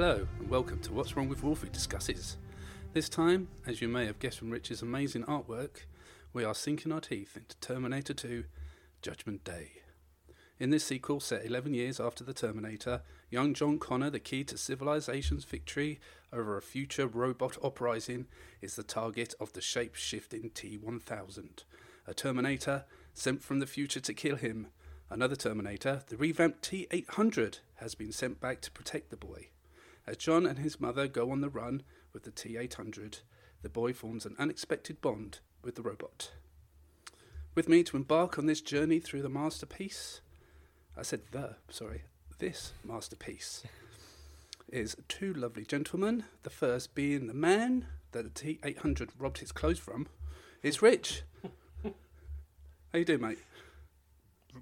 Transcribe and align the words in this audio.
Hello, 0.00 0.28
and 0.38 0.48
welcome 0.48 0.78
to 0.82 0.92
What's 0.92 1.16
Wrong 1.16 1.28
with 1.28 1.42
Wolfie 1.42 1.70
Discusses. 1.70 2.36
This 2.92 3.08
time, 3.08 3.48
as 3.66 3.82
you 3.82 3.88
may 3.88 4.06
have 4.06 4.20
guessed 4.20 4.38
from 4.38 4.52
Rich's 4.52 4.80
amazing 4.80 5.24
artwork, 5.24 5.86
we 6.32 6.44
are 6.44 6.54
sinking 6.54 6.92
our 6.92 7.00
teeth 7.00 7.36
into 7.36 7.56
Terminator 7.56 8.14
2 8.14 8.44
Judgment 9.02 9.42
Day. 9.42 9.72
In 10.60 10.70
this 10.70 10.84
sequel, 10.84 11.18
set 11.18 11.44
11 11.44 11.74
years 11.74 11.98
after 11.98 12.22
the 12.22 12.32
Terminator, 12.32 13.02
young 13.28 13.54
John 13.54 13.80
Connor, 13.80 14.08
the 14.08 14.20
key 14.20 14.44
to 14.44 14.56
civilization's 14.56 15.42
victory 15.44 15.98
over 16.32 16.56
a 16.56 16.62
future 16.62 17.08
robot 17.08 17.58
uprising, 17.60 18.28
is 18.60 18.76
the 18.76 18.84
target 18.84 19.34
of 19.40 19.52
the 19.52 19.60
shape 19.60 19.96
shifting 19.96 20.50
T 20.50 20.78
1000. 20.78 21.64
A 22.06 22.14
Terminator 22.14 22.84
sent 23.14 23.42
from 23.42 23.58
the 23.58 23.66
future 23.66 23.98
to 23.98 24.14
kill 24.14 24.36
him. 24.36 24.68
Another 25.10 25.34
Terminator, 25.34 26.02
the 26.06 26.16
revamped 26.16 26.62
T 26.62 26.86
800, 26.92 27.58
has 27.78 27.96
been 27.96 28.12
sent 28.12 28.40
back 28.40 28.60
to 28.60 28.70
protect 28.70 29.10
the 29.10 29.16
boy. 29.16 29.48
As 30.08 30.16
John 30.16 30.46
and 30.46 30.58
his 30.58 30.80
mother 30.80 31.06
go 31.06 31.30
on 31.30 31.42
the 31.42 31.50
run 31.50 31.82
with 32.14 32.22
the 32.22 32.30
T 32.30 32.56
800, 32.56 33.18
the 33.60 33.68
boy 33.68 33.92
forms 33.92 34.24
an 34.24 34.36
unexpected 34.38 35.02
bond 35.02 35.40
with 35.62 35.74
the 35.74 35.82
robot. 35.82 36.30
With 37.54 37.68
me 37.68 37.82
to 37.82 37.96
embark 37.98 38.38
on 38.38 38.46
this 38.46 38.62
journey 38.62 39.00
through 39.00 39.20
the 39.20 39.28
masterpiece, 39.28 40.22
I 40.96 41.02
said 41.02 41.20
the, 41.30 41.56
sorry, 41.68 42.04
this 42.38 42.72
masterpiece, 42.82 43.64
is 44.72 44.96
two 45.08 45.34
lovely 45.34 45.66
gentlemen. 45.66 46.24
The 46.42 46.48
first 46.48 46.94
being 46.94 47.26
the 47.26 47.34
man 47.34 47.84
that 48.12 48.22
the 48.22 48.30
T 48.30 48.58
800 48.64 49.10
robbed 49.18 49.38
his 49.38 49.52
clothes 49.52 49.78
from. 49.78 50.06
It's 50.62 50.80
Rich. 50.80 51.22
How 51.84 51.90
you 52.94 53.04
doing, 53.04 53.20
mate? 53.20 53.40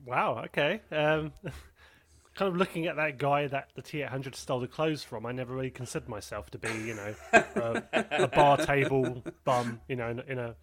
Wow. 0.04 0.42
Okay. 0.46 0.80
Um, 0.90 1.30
kind 2.36 2.48
of 2.48 2.56
looking 2.56 2.86
at 2.86 2.96
that 2.96 3.18
guy 3.18 3.46
that 3.48 3.70
the 3.74 3.82
T800 3.82 4.34
stole 4.36 4.60
the 4.60 4.68
clothes 4.68 5.02
from, 5.02 5.26
I 5.26 5.32
never 5.32 5.54
really 5.54 5.70
considered 5.70 6.08
myself 6.08 6.50
to 6.50 6.58
be, 6.58 6.68
you 6.68 6.94
know, 6.94 7.14
a, 7.32 7.82
a 8.12 8.28
bar 8.28 8.56
table 8.64 9.24
bum, 9.44 9.80
you 9.88 9.96
know, 9.96 10.10
in, 10.10 10.20
in 10.20 10.38
a 10.38 10.54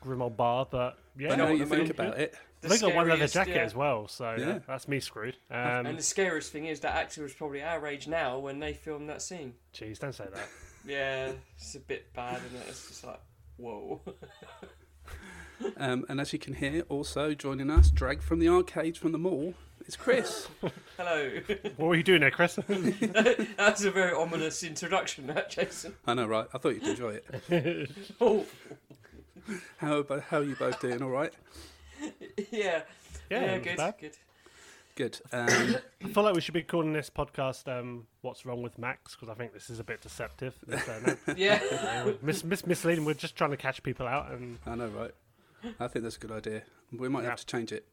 grim 0.00 0.22
old 0.22 0.36
bar. 0.36 0.66
But 0.70 0.98
yeah, 1.18 1.28
But 1.28 1.36
know 1.38 1.44
what 1.46 1.58
you 1.58 1.66
think 1.66 1.90
about 1.90 2.18
it. 2.18 2.34
The 2.60 2.68
they 2.68 2.78
got 2.78 2.94
one 2.94 3.08
leather 3.08 3.28
scariest- 3.28 3.34
jacket 3.34 3.54
yeah. 3.56 3.62
as 3.62 3.74
well, 3.76 4.08
so 4.08 4.34
Yeah. 4.36 4.46
yeah, 4.46 4.58
that's 4.66 4.88
me 4.88 4.98
screwed. 4.98 5.36
Um, 5.50 5.86
and 5.86 5.96
the 5.98 6.02
scariest 6.02 6.50
thing 6.50 6.66
is 6.66 6.80
that 6.80 6.96
actor 6.96 7.22
was 7.22 7.32
probably 7.32 7.62
our 7.62 7.86
age 7.86 8.08
now 8.08 8.38
when 8.40 8.58
they 8.58 8.72
filmed 8.72 9.08
that 9.10 9.22
scene. 9.22 9.54
Jeez, 9.72 9.98
don't 10.00 10.14
say 10.14 10.26
that. 10.32 10.48
Yeah, 10.86 11.32
it's 11.56 11.74
a 11.74 11.80
bit 11.80 12.14
bad, 12.14 12.36
and 12.36 12.56
it? 12.62 12.66
it's 12.68 12.88
just 12.88 13.04
like, 13.04 13.20
whoa. 13.58 14.00
Um, 15.76 16.04
and 16.08 16.20
as 16.20 16.32
you 16.32 16.38
can 16.38 16.54
hear, 16.54 16.82
also 16.88 17.34
joining 17.34 17.68
us, 17.68 17.90
dragged 17.90 18.22
from 18.22 18.38
the 18.38 18.48
arcades 18.48 18.96
from 18.96 19.10
the 19.12 19.18
mall, 19.18 19.54
is 19.88 19.96
Chris. 19.96 20.48
Hello. 20.96 21.30
What 21.76 21.88
were 21.88 21.94
you 21.96 22.02
doing 22.02 22.20
there, 22.20 22.30
Chris? 22.30 22.56
That's 23.56 23.84
a 23.84 23.90
very 23.90 24.12
ominous 24.12 24.62
introduction, 24.62 25.26
that 25.28 25.50
Jason. 25.50 25.94
I 26.06 26.14
know, 26.14 26.26
right? 26.26 26.46
I 26.54 26.58
thought 26.58 26.74
you'd 26.74 26.84
enjoy 26.86 27.20
it. 27.50 27.90
Oh, 28.20 28.44
How 29.78 29.96
about 29.98 30.22
how 30.24 30.38
are 30.38 30.42
you 30.44 30.54
both 30.56 30.78
doing? 30.80 31.02
All 31.02 31.08
right, 31.08 31.32
yeah. 32.50 32.82
Yeah, 33.30 33.54
not 33.56 33.62
good, 33.62 33.76
bad. 33.78 33.94
good. 33.98 34.16
good. 34.94 35.20
Um, 35.32 35.76
I 36.04 36.08
feel 36.08 36.22
like 36.24 36.34
we 36.34 36.40
should 36.40 36.54
be 36.54 36.62
calling 36.62 36.92
this 36.92 37.08
podcast 37.08 37.66
um, 37.68 38.06
"What's 38.22 38.44
Wrong 38.44 38.62
with 38.62 38.78
Max" 38.78 39.14
because 39.14 39.28
I 39.30 39.34
think 39.34 39.52
this 39.54 39.70
is 39.70 39.78
a 39.80 39.84
bit 39.84 40.00
deceptive. 40.02 40.54
It's, 40.68 40.88
uh, 40.88 41.00
no- 41.28 41.34
Yeah. 41.36 42.12
mis- 42.20 42.44
mis- 42.44 42.66
misleading. 42.66 43.04
We're 43.06 43.14
just 43.14 43.36
trying 43.36 43.50
to 43.52 43.56
catch 43.56 43.82
people 43.82 44.06
out, 44.06 44.30
and 44.32 44.58
I 44.66 44.74
know, 44.74 44.88
right? 44.88 45.12
I 45.80 45.88
think 45.88 46.02
that's 46.02 46.16
a 46.16 46.20
good 46.20 46.32
idea. 46.32 46.62
We 46.96 47.08
might 47.08 47.22
Yeah. 47.22 47.30
have 47.30 47.40
to 47.40 47.46
change 47.46 47.72
it. 47.72 47.86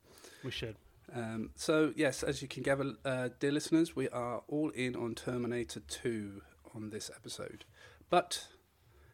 we 0.44 0.52
should. 0.52 0.76
Um, 1.16 1.52
so 1.56 1.94
yes, 1.96 2.24
as 2.24 2.42
you 2.42 2.48
can 2.48 2.62
gather, 2.62 2.94
uh, 3.06 3.30
dear 3.40 3.54
listeners, 3.54 3.96
we 3.96 4.10
are 4.10 4.44
all 4.50 4.70
in 4.72 4.96
on 4.96 5.16
Terminator 5.16 5.80
2 5.80 6.42
on 6.76 6.90
this 6.90 7.10
episode. 7.16 7.64
But 8.10 8.48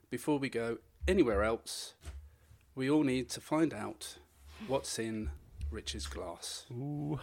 before 0.10 0.40
we 0.40 0.50
go 0.50 0.80
anywhere 1.08 1.44
else, 1.44 1.94
we 2.74 2.90
all 2.90 3.04
need 3.04 3.30
to 3.30 3.42
find 3.42 3.72
out 3.72 4.18
what's 4.68 4.98
in 4.98 5.30
Rich's 5.70 6.08
glass. 6.08 6.66
Ooh. 6.72 7.20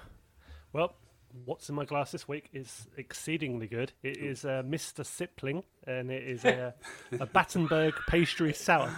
Well, 0.73 0.95
what's 1.45 1.69
in 1.69 1.75
my 1.75 1.85
glass 1.85 2.13
this 2.13 2.29
week 2.29 2.49
is 2.53 2.87
exceedingly 2.97 3.67
good. 3.67 3.93
It 4.05 4.19
is 4.19 4.45
uh, 4.45 4.63
Mr. 4.65 5.05
Sipling, 5.05 5.65
and 5.87 6.11
it 6.11 6.23
is 6.23 6.45
a, 6.45 6.75
a 7.21 7.27
Battenberg 7.27 7.95
pastry 8.09 8.53
sour. 8.53 8.95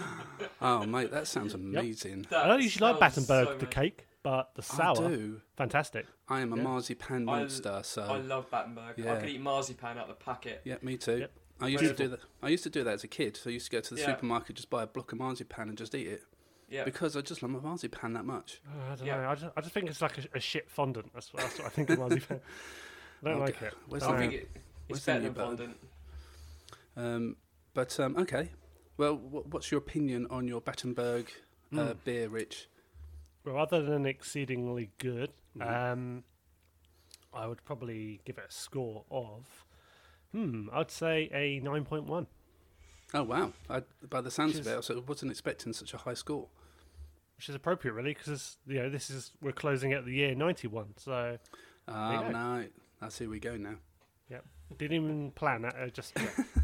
Oh, 0.61 0.85
mate, 0.85 1.11
that 1.11 1.27
sounds 1.27 1.55
amazing. 1.55 2.27
I 2.31 2.47
don't 2.47 2.61
usually 2.61 2.91
like 2.91 2.99
Battenberg, 2.99 3.47
sounds 3.47 3.59
the 3.59 3.65
cake, 3.65 4.05
but 4.23 4.53
the 4.55 4.61
I 4.61 4.75
sour, 4.75 5.09
do. 5.09 5.41
fantastic. 5.57 6.05
I 6.29 6.41
am 6.41 6.53
a 6.53 6.57
Yeah. 6.57 6.63
marzipan 6.63 7.25
monster, 7.25 7.71
I 7.71 7.81
so 7.81 8.03
I 8.03 8.17
love 8.19 8.49
Battenberg. 8.51 8.97
Yeah. 8.97 9.13
I 9.13 9.17
could 9.19 9.29
eat 9.29 9.41
marzipan 9.41 9.97
out 9.97 10.09
of 10.09 10.17
the 10.19 10.23
packet. 10.23 10.61
yeah, 10.63 10.75
me 10.81 10.97
too. 10.97 11.19
Yep. 11.19 11.31
I 11.61 11.67
used 11.67 11.83
to 11.83 11.93
do 11.93 12.07
that. 12.09 12.19
I 12.41 12.49
used 12.49 12.63
to 12.63 12.69
do 12.69 12.83
that 12.83 12.93
as 12.93 13.03
a 13.03 13.07
kid. 13.07 13.37
So 13.37 13.49
I 13.49 13.53
used 13.53 13.65
to 13.67 13.71
go 13.71 13.81
to 13.81 13.93
the 13.93 13.99
Yeah. 14.01 14.07
supermarket, 14.07 14.55
just 14.55 14.69
buy 14.69 14.83
a 14.83 14.87
block 14.87 15.11
of 15.11 15.19
marzipan 15.19 15.69
and 15.69 15.77
just 15.77 15.93
eat 15.93 16.07
it 16.07 16.23
Yeah. 16.69 16.83
because 16.85 17.15
I 17.15 17.21
just 17.21 17.41
love 17.43 17.51
my 17.51 17.59
marzipan 17.59 18.13
that 18.13 18.25
much. 18.25 18.61
Oh, 18.67 18.91
I 18.91 18.95
don't 18.95 19.05
Yeah. 19.05 19.17
know. 19.21 19.29
I 19.29 19.35
just, 19.35 19.51
I 19.57 19.61
just 19.61 19.73
think 19.73 19.87
it's 19.89 20.01
like 20.01 20.17
a, 20.17 20.23
a 20.35 20.39
shit 20.39 20.69
fondant. 20.71 21.13
That's, 21.13 21.31
what- 21.33 21.43
that's 21.43 21.57
what 21.59 21.67
I 21.67 21.69
think 21.69 21.89
of 21.91 21.99
marzipan. 21.99 22.41
I 23.23 23.25
don't 23.29 23.33
Okay. 23.35 23.45
like 23.45 23.61
it. 23.61 23.73
Where's 23.87 24.03
I 24.03 24.07
I 24.07 24.11
the- 24.13 24.17
think 24.17 24.33
it, 24.33 24.49
it's 24.89 25.05
the 25.05 25.11
better 25.11 25.21
than 25.21 25.33
fondant. 25.35 25.77
Um, 26.97 27.35
but 27.73 27.99
um, 27.99 28.17
okay. 28.17 28.49
Well, 28.97 29.15
wh- 29.15 29.53
what's 29.53 29.71
your 29.71 29.77
opinion 29.79 30.27
on 30.29 30.47
your 30.47 30.61
Battenberg 30.61 31.31
uh, 31.73 31.75
Mm. 31.75 31.97
beer, 32.03 32.27
Rich? 32.29 32.67
Other 33.45 33.81
than 33.81 34.05
exceedingly 34.05 34.91
good, 34.97 35.31
Mhm. 35.57 35.91
um, 35.91 36.23
I 37.33 37.47
would 37.47 37.63
probably 37.65 38.21
give 38.25 38.37
it 38.37 38.45
a 38.49 38.51
score 38.51 39.05
of, 39.09 39.65
hmm, 40.31 40.67
I'd 40.71 40.91
say 40.91 41.29
a 41.33 41.59
9.1. 41.61 42.27
Oh 43.13 43.23
wow! 43.23 43.51
I, 43.69 43.81
by 44.09 44.21
the 44.21 44.31
sounds 44.31 44.53
Which 44.55 44.67
of 44.67 44.89
it, 44.89 44.95
I 44.95 44.99
wasn't 44.99 45.31
expecting 45.31 45.73
such 45.73 45.93
a 45.93 45.97
high 45.97 46.13
score. 46.13 46.47
which 47.35 47.49
is 47.49 47.55
appropriate, 47.55 47.93
really, 47.93 48.13
because 48.13 48.57
you 48.67 48.75
know 48.75 48.89
this 48.89 49.09
is 49.09 49.31
we're 49.41 49.51
closing 49.51 49.93
out 49.93 50.05
the 50.05 50.13
year 50.13 50.35
ninety 50.35 50.67
one, 50.67 50.93
so 50.97 51.37
Oh 51.87 52.29
no, 52.29 52.67
that's 52.99 53.17
here 53.17 53.29
we 53.29 53.39
go 53.39 53.57
now. 53.57 53.75
Yep, 54.29 54.45
didn't 54.77 55.03
even 55.03 55.31
plan 55.31 55.63
that. 55.63 55.75
Uh, 55.75 55.87
just 55.89 56.13
yeah. 56.17 56.29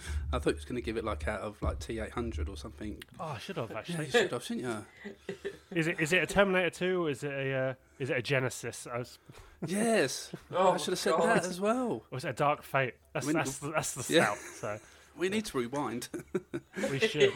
I 0.32 0.38
thought 0.38 0.50
you 0.50 0.56
was 0.56 0.64
going 0.64 0.76
to 0.76 0.82
give 0.82 0.96
it 0.96 1.04
like 1.04 1.26
out 1.28 1.40
of 1.40 1.60
like 1.62 1.78
T 1.78 1.98
eight 2.00 2.10
hundred 2.10 2.48
or 2.48 2.56
something. 2.56 3.02
oh, 3.18 3.24
I 3.36 3.38
should 3.38 3.56
have 3.56 3.70
Yeah, 3.70 3.78
actually. 3.78 4.04
you 4.06 4.10
should 4.10 4.30
have, 4.32 4.44
shouldn't 4.44 4.66
you? 4.66 5.34
is 5.72 5.86
it 5.86 6.00
is 6.00 6.12
it 6.12 6.22
a 6.22 6.26
Terminator 6.26 6.70
two? 6.70 7.06
Or 7.06 7.10
is 7.10 7.22
it 7.24 7.32
a 7.32 7.54
uh, 7.70 7.74
is 7.98 8.10
it 8.10 8.16
a 8.18 8.22
Genesis? 8.22 8.86
I 8.92 8.98
was, 8.98 9.18
yes, 9.66 10.30
Oh, 10.52 10.72
I 10.72 10.76
should 10.76 10.92
have 10.92 10.98
said 10.98 11.12
God. 11.14 11.28
that 11.28 11.44
as 11.46 11.60
well. 11.60 12.02
or 12.10 12.18
is 12.18 12.24
it 12.24 12.28
a 12.30 12.32
Dark 12.32 12.62
Fate? 12.62 12.94
That's 13.12 13.26
We- 13.26 13.32
that's 13.32 13.58
the, 13.58 13.70
that's 13.70 13.94
the 13.94 14.12
Yeah. 14.14 14.34
stout. 14.34 14.38
So 14.60 14.78
We 15.18 15.28
need 15.28 15.46
to 15.46 15.58
rewind. 15.58 16.08
we 16.92 17.00
should. 17.00 17.32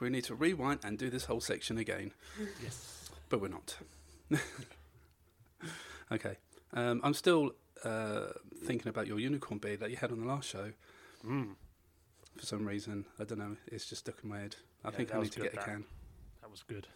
we 0.00 0.08
need 0.08 0.24
to 0.24 0.34
rewind 0.34 0.80
and 0.82 0.96
do 0.96 1.10
this 1.10 1.26
whole 1.26 1.40
section 1.42 1.76
again, 1.76 2.12
yes. 2.62 3.10
but 3.28 3.42
we're 3.42 3.48
not. 3.48 3.76
okay, 6.10 6.36
um, 6.72 7.00
I'm 7.04 7.12
still 7.14 7.52
uh, 7.84 8.28
thinking 8.64 8.88
about 8.88 9.06
your 9.06 9.18
unicorn 9.18 9.58
beer 9.58 9.76
that 9.76 9.90
you 9.90 9.96
had 9.96 10.10
on 10.10 10.20
the 10.20 10.26
last 10.26 10.48
show. 10.48 10.72
Mm, 11.26 11.54
For 12.36 12.46
some 12.46 12.66
reason, 12.66 13.06
I 13.18 13.24
don't 13.24 13.38
know. 13.38 13.56
It's 13.66 13.86
just 13.86 14.00
stuck 14.00 14.22
in 14.22 14.28
my 14.30 14.40
head. 14.40 14.56
I 14.84 14.88
Yeah, 14.90 14.96
think 14.96 15.14
I 15.14 15.20
need 15.20 15.32
to 15.32 15.40
good, 15.40 15.52
get 15.52 15.62
a 15.62 15.64
can. 15.64 15.84
that 16.40 16.50
was 16.50 16.62
good. 16.62 16.88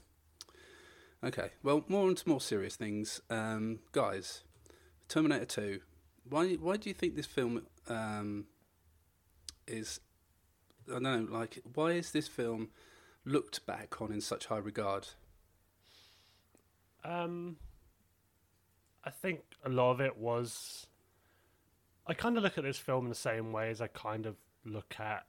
Okay, 1.24 1.50
well, 1.62 1.84
more 1.88 2.08
on 2.08 2.14
to 2.16 2.28
more 2.28 2.40
serious 2.40 2.74
things, 2.76 3.20
um, 3.30 3.78
guys. 3.92 4.42
Terminator 5.08 5.44
Two. 5.44 5.80
Why? 6.28 6.54
Why 6.54 6.76
do 6.76 6.88
you 6.88 6.94
think 6.94 7.14
this 7.16 7.26
film 7.26 7.66
um, 7.88 8.46
is? 9.66 10.00
I 10.88 10.92
don't 10.94 11.02
know. 11.02 11.26
Like, 11.30 11.60
why 11.74 11.92
is 11.92 12.10
this 12.12 12.26
film 12.28 12.70
looked 13.24 13.66
back 13.66 14.00
on 14.02 14.10
in 14.12 14.20
such 14.20 14.46
high 14.46 14.58
regard? 14.58 15.08
Um, 17.04 17.56
I 19.04 19.10
think 19.10 19.40
a 19.64 19.68
lot 19.68 19.92
of 19.92 20.00
it 20.00 20.16
was. 20.16 20.86
I 22.06 22.14
kind 22.14 22.36
of 22.36 22.42
look 22.42 22.58
at 22.58 22.64
this 22.64 22.78
film 22.78 23.04
in 23.06 23.08
the 23.10 23.14
same 23.14 23.52
way 23.52 23.70
as 23.70 23.80
I 23.80 23.86
kind 23.86 24.26
of 24.26 24.36
look 24.64 24.96
at 24.98 25.26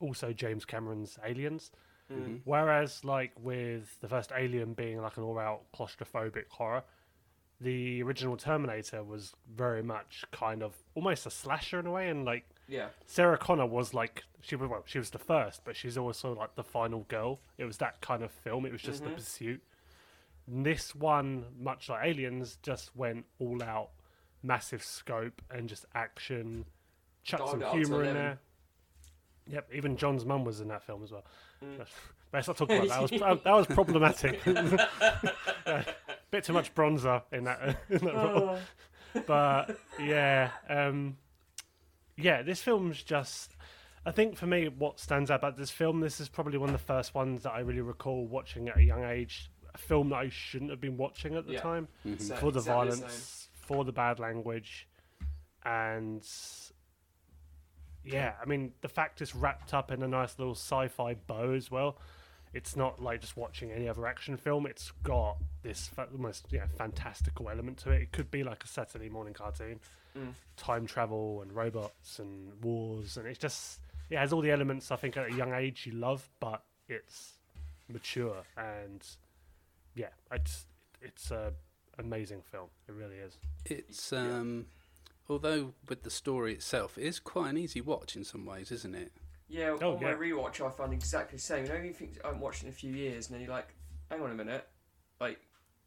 also 0.00 0.32
James 0.32 0.64
Cameron's 0.64 1.18
Aliens. 1.24 1.70
Mhm. 2.10 2.40
Whereas, 2.44 3.04
like 3.04 3.32
with 3.38 4.00
the 4.00 4.08
first 4.08 4.32
Alien 4.36 4.74
being 4.74 5.00
like 5.00 5.16
an 5.16 5.22
all-out 5.22 5.62
claustrophobic 5.72 6.48
horror, 6.50 6.82
the 7.60 8.02
original 8.02 8.36
Terminator 8.36 9.04
was 9.04 9.34
very 9.48 9.82
much 9.84 10.24
kind 10.32 10.62
of 10.64 10.74
almost 10.96 11.24
a 11.26 11.30
slasher 11.30 11.78
in 11.78 11.86
a 11.86 11.90
way, 11.92 12.08
and 12.08 12.24
like 12.24 12.44
Yeah. 12.66 12.88
Sarah 13.06 13.38
Connor 13.38 13.66
was 13.66 13.94
like 13.94 14.24
she 14.40 14.56
was 14.56 14.68
well, 14.68 14.82
she 14.86 14.98
was 14.98 15.10
the 15.10 15.18
first, 15.20 15.64
but 15.64 15.76
she's 15.76 15.96
also 15.96 16.32
like 16.34 16.56
the 16.56 16.64
final 16.64 17.04
girl. 17.04 17.40
It 17.58 17.64
was 17.64 17.78
that 17.78 18.00
kind 18.00 18.24
of 18.24 18.32
film. 18.32 18.66
It 18.66 18.72
was 18.72 18.82
just 18.82 19.04
the 19.04 19.10
Mhm. 19.10 19.14
pursuit. 19.14 19.62
And 20.48 20.66
this 20.66 20.92
one, 20.96 21.46
much 21.56 21.88
like 21.88 22.04
Aliens, 22.04 22.56
just 22.56 22.96
went 22.96 23.26
all 23.38 23.62
out, 23.62 23.90
massive 24.42 24.82
scope 24.82 25.40
and 25.50 25.68
just 25.68 25.84
action. 25.94 26.64
Chuck 27.24 27.38
Dialed 27.40 27.50
some 27.50 27.62
it 27.62 27.64
up 27.66 27.72
to 27.72 27.78
humor 27.78 28.04
in 28.04 28.14
there. 28.14 28.38
Yep, 29.48 29.70
even 29.74 29.96
John's 29.96 30.24
mum 30.24 30.44
was 30.44 30.60
in 30.60 30.68
that 30.68 30.82
film 30.84 31.02
as 31.02 31.10
well. 31.12 31.24
Mm. 31.64 31.84
Let's 32.32 32.48
not 32.48 32.56
talk 32.56 32.70
about 32.70 32.88
that. 32.88 33.10
That 33.18 33.28
was, 33.30 33.42
that 33.44 33.52
was 33.52 33.66
problematic. 33.66 34.40
Yeah, 34.46 35.84
bit 36.30 36.44
too 36.44 36.52
much 36.52 36.74
bronzer 36.74 37.22
in 37.32 37.44
that, 37.44 37.78
in 37.90 37.98
that 38.04 38.14
role 38.14 38.58
Oh. 39.14 39.22
but 39.26 39.76
yeah, 40.00 40.50
um, 40.68 41.16
yeah, 42.16 42.42
this 42.42 42.62
film's 42.62 43.02
just. 43.02 43.56
I 44.04 44.10
think 44.10 44.36
for 44.36 44.46
me, 44.46 44.66
what 44.68 44.98
stands 44.98 45.30
out 45.30 45.36
about 45.40 45.56
this 45.56 45.70
film, 45.70 46.00
this 46.00 46.18
is 46.20 46.28
probably 46.28 46.58
one 46.58 46.68
of 46.70 46.72
the 46.72 46.78
first 46.84 47.14
ones 47.14 47.42
that 47.44 47.52
I 47.52 47.60
really 47.60 47.82
recall 47.82 48.26
watching 48.26 48.68
at 48.68 48.76
a 48.76 48.82
young 48.82 49.04
age. 49.04 49.48
A 49.74 49.78
film 49.78 50.08
that 50.10 50.16
I 50.16 50.28
shouldn't 50.28 50.70
have 50.70 50.80
been 50.80 50.96
watching 50.96 51.34
at 51.36 51.46
the 51.46 51.52
Yeah. 51.54 51.60
time 51.60 51.88
Sa- 52.18 52.34
for 52.36 52.50
the 52.50 52.58
exactly 52.58 52.90
same. 52.90 53.00
violence, 53.00 53.41
for 53.72 53.84
the 53.84 53.92
bad 53.92 54.18
language, 54.18 54.86
and 55.64 56.22
yeah, 58.04 58.34
I 58.40 58.44
mean 58.46 58.72
the 58.80 58.88
fact 58.88 59.22
it's 59.22 59.34
wrapped 59.34 59.72
up 59.72 59.90
in 59.90 60.02
a 60.02 60.08
nice 60.08 60.38
little 60.38 60.54
sci-fi 60.54 61.14
bow 61.14 61.52
as 61.54 61.70
well. 61.70 61.96
It's 62.52 62.76
not 62.76 63.00
like 63.02 63.22
just 63.22 63.36
watching 63.36 63.72
any 63.72 63.88
other 63.88 64.06
action 64.06 64.36
film. 64.36 64.66
It's 64.66 64.90
got 65.02 65.38
this 65.62 65.86
fa- 65.86 66.08
almost 66.12 66.46
yeah 66.50 66.66
fantastical 66.76 67.48
element 67.48 67.78
to 67.78 67.90
it. 67.92 68.02
It 68.02 68.12
could 68.12 68.30
be 68.30 68.44
like 68.44 68.62
a 68.64 68.68
Saturday 68.68 69.08
morning 69.08 69.34
cartoon, 69.34 69.80
Mm. 70.18 70.34
time 70.58 70.84
travel 70.86 71.40
and 71.40 71.50
robots 71.54 72.18
and 72.18 72.62
wars, 72.62 73.16
and 73.16 73.26
it's 73.26 73.38
just 73.38 73.80
it 74.10 74.18
has 74.18 74.32
all 74.34 74.42
the 74.42 74.50
elements 74.50 74.90
I 74.90 74.96
think 74.96 75.16
at 75.16 75.30
a 75.30 75.32
young 75.32 75.54
age 75.54 75.86
you 75.86 75.92
love, 75.92 76.28
but 76.40 76.62
it's 76.88 77.38
mature 77.88 78.42
and 78.58 79.02
yeah, 79.94 80.08
it's 80.30 80.66
it's 81.00 81.30
a 81.30 81.54
amazing 81.98 82.42
film. 82.42 82.68
It 82.88 82.92
really 82.92 83.16
is. 83.16 83.38
It's 83.64 84.12
um, 84.12 84.66
although 85.28 85.74
with 85.88 86.02
the 86.02 86.10
story 86.10 86.52
itself, 86.54 86.98
it 86.98 87.04
is 87.04 87.18
quite 87.18 87.50
an 87.50 87.58
easy 87.58 87.80
watch 87.80 88.16
in 88.16 88.24
some 88.24 88.44
ways, 88.44 88.70
isn't 88.72 88.94
it? 88.94 89.12
Yeah, 89.48 89.76
Oh, 89.82 89.96
on 89.96 90.02
my 90.02 90.12
rewatch, 90.12 90.66
I 90.66 90.70
found 90.70 90.94
exactly 90.94 91.36
the 91.36 91.42
same. 91.42 91.64
You 91.66 91.72
know, 91.72 91.76
you 91.78 91.92
think 91.92 92.18
I 92.24 92.28
haven't 92.28 92.40
watched 92.40 92.62
in 92.62 92.70
a 92.70 92.72
few 92.72 92.92
years, 92.94 93.26
and 93.26 93.34
then 93.34 93.42
you're 93.44 93.52
like, 93.52 93.74
hang 94.10 94.22
on 94.22 94.30
a 94.30 94.34
minute, 94.34 94.66
like, 95.20 95.38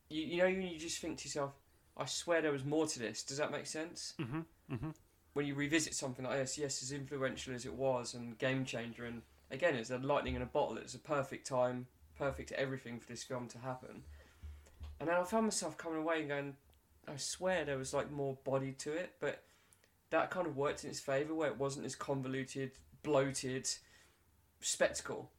you, 0.09 0.23
you 0.23 0.37
know, 0.37 0.45
you 0.45 0.77
just 0.77 0.99
think 0.99 1.17
to 1.19 1.25
yourself, 1.25 1.53
I 1.97 2.05
swear 2.05 2.41
there 2.41 2.51
was 2.51 2.63
more 2.63 2.85
to 2.85 2.99
this. 2.99 3.23
Does 3.23 3.37
that 3.37 3.51
make 3.51 3.65
sense? 3.65 4.13
Mm-hmm. 4.19 4.41
Mm-hmm. 4.71 4.89
When 5.33 5.45
you 5.45 5.55
revisit 5.55 5.95
something 5.95 6.25
like 6.25 6.37
this, 6.37 6.57
yes, 6.57 6.83
as 6.83 6.91
influential 6.91 7.55
as 7.55 7.65
it 7.65 7.73
was 7.73 8.13
and 8.13 8.37
game 8.37 8.65
changer, 8.65 9.05
and 9.05 9.21
again, 9.51 9.75
it's 9.75 9.89
a 9.89 9.97
lightning 9.97 10.35
in 10.35 10.41
a 10.41 10.45
bottle. 10.45 10.77
It's 10.77 10.93
a 10.93 10.99
perfect 10.99 11.47
time, 11.47 11.87
perfect 12.17 12.51
everything 12.51 12.99
for 12.99 13.07
this 13.07 13.23
film 13.23 13.47
to 13.49 13.57
happen. 13.57 14.03
And 14.99 15.09
then 15.09 15.15
I 15.15 15.23
found 15.23 15.45
myself 15.45 15.77
coming 15.77 15.99
away 15.99 16.19
and 16.19 16.29
going, 16.29 16.55
I 17.07 17.17
swear 17.17 17.65
there 17.65 17.77
was 17.77 17.93
like 17.93 18.11
more 18.11 18.37
body 18.43 18.71
to 18.79 18.93
it, 18.93 19.13
but 19.19 19.43
that 20.09 20.31
kind 20.31 20.47
of 20.47 20.55
worked 20.55 20.83
in 20.83 20.89
its 20.89 20.99
favour 20.99 21.33
where 21.33 21.49
it 21.49 21.59
wasn't 21.59 21.83
this 21.83 21.95
convoluted, 21.95 22.71
bloated 23.03 23.69
spectacle. 24.61 25.29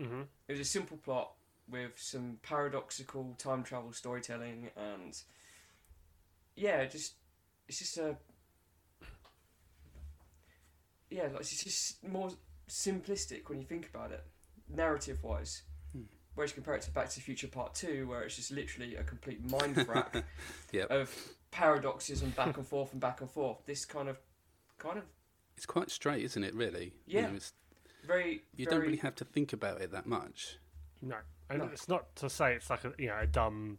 Mm-hmm. 0.00 0.22
It 0.48 0.52
was 0.52 0.60
a 0.60 0.64
simple 0.64 0.96
plot 0.96 1.32
with 1.70 1.98
some 1.98 2.38
paradoxical 2.42 3.34
time 3.38 3.62
travel 3.62 3.92
storytelling 3.92 4.70
and 4.76 5.18
yeah, 6.56 6.84
just 6.84 7.14
it's 7.68 7.78
just 7.78 7.98
a 7.98 8.16
yeah, 11.10 11.24
like, 11.24 11.40
it's 11.40 11.62
just 11.62 12.06
more 12.06 12.30
simplistic 12.68 13.48
when 13.48 13.58
you 13.58 13.66
think 13.66 13.88
about 13.92 14.12
it, 14.12 14.24
narrative 14.68 15.22
wise. 15.22 15.62
Whereas 16.34 16.50
you 16.50 16.54
compare 16.54 16.74
it 16.74 16.82
to 16.82 16.90
Back 16.90 17.08
to 17.10 17.14
the 17.16 17.20
Future 17.20 17.48
Part 17.48 17.74
Two, 17.74 18.06
where 18.08 18.22
it's 18.22 18.36
just 18.36 18.50
literally 18.50 18.96
a 18.96 19.02
complete 19.04 19.48
mind 19.50 19.76
frack 19.76 20.22
Yep. 20.72 20.90
of 20.90 21.14
paradoxes 21.50 22.22
and 22.22 22.34
back 22.34 22.56
and 22.56 22.66
forth 22.66 22.92
and 22.92 23.00
back 23.00 23.20
and 23.20 23.30
forth. 23.30 23.58
This 23.66 23.84
kind 23.84 24.08
of, 24.08 24.18
kind 24.78 24.98
of 24.98 25.04
It's 25.56 25.66
quite 25.66 25.90
straight, 25.90 26.24
isn't 26.24 26.42
it? 26.42 26.54
Really. 26.54 26.94
You 27.06 27.20
Yeah. 27.20 27.28
know, 27.28 27.36
it's, 27.36 27.52
very. 28.06 28.42
you 28.56 28.64
very, 28.64 28.76
don't 28.76 28.80
really 28.86 28.96
have 28.98 29.14
to 29.16 29.24
think 29.24 29.52
about 29.52 29.80
it 29.82 29.92
that 29.92 30.06
much. 30.06 30.56
No, 31.02 31.16
and 31.50 31.58
No. 31.58 31.64
it's 31.66 31.88
not 31.88 32.14
to 32.16 32.30
say 32.30 32.54
it's 32.54 32.70
like 32.70 32.84
a 32.84 32.92
you 32.98 33.08
know 33.08 33.18
a 33.20 33.26
dumb 33.26 33.78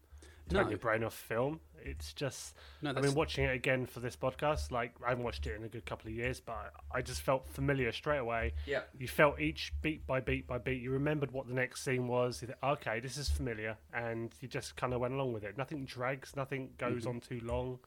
turn 0.50 0.64
No. 0.64 0.70
your 0.70 0.78
brain 0.78 1.04
off 1.04 1.14
film. 1.16 1.60
It's 1.86 2.14
just 2.14 2.56
No, 2.82 2.92
I 2.92 3.02
mean 3.02 3.14
watching 3.14 3.44
it 3.46 3.54
again 3.54 3.86
for 3.86 4.00
this 4.00 4.16
podcast. 4.16 4.72
Like 4.72 4.94
I 5.06 5.10
haven't 5.10 5.24
watched 5.24 5.46
it 5.48 5.56
in 5.56 5.64
a 5.64 5.68
good 5.68 5.86
couple 5.86 6.08
of 6.10 6.14
years, 6.16 6.40
but 6.40 6.74
I 6.92 7.02
just 7.02 7.22
felt 7.22 7.50
familiar 7.50 7.92
straight 7.92 8.20
away. 8.20 8.54
Yeah, 8.66 8.84
You 8.98 9.08
felt 9.08 9.40
each 9.40 9.74
beat 9.82 10.06
by 10.08 10.20
beat 10.22 10.48
by 10.48 10.58
beat. 10.60 10.82
You 10.82 10.92
remembered 10.92 11.32
what 11.32 11.48
the 11.48 11.54
next 11.54 11.84
scene 11.84 12.08
was. 12.08 12.42
You 12.42 12.48
think, 12.50 12.60
okay, 12.64 13.00
this 13.02 13.18
is 13.18 13.30
familiar, 13.30 13.78
and 13.94 14.34
you 14.40 14.48
just 14.48 14.76
kind 14.78 14.94
of 14.94 15.02
went 15.02 15.14
along 15.14 15.34
with 15.34 15.44
it. 15.44 15.58
Nothing 15.58 15.86
drags. 15.86 16.36
Nothing 16.36 16.74
goes 16.78 17.04
Mhm. 17.04 17.10
on 17.10 17.20
too 17.22 17.40
long. 17.42 17.80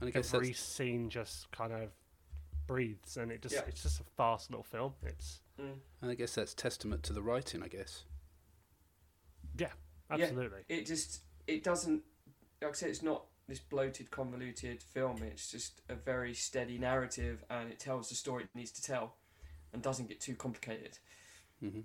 and 0.00 0.08
I 0.08 0.10
guess 0.12 0.34
Every 0.34 0.48
that's, 0.48 0.60
scene 0.60 1.08
just 1.08 1.50
kind 1.52 1.72
of 1.72 1.90
breathes, 2.66 3.16
and 3.16 3.32
it 3.32 3.40
just 3.40 3.54
Yeah. 3.54 3.62
it's 3.66 3.82
just 3.82 3.98
a 3.98 4.04
fast 4.04 4.50
little 4.50 4.62
film. 4.62 4.94
It's 5.02 5.40
mm. 5.58 5.78
and 6.02 6.10
I 6.10 6.14
guess 6.14 6.34
that's 6.34 6.52
testament 6.52 7.02
to 7.04 7.12
the 7.14 7.22
writing. 7.22 7.62
I 7.62 7.68
guess. 7.68 8.04
yeah, 9.58 9.72
absolutely. 10.10 10.64
it 10.68 10.84
just 10.86 11.22
it 11.46 11.62
doesn't 11.64 12.02
like 12.62 12.70
I 12.70 12.74
said 12.74 12.90
it's 12.90 13.02
not 13.02 13.24
this 13.48 13.60
bloated 13.60 14.10
convoluted 14.10 14.82
film. 14.82 15.22
It's 15.22 15.50
just 15.50 15.80
a 15.88 15.94
very 15.94 16.34
steady 16.34 16.78
narrative 16.78 17.44
and 17.48 17.70
it 17.70 17.78
tells 17.78 18.08
the 18.08 18.16
story 18.16 18.44
it 18.44 18.50
needs 18.54 18.72
to 18.72 18.82
tell 18.82 19.14
and 19.72 19.82
doesn't 19.82 20.08
get 20.08 20.20
too 20.20 20.34
complicated. 20.34 20.98
Hmm 21.60 21.80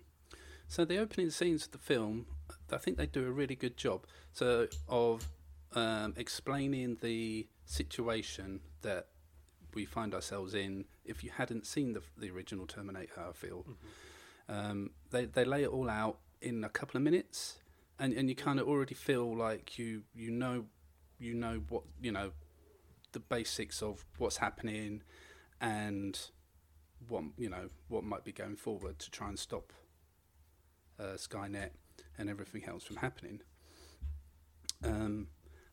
So 0.67 0.85
the 0.85 0.97
opening 0.97 1.29
scenes 1.29 1.65
of 1.65 1.71
the 1.71 1.77
film, 1.77 2.25
I 2.71 2.77
think 2.77 2.97
they 2.97 3.05
do 3.05 3.27
a 3.27 3.31
really 3.31 3.55
good 3.55 3.77
job. 3.77 4.05
So 4.33 4.67
of 4.87 5.27
um, 5.73 6.13
explaining 6.17 6.97
the 7.01 7.47
situation 7.65 8.61
that 8.81 9.07
we 9.73 9.85
find 9.85 10.13
ourselves 10.13 10.53
in. 10.53 10.85
If 11.05 11.23
you 11.23 11.31
hadn't 11.31 11.65
seen 11.65 11.93
the 11.93 12.01
the 12.17 12.29
original 12.31 12.65
Terminator, 12.65 13.21
I 13.29 13.31
feel. 13.33 13.65
Um, 14.49 14.91
they 15.11 15.25
they 15.25 15.45
lay 15.45 15.63
it 15.63 15.69
all 15.69 15.89
out 15.89 16.19
in 16.41 16.63
a 16.63 16.69
couple 16.69 16.97
of 16.97 17.03
minutes, 17.03 17.59
and 18.01 18.13
and 18.13 18.27
you 18.27 18.35
kind 18.35 18.59
of 18.59 18.67
already 18.67 18.95
feel 18.95 19.33
like 19.33 19.77
you 19.77 20.01
you 20.13 20.31
know 20.31 20.65
you 21.19 21.33
know 21.35 21.61
what 21.69 21.83
you 22.01 22.11
know 22.11 22.31
the 23.11 23.19
basics 23.19 23.81
of 23.81 24.03
what's 24.17 24.37
happening 24.37 25.03
and 25.61 26.19
what 27.07 27.23
you 27.37 27.47
know 27.47 27.69
what 27.87 28.03
might 28.03 28.25
be 28.25 28.31
going 28.31 28.55
forward 28.55 28.97
to 28.97 29.11
try 29.11 29.29
and 29.29 29.37
stop 29.37 29.71
uh, 30.99 31.15
Skynet 31.15 31.69
and 32.17 32.29
everything 32.29 32.63
else 32.65 32.83
from 32.83 32.97
happening. 32.97 33.41
Um, 34.83 35.27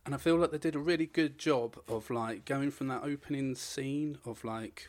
and 0.05 0.14
I 0.14 0.19
feel 0.19 0.37
like 0.37 0.50
they 0.50 0.59
did 0.59 0.75
a 0.75 0.79
really 0.79 1.07
good 1.07 1.38
job 1.38 1.79
of 1.88 2.11
like 2.11 2.45
going 2.45 2.71
from 2.71 2.88
that 2.88 3.03
opening 3.05 3.55
scene 3.55 4.19
of 4.26 4.45
like 4.45 4.88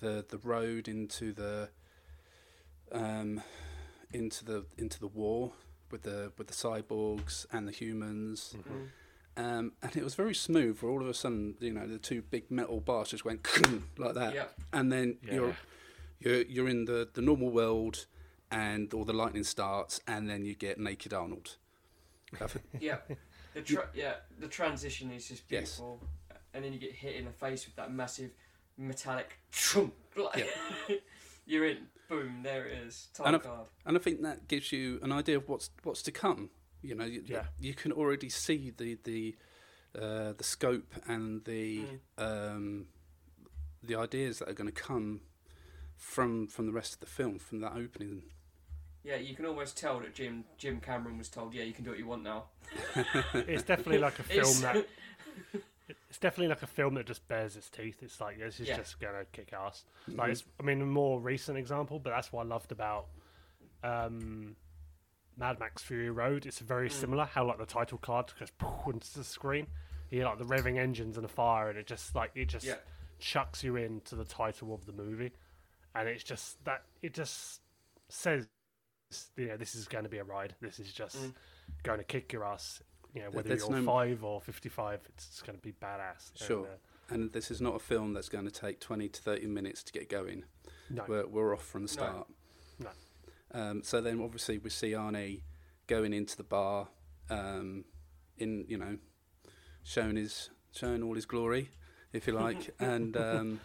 the 0.00 0.24
the 0.28 0.38
road 0.38 0.86
into 0.86 1.32
the 1.32 1.70
um, 2.92 3.42
into 4.12 4.44
the 4.44 4.66
into 4.76 5.00
the 5.00 5.08
war 5.08 5.52
with 5.90 6.02
the 6.02 6.32
with 6.38 6.46
the 6.48 6.54
cyborgs 6.54 7.46
and 7.52 7.66
the 7.68 7.72
humans. 7.72 8.54
Mhm. 8.56 8.88
Um, 9.36 9.72
and 9.82 9.96
it 9.96 10.02
was 10.02 10.14
very 10.16 10.34
smooth. 10.34 10.80
Where 10.80 10.90
all 10.90 11.00
of 11.00 11.08
a 11.08 11.14
sudden, 11.14 11.54
you 11.60 11.72
know, 11.72 11.86
the 11.86 11.98
two 11.98 12.22
big 12.22 12.50
metal 12.50 12.80
bars 12.80 13.10
just 13.10 13.24
went 13.24 13.46
like 13.98 14.14
that, 14.14 14.34
yeah 14.34 14.46
and 14.72 14.90
then 14.92 15.18
Yeah. 15.22 15.34
you're 15.34 15.56
you're 16.20 16.42
you're 16.42 16.68
in 16.68 16.84
the 16.86 17.08
the 17.12 17.20
normal 17.22 17.50
world, 17.50 18.06
and 18.50 18.92
all 18.94 19.04
the 19.04 19.12
lightning 19.12 19.44
starts, 19.44 20.00
and 20.06 20.28
then 20.28 20.44
you 20.44 20.54
get 20.54 20.78
naked 20.78 21.12
Arnold. 21.12 21.56
Yeah 22.80 22.98
the 23.54 23.62
tra- 23.62 23.88
yeah 23.94 24.14
the 24.38 24.48
transition 24.48 25.10
is 25.12 25.28
just 25.28 25.44
Yes. 25.48 25.76
beautiful 25.78 26.00
and 26.52 26.62
then 26.64 26.72
you 26.72 26.78
get 26.78 26.92
hit 26.92 27.16
in 27.16 27.24
the 27.24 27.30
face 27.32 27.64
with 27.66 27.74
that 27.76 27.90
massive 27.92 28.30
metallic 28.76 29.38
trump 29.50 29.94
like 30.16 30.46
you're 31.48 31.66
in 31.66 31.78
boom 32.08 32.42
there 32.42 32.64
it 32.66 32.78
is 32.86 33.08
And 33.16 33.24
time 33.24 33.34
I've- 33.34 33.44
card 33.44 33.66
and 33.86 33.96
I 33.96 34.00
think 34.00 34.22
that 34.22 34.46
gives 34.48 34.70
you 34.72 34.98
an 35.02 35.10
idea 35.12 35.36
of 35.38 35.48
what's 35.48 35.70
what's 35.82 36.02
to 36.02 36.12
come. 36.12 36.50
You 36.82 36.94
know, 36.94 37.04
you, 37.04 37.22
Yeah. 37.26 37.46
you 37.58 37.74
can 37.74 37.90
already 37.92 38.28
see 38.28 38.70
the 38.76 38.98
the 39.02 39.36
uh, 40.00 40.32
the 40.34 40.44
scope 40.44 40.94
and 41.08 41.44
the 41.44 41.84
Mm. 42.18 42.22
um, 42.26 42.86
the 43.82 43.96
ideas 43.96 44.38
that 44.38 44.48
are 44.48 44.52
going 44.54 44.72
to 44.72 44.80
come 44.88 45.22
from 45.96 46.46
from 46.46 46.66
the 46.66 46.72
rest 46.72 46.94
of 46.94 47.00
the 47.00 47.06
film, 47.06 47.38
from 47.38 47.60
that 47.60 47.72
opening. 47.72 48.22
yeah 49.04 49.16
you 49.16 49.34
can 49.34 49.46
almost 49.46 49.76
tell 49.76 49.98
that 50.00 50.14
Jim 50.14 50.44
Jim 50.62 50.80
Cameron 50.80 51.18
was 51.18 51.28
told 51.28 51.54
yeah 51.54 51.64
you 51.64 51.72
can 51.72 51.84
do 51.84 51.90
what 51.90 51.98
you 51.98 52.06
want 52.06 52.22
now 52.22 52.40
it's 53.52 53.62
definitely 53.64 53.98
like 53.98 54.18
a 54.18 54.22
film 54.34 54.40
It's- 54.40 54.60
that 54.60 54.86
it's 56.08 56.18
definitely 56.18 56.48
like 56.48 56.62
a 56.62 56.66
film 56.66 56.94
that 56.94 57.06
just 57.06 57.26
bears 57.28 57.56
its 57.56 57.68
teeth. 57.68 58.02
It's 58.02 58.20
like 58.20 58.38
this 58.38 58.60
is 58.60 58.68
Yeah. 58.68 58.76
just 58.76 58.98
gonna 59.00 59.24
kick 59.32 59.52
ass. 59.52 59.84
Mm-hmm. 60.08 60.18
Like 60.18 60.30
it's, 60.32 60.44
I 60.58 60.62
mean, 60.62 60.80
a 60.80 60.86
more 60.86 61.20
recent 61.20 61.58
example, 61.58 61.98
but 61.98 62.10
that's 62.10 62.32
what 62.32 62.46
I 62.46 62.48
loved 62.48 62.72
about 62.72 63.06
um, 63.82 64.56
Mad 65.36 65.60
Max 65.60 65.82
Fury 65.82 66.10
Road. 66.10 66.46
It's 66.46 66.58
very 66.58 66.88
Mm. 66.88 66.92
similar. 66.92 67.24
How 67.26 67.44
like 67.46 67.58
the 67.58 67.66
title 67.66 67.98
card 67.98 68.32
goes 68.38 68.50
poof 68.58 68.86
into 68.94 69.18
the 69.18 69.24
screen. 69.24 69.66
You 70.10 70.18
hear 70.18 70.24
like 70.26 70.38
the 70.38 70.44
revving 70.44 70.78
engines 70.78 71.16
and 71.16 71.24
the 71.24 71.28
fire, 71.28 71.68
and 71.68 71.78
it 71.78 71.86
just 71.86 72.14
like 72.14 72.30
it 72.34 72.46
just 72.46 72.66
Yeah. 72.66 72.76
chucks 73.18 73.62
you 73.62 73.76
into 73.76 74.16
the 74.16 74.24
title 74.24 74.72
of 74.74 74.86
the 74.86 74.92
movie, 74.92 75.32
and 75.94 76.08
it's 76.08 76.24
just 76.24 76.64
that 76.64 76.84
it 77.02 77.12
just 77.14 77.60
says, 78.08 78.48
you 79.36 79.46
know, 79.48 79.56
this 79.56 79.74
is 79.74 79.86
going 79.86 80.04
to 80.04 80.10
be 80.10 80.18
a 80.18 80.24
ride. 80.24 80.54
This 80.60 80.80
is 80.80 80.92
just 80.92 81.16
Mm. 81.16 81.34
going 81.82 81.98
to 81.98 82.04
kick 82.04 82.32
your 82.32 82.44
ass. 82.44 82.82
You 83.14 83.22
know, 83.22 83.30
whether 83.30 83.48
there's 83.48 83.62
you're 83.68 83.78
no- 83.80 83.84
five 83.84 84.22
or 84.22 84.40
fifty-five, 84.40 85.00
it's 85.08 85.40
going 85.42 85.56
to 85.58 85.62
be 85.62 85.72
badass. 85.72 86.30
And, 86.30 86.38
Sure. 86.38 86.66
uh, 86.66 87.14
And 87.14 87.32
this 87.32 87.50
is 87.50 87.60
not 87.60 87.74
a 87.74 87.78
film 87.78 88.12
that's 88.12 88.28
going 88.28 88.44
to 88.44 88.50
take 88.50 88.80
twenty 88.80 89.08
to 89.08 89.20
thirty 89.22 89.46
minutes 89.46 89.82
to 89.84 89.92
get 89.92 90.08
going. 90.08 90.44
no. 90.90 91.04
We're, 91.08 91.26
we're 91.26 91.54
off 91.54 91.64
from 91.64 91.82
the 91.86 91.94
No. 91.96 92.02
start. 92.02 92.28
No. 92.78 92.90
Um, 93.52 93.82
so 93.82 94.00
then, 94.00 94.20
obviously, 94.20 94.58
we 94.58 94.70
see 94.70 94.90
Arnie 94.92 95.42
going 95.86 96.12
into 96.12 96.36
the 96.36 96.44
bar, 96.44 96.88
um, 97.30 97.84
in 98.36 98.66
you 98.68 98.76
know, 98.76 98.98
showing 99.82 100.16
his 100.16 100.50
showing 100.72 101.02
all 101.02 101.14
his 101.14 101.24
glory, 101.26 101.70
if 102.12 102.26
you 102.26 102.34
like, 102.34 102.74
and 102.78 103.16
um, 103.16 103.60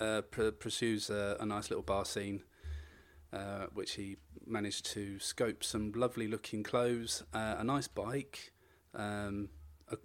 uh, 0.00 0.22
pr- 0.22 0.50
pursues 0.50 1.10
a, 1.10 1.36
a 1.38 1.46
nice 1.46 1.70
little 1.70 1.84
bar 1.84 2.04
scene, 2.04 2.42
uh, 3.32 3.66
which 3.72 3.92
he 3.92 4.16
managed 4.46 4.84
to 4.86 5.18
scope 5.20 5.62
some 5.62 5.92
lovely 5.92 6.26
looking 6.26 6.64
clothes, 6.64 7.22
uh, 7.32 7.54
a 7.58 7.62
nice 7.64 7.86
bike, 7.86 8.52
um, 8.94 9.48
a, 9.90 9.96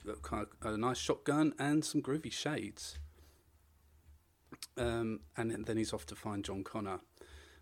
a, 0.63 0.69
a 0.73 0.77
nice 0.77 0.97
shotgun, 0.97 1.53
and 1.59 1.83
some 1.85 2.01
groovy 2.01 2.31
shades. 2.31 2.97
Um, 4.77 5.21
and 5.37 5.51
then- 5.65 5.77
he's 5.77 5.93
off 5.93 6.05
to 6.07 6.15
find 6.15 6.43
John 6.43 6.63
Connor. 6.63 6.99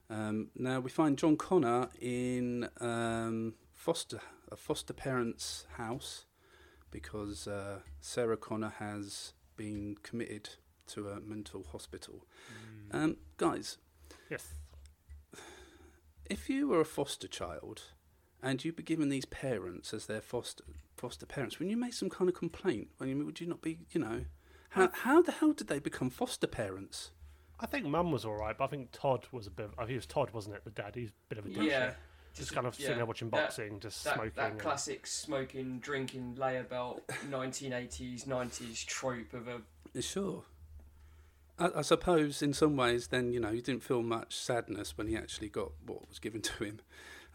Um, 0.09 0.49
now 0.55 0.79
we 0.79 0.89
find 0.89 1.17
John 1.17 1.37
Connor 1.37 1.89
in 1.99 2.69
um, 2.79 3.53
foster 3.73 4.19
a 4.51 4.55
foster 4.57 4.93
parent's 4.93 5.65
house 5.77 6.25
because 6.91 7.47
uh, 7.47 7.79
Sarah 8.01 8.37
Connor 8.37 8.73
has 8.77 9.33
been 9.55 9.95
committed 10.03 10.49
to 10.87 11.09
a 11.09 11.19
mental 11.21 11.63
hospital. 11.71 12.25
Um, 12.91 13.17
guys, 13.37 13.77
Yes. 14.29 14.53
if 16.29 16.49
you 16.49 16.67
were 16.67 16.81
a 16.81 16.85
foster 16.85 17.27
child 17.27 17.83
and 18.43 18.63
you'd 18.63 18.75
be 18.75 18.83
given 18.83 19.09
these 19.09 19.25
parents 19.25 19.93
as 19.93 20.05
their 20.05 20.21
foster 20.21 20.65
foster 21.03 21.25
parents, 21.25 21.59
when 21.59 21.69
you 21.69 21.75
make 21.75 21.93
some 21.93 22.09
kind 22.09 22.29
of 22.29 22.35
complaint, 22.35 22.87
when 22.97 23.09
you 23.09 23.25
would 23.25 23.41
you 23.41 23.45
not 23.45 23.61
be, 23.61 23.79
you 23.91 23.99
know, 23.99 24.23
how 24.69 24.89
how 24.93 25.21
the 25.21 25.33
hell 25.33 25.51
did 25.51 25.67
they 25.67 25.77
become 25.79 26.09
foster 26.09 26.47
parents? 26.47 27.11
I 27.59 27.65
think 27.65 27.85
Mum 27.85 28.09
was 28.13 28.23
all 28.23 28.35
right, 28.35 28.57
but 28.57 28.63
I 28.63 28.67
think 28.67 28.91
Todd 28.93 29.27
was 29.33 29.45
a 29.45 29.49
bit. 29.51 29.69
I 29.77 29.81
think 29.81 29.91
it 29.91 29.95
was 29.97 30.05
Todd, 30.05 30.29
wasn't 30.31 30.55
it? 30.55 30.63
The 30.63 30.69
dad. 30.71 30.95
He's 30.95 31.09
a 31.09 31.13
bit 31.27 31.37
of 31.39 31.45
a 31.45 31.49
dick. 31.49 31.63
Yeah. 31.69 31.91
Just 32.33 32.53
kind 32.53 32.65
of 32.65 32.73
sitting 32.73 32.95
there 32.95 33.05
watching 33.05 33.29
that- 33.31 33.35
boxing, 33.47 33.81
just 33.81 34.01
That, 34.05 34.13
smoking. 34.15 34.31
that 34.37 34.51
and- 34.51 34.59
classic 34.61 35.05
smoking, 35.05 35.79
drinking, 35.79 36.35
layer 36.35 36.63
belt, 36.63 37.05
1980s, 37.29 38.25
90s 38.25 38.85
trope 38.85 39.33
of 39.33 39.49
a. 39.49 40.01
Sure. 40.01 40.43
I, 41.59 41.69
I 41.75 41.81
suppose 41.81 42.41
in 42.41 42.53
some 42.53 42.77
ways, 42.77 43.07
then 43.09 43.33
you 43.33 43.41
know, 43.41 43.51
you 43.51 43.61
didn't 43.61 43.83
feel 43.83 44.01
much 44.03 44.37
sadness 44.37 44.97
when 44.97 45.07
he 45.07 45.17
actually 45.17 45.49
got 45.49 45.73
what 45.85 46.07
was 46.07 46.19
given 46.19 46.41
to 46.41 46.63
him 46.63 46.79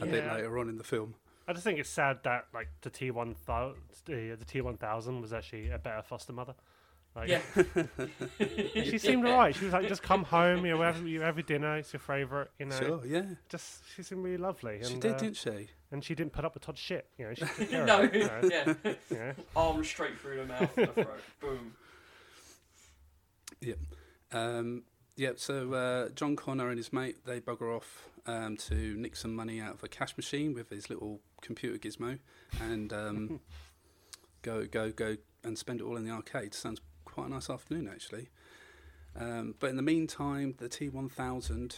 a 0.01 0.07
bit 0.07 0.27
later 0.27 0.59
on 0.59 0.71
in 0.71 0.79
the 0.79 0.85
film. 0.85 1.15
I 1.49 1.53
just 1.55 1.65
think 1.65 1.79
it's 1.79 1.89
sad 1.89 2.19
that 2.25 2.47
like 2.53 2.69
the 2.83 2.91
T 2.91 3.11
one 3.11 3.35
thousand, 3.35 3.81
the 4.05 4.37
T 4.47 4.61
one 4.61 4.77
thousand 4.77 5.23
was 5.23 5.33
actually 5.33 5.71
a 5.71 5.79
better 5.79 6.03
foster 6.03 6.33
mother. 6.35 6.55
Like, 7.17 7.29
Yeah. 7.31 7.41
she 8.85 8.99
seemed 8.99 9.27
alright. 9.27 9.57
She 9.57 9.65
was 9.65 9.73
like, 9.73 9.89
just 9.89 10.03
come 10.03 10.25
home, 10.25 10.67
you 10.67 10.73
know, 10.73 10.83
have, 10.83 11.07
you 11.07 11.23
have 11.23 11.37
your 11.37 11.43
dinner, 11.45 11.79
it's 11.79 11.93
your 11.93 12.01
favourite, 12.01 12.49
you 12.59 12.67
know. 12.67 12.79
Sure, 12.79 13.01
yeah, 13.07 13.23
Just 13.49 13.83
she 13.97 14.03
seemed 14.03 14.23
really 14.23 14.37
lovely. 14.37 14.81
she 14.85 14.95
did, 14.97 15.15
uh, 15.15 15.17
didn't 15.17 15.37
she? 15.37 15.69
and 15.91 16.05
she 16.05 16.15
didn't 16.15 16.33
put 16.33 16.45
up 16.45 16.53
with 16.55 16.65
Todd's 16.65 16.79
shit. 16.81 17.07
You 17.17 17.29
know, 17.29 17.35
she 17.35 17.47
took 17.47 17.71
care 17.71 17.87
no, 17.87 18.03
of 18.03 18.15
it, 18.15 18.21
you 18.21 18.27
know, 18.27 18.41
yeah. 18.51 18.75
you 19.11 19.17
know. 19.17 19.33
Arm 19.57 19.83
straight 19.85 20.19
through 20.21 20.37
the 20.37 20.45
mouth 20.45 20.77
and 20.77 20.89
the 20.89 20.93
throat. 20.93 21.21
Boom. 21.41 21.75
Um, 24.31 24.83
yeah, 25.19 25.33
so 25.35 25.75
uh, 25.75 26.09
John 26.11 26.37
Connor 26.37 26.69
and 26.69 26.79
his 26.79 26.93
mate 26.93 27.27
they 27.27 27.41
bugger 27.41 27.77
off 27.77 28.09
um, 28.25 28.57
to 28.57 28.95
nick 28.97 29.17
some 29.17 29.35
money 29.35 29.61
out 29.61 29.75
of 29.75 29.83
a 29.83 29.89
cash 29.89 30.17
machine 30.17 30.55
with 30.55 30.71
his 30.71 30.89
little 30.89 31.21
computer 31.43 31.77
gizmo, 31.77 32.21
and 32.63 32.93
um, 32.93 33.41
go 34.43 34.65
go 34.65 34.93
go 34.93 35.17
and 35.43 35.59
spend 35.59 35.81
it 35.81 35.85
all 35.85 35.97
in 35.97 36.05
the 36.05 36.13
arcade. 36.13 36.55
Sounds 36.55 36.81
quite 37.05 37.27
a 37.27 37.31
nice 37.31 37.51
afternoon 37.51 37.89
actually. 37.89 38.29
Um, 39.19 39.57
but 39.59 39.71
in 39.71 39.77
the 39.77 39.83
meantime, 39.83 40.55
the 40.59 40.69
T1000 40.69 41.77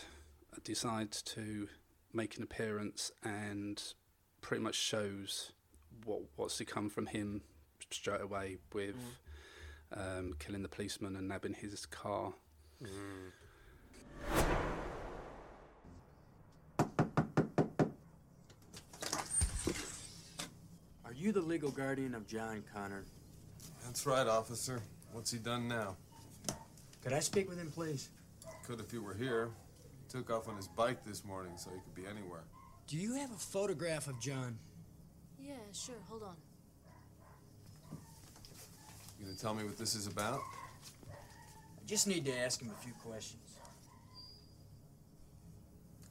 decides 0.62 1.23
to 1.23 1.68
make 2.12 2.37
an 2.37 2.42
appearance 2.42 3.11
and 3.25 3.82
pretty 4.42 4.62
much 4.62 4.75
shows 4.75 5.52
what 6.04 6.20
what's 6.37 6.59
to 6.59 6.66
come 6.66 6.90
from 6.90 7.06
him 7.06 7.40
straight 7.90 8.20
away 8.20 8.59
with 8.75 8.97
um, 9.97 10.35
killing 10.38 10.62
the 10.62 10.68
policeman 10.68 11.16
and 11.16 11.26
nabbing 11.26 11.54
his 11.54 11.87
car. 11.87 12.35
Mm. 12.83 13.33
Are 21.05 21.13
you 21.15 21.33
the 21.33 21.41
legal 21.41 21.71
guardian 21.71 22.15
of 22.15 22.27
John 22.27 22.65
Connor? 22.73 23.05
That's 23.85 24.07
right, 24.07 24.27
officer. 24.27 24.81
What's 25.13 25.31
he 25.31 25.39
done 25.39 25.69
now? 25.69 25.97
Could 27.03 27.13
I 27.13 27.21
speak 27.21 27.49
with 27.49 27.59
him, 27.59 27.71
please? 27.71 28.09
Could 28.67 28.81
if 28.81 28.93
you 28.93 29.03
were 29.03 29.15
here. 29.15 29.51
Took 30.09 30.31
off 30.31 30.49
on 30.49 30.57
his 30.57 30.69
bike 30.69 31.05
this 31.05 31.25
morning, 31.25 31.53
so 31.57 31.71
he 31.71 31.77
could 31.81 31.95
be 31.95 32.09
anywhere. 32.09 32.45
Do 32.87 32.97
you 32.97 33.15
have 33.15 33.31
a 33.31 33.37
photograph 33.37 34.09
of 34.09 34.21
John? 34.21 34.59
Yeah, 35.39 35.55
sure. 35.73 35.97
Hold 36.09 36.23
on. 36.23 36.37
You 39.19 39.27
gonna 39.27 39.37
tell 39.37 39.55
me 39.55 39.65
what 39.65 39.77
this 39.77 39.95
is 39.95 40.07
about? 40.07 40.41
I 41.90 41.92
just 41.92 42.06
need 42.06 42.25
to 42.26 42.38
ask 42.38 42.62
him 42.62 42.70
a 42.70 42.80
few 42.85 42.92
questions. 43.04 43.42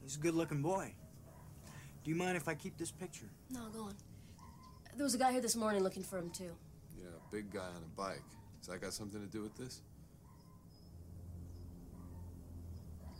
He's 0.02 0.16
a 0.16 0.18
good 0.18 0.34
looking 0.34 0.60
boy. 0.60 0.92
Do 2.04 2.10
you 2.10 2.16
mind 2.16 2.36
if 2.36 2.48
I 2.48 2.54
keep 2.54 2.76
this 2.76 2.90
picture? 2.90 3.30
No, 3.48 3.60
go 3.72 3.84
on. 3.84 3.94
There 4.94 5.04
was 5.04 5.14
a 5.14 5.18
guy 5.18 5.32
here 5.32 5.40
this 5.40 5.56
morning 5.56 5.82
looking 5.82 6.02
for 6.02 6.18
him 6.18 6.28
too. 6.28 6.50
Yeah, 6.98 7.08
big 7.32 7.50
guy 7.50 7.60
on 7.60 7.82
a 7.82 7.96
bike. 7.96 8.20
Has 8.58 8.66
that 8.66 8.82
got 8.82 8.92
something 8.92 9.22
to 9.22 9.26
do 9.26 9.40
with 9.40 9.56
this? 9.56 9.80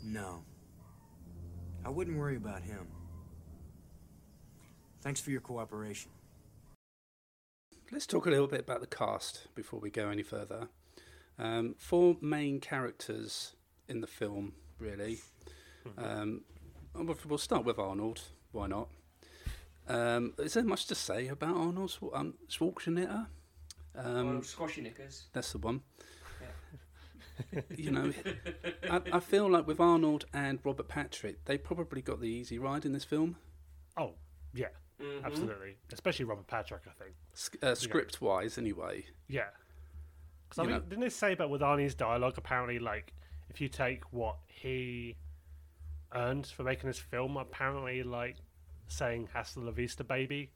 No. 0.04 0.44
I 1.82 1.88
wouldn't 1.88 2.18
worry 2.18 2.36
about 2.36 2.60
him. 2.60 2.86
Thanks 5.00 5.18
for 5.18 5.30
your 5.30 5.40
cooperation. 5.40 6.10
Let's 7.90 8.04
talk 8.06 8.26
a 8.26 8.30
little 8.30 8.48
bit 8.48 8.60
about 8.60 8.82
the 8.82 8.86
cast 8.86 9.46
before 9.54 9.80
we 9.80 9.88
go 9.88 10.10
any 10.10 10.22
further. 10.22 10.68
Um, 11.40 11.74
four 11.78 12.16
main 12.20 12.60
characters 12.60 13.54
in 13.88 14.00
the 14.00 14.06
film, 14.06 14.52
really. 14.78 15.18
Um, 15.96 16.42
we'll 16.94 17.16
we'll 17.26 17.38
start 17.38 17.64
with 17.64 17.78
Arnold. 17.78 18.20
Why 18.52 18.66
not? 18.66 18.88
Um, 19.88 20.34
is 20.38 20.54
there 20.54 20.62
much 20.62 20.86
to 20.88 20.94
say 20.94 21.28
about 21.28 21.56
Arnold 21.56 21.90
Schwar- 21.90 22.14
um, 22.16 22.34
Schwarzenegger? 22.48 23.26
Um, 23.96 24.26
Arnold 24.26 24.44
Squashy 24.46 24.82
Knickers. 24.82 25.24
That's 25.32 25.52
the 25.52 25.58
one. 25.58 25.82
you 27.74 27.90
know, 27.90 28.12
I, 28.90 29.00
I 29.14 29.20
feel 29.20 29.48
like 29.50 29.66
with 29.66 29.80
Arnold 29.80 30.26
and 30.34 30.58
Robert 30.62 30.88
Patrick, 30.88 31.44
they 31.46 31.56
probably 31.56 32.02
got 32.02 32.20
the 32.20 32.28
easy 32.28 32.58
ride 32.58 32.84
in 32.84 32.92
this 32.92 33.04
film. 33.04 33.36
Oh, 33.96 34.12
yeah, 34.52 34.68
Mhm. 35.00 35.24
absolutely. 35.24 35.78
Especially 35.90 36.26
Robert 36.26 36.46
Patrick, 36.46 36.82
I 36.86 37.02
think. 37.02 37.14
S- 37.32 37.50
uh, 37.62 37.74
script 37.74 38.20
wise, 38.20 38.58
anyway. 38.58 39.06
Yeah. 39.26 39.48
Because 40.50 40.58
I 40.58 40.62
You 40.64 40.68
think, 40.70 40.82
know- 40.84 40.88
didn't 40.90 41.00
they 41.04 41.08
say 41.10 41.32
about 41.32 41.48
with 41.50 41.60
Arnie's 41.62 41.94
dialogue, 41.94 42.34
apparently, 42.36 42.78
like, 42.78 43.14
if 43.48 43.60
you 43.60 43.68
take 43.68 44.02
what 44.12 44.36
he 44.48 45.16
earned 46.14 46.46
for 46.46 46.62
making 46.64 46.88
this 46.88 46.98
film, 46.98 47.36
apparently, 47.36 48.02
like, 48.02 48.36
saying 48.88 49.28
Hasta 49.32 49.60
la 49.60 49.70
Vista 49.70 50.02
Baby 50.04 50.50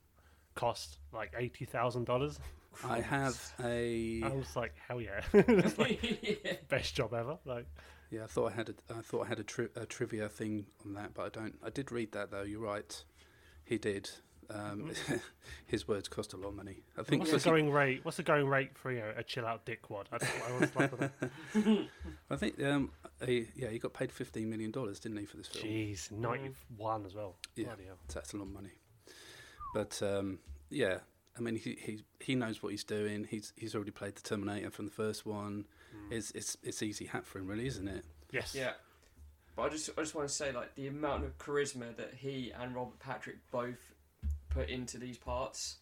cost, 0.54 0.98
like, 1.12 1.32
$80,000. 1.34 2.38
I 2.84 3.00
have 3.00 3.40
a. 3.62 4.20
I 4.24 4.28
was 4.30 4.56
like, 4.56 4.74
hell 4.88 5.00
yeah. 5.00 5.20
it's 5.32 5.78
like, 5.78 6.02
yeah. 6.44 6.54
best 6.68 6.96
job 6.96 7.14
ever. 7.14 7.38
Like, 7.44 7.66
Yeah, 8.10 8.24
I 8.24 8.26
thought 8.26 8.50
I 8.52 8.54
had 8.56 8.68
a, 8.70 8.74
I 8.92 9.00
thought 9.00 9.26
I 9.26 9.28
had 9.28 9.38
a, 9.38 9.44
tri- 9.44 9.68
a 9.76 9.86
trivia 9.86 10.28
thing 10.28 10.66
on 10.84 10.94
that, 10.94 11.14
but 11.14 11.22
I 11.26 11.28
don't. 11.28 11.54
I 11.64 11.70
did 11.70 11.92
read 11.92 12.10
that 12.12 12.32
though. 12.32 12.42
You're 12.42 12.60
right. 12.60 13.04
He 13.64 13.78
did. 13.78 14.10
Um, 14.50 14.92
his 15.66 15.86
words 15.88 16.08
cost 16.08 16.32
a 16.32 16.36
lot 16.36 16.48
of 16.48 16.54
money. 16.54 16.82
I 16.98 17.02
think. 17.02 17.20
what's 17.20 17.32
was 17.32 17.44
the 17.44 17.50
he- 17.50 17.56
going 17.56 17.70
rate? 17.72 18.04
What's 18.04 18.16
the 18.16 18.22
going 18.22 18.48
rate 18.48 18.76
for, 18.76 18.92
you 18.92 19.00
know, 19.00 19.12
a 19.16 19.22
chill 19.22 19.46
out 19.46 19.64
dickwad? 19.66 20.06
I, 20.12 20.16
I 20.16 20.52
always 20.52 20.76
like. 20.76 21.88
I 22.30 22.36
think. 22.36 22.62
Um, 22.62 22.90
he, 23.24 23.46
yeah, 23.54 23.68
he 23.68 23.78
got 23.78 23.92
paid 23.94 24.12
fifteen 24.12 24.50
million 24.50 24.70
dollars, 24.70 24.98
didn't 25.00 25.18
he, 25.18 25.24
for 25.26 25.36
this 25.36 25.46
film? 25.46 25.64
Jeez, 25.64 26.10
91 26.10 27.06
as 27.06 27.14
well. 27.14 27.36
Yeah. 27.56 27.66
Bloody 27.66 27.84
hell. 27.84 27.96
So 28.08 28.18
that's 28.18 28.32
a 28.32 28.36
lot 28.36 28.44
of 28.44 28.52
money. 28.52 28.72
But 29.72 30.02
um, 30.02 30.38
yeah, 30.70 30.98
I 31.36 31.40
mean, 31.40 31.56
he, 31.56 31.76
he 31.80 32.04
he 32.20 32.34
knows 32.34 32.62
what 32.62 32.70
he's 32.70 32.84
doing. 32.84 33.26
He's 33.28 33.52
he's 33.56 33.74
already 33.74 33.90
played 33.90 34.14
the 34.16 34.22
Terminator 34.22 34.70
from 34.70 34.86
the 34.86 34.90
first 34.92 35.26
one. 35.26 35.66
It's 36.10 36.30
it's 36.32 36.56
it's 36.62 36.82
easy 36.82 37.06
hat 37.06 37.24
for 37.26 37.38
him, 37.38 37.46
really, 37.46 37.66
isn't 37.66 37.86
it? 37.88 38.04
Yes. 38.30 38.54
Yeah. 38.54 38.72
But 39.56 39.62
I 39.62 39.68
just 39.68 39.90
I 39.96 40.02
just 40.02 40.14
want 40.14 40.28
to 40.28 40.34
say 40.34 40.52
like 40.52 40.74
the 40.74 40.88
amount 40.88 41.24
of 41.24 41.38
charisma 41.38 41.96
that 41.96 42.14
he 42.16 42.52
and 42.58 42.74
Robert 42.74 42.98
Patrick 42.98 43.36
both 43.52 43.93
put 44.54 44.68
into 44.70 44.98
these 44.98 45.18
parts. 45.18 45.76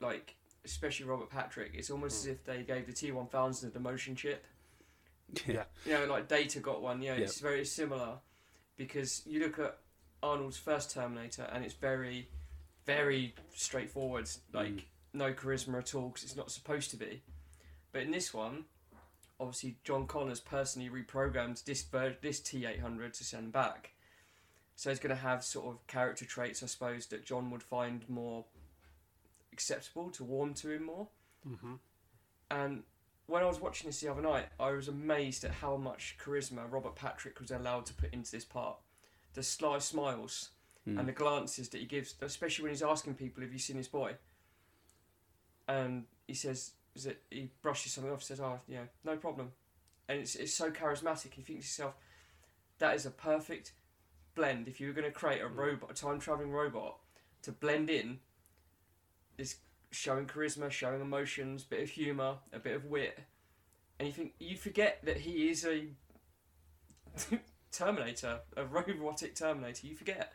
Like 0.00 0.36
especially 0.64 1.06
Robert 1.06 1.28
Patrick, 1.30 1.72
it's 1.74 1.90
almost 1.90 2.22
as 2.24 2.26
if 2.28 2.44
they 2.44 2.62
gave 2.62 2.86
the 2.86 2.92
T 2.92 3.10
one 3.12 3.26
thousand 3.26 3.72
the 3.72 3.78
emotion 3.78 4.14
chip. 4.16 4.44
Yeah. 5.46 5.64
You 5.86 5.92
know, 5.94 6.04
like 6.06 6.28
Data 6.28 6.60
got 6.60 6.82
one. 6.82 7.00
Yeah, 7.00 7.14
Yeah. 7.14 7.22
it's 7.24 7.40
very 7.40 7.64
similar 7.64 8.18
because 8.76 9.22
you 9.26 9.40
look 9.40 9.58
at 9.58 9.78
Arnold's 10.22 10.58
first 10.58 10.90
Terminator 10.90 11.48
and 11.52 11.64
it's 11.64 11.72
very, 11.74 12.28
very 12.84 13.34
straightforward. 13.54 14.28
Like 14.52 14.68
Mm. 14.72 14.82
no 15.14 15.32
charisma 15.32 15.78
at 15.78 15.94
all 15.94 16.08
because 16.10 16.24
it's 16.24 16.36
not 16.36 16.50
supposed 16.50 16.90
to 16.90 16.96
be. 16.98 17.22
But 17.92 18.02
in 18.02 18.10
this 18.10 18.34
one, 18.34 18.66
obviously 19.40 19.78
John 19.84 20.06
Connors 20.06 20.40
personally 20.40 20.90
reprogrammed 20.90 21.64
this 21.64 21.82
ver- 21.82 22.16
this 22.20 22.40
T 22.40 22.66
eight 22.66 22.80
hundred 22.80 23.14
to 23.14 23.24
send 23.24 23.52
back. 23.52 23.91
So 24.76 24.90
he's 24.90 24.98
going 24.98 25.14
to 25.14 25.22
have 25.22 25.44
sort 25.44 25.66
of 25.66 25.86
character 25.86 26.24
traits, 26.24 26.62
I 26.62 26.66
suppose, 26.66 27.06
that 27.06 27.24
John 27.24 27.50
would 27.50 27.62
find 27.62 28.08
more 28.08 28.44
acceptable 29.52 30.10
to 30.10 30.24
warm 30.24 30.54
to 30.54 30.70
him 30.70 30.84
more. 30.84 31.08
hmm 31.44 31.74
And 32.50 32.82
when 33.26 33.42
I 33.42 33.46
was 33.46 33.60
watching 33.60 33.88
this 33.88 34.00
the 34.00 34.10
other 34.10 34.22
night, 34.22 34.46
I 34.58 34.72
was 34.72 34.88
amazed 34.88 35.44
at 35.44 35.52
how 35.52 35.76
much 35.76 36.16
charisma 36.22 36.70
Robert 36.70 36.96
Patrick 36.96 37.38
was 37.40 37.50
allowed 37.50 37.86
to 37.86 37.94
put 37.94 38.12
into 38.12 38.30
this 38.32 38.44
part. 38.44 38.78
The 39.34 39.42
sly 39.42 39.78
smiles 39.78 40.50
Mm. 40.84 40.98
and 40.98 41.08
the 41.08 41.12
glances 41.12 41.68
that 41.68 41.78
he 41.78 41.86
gives, 41.86 42.16
especially 42.20 42.64
when 42.64 42.72
he's 42.72 42.82
asking 42.82 43.14
people, 43.14 43.40
"Have 43.44 43.52
you 43.52 43.58
seen 43.60 43.76
this 43.76 43.86
boy?" 43.86 44.16
And 45.68 46.06
he 46.26 46.34
says, 46.34 46.72
"Is 46.96 47.06
it?" 47.06 47.22
He 47.30 47.52
brushes 47.62 47.92
something 47.92 48.12
off. 48.12 48.22
Says, 48.24 48.40
"Oh, 48.40 48.60
yeah, 48.66 48.86
no 49.04 49.16
problem." 49.16 49.52
And 50.08 50.18
it's 50.18 50.34
it's 50.34 50.52
so 50.52 50.72
charismatic. 50.72 51.34
He 51.34 51.42
thinks 51.42 51.76
to 51.76 51.82
yourself, 51.82 51.94
that 52.78 52.96
is 52.96 53.06
a 53.06 53.12
perfect 53.12 53.74
blend. 54.34 54.68
If 54.68 54.80
you 54.80 54.88
were 54.88 54.92
going 54.92 55.06
to 55.06 55.12
create 55.12 55.40
a 55.42 55.48
robot, 55.48 55.90
a 55.90 55.94
time 55.94 56.18
traveling 56.20 56.50
robot, 56.50 56.98
to 57.42 57.52
blend 57.52 57.90
in, 57.90 58.18
is 59.38 59.56
showing 59.90 60.26
charisma, 60.26 60.70
showing 60.70 61.00
emotions, 61.00 61.64
bit 61.64 61.82
of 61.82 61.90
humour, 61.90 62.36
a 62.52 62.58
bit 62.58 62.74
of 62.74 62.84
wit, 62.86 63.18
and 63.98 64.08
you 64.08 64.12
think 64.14 64.34
you 64.38 64.56
forget 64.56 65.00
that 65.04 65.18
he 65.18 65.48
is 65.50 65.64
a 65.64 65.86
Terminator, 67.70 68.40
a 68.56 68.64
robotic 68.66 69.34
Terminator. 69.34 69.86
You 69.86 69.94
forget. 69.96 70.32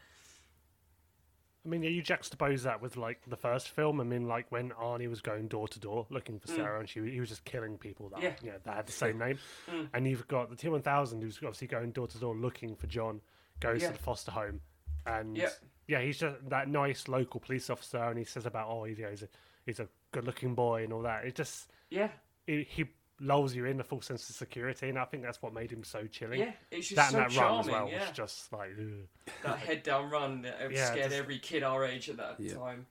I 1.66 1.70
mean, 1.70 1.84
yeah, 1.84 1.90
you 1.90 2.02
juxtapose 2.02 2.64
that 2.64 2.82
with 2.82 2.96
like 2.98 3.20
the 3.28 3.36
first 3.36 3.70
film. 3.70 4.00
I 4.00 4.04
mean, 4.06 4.28
like 4.28 4.50
when 4.52 4.70
Arnie 4.72 5.10
was 5.10 5.22
going 5.22 5.48
door 5.48 5.68
to 5.68 5.80
door 5.80 6.08
looking 6.10 6.40
for 6.40 6.48
Mm. 6.48 6.56
Sarah, 6.56 6.80
and 6.80 6.88
she 6.90 7.02
he 7.12 7.20
was 7.20 7.30
just 7.30 7.44
killing 7.46 7.78
people 7.78 8.10
that 8.10 8.22
Yeah. 8.22 8.36
you 8.42 8.52
know, 8.52 8.58
that 8.64 8.76
had 8.76 8.88
the 8.88 8.92
same 8.94 9.18
name. 9.26 9.38
Mm. 9.70 9.90
And 9.94 10.08
you've 10.08 10.28
got 10.28 10.50
the 10.50 10.56
T 10.56 10.70
one 10.70 10.82
thousand 10.82 11.22
who's 11.22 11.38
obviously 11.38 11.68
going 11.68 11.92
door 11.92 12.08
to 12.08 12.18
door 12.18 12.36
looking 12.36 12.76
for 12.76 12.88
John, 12.88 13.22
goes 13.60 13.82
Yeah. 13.82 13.88
to 13.90 13.94
the 13.94 14.00
foster 14.00 14.32
home, 14.32 14.62
and 15.06 15.38
Yeah. 15.38 15.50
yeah, 15.88 16.02
he's 16.02 16.20
just 16.20 16.50
that 16.50 16.68
nice 16.68 17.08
local 17.08 17.40
police 17.40 17.70
officer, 17.70 17.98
and 18.04 18.18
he 18.20 18.26
says 18.26 18.46
about 18.46 18.68
oh 18.70 18.84
he's, 18.86 18.98
yeah, 19.00 19.10
he's 19.10 19.24
a 19.24 19.30
he's 19.66 19.80
a 19.80 19.88
good 20.12 20.26
looking 20.26 20.56
boy 20.56 20.84
and 20.84 20.94
all 20.94 21.02
that. 21.04 21.26
It 21.26 21.36
just 21.36 21.70
Yeah, 21.90 22.10
it, 22.48 22.68
he 22.68 22.86
lulls 23.20 23.56
you 23.56 23.66
in 23.66 23.78
the 23.78 23.84
full 23.84 24.02
sense 24.02 24.30
of 24.30 24.36
security, 24.36 24.90
and 24.90 25.00
I 25.00 25.06
think 25.06 25.24
that's 25.24 25.42
what 25.42 25.52
made 25.54 25.72
him 25.72 25.84
so 25.84 26.06
chilling. 26.08 26.40
yeah. 26.40 26.54
It's 26.72 26.88
just 26.90 26.96
that 26.98 27.12
so 27.12 27.18
and 27.18 27.26
that 27.32 27.36
charming. 27.36 27.56
run 27.56 27.60
as 27.60 27.72
well 27.72 27.90
yeah, 27.90 28.08
was 28.08 28.12
just 28.18 28.54
like 28.54 28.72
ugh. 28.80 29.08
that 29.44 29.58
head 29.60 29.84
down 29.84 30.10
run 30.12 30.44
that 30.44 30.60
Yeah, 30.72 30.86
scared 30.92 31.06
just- 31.12 31.16
every 31.16 31.40
kid 31.40 31.64
our 31.64 31.84
age 31.84 32.10
at 32.10 32.18
that 32.18 32.40
Yeah. 32.40 32.54
time. 32.54 32.86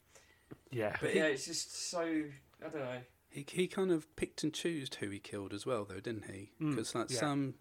yeah. 0.70 0.96
But 1.00 1.14
yeah, 1.14 1.26
it's 1.26 1.46
just 1.46 1.74
so 1.90 2.00
I 2.00 2.68
don't 2.68 2.74
know. 2.74 3.00
He 3.28 3.44
he 3.50 3.66
kind 3.68 3.90
of 3.92 4.14
picked 4.16 4.42
and 4.42 4.52
chose 4.52 4.88
who 4.98 5.10
he 5.10 5.18
killed 5.18 5.52
as 5.52 5.64
well, 5.66 5.84
though, 5.84 6.00
didn't 6.00 6.24
he? 6.30 6.50
Mm, 6.60 6.70
Because 6.70 6.94
like 6.94 7.10
yeah. 7.10 7.18
some, 7.20 7.54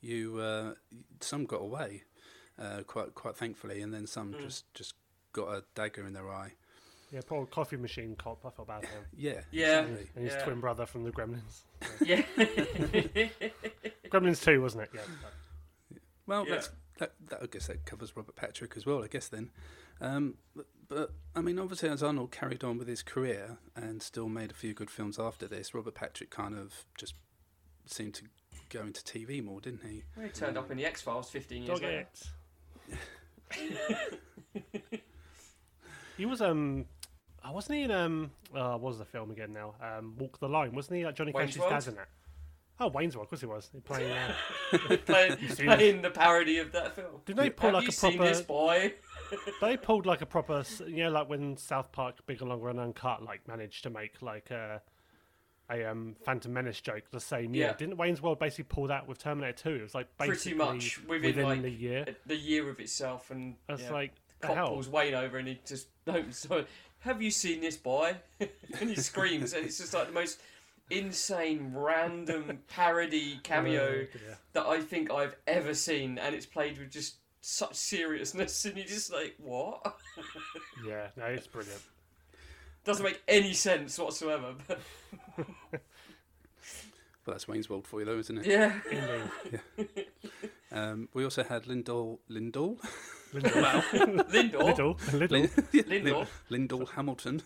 you 0.00 0.38
uh, 0.40 0.74
some 1.20 1.46
got 1.46 1.60
away, 1.62 2.02
uh, 2.58 2.82
quite 2.86 3.14
quite 3.14 3.36
thankfully, 3.36 3.80
and 3.82 3.92
then 3.92 4.06
some 4.06 4.32
Mm. 4.34 4.40
just 4.42 4.72
just 4.74 4.94
got 5.32 5.48
a 5.48 5.64
dagger 5.74 6.06
in 6.06 6.12
their 6.12 6.30
eye. 6.30 6.52
Yeah, 7.10 7.20
poor 7.26 7.46
coffee 7.46 7.76
machine 7.76 8.16
cop. 8.16 8.44
I 8.44 8.50
felt 8.50 8.68
bad 8.68 8.82
for 8.86 8.94
him. 8.94 9.04
Yeah, 9.16 9.40
Yeah. 9.52 9.82
exactly. 9.82 10.10
And 10.16 10.24
his 10.24 10.34
Yeah. 10.34 10.44
twin 10.44 10.60
brother 10.60 10.86
from 10.86 11.04
the 11.04 11.10
Gremlins. 11.12 11.62
Yeah, 12.04 12.22
Gremlins 14.10 14.42
2, 14.42 14.60
wasn't 14.60 14.84
it? 14.84 14.90
Yeah. 14.94 15.00
Well, 16.26 16.44
Yeah. 16.46 16.54
that's, 16.54 16.70
that, 16.98 17.12
that 17.28 17.42
I 17.42 17.46
guess 17.46 17.66
that 17.66 17.84
covers 17.84 18.16
Robert 18.16 18.34
Patrick 18.36 18.76
as 18.76 18.86
well. 18.86 19.02
I 19.04 19.08
guess 19.08 19.28
then, 19.28 19.50
um, 20.00 20.38
but, 20.56 20.66
but 20.88 21.10
I 21.36 21.40
mean, 21.40 21.58
obviously, 21.58 21.88
as 21.88 22.02
Arnold 22.02 22.30
carried 22.30 22.64
on 22.64 22.78
with 22.78 22.88
his 22.88 23.02
career 23.02 23.58
and 23.76 24.02
still 24.02 24.28
made 24.28 24.50
a 24.50 24.54
few 24.54 24.74
good 24.74 24.90
films 24.90 25.18
after 25.18 25.46
this, 25.46 25.74
Robert 25.74 25.94
Patrick 25.94 26.30
kind 26.30 26.56
of 26.56 26.84
just 26.98 27.14
seemed 27.86 28.14
to 28.14 28.24
go 28.70 28.80
into 28.82 29.02
TV 29.02 29.42
more, 29.44 29.60
didn't 29.60 29.82
he? 29.82 30.04
he 30.20 30.28
turned 30.30 30.56
up 30.56 30.70
in 30.70 30.76
the 30.76 30.86
X 30.86 31.02
Files 31.02 31.30
15 31.30 31.62
years 31.64 31.68
Dog 31.80 31.82
later. 31.82 32.00
it. 32.00 32.22
He 36.16 36.26
was, 36.26 36.40
um, 36.40 36.86
oh, 37.44 37.52
wasn't 37.52 37.78
he 37.78 37.84
in, 37.84 37.90
um, 37.90 38.30
uh, 38.54 38.72
what 38.72 38.82
was 38.82 38.98
the 38.98 39.04
film 39.04 39.30
again 39.30 39.52
now? 39.52 39.74
Um, 39.82 40.14
Walk 40.18 40.38
the 40.38 40.48
Line. 40.48 40.74
Wasn't 40.74 40.96
he 40.96 41.04
like 41.04 41.14
Johnny 41.16 41.32
Wayne's 41.32 41.56
Cash's 41.56 41.60
World? 41.60 41.72
dad 41.72 41.88
in 41.92 41.98
it. 41.98 42.08
Oh, 42.80 42.88
Wayne's 42.88 43.16
World, 43.16 43.26
of 43.26 43.30
course 43.30 43.40
he 43.40 43.46
was. 43.46 43.70
He 43.72 43.80
playing, 43.80 44.10
uh, 44.10 44.96
playing, 45.06 45.36
playing 45.56 46.02
the 46.02 46.10
parody 46.10 46.58
of 46.58 46.72
that 46.72 46.96
film. 46.96 47.20
Didn't 47.24 47.38
they 47.38 47.50
pull 47.50 47.68
Have 47.70 47.74
like 47.74 47.82
you 47.84 47.88
a 47.90 47.92
seen 47.92 48.16
proper- 48.16 48.30
this 48.30 48.42
boy? 48.42 48.94
they 49.60 49.76
pulled 49.76 50.06
like 50.06 50.22
a 50.22 50.26
proper, 50.26 50.64
you 50.86 51.04
know, 51.04 51.10
like 51.10 51.28
when 51.28 51.56
South 51.56 51.92
Park 51.92 52.16
Big 52.26 52.40
and 52.40 52.50
Longer 52.50 52.70
and 52.70 52.80
Uncut 52.80 53.22
like 53.22 53.46
managed 53.46 53.84
to 53.84 53.90
make 53.90 54.20
like 54.22 54.50
a 54.50 54.82
a 55.70 55.84
um, 55.84 56.14
Phantom 56.24 56.52
Menace 56.52 56.80
joke 56.80 57.04
the 57.10 57.20
same 57.20 57.54
year. 57.54 57.68
Yeah. 57.68 57.76
Didn't 57.76 57.96
Wayne's 57.96 58.20
World 58.20 58.38
basically 58.38 58.64
pull 58.64 58.86
that 58.88 59.08
with 59.08 59.18
Terminator 59.18 59.70
2? 59.70 59.70
It 59.70 59.82
was 59.82 59.94
like 59.94 60.16
Pretty 60.18 60.54
much 60.54 61.00
within, 61.06 61.42
like, 61.42 61.62
the 61.62 61.70
year. 61.70 62.04
The 62.26 62.36
year 62.36 62.68
of 62.68 62.80
itself, 62.80 63.30
and 63.30 63.56
it's 63.68 63.82
yeah. 63.82 63.92
like 63.92 64.12
the 64.44 64.54
cop 64.54 64.56
hell. 64.56 64.68
pulls 64.68 64.88
Wayne 64.88 65.14
over 65.14 65.38
and 65.38 65.48
he 65.48 65.60
just 65.66 65.88
no 66.06 66.24
so 66.30 66.64
have 67.00 67.20
you 67.20 67.30
seen 67.30 67.60
this 67.60 67.76
boy 67.76 68.16
and 68.40 68.90
he 68.90 68.96
screams 68.96 69.52
and 69.52 69.64
it's 69.64 69.78
just 69.78 69.94
like 69.94 70.08
the 70.08 70.12
most 70.12 70.40
insane 70.90 71.72
random 71.74 72.58
parody 72.68 73.40
cameo 73.42 74.00
yeah. 74.00 74.34
that 74.52 74.66
I 74.66 74.80
think 74.80 75.10
I've 75.10 75.36
ever 75.46 75.74
seen 75.74 76.18
and 76.18 76.34
it's 76.34 76.46
played 76.46 76.78
with 76.78 76.90
just 76.90 77.16
such 77.40 77.74
seriousness 77.74 78.64
and 78.64 78.76
you're 78.76 78.86
just 78.86 79.12
like 79.12 79.34
what 79.38 79.96
Yeah, 80.86 81.08
no, 81.16 81.24
it's 81.26 81.46
brilliant. 81.46 81.80
Doesn't 82.84 83.04
make 83.04 83.22
any 83.26 83.52
sense 83.52 83.98
whatsoever 83.98 84.54
but 84.66 84.78
Well, 87.26 87.32
that's 87.34 87.48
Wayne's 87.48 87.70
World 87.70 87.86
for 87.86 88.00
you, 88.00 88.04
though, 88.06 88.18
isn't 88.18 88.38
it? 88.38 88.46
yeah 88.46 88.80
Indeed. 88.90 90.06
Um, 90.70 91.08
we 91.14 91.24
also 91.24 91.42
had 91.42 91.66
Lindell 91.66 92.20
Lindell 92.28 92.78
Lindor. 93.32 93.82
Lindor 94.28 94.64
Little, 94.64 94.98
little. 95.12 95.38
Lin- 95.38 95.48
Lindor 95.72 96.26
Lindell 96.50 96.86
Hamilton. 96.86 97.42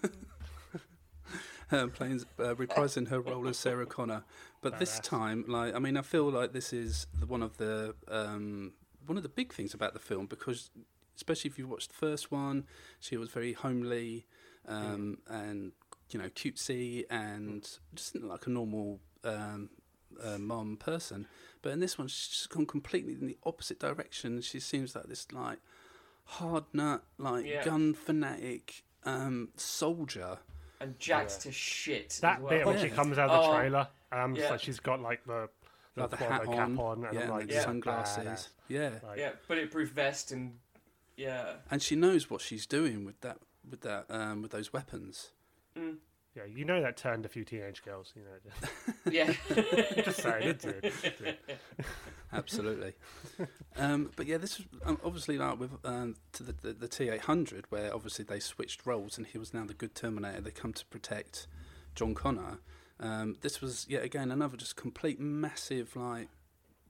um, 1.70 1.90
playing, 1.90 2.22
uh, 2.38 2.54
reprising 2.54 3.08
her 3.08 3.20
role 3.20 3.46
as 3.46 3.56
Sarah 3.58 3.86
Connor, 3.86 4.24
but 4.62 4.78
this 4.78 4.98
Badass. 4.98 5.02
time, 5.02 5.44
like, 5.46 5.74
I 5.74 5.78
mean, 5.78 5.96
I 5.96 6.02
feel 6.02 6.28
like 6.30 6.52
this 6.52 6.72
is 6.72 7.06
the, 7.18 7.26
one 7.26 7.42
of 7.42 7.58
the 7.58 7.94
um, 8.08 8.72
one 9.06 9.16
of 9.16 9.22
the 9.22 9.28
big 9.28 9.52
things 9.52 9.74
about 9.74 9.92
the 9.92 10.00
film 10.00 10.26
because, 10.26 10.70
especially 11.16 11.50
if 11.50 11.58
you 11.58 11.66
watched 11.68 11.90
the 11.90 11.94
first 11.96 12.32
one, 12.32 12.64
she 12.98 13.16
was 13.16 13.28
very 13.30 13.52
homely 13.52 14.26
um, 14.68 15.18
and 15.28 15.72
you 16.10 16.18
know 16.20 16.28
cutesy 16.28 17.04
and 17.10 17.68
just 17.94 18.14
like 18.16 18.46
a 18.46 18.50
normal 18.50 19.00
um, 19.24 19.70
uh, 20.22 20.38
mom 20.38 20.76
person. 20.76 21.26
But 21.62 21.72
in 21.72 21.80
this 21.80 21.98
one, 21.98 22.08
she's 22.08 22.28
just 22.28 22.50
gone 22.50 22.66
completely 22.66 23.14
in 23.14 23.26
the 23.26 23.36
opposite 23.44 23.80
direction. 23.80 24.40
She 24.42 24.60
seems 24.60 24.94
like 24.94 25.06
this 25.06 25.30
like 25.32 25.58
hard 26.24 26.64
nut, 26.72 27.02
like 27.18 27.46
Yeah. 27.46 27.64
gun 27.64 27.94
fanatic 27.94 28.82
um, 29.04 29.48
soldier. 29.56 30.38
and 30.80 30.98
jacked 30.98 31.40
to 31.42 31.50
shit 31.52 32.18
That 32.22 32.36
as 32.38 32.42
well. 32.42 32.50
bit 32.58 32.66
when 32.66 32.78
she 32.78 32.88
comes 32.90 33.18
out 33.18 33.30
of 33.30 33.42
the 33.42 33.48
Oh, 33.48 33.58
trailer, 33.58 33.88
um, 34.12 34.36
yeah. 34.36 34.48
so 34.48 34.56
she's 34.56 34.78
got 34.80 35.00
like 35.00 35.24
the 35.26 35.48
the, 35.94 36.02
Like 36.02 36.10
the 36.10 36.16
Quado 36.18 36.28
hat 36.30 36.52
cap 36.52 36.68
on, 36.68 36.78
on, 36.78 37.04
and 37.06 37.18
yeah, 37.18 37.24
I'm 37.24 37.30
like 37.30 37.48
the 37.48 37.54
Yeah. 37.54 37.64
sunglasses, 37.64 38.48
yeah, 38.68 38.90
Like, 39.02 39.18
yeah 39.18 39.30
bulletproof 39.48 39.90
vest 39.90 40.30
and 40.30 40.58
yeah 41.16 41.54
and 41.70 41.82
she 41.82 41.96
knows 41.96 42.30
what 42.30 42.40
she's 42.40 42.66
doing 42.66 43.04
with 43.04 43.20
that, 43.22 43.38
with 43.70 43.82
that, 43.82 44.06
um, 44.10 44.42
with 44.42 44.50
those 44.50 44.72
weapons. 44.72 45.30
mm, 45.76 45.96
yeah, 46.36 46.44
you 46.44 46.64
know 46.64 46.80
that 46.82 46.96
turned 46.96 47.24
a 47.24 47.28
few 47.28 47.44
teenage 47.44 47.82
girls. 47.82 48.12
You 48.14 48.22
know, 48.22 48.82
yeah 49.10 49.32
just 50.04 50.22
saying 50.22 50.48
it 50.48 50.60
did. 50.60 50.84
It 50.84 51.18
did. 51.18 51.36
Absolutely. 52.32 52.92
um, 53.76 54.10
but 54.14 54.26
yeah, 54.26 54.36
this 54.36 54.58
was 54.58 54.66
um, 54.84 54.98
obviously 55.04 55.38
like 55.38 55.58
with 55.58 55.72
um, 55.84 56.16
to 56.32 56.42
the, 56.42 56.52
the, 56.52 56.72
the 56.74 56.88
T 56.88 57.08
eight 57.08 57.22
hundred, 57.22 57.64
where 57.70 57.94
obviously 57.94 58.24
they 58.24 58.40
switched 58.40 58.86
roles, 58.86 59.18
and 59.18 59.26
he 59.26 59.38
was 59.38 59.52
now 59.52 59.64
the 59.64 59.74
good 59.74 59.94
Terminator. 59.94 60.40
They 60.40 60.50
come 60.50 60.72
to 60.74 60.86
protect 60.86 61.46
John 61.94 62.14
Connor. 62.14 62.58
Um, 63.00 63.36
this 63.40 63.60
was 63.60 63.86
yet 63.88 64.04
again 64.04 64.30
another 64.30 64.56
just 64.56 64.76
complete 64.76 65.18
massive 65.18 65.96
like 65.96 66.28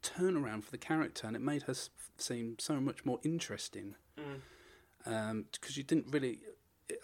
turnaround 0.03 0.65
for 0.65 0.71
the 0.71 0.79
character, 0.79 1.27
and 1.27 1.37
it 1.37 1.43
made 1.43 1.63
her 1.63 1.75
seem 2.19 2.57
so 2.59 2.81
much 2.81 3.05
more 3.05 3.21
interesting. 3.23 3.95
Mm. 4.19 5.45
Because 5.53 5.77
you 5.77 5.85
didn't 5.85 6.07
really, 6.11 6.41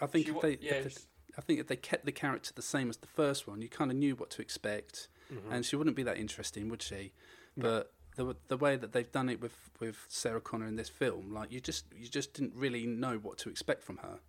I 0.01 0.05
think 0.07 0.25
She 0.27 0.31
if 0.31 0.41
they, 0.41 0.57
yeah, 0.61 0.73
if 0.75 0.95
they 0.95 1.01
I 1.37 1.41
think 1.41 1.59
if 1.59 1.67
they 1.67 1.75
kept 1.75 2.05
the 2.05 2.11
character 2.11 2.51
the 2.55 2.61
same 2.61 2.89
as 2.89 2.97
the 2.97 3.07
first 3.07 3.47
one, 3.47 3.61
you 3.61 3.69
kind 3.69 3.91
of 3.91 3.97
knew 3.97 4.15
what 4.15 4.29
to 4.31 4.41
expect, 4.41 5.07
Mhm. 5.31 5.51
and 5.51 5.65
she 5.65 5.75
wouldn't 5.75 5.95
be 5.95 6.03
that 6.03 6.17
interesting, 6.17 6.69
would 6.69 6.81
she? 6.81 7.11
No. 7.55 7.63
But 7.63 7.93
the 8.15 8.35
the 8.47 8.57
way 8.57 8.75
that 8.77 8.93
they've 8.93 9.11
done 9.11 9.29
it 9.29 9.41
with, 9.41 9.69
with 9.79 10.05
Sarah 10.07 10.39
Connor 10.41 10.67
in 10.67 10.75
this 10.77 10.89
film, 10.89 11.33
like 11.33 11.51
you 11.51 11.59
just 11.59 11.85
you 11.93 12.07
just 12.07 12.33
didn't 12.33 12.53
really 12.55 12.85
know 12.85 13.17
what 13.17 13.37
to 13.39 13.49
expect 13.49 13.83
from 13.83 13.97
her. 13.97 14.19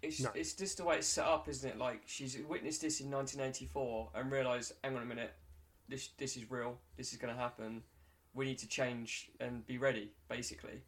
It's 0.00 0.20
No. 0.20 0.30
it's 0.34 0.54
just 0.54 0.76
the 0.78 0.84
way 0.84 0.98
it's 0.98 1.06
set 1.08 1.26
up, 1.26 1.48
isn't 1.48 1.68
it? 1.68 1.76
Like 1.78 2.02
she's 2.06 2.36
witnessed 2.38 2.80
this 2.80 3.00
in 3.00 3.10
1984 3.10 4.10
and 4.14 4.30
realised, 4.32 4.72
hang 4.82 4.96
on 4.96 5.02
a 5.02 5.06
minute, 5.06 5.34
this 5.88 6.08
this 6.18 6.36
is 6.36 6.50
real. 6.50 6.80
This 6.96 7.12
is 7.12 7.18
going 7.18 7.34
to 7.34 7.40
happen. 7.40 7.82
We 8.34 8.46
need 8.46 8.58
to 8.58 8.68
change 8.68 9.30
and 9.40 9.66
be 9.66 9.76
ready, 9.78 10.10
basically. 10.28 10.82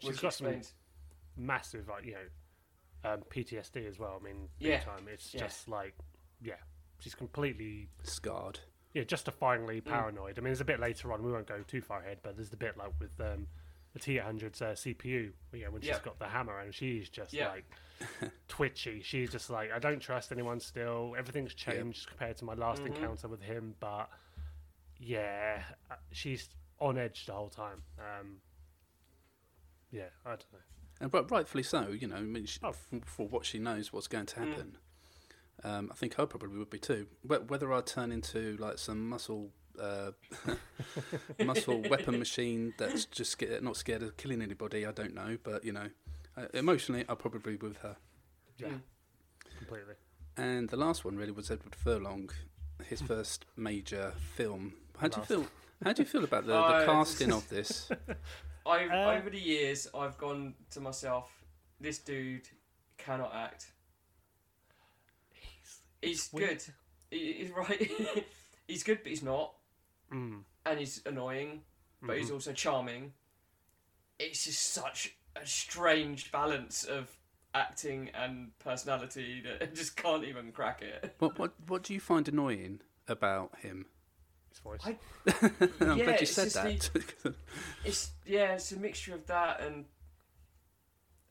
She's 0.00 0.08
Which 0.10 0.20
got 0.20 0.34
some 0.34 0.48
explains. 0.48 0.74
massive, 1.36 1.88
like 1.88 2.04
you 2.04 2.12
know, 2.12 2.28
um, 3.04 3.22
PTSD 3.30 3.86
as 3.86 3.98
well. 3.98 4.18
I 4.20 4.24
mean, 4.24 4.48
big 4.58 4.68
Yeah. 4.68 4.80
time. 4.80 5.06
It's 5.08 5.32
Yeah. 5.34 5.40
just 5.40 5.68
like, 5.68 5.94
yeah, 6.40 6.56
she's 6.98 7.14
completely, 7.14 7.88
Scarred. 8.02 8.60
yeah, 8.94 9.04
justifyingly 9.04 9.82
Mm. 9.82 9.86
paranoid. 9.86 10.38
I 10.38 10.40
mean, 10.40 10.46
there's 10.50 10.60
a 10.60 10.64
bit 10.64 10.80
later 10.80 11.12
on. 11.12 11.22
We 11.22 11.30
won't 11.32 11.46
go 11.46 11.62
too 11.62 11.80
far 11.80 12.00
ahead, 12.00 12.18
but 12.22 12.36
there's 12.36 12.50
the 12.50 12.56
bit 12.56 12.76
like 12.76 12.92
with 12.98 13.20
um, 13.20 13.48
the 13.92 14.00
T800's 14.00 14.60
uh, 14.62 14.74
CPU. 14.74 15.32
Yeah, 15.52 15.68
when 15.68 15.80
she's 15.82 15.90
Yep. 15.90 16.02
got 16.02 16.18
the 16.18 16.28
hammer 16.28 16.58
and 16.58 16.74
she's 16.74 17.08
just 17.08 17.32
Yeah. 17.32 17.48
like 17.48 17.64
twitchy. 18.48 19.02
She's 19.02 19.30
just 19.30 19.50
like, 19.50 19.70
I 19.72 19.78
don't 19.78 20.00
trust 20.00 20.30
anyone 20.32 20.60
still. 20.60 21.14
Everything's 21.16 21.54
changed 21.54 22.06
compared 22.08 22.36
to 22.38 22.44
my 22.44 22.54
last 22.54 22.82
Mhm. 22.82 22.86
encounter 22.88 23.28
with 23.28 23.42
him, 23.42 23.74
but 23.80 24.08
yeah, 24.98 25.64
uh, 25.90 25.96
she's 26.12 26.48
on 26.80 26.98
edge 26.98 27.26
the 27.26 27.32
whole 27.32 27.50
time. 27.50 27.82
Um, 27.98 28.40
yeah, 29.90 30.10
I 30.24 30.30
don't 30.30 30.52
know. 30.52 30.58
And 31.00 31.12
right, 31.14 31.30
rightfully 31.30 31.62
so, 31.62 31.88
you 31.88 32.08
know, 32.08 32.16
I 32.16 32.20
mean, 32.22 32.46
she, 32.46 32.58
Oh. 32.62 32.70
f- 32.70 32.88
for 33.04 33.28
what 33.28 33.44
she 33.46 33.58
knows 33.58 33.92
what's 33.92 34.08
going 34.08 34.26
to 34.26 34.36
Mm. 34.40 34.48
happen. 34.48 34.78
Um, 35.64 35.88
I 35.92 35.94
think 35.94 36.18
I 36.18 36.24
probably 36.24 36.58
would 36.58 36.70
be 36.70 36.78
too. 36.78 37.06
Whether 37.22 37.72
I 37.72 37.80
turn 37.80 38.12
into 38.12 38.56
like 38.58 38.78
some 38.78 39.08
muscle, 39.08 39.50
uh, 39.80 40.12
muscle 41.44 41.80
weapon 41.88 42.18
machine 42.18 42.74
that's 42.78 43.04
just 43.06 43.30
scared, 43.32 43.62
not 43.62 43.76
scared 43.76 44.02
of 44.02 44.16
killing 44.16 44.42
anybody, 44.42 44.86
I 44.86 44.92
don't 44.92 45.14
know. 45.14 45.36
But 45.42 45.64
you 45.64 45.72
know, 45.72 45.90
uh, 46.36 46.46
emotionally, 46.54 47.04
I'll 47.08 47.16
probably 47.16 47.56
be 47.56 47.66
with 47.66 47.78
her. 47.78 47.96
Yeah, 48.56 48.68
Mm. 48.68 48.80
completely. 49.58 49.94
And 50.36 50.68
the 50.68 50.76
last 50.76 51.04
one 51.04 51.16
really 51.16 51.32
was 51.32 51.50
Edward 51.50 51.74
Furlong, 51.74 52.30
his 52.84 53.00
first 53.02 53.44
major 53.56 54.12
film. 54.36 54.74
How 54.98 55.08
do 55.08 55.20
you 55.20 55.26
feel? 55.26 55.46
How 55.84 55.92
do 55.92 56.02
you 56.02 56.08
feel 56.08 56.24
about 56.24 56.46
the, 56.46 56.52
the 56.52 56.72
this 56.78 56.86
casting 56.86 57.32
of 57.32 57.48
this? 57.48 57.90
I've, 58.68 58.90
Uh, 58.90 59.16
over 59.18 59.30
the 59.30 59.40
years, 59.40 59.88
I've 59.94 60.18
gone 60.18 60.54
to 60.70 60.80
myself, 60.80 61.30
this 61.80 61.98
dude 61.98 62.48
cannot 62.98 63.34
act. 63.34 63.72
He's, 65.30 65.80
He's 66.02 66.28
good. 66.28 66.62
He, 67.10 67.32
he's 67.34 67.50
right. 67.56 67.90
he's 68.66 68.82
good, 68.82 68.98
but 69.02 69.10
he's 69.10 69.22
not. 69.22 69.54
mm, 70.12 70.42
And 70.66 70.78
he's 70.78 71.00
annoying, 71.06 71.62
but 72.02 72.18
he's 72.18 72.30
mhm. 72.30 72.34
also 72.34 72.52
charming. 72.52 73.12
It's 74.18 74.44
just 74.44 74.72
such 74.72 75.16
a 75.36 75.46
strange 75.46 76.30
balance 76.32 76.84
of 76.84 77.08
acting 77.54 78.10
and 78.14 78.50
personality 78.58 79.42
that 79.44 79.62
I 79.62 79.66
just 79.66 79.96
can't 79.96 80.24
even 80.24 80.52
crack 80.52 80.82
it. 80.82 81.14
What 81.18 81.38
what 81.38 81.52
what 81.66 81.82
do 81.84 81.94
you 81.94 82.00
find 82.00 82.28
annoying 82.28 82.80
about 83.06 83.58
him? 83.60 83.86
Voice. 84.58 84.80
I- 84.84 84.98
I'm 85.80 85.98
Yeah, 85.98 86.04
glad 86.04 86.20
you 86.20 86.26
said 86.26 86.50
that. 86.50 87.34
It's 87.84 88.10
yeah, 88.26 88.54
it's 88.54 88.72
a 88.72 88.78
mixture 88.78 89.14
of 89.14 89.26
that 89.26 89.60
and 89.62 89.84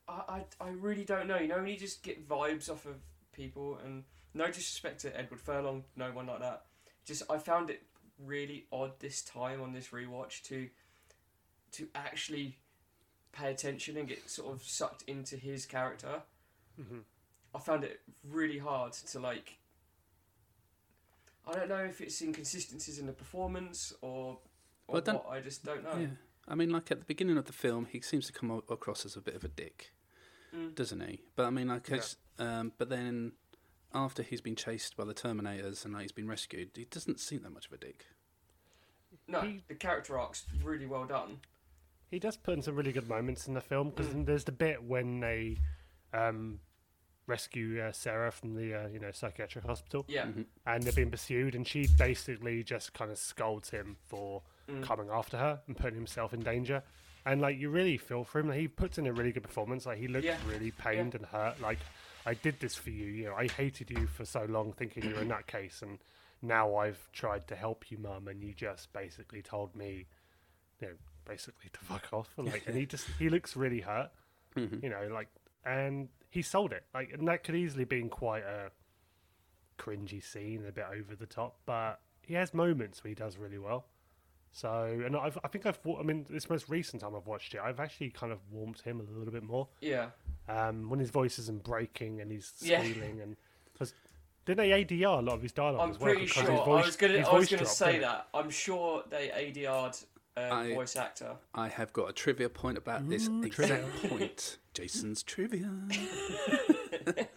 I, 0.08 0.44
I, 0.60 0.64
I 0.64 0.68
really 0.70 1.04
don't 1.04 1.26
know. 1.26 1.36
You 1.38 1.48
know, 1.48 1.56
when 1.56 1.66
you 1.68 1.76
just 1.76 2.02
get 2.02 2.26
vibes 2.28 2.70
off 2.70 2.86
of 2.86 2.94
people, 3.32 3.78
and 3.84 4.04
no 4.34 4.46
disrespect 4.46 5.00
to 5.02 5.16
Edward 5.16 5.40
Furlong, 5.40 5.84
no 5.96 6.10
one 6.12 6.26
like 6.26 6.40
that. 6.40 6.62
Just 7.04 7.22
I 7.30 7.38
found 7.38 7.70
it 7.70 7.82
really 8.18 8.66
odd 8.72 8.98
this 9.00 9.22
time 9.22 9.60
on 9.62 9.72
this 9.72 9.88
rewatch 9.88 10.42
to 10.44 10.68
to 11.72 11.88
actually 11.94 12.56
pay 13.32 13.50
attention 13.50 13.96
and 13.98 14.08
get 14.08 14.28
sort 14.30 14.52
of 14.54 14.62
sucked 14.62 15.02
into 15.06 15.36
his 15.36 15.66
character. 15.66 16.22
Mhm. 16.80 17.02
I 17.54 17.58
found 17.60 17.84
it 17.84 18.00
really 18.24 18.58
hard 18.58 18.92
to 18.94 19.18
like. 19.20 19.58
I 21.48 21.52
don't 21.54 21.68
know 21.68 21.84
if 21.84 22.00
it's 22.00 22.20
inconsistencies 22.20 22.98
in 22.98 23.06
the 23.06 23.12
performance 23.12 23.92
or, 24.02 24.38
or 24.86 24.92
Well, 24.94 25.02
don't- 25.02 25.24
what. 25.24 25.32
I 25.32 25.40
just 25.40 25.64
don't 25.64 25.82
know. 25.82 25.96
yeah, 25.96 26.06
I 26.46 26.54
mean, 26.54 26.70
like 26.70 26.90
at 26.90 26.98
the 27.00 27.04
beginning 27.06 27.38
of 27.38 27.46
the 27.46 27.52
film, 27.52 27.86
he 27.86 28.00
seems 28.00 28.26
to 28.26 28.32
come 28.32 28.50
across 28.50 29.04
as 29.06 29.16
a 29.16 29.20
bit 29.20 29.34
of 29.34 29.44
a 29.44 29.48
dick, 29.48 29.92
Mm. 30.54 30.74
doesn't 30.74 31.00
he? 31.00 31.22
But 31.36 31.46
I 31.46 31.50
mean, 31.50 31.68
like, 31.68 31.88
Yeah. 31.88 31.96
it's- 31.96 32.16
um, 32.38 32.72
but 32.78 32.88
then 32.88 33.32
after 33.94 34.22
he's 34.22 34.40
been 34.42 34.56
chased 34.56 34.96
by 34.96 35.04
the 35.04 35.14
Terminators 35.14 35.84
and 35.84 35.94
like, 35.94 36.02
he's 36.02 36.12
been 36.12 36.28
rescued, 36.28 36.70
he 36.74 36.84
doesn't 36.84 37.18
seem 37.20 37.42
that 37.42 37.50
much 37.50 37.66
of 37.66 37.72
a 37.72 37.78
dick. 37.78 38.06
No, 39.26 39.40
He- 39.42 39.64
the 39.68 39.74
character 39.74 40.18
arc's 40.18 40.46
really 40.62 40.86
well 40.86 41.06
done. 41.06 41.40
He 42.10 42.18
does 42.18 42.36
put 42.36 42.54
in 42.54 42.62
some 42.62 42.74
really 42.76 42.92
good 42.92 43.08
moments 43.08 43.46
in 43.46 43.54
the 43.54 43.60
film 43.60 43.90
because 43.90 44.08
Mm. 44.14 44.24
there's 44.26 44.44
the 44.44 44.52
bit 44.52 44.82
when 44.82 45.20
they 45.20 45.58
um, 46.14 46.60
rescue 47.28 47.80
uh, 47.80 47.92
Sarah 47.92 48.32
from 48.32 48.54
the 48.56 48.74
uh, 48.74 48.88
you 48.88 48.98
know 48.98 49.12
psychiatric 49.12 49.64
hospital 49.64 50.04
Yeah. 50.08 50.26
Mhm. 50.26 50.46
and 50.66 50.82
they're 50.82 50.92
being 50.92 51.10
pursued, 51.12 51.54
and 51.54 51.64
she 51.68 51.86
basically 51.98 52.64
just 52.64 52.92
kind 52.94 53.10
of 53.12 53.18
scolds 53.18 53.70
him 53.70 53.96
for 54.08 54.42
Mm. 54.68 54.82
coming 54.82 55.08
after 55.10 55.38
her 55.38 55.62
and 55.66 55.74
putting 55.78 55.94
himself 55.94 56.34
in 56.34 56.40
danger. 56.40 56.82
And 57.24 57.40
like 57.40 57.56
you 57.58 57.70
really 57.70 57.96
feel 57.96 58.22
for 58.24 58.38
him. 58.40 58.48
Like, 58.48 58.58
he 58.60 58.68
puts 58.68 58.98
in 58.98 59.06
a 59.06 59.12
really 59.14 59.32
good 59.32 59.42
performance. 59.42 59.86
Like 59.86 59.96
he 59.98 60.08
looks 60.08 60.26
Yeah. 60.26 60.38
really 60.46 60.72
pained 60.72 61.14
and 61.14 61.24
hurt. 61.24 61.58
Like 61.60 61.78
I 62.26 62.34
did 62.34 62.60
this 62.60 62.74
for 62.74 62.90
you. 62.90 63.06
You 63.06 63.24
know, 63.26 63.34
I 63.34 63.46
hated 63.48 63.90
you 63.90 64.06
for 64.06 64.26
so 64.26 64.44
long, 64.44 64.72
thinking 64.74 65.04
you 65.04 65.14
were 65.14 65.22
a 65.22 65.24
nutcase, 65.24 65.80
and 65.80 65.98
now 66.42 66.76
I've 66.76 67.10
tried 67.12 67.46
to 67.48 67.56
help 67.56 67.90
you, 67.90 67.96
mum, 67.96 68.28
and 68.28 68.42
you 68.44 68.52
just 68.52 68.92
basically 68.92 69.40
told 69.40 69.74
me, 69.74 70.06
you 70.80 70.88
know, 70.88 70.94
basically 71.26 71.70
to 71.72 71.80
fuck 71.80 72.12
off. 72.12 72.28
Like, 72.36 72.66
and 72.66 72.76
he 72.76 72.84
just 72.84 73.06
he 73.18 73.30
looks 73.30 73.56
really 73.56 73.80
hurt. 73.80 74.10
Mhm. 74.54 74.82
You 74.82 74.90
know, 74.90 75.08
like, 75.08 75.28
and 75.64 76.10
he 76.30 76.42
sold 76.42 76.72
it. 76.72 76.84
Like, 76.94 77.12
and 77.12 77.26
that 77.28 77.44
could 77.44 77.54
easily 77.54 77.84
been 77.84 78.08
quite 78.08 78.42
a 78.44 78.70
cringy 79.78 80.22
scene, 80.22 80.64
a 80.68 80.72
bit 80.72 80.86
over 80.92 81.14
the 81.14 81.26
top, 81.26 81.56
but 81.66 82.00
he 82.22 82.34
has 82.34 82.52
moments 82.52 83.02
where 83.02 83.08
he 83.10 83.14
does 83.14 83.36
really 83.38 83.58
well. 83.58 83.86
So, 84.50 85.00
and 85.04 85.14
I've, 85.16 85.38
I 85.44 85.48
think 85.48 85.66
I've, 85.66 85.78
I 85.98 86.02
mean, 86.02 86.26
this 86.28 86.48
most 86.50 86.68
recent 86.68 87.02
time 87.02 87.14
I've 87.14 87.26
watched 87.26 87.54
it, 87.54 87.60
I've 87.62 87.80
actually 87.80 88.10
kind 88.10 88.32
of 88.32 88.38
warmed 88.50 88.80
him 88.80 88.98
a 89.00 89.18
little 89.18 89.32
bit 89.32 89.42
more. 89.42 89.68
Yeah. 89.80 90.08
Um, 90.48 90.88
when 90.88 90.98
his 91.00 91.10
voice 91.10 91.38
isn't 91.38 91.62
breaking 91.62 92.20
and 92.20 92.32
he's 92.32 92.52
Yeah. 92.60 92.80
squealing 92.82 93.20
and 93.20 93.36
because 93.72 93.92
didn't 94.46 94.58
they 94.58 94.70
ADR 94.84 95.18
a 95.18 95.22
lot 95.22 95.34
of 95.34 95.42
his 95.42 95.52
dialogue 95.52 95.80
I'm 95.82 95.90
as 95.90 95.98
well? 95.98 96.12
pretty 96.12 96.26
sure. 96.26 96.42
his 96.50 96.60
voice, 96.60 96.82
I 96.82 96.86
was 96.86 96.96
gonna. 96.96 97.18
his 97.18 97.28
I 97.28 97.34
was 97.34 97.48
gonna 97.50 97.62
dropped, 97.62 97.76
say 97.76 97.98
that. 97.98 98.28
I'm 98.32 98.48
sure 98.50 99.04
they 99.10 99.28
ADR'd 99.28 99.96
a 100.38 100.54
I- 100.54 100.74
voice 100.74 100.96
actor. 100.96 101.36
I 101.54 101.68
have 101.68 101.92
got 101.92 102.08
a 102.10 102.12
trivia 102.12 102.48
point 102.48 102.78
about 102.78 103.08
this 103.08 103.28
Ooh, 103.28 103.42
exact 103.42 104.08
point. 104.08 104.58
Jason's 104.74 105.22
trivia. 105.22 105.70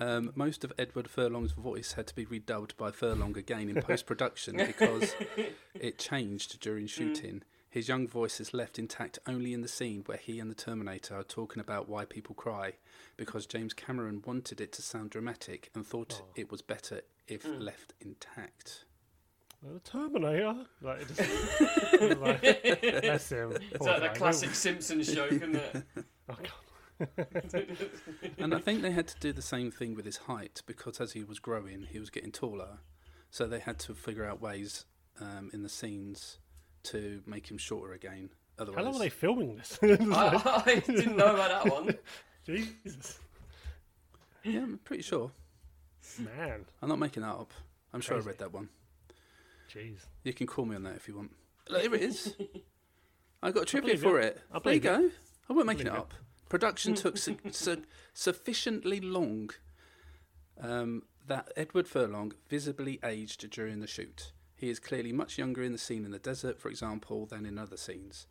um, 0.00 0.32
most 0.34 0.64
of 0.64 0.72
Edward 0.78 1.08
Furlong's 1.08 1.52
voice 1.52 1.92
had 1.92 2.06
to 2.08 2.14
be 2.14 2.24
redubbed 2.26 2.76
by 2.76 2.90
Furlong 2.90 3.36
again 3.36 3.68
in 3.68 3.80
post 3.82 4.06
production 4.06 4.56
because 4.56 5.14
it 5.74 5.98
changed 5.98 6.60
during 6.60 6.86
shooting. 6.86 7.42
His 7.68 7.86
young 7.88 8.08
voice 8.08 8.40
is 8.40 8.52
left 8.52 8.78
intact 8.80 9.20
only 9.28 9.52
in 9.52 9.60
the 9.60 9.68
scene 9.68 10.02
where 10.06 10.18
he 10.18 10.40
and 10.40 10.50
the 10.50 10.56
Terminator 10.56 11.14
are 11.14 11.22
talking 11.22 11.60
about 11.60 11.88
why 11.88 12.04
people 12.04 12.34
cry, 12.34 12.72
because 13.16 13.46
James 13.46 13.74
Cameron 13.74 14.22
wanted 14.26 14.60
it 14.60 14.72
to 14.72 14.82
sound 14.82 15.10
dramatic 15.10 15.70
and 15.74 15.86
thought 15.86 16.20
Oh. 16.22 16.26
it 16.34 16.50
was 16.50 16.62
better 16.62 17.02
if 17.28 17.44
Mm. 17.44 17.60
left 17.60 17.94
intact. 18.00 18.84
Well, 19.62 19.74
the 19.74 19.80
Terminator. 19.80 20.54
Like, 20.80 21.02
it 21.02 21.08
just, 21.08 22.20
like, 22.20 23.02
that's 23.02 23.28
him. 23.28 23.52
It's 23.70 23.80
like 23.80 23.96
guy. 23.96 23.98
that 24.00 24.14
classic 24.14 24.54
Simpsons 24.54 25.12
joke, 25.12 25.32
isn't 25.32 25.56
it? 25.56 25.82
Oh, 26.30 26.36
God. 26.36 27.16
And 28.38 28.54
I 28.54 28.58
think 28.58 28.82
they 28.82 28.92
had 28.92 29.08
to 29.08 29.18
do 29.18 29.32
the 29.32 29.42
same 29.42 29.70
thing 29.72 29.94
with 29.96 30.04
his 30.04 30.16
height 30.18 30.62
because 30.66 31.00
as 31.00 31.12
he 31.12 31.24
was 31.24 31.38
growing, 31.40 31.86
he 31.90 31.98
was 31.98 32.08
getting 32.10 32.30
taller. 32.30 32.78
So 33.30 33.46
they 33.48 33.58
had 33.58 33.78
to 33.80 33.94
figure 33.94 34.24
out 34.24 34.40
ways 34.40 34.84
um, 35.20 35.50
in 35.52 35.62
the 35.62 35.68
scenes 35.68 36.38
to 36.84 37.22
make 37.26 37.50
him 37.50 37.58
shorter 37.58 37.94
again. 37.94 38.30
Otherwise, 38.58 38.76
How 38.78 38.84
long 38.84 38.92
were 38.94 38.98
they 39.00 39.08
filming 39.08 39.56
this? 39.56 39.78
I, 39.82 40.62
I 40.66 40.82
didn't 40.86 41.16
know 41.16 41.34
about 41.34 41.64
that 41.64 41.72
one. 41.72 41.96
Jesus, 42.46 43.18
yeah, 44.44 44.60
I'm 44.60 44.78
pretty 44.84 45.02
sure. 45.02 45.32
man, 46.18 46.64
I'm 46.80 46.88
not 46.88 46.98
making 46.98 47.22
that 47.22 47.30
up. 47.30 47.52
I'm 47.92 48.00
sure 48.00 48.16
I 48.16 48.20
read 48.20 48.38
that 48.38 48.52
one. 48.52 48.68
Jeez. 49.72 49.98
You 50.24 50.32
can 50.32 50.46
call 50.46 50.64
me 50.64 50.76
on 50.76 50.82
that 50.84 50.96
if 50.96 51.06
you 51.08 51.16
want. 51.16 51.32
Look, 51.68 51.82
Here 51.82 51.94
it 51.94 52.02
is. 52.02 52.34
I 53.42 53.50
got 53.52 53.66
trivia 53.66 53.96
for 53.96 54.18
it. 54.20 54.36
it. 54.54 54.62
There 54.64 54.74
you 54.74 54.80
believe 54.80 54.82
go. 54.82 55.10
I 55.48 55.52
won't 55.52 55.66
making 55.66 55.86
it 55.86 55.90
believe 55.90 55.98
it. 55.98 56.02
up. 56.02 56.14
Production 56.48 56.94
took 56.94 57.16
su- 57.16 57.38
su- 57.52 57.82
sufficiently 58.12 59.00
long 59.00 59.50
um, 60.60 61.04
that 61.26 61.50
Edward 61.56 61.88
Furlong 61.88 62.32
visibly 62.48 62.98
aged 63.04 63.48
during 63.50 63.80
the 63.80 63.86
shoot. 63.86 64.32
He 64.56 64.68
is 64.68 64.78
clearly 64.78 65.12
much 65.12 65.38
younger 65.38 65.62
in 65.62 65.72
the 65.72 65.78
scene 65.78 66.04
in 66.04 66.10
the 66.10 66.18
desert, 66.18 66.58
for 66.58 66.68
example, 66.68 67.24
than 67.24 67.46
in 67.46 67.56
other 67.58 67.76
scenes. 67.78 68.26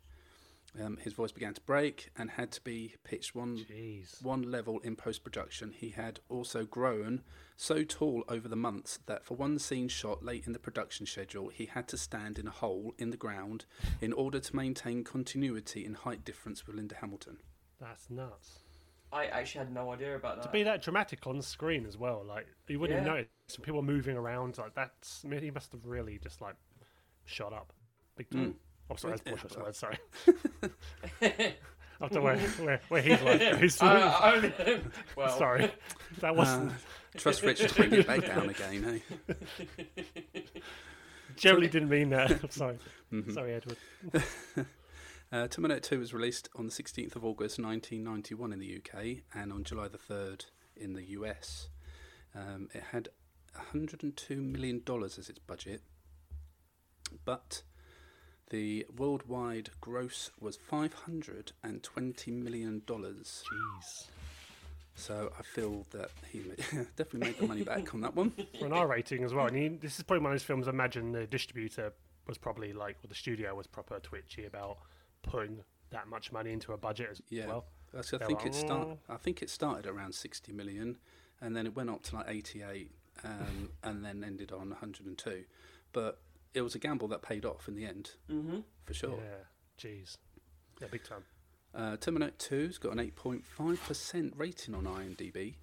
Um, 0.80 0.98
his 0.98 1.14
voice 1.14 1.32
began 1.32 1.54
to 1.54 1.60
break 1.62 2.10
and 2.16 2.30
had 2.30 2.52
to 2.52 2.60
be 2.60 2.94
pitched 3.02 3.34
one 3.34 3.58
Jeez. 3.58 4.22
one 4.22 4.42
level 4.50 4.78
in 4.80 4.94
post 4.94 5.24
production. 5.24 5.72
He 5.72 5.90
had 5.90 6.20
also 6.28 6.64
grown 6.64 7.22
so 7.56 7.82
tall 7.82 8.24
over 8.28 8.46
the 8.48 8.56
months 8.56 9.00
that 9.06 9.24
for 9.24 9.34
one 9.36 9.58
scene 9.58 9.88
shot 9.88 10.24
late 10.24 10.46
in 10.46 10.52
the 10.52 10.58
production 10.60 11.06
schedule, 11.06 11.48
he 11.48 11.66
had 11.66 11.88
to 11.88 11.96
stand 11.96 12.38
in 12.38 12.46
a 12.46 12.50
hole 12.52 12.94
in 12.98 13.10
the 13.10 13.16
ground 13.16 13.64
in 14.00 14.12
order 14.12 14.38
to 14.38 14.56
maintain 14.56 15.02
continuity 15.02 15.84
in 15.84 15.94
height 15.94 16.24
difference 16.24 16.66
with 16.66 16.76
Linda 16.76 16.94
Hamilton. 17.00 17.38
That's 17.80 18.08
nuts. 18.08 18.60
I 19.12 19.26
actually 19.26 19.64
had 19.64 19.74
no 19.74 19.90
idea 19.90 20.14
about 20.14 20.36
that. 20.36 20.42
To 20.44 20.48
be 20.52 20.62
that 20.62 20.82
dramatic 20.82 21.26
on 21.26 21.42
screen 21.42 21.84
as 21.84 21.98
well, 21.98 22.24
like 22.24 22.46
you 22.68 22.78
wouldn't 22.78 22.98
Yeah. 23.00 23.04
have 23.04 23.12
noticed 23.16 23.30
some 23.48 23.64
people 23.64 23.82
moving 23.82 24.16
around 24.16 24.56
like 24.56 24.74
that's. 24.74 25.24
I 25.24 25.28
mean, 25.28 25.42
he 25.42 25.50
must 25.50 25.72
have 25.72 25.84
really 25.84 26.18
just 26.18 26.40
like 26.40 26.54
shot 27.24 27.52
up, 27.52 27.72
big 28.16 28.30
time. 28.30 28.52
Mm. 28.52 28.54
Oh, 28.90 28.96
sorry, 28.96 29.14
Well, 29.26 29.36
that's 29.42 29.54
yeah, 29.54 29.62
bullshit. 29.62 29.76
Sorry. 29.76 31.54
After 32.02 32.20
where, 32.22 32.38
where, 32.38 32.80
where 32.88 33.02
he's 33.02 33.20
like, 33.22 33.40
who's, 33.58 33.82
I, 33.82 34.00
I 34.00 34.34
only, 34.36 34.52
well, 35.16 35.38
sorry, 35.38 35.70
that 36.20 36.34
wasn't 36.34 36.72
Uh, 36.72 36.74
trust 37.18 37.42
Rich 37.42 37.58
to 37.60 37.74
bring 37.74 37.92
it 37.92 38.06
back 38.06 38.24
down 38.26 38.48
again, 38.48 39.02
eh? 39.28 40.40
generally 41.36 41.68
didn't 41.68 41.90
mean 41.90 42.08
that. 42.10 42.42
I'm 42.42 42.50
sorry, 42.50 42.78
Mhm. 43.12 43.34
sorry, 43.34 43.54
Edward. 43.54 43.76
Uh, 45.32 45.46
Terminator 45.46 45.80
2 45.80 45.98
was 46.00 46.12
released 46.14 46.48
on 46.56 46.66
the 46.66 46.72
16th 46.72 47.14
of 47.14 47.24
August 47.24 47.58
1991 47.60 48.52
in 48.52 48.58
the 48.58 48.76
UK 48.78 49.18
and 49.34 49.52
on 49.52 49.62
July 49.62 49.86
the 49.88 49.98
3rd 49.98 50.46
in 50.76 50.94
the 50.94 51.04
US. 51.10 51.68
Um, 52.34 52.68
it 52.74 52.82
had 52.92 53.10
$102 53.72 54.36
million 54.42 54.82
as 55.04 55.28
its 55.28 55.38
budget, 55.38 55.82
but 57.24 57.62
the 58.50 58.86
worldwide 58.96 59.70
gross 59.80 60.30
was 60.40 60.58
$520 60.70 62.32
million. 62.32 62.82
Jeez. 62.86 64.06
So 64.94 65.32
I 65.38 65.42
feel 65.42 65.86
that 65.92 66.10
he 66.30 66.40
definitely 66.96 67.20
made 67.20 67.38
the 67.38 67.46
money 67.46 67.62
back 67.62 67.94
on 67.94 68.00
that 68.02 68.14
one. 68.14 68.32
For 68.58 68.66
an 68.66 68.72
R 68.72 68.86
rating 68.86 69.24
as 69.24 69.32
well. 69.32 69.46
And 69.46 69.56
you, 69.56 69.78
this 69.80 69.96
is 69.98 70.02
probably 70.04 70.22
one 70.24 70.32
of 70.32 70.34
those 70.38 70.44
films. 70.44 70.66
I 70.68 70.70
imagine 70.70 71.12
the 71.12 71.26
distributor 71.26 71.92
was 72.26 72.36
probably 72.38 72.72
like, 72.72 72.96
or 73.02 73.08
the 73.08 73.14
studio 73.14 73.54
was 73.54 73.66
proper 73.66 73.98
twitchy 74.00 74.44
about 74.44 74.78
putting 75.22 75.60
that 75.90 76.06
much 76.08 76.32
money 76.32 76.52
into 76.52 76.72
a 76.72 76.76
budget 76.76 77.08
as 77.10 77.22
Yeah. 77.30 77.46
well. 77.46 77.64
I 77.96 78.02
think 78.02 78.22
like, 78.30 78.46
it 78.46 78.54
start. 78.54 78.88
"Mm." 78.88 78.96
I 79.08 79.16
think 79.16 79.42
it 79.42 79.50
started 79.50 79.84
around 79.84 80.14
sixty 80.14 80.52
million, 80.52 80.96
and 81.40 81.56
then 81.56 81.66
it 81.66 81.74
went 81.74 81.90
up 81.90 82.04
to 82.04 82.14
like 82.14 82.26
eighty-eight, 82.28 82.92
um, 83.24 83.70
and 83.82 84.04
then 84.04 84.22
ended 84.22 84.52
on 84.52 84.68
one 84.68 84.78
hundred 84.78 85.06
and 85.06 85.18
two. 85.18 85.42
But 85.92 86.20
it 86.54 86.62
was 86.62 86.74
a 86.74 86.78
gamble 86.78 87.08
that 87.08 87.22
paid 87.22 87.44
off 87.44 87.68
in 87.68 87.74
the 87.76 87.84
end, 87.86 88.12
Mm-hmm. 88.30 88.60
for 88.84 88.94
sure. 88.94 89.18
Yeah. 89.18 89.44
Jeez. 89.88 90.16
Yeah, 90.80 90.88
big 90.90 91.04
time. 91.04 91.24
Uh, 91.74 91.96
Terminator 91.96 92.32
2's 92.38 92.78
got 92.78 92.92
an 92.92 92.98
8.5% 92.98 94.32
rating 94.36 94.74
on 94.74 94.84
IMDb 94.84 95.54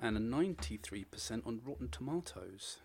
and 0.00 0.16
a 0.16 0.20
93% 0.20 1.46
on 1.46 1.60
Rotten 1.64 1.88
Tomatoes. 1.90 2.78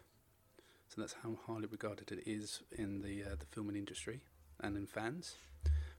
So 0.89 1.01
that's 1.01 1.15
how 1.23 1.38
highly 1.47 1.67
regarded 1.67 2.12
it 2.12 2.23
is 2.25 2.62
in 2.71 3.01
the 3.01 3.23
uh, 3.23 3.36
the 3.39 3.45
filming 3.45 3.75
industry 3.75 4.21
and 4.60 4.75
in 4.77 4.86
fans. 4.88 5.36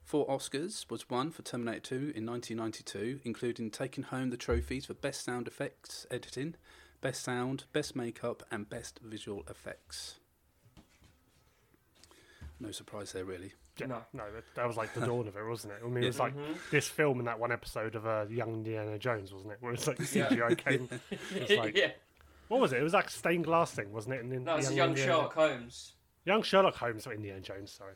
Four 0.03 0.27
Oscars 0.27 0.89
was 0.89 1.09
won 1.09 1.29
for 1.31 1.41
Terminator 1.43 1.79
2 1.81 1.95
in 2.15 2.25
1992, 2.25 3.19
including 3.23 3.69
taking 3.69 4.03
home 4.05 4.29
the 4.31 4.37
trophies 4.37 4.85
for 4.85 4.95
Best 4.95 5.23
Sound 5.23 5.47
Effects 5.47 6.07
Editing, 6.09 6.55
Best 7.01 7.23
Sound, 7.23 7.65
Best 7.73 7.95
Makeup, 7.95 8.41
and 8.51 8.67
Best 8.69 8.99
Visual 9.03 9.43
Effects. 9.49 10.18
No 12.59 12.71
surprise 12.71 13.11
there, 13.13 13.25
really. 13.25 13.53
Yeah, 13.77 13.87
No. 13.87 14.01
no, 14.13 14.31
that, 14.33 14.43
that 14.55 14.67
was 14.67 14.75
like 14.75 14.93
the 14.93 15.01
dawn 15.05 15.27
of 15.27 15.37
it, 15.37 15.43
wasn't 15.47 15.73
it? 15.73 15.79
I 15.83 15.87
mean, 15.87 16.03
it 16.03 16.07
was 16.07 16.17
Yeah. 16.17 16.23
like 16.23 16.35
Mhm. 16.35 16.57
this 16.71 16.87
film 16.89 17.19
and 17.19 17.27
that 17.27 17.39
one 17.39 17.51
episode 17.53 17.95
of 17.95 18.05
uh, 18.05 18.25
Young 18.29 18.53
Indiana 18.53 18.99
Jones, 18.99 19.31
wasn't 19.33 19.53
it? 19.53 19.57
Where 19.61 19.71
it's 19.73 19.87
like 19.87 19.97
Yeah. 20.13 20.27
CGI 20.29 20.57
came. 20.57 20.89
It's 21.31 21.51
like, 21.53 21.77
yeah. 21.77 21.91
what 22.49 22.59
was 22.59 22.73
it? 22.73 22.79
It 22.81 22.83
was 22.83 22.93
like 22.93 23.09
stained 23.09 23.45
glass 23.45 23.71
thing, 23.71 23.91
wasn't 23.93 24.15
it? 24.15 24.23
And 24.23 24.31
then 24.31 24.43
No, 24.43 24.57
it's 24.57 24.69
a 24.69 24.73
young 24.73 24.89
Indiana- 24.89 25.11
Sherlock 25.13 25.33
Holmes. 25.33 25.93
Young 26.25 26.41
Sherlock 26.43 26.75
Holmes 26.75 27.07
or 27.07 27.13
Indiana 27.13 27.39
Jones, 27.39 27.71
sorry. 27.71 27.93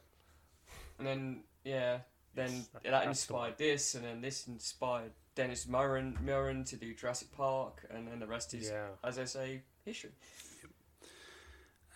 And 0.97 1.06
then, 1.08 1.43
yeah, 1.65 1.99
then 2.34 2.52
Yes, 2.52 2.67
that- 2.67 2.84
that 2.84 2.91
that's 2.91 3.04
the 3.04 3.10
inspired 3.10 3.58
this, 3.58 3.95
and 3.95 4.06
then 4.06 4.21
this 4.21 4.47
inspired 4.47 5.12
Dennis 5.36 5.65
Muren, 5.65 6.17
Muren 6.23 6.63
to 6.69 6.78
do 6.78 6.93
Jurassic 6.93 7.32
Park, 7.34 7.86
and 7.89 8.08
then 8.08 8.19
the 8.19 8.28
rest 8.28 8.54
is, 8.54 8.69
Yeah. 8.69 8.89
as 9.04 9.19
I 9.19 9.26
say, 9.26 9.63
history. 9.84 10.12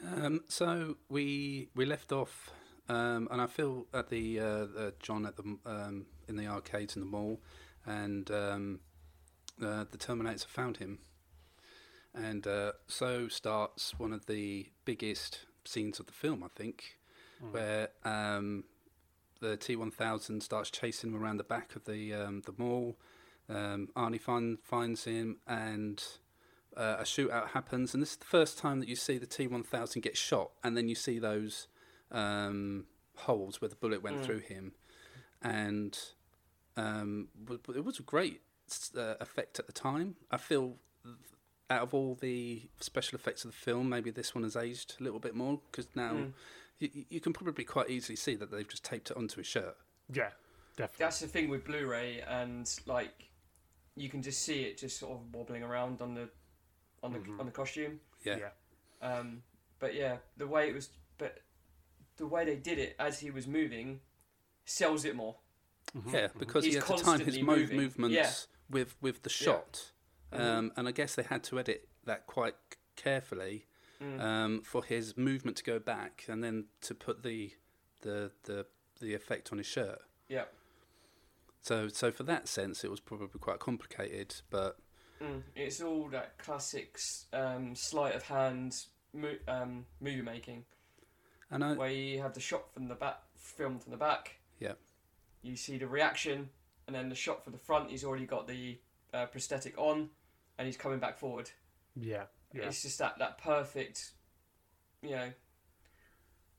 Um, 0.03 0.43
so 0.47 0.97
we 1.09 1.69
we 1.75 1.85
left 1.85 2.11
off, 2.11 2.51
um, 2.89 3.27
and 3.31 3.41
I 3.41 3.47
feel 3.47 3.87
at 3.93 4.09
the 4.09 4.39
uh, 4.39 4.43
uh, 4.77 4.91
John 4.99 5.25
at 5.25 5.35
the 5.35 5.57
um, 5.65 6.05
in 6.27 6.35
the 6.35 6.47
arcades 6.47 6.95
in 6.95 7.01
the 7.01 7.07
mall, 7.07 7.39
and 7.85 8.29
um, 8.31 8.79
uh, 9.61 9.85
the 9.89 9.97
Terminators 9.97 10.43
have 10.43 10.51
found 10.51 10.77
him, 10.77 10.99
and 12.13 12.45
uh, 12.47 12.73
so 12.87 13.27
starts 13.27 13.97
one 13.97 14.13
of 14.13 14.25
the 14.25 14.67
biggest 14.85 15.45
scenes 15.65 15.99
of 15.99 16.05
the 16.05 16.13
film, 16.13 16.43
I 16.43 16.47
think, 16.55 16.97
where 17.51 17.89
um, 18.03 18.63
the 19.41 19.57
T 19.57 19.75
one 19.75 19.91
thousand 19.91 20.41
starts 20.41 20.69
chasing 20.69 21.11
him 21.11 21.21
around 21.21 21.37
the 21.37 21.43
back 21.43 21.75
of 21.75 21.85
the 21.85 22.13
um, 22.13 22.41
the 22.45 22.53
mall. 22.57 22.97
Um, 23.49 23.87
Arnie 23.95 24.19
find, 24.19 24.57
finds 24.61 25.05
him 25.05 25.37
and 25.47 26.03
uh, 26.75 26.97
a 26.99 27.03
shootout 27.03 27.49
happens, 27.49 27.93
and 27.93 28.03
this 28.03 28.11
is 28.11 28.17
the 28.17 28.25
first 28.25 28.57
time 28.57 28.81
that 28.81 28.89
you 28.89 28.95
see 28.95 29.17
the 29.17 29.25
T 29.25 29.47
one 29.47 29.63
thousand 29.63 30.01
get 30.01 30.17
shot, 30.17 30.51
and 30.63 30.75
then 30.75 30.89
you 30.89 30.95
see 30.95 31.17
those 31.19 31.67
um, 32.11 32.85
holes 33.15 33.61
where 33.61 33.69
the 33.69 33.75
bullet 33.75 34.01
went 34.03 34.17
Mm. 34.21 34.25
through 34.25 34.39
him, 34.39 34.73
and 35.41 35.97
um, 36.75 37.29
w- 37.43 37.59
w- 37.61 37.79
it 37.79 37.83
was 37.85 37.99
a 37.99 38.03
great 38.03 38.41
uh, 38.95 39.15
effect 39.19 39.59
at 39.59 39.65
the 39.67 39.73
time. 39.73 40.15
I 40.31 40.37
feel 40.37 40.77
out 41.69 41.81
of 41.81 41.93
all 41.93 42.15
the 42.15 42.69
special 42.79 43.17
effects 43.17 43.43
of 43.43 43.51
the 43.51 43.57
film, 43.57 43.89
maybe 43.89 44.09
this 44.11 44.33
one 44.33 44.43
has 44.43 44.55
aged 44.55 44.95
a 44.99 45.03
little 45.03 45.19
bit 45.19 45.35
more 45.35 45.59
because 45.71 45.87
now 45.95 46.13
Mm. 46.13 46.33
you, 46.79 47.05
you 47.09 47.19
can 47.19 47.33
probably 47.33 47.63
quite 47.65 47.89
easily 47.89 48.15
see 48.15 48.35
that 48.35 48.51
they've 48.51 48.67
just 48.67 48.83
taped 48.85 49.11
it 49.11 49.17
onto 49.17 49.37
his 49.37 49.47
shirt. 49.47 49.75
Yeah, 50.13 50.29
definitely. 50.77 51.03
That's 51.03 51.19
the 51.19 51.27
thing 51.27 51.49
with 51.49 51.65
Blu-ray, 51.65 52.21
and 52.21 52.69
like, 52.85 53.29
you 53.95 54.07
can 54.09 54.21
just 54.21 54.43
see 54.43 54.61
it 54.63 54.77
just 54.77 54.97
sort 54.99 55.13
of 55.17 55.33
wobbling 55.33 55.63
around 55.63 56.01
on 56.01 56.13
the, 56.13 56.29
on 57.03 57.11
the 57.13 57.19
Mhm. 57.19 57.39
on 57.39 57.45
the 57.45 57.51
costume. 57.51 57.99
Yeah. 58.23 58.37
Yeah. 58.37 58.51
Um, 59.01 59.43
but 59.79 59.93
yeah, 59.95 60.17
the 60.37 60.47
way 60.47 60.69
it 60.69 60.73
was, 60.73 60.87
but 60.87 60.97
the 62.17 62.27
way 62.27 62.45
they 62.45 62.55
did 62.55 62.79
it 62.79 62.95
as 62.99 63.19
he 63.19 63.31
was 63.31 63.47
moving, 63.47 64.01
sells 64.65 65.05
it 65.05 65.15
more. 65.15 65.35
Mhm, 65.95 66.13
Yeah, 66.13 66.27
mhm. 66.27 66.39
because 66.39 66.65
He's 66.65 66.73
he, 66.75 66.79
at 66.79 66.87
to 66.87 66.97
time 66.97 67.19
his 67.21 67.37
move, 67.39 67.45
moving. 67.59 67.77
movements 67.77 68.15
Yeah. 68.15 68.33
with 68.69 69.01
with 69.01 69.23
the 69.23 69.29
Yeah. 69.29 69.45
shot, 69.45 69.91
Mhm. 70.33 70.39
um, 70.39 70.73
and 70.75 70.87
I 70.87 70.91
guess 70.91 71.15
they 71.15 71.23
had 71.23 71.43
to 71.45 71.59
edit 71.59 71.87
that 72.03 72.27
quite 72.27 72.55
carefully 72.95 73.65
Mm. 74.01 74.19
um, 74.21 74.61
for 74.61 74.83
his 74.83 75.15
movement 75.17 75.57
to 75.57 75.63
go 75.63 75.79
back, 75.79 76.25
and 76.27 76.43
then 76.43 76.67
to 76.81 76.93
put 76.93 77.23
the 77.23 77.53
the 78.01 78.31
the 78.43 78.67
the 78.99 79.13
effect 79.13 79.51
on 79.51 79.57
his 79.59 79.67
shirt. 79.67 80.01
yeah. 80.27 80.45
So 81.61 81.87
so 81.87 82.11
for 82.11 82.23
that 82.23 82.47
sense, 82.47 82.83
it 82.83 82.91
was 82.91 82.99
probably 82.99 83.39
quite 83.39 83.59
complicated, 83.59 84.41
but 84.49 84.79
Mm, 85.19 85.41
it's 85.55 85.81
all 85.81 86.09
that 86.09 86.37
classics 86.37 87.25
um, 87.33 87.73
sleight 87.75 88.13
of 88.13 88.21
hand 88.23 88.85
mo- 89.13 89.39
um, 89.47 89.87
movie 89.99 90.21
making, 90.21 90.65
and 91.51 91.63
I 91.63 91.73
where 91.73 91.89
you 91.89 92.21
have 92.21 92.33
the 92.33 92.39
shot 92.39 92.71
from 92.73 92.87
the 92.87 92.95
back, 92.95 93.19
filmed 93.35 93.83
from 93.83 93.91
the 93.91 93.97
back. 93.97 94.39
Yeah. 94.59 94.73
You 95.41 95.55
see 95.55 95.77
the 95.77 95.87
reaction, 95.87 96.49
and 96.87 96.95
then 96.95 97.09
the 97.09 97.15
shot 97.15 97.43
from 97.43 97.53
the 97.53 97.59
front. 97.59 97.89
He's 97.91 98.03
already 98.03 98.25
got 98.25 98.47
the 98.47 98.77
uh, 99.13 99.25
prosthetic 99.27 99.77
on, 99.77 100.09
and 100.57 100.65
he's 100.65 100.77
coming 100.77 100.99
back 100.99 101.17
forward. 101.17 101.49
Yeah, 101.95 102.23
yeah. 102.53 102.63
It's 102.63 102.81
just 102.81 102.99
that 102.99 103.17
that 103.19 103.37
perfect, 103.37 104.11
you 105.01 105.11
know, 105.11 105.31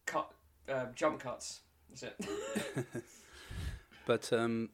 cut 0.07 0.33
uh, 0.68 0.87
jump 0.94 1.20
cuts. 1.20 1.61
That's 1.90 2.03
it. 2.05 2.29
But 4.09 4.33
um, 4.33 4.70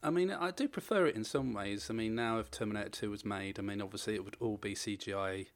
I 0.00 0.10
mean, 0.10 0.30
I 0.30 0.52
do 0.52 0.68
prefer 0.68 1.06
it 1.06 1.16
in 1.16 1.24
some 1.24 1.52
ways. 1.52 1.88
I 1.90 1.92
mean, 1.92 2.14
now 2.14 2.38
if 2.38 2.52
Terminator 2.52 2.88
Two 2.88 3.10
was 3.10 3.24
made, 3.24 3.58
I 3.58 3.62
mean, 3.62 3.82
obviously 3.82 4.14
it 4.14 4.24
would 4.24 4.36
all 4.38 4.58
be 4.58 4.76
CGI 4.76 5.48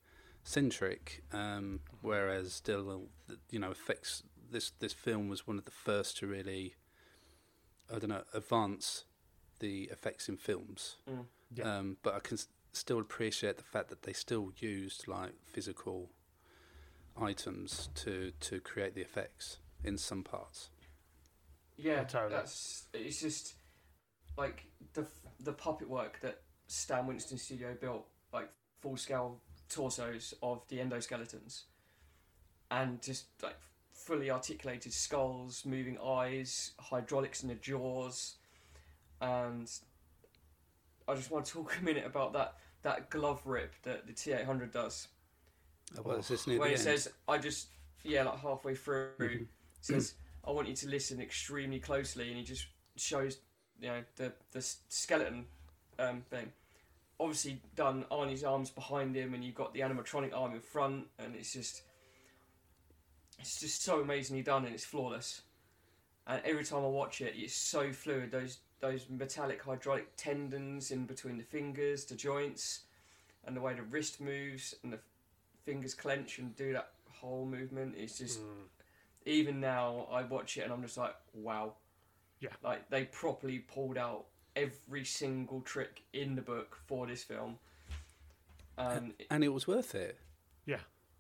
centric, 0.43 1.23
um, 1.33 1.81
whereas 2.03 2.53
still, 2.53 3.09
uh, 3.31 3.35
you 3.51 3.59
know, 3.59 3.71
effects. 3.71 4.23
This 4.51 4.73
this 4.81 4.93
film 4.93 5.29
was 5.29 5.47
one 5.47 5.59
of 5.59 5.65
the 5.65 5.71
first 5.71 6.17
to 6.19 6.27
really, 6.27 6.75
I 7.95 7.99
don't 7.99 8.11
know, 8.11 8.25
advance 8.35 9.05
the 9.61 9.85
effects 9.85 10.29
in 10.29 10.37
films. 10.37 10.97
Mm. 11.09 11.27
Yeah. 11.55 11.79
Um, 11.79 11.97
but 12.03 12.15
I 12.15 12.21
can 12.21 12.39
still 12.73 13.01
appreciate 13.01 13.57
the 13.57 13.65
fact 13.65 13.89
that 13.91 14.03
they 14.03 14.13
still 14.13 14.53
used 14.59 15.09
like 15.09 15.33
physical 15.45 16.11
items 17.21 17.89
to 17.95 18.33
to 18.41 18.61
create 18.61 18.95
the 18.95 19.03
effects 19.03 19.59
in 19.85 19.99
some 19.99 20.23
parts. 20.25 20.71
Yeah, 21.77 22.05
totally. 22.05 22.33
that's 22.33 22.87
it's 22.93 23.21
just 23.21 23.55
like 24.37 24.67
the 24.95 25.07
the 25.41 25.53
puppet 25.53 25.89
work 25.89 26.21
that 26.21 26.43
Stan 26.67 27.07
Winston 27.07 27.39
Studio 27.39 27.77
built, 27.81 28.07
like 28.33 28.51
full 28.81 28.97
scale 28.97 29.41
torsos 29.71 30.35
of 30.43 30.63
the 30.69 30.79
endoskeletons, 30.79 31.63
and 32.71 33.01
just 33.03 33.27
like 33.43 33.57
fully 33.93 34.31
articulated 34.31 34.93
skulls, 34.93 35.65
moving 35.65 35.99
eyes, 36.05 36.73
hydraulics 36.79 37.43
in 37.43 37.49
the 37.49 37.55
jaws, 37.55 38.37
and 39.21 39.71
I 41.09 41.15
just 41.15 41.31
want 41.31 41.45
to 41.47 41.53
talk 41.53 41.77
a 41.81 41.85
minute 41.85 42.07
about 42.07 42.33
that 42.35 42.55
that 42.83 43.11
glove 43.11 43.43
rip 43.45 43.75
that 43.83 44.07
the 44.07 44.13
T 44.13 44.33
eight 44.33 44.45
hundred 44.47 44.71
does. 44.73 45.09
Oh, 45.99 46.03
well, 46.05 46.21
this 46.21 46.47
near 46.47 46.59
where 46.59 46.69
it 46.71 46.75
end? 46.75 46.81
says, 46.81 47.09
"I 47.29 47.39
just 47.39 47.69
yeah, 48.05 48.23
like 48.25 48.39
halfway 48.39 48.75
through, 48.75 49.11
Mhm. 49.19 49.47
says, 49.81 50.15
I 50.45 50.51
want 50.53 50.69
you 50.69 50.75
to 50.77 50.89
listen 50.89 51.21
extremely 51.21 51.81
closely," 51.81 52.29
and 52.29 52.37
he 52.39 52.45
just 52.45 52.67
shows 52.97 53.39
you 53.81 53.89
know 53.89 54.03
the 54.17 54.33
the 54.53 54.63
skeleton 54.89 55.47
um, 55.99 56.23
thing. 56.23 56.53
Obviously 57.21 57.61
done. 57.77 58.05
Arnie's 58.11 58.43
arms 58.43 58.71
behind 58.71 59.15
him, 59.15 59.35
and 59.35 59.45
you've 59.45 59.55
got 59.55 59.75
the 59.75 59.81
animatronic 59.81 60.35
arm 60.35 60.55
in 60.55 60.61
front, 60.61 61.07
and 61.19 61.35
it's 61.37 61.53
just 61.53 61.83
it's 63.39 63.61
just 63.61 63.83
so 63.83 64.01
amazingly 64.01 64.43
done, 64.43 64.65
and 64.65 64.75
it's 64.75 64.85
flawless. 64.85 65.43
And 66.27 66.41
every 66.45 66.65
time 66.65 66.85
I 66.85 66.89
watch 66.89 67.21
it, 67.21 67.35
it's 67.37 67.55
so 67.55 67.93
fluid. 67.93 68.31
Those 68.31 68.59
those 68.81 69.07
metallic 69.11 69.63
hydraulic 69.63 70.09
tendons 70.17 70.91
in 70.91 71.05
between 71.05 71.37
the 71.37 71.45
fingers, 71.45 72.07
the 72.07 72.15
joints, 72.15 72.81
and 73.45 73.55
the 73.55 73.61
way 73.61 73.75
the 73.75 73.83
wrist 73.83 74.21
moves, 74.21 74.75
and 74.83 74.93
the 74.93 74.99
fingers 75.67 75.93
clench 75.95 76.39
and 76.39 76.57
do 76.57 76.73
that 76.73 76.93
whole 77.11 77.45
movement 77.45 77.95
is 77.97 78.17
just 78.17 78.41
Mm. 78.41 78.65
even 79.27 79.61
now 79.61 80.09
I 80.11 80.23
watch 80.23 80.57
it 80.57 80.63
and 80.63 80.73
I'm 80.73 80.81
just 80.81 80.97
like 80.97 81.15
wow 81.35 81.75
Yeah. 82.41 82.49
Like 82.63 82.89
they 82.89 83.05
properly 83.05 83.59
pulled 83.59 83.99
out 83.99 84.25
every 84.63 85.05
single 85.05 85.61
trick 85.61 86.03
in 86.13 86.35
the 86.35 86.43
book 86.43 86.79
for 86.87 87.07
this 87.07 87.23
film. 87.23 87.59
And 88.79 89.13
and 89.31 89.45
it 89.45 89.49
was 89.49 89.67
worth 89.67 89.95
it. 89.95 90.19
Yeah. 90.67 90.79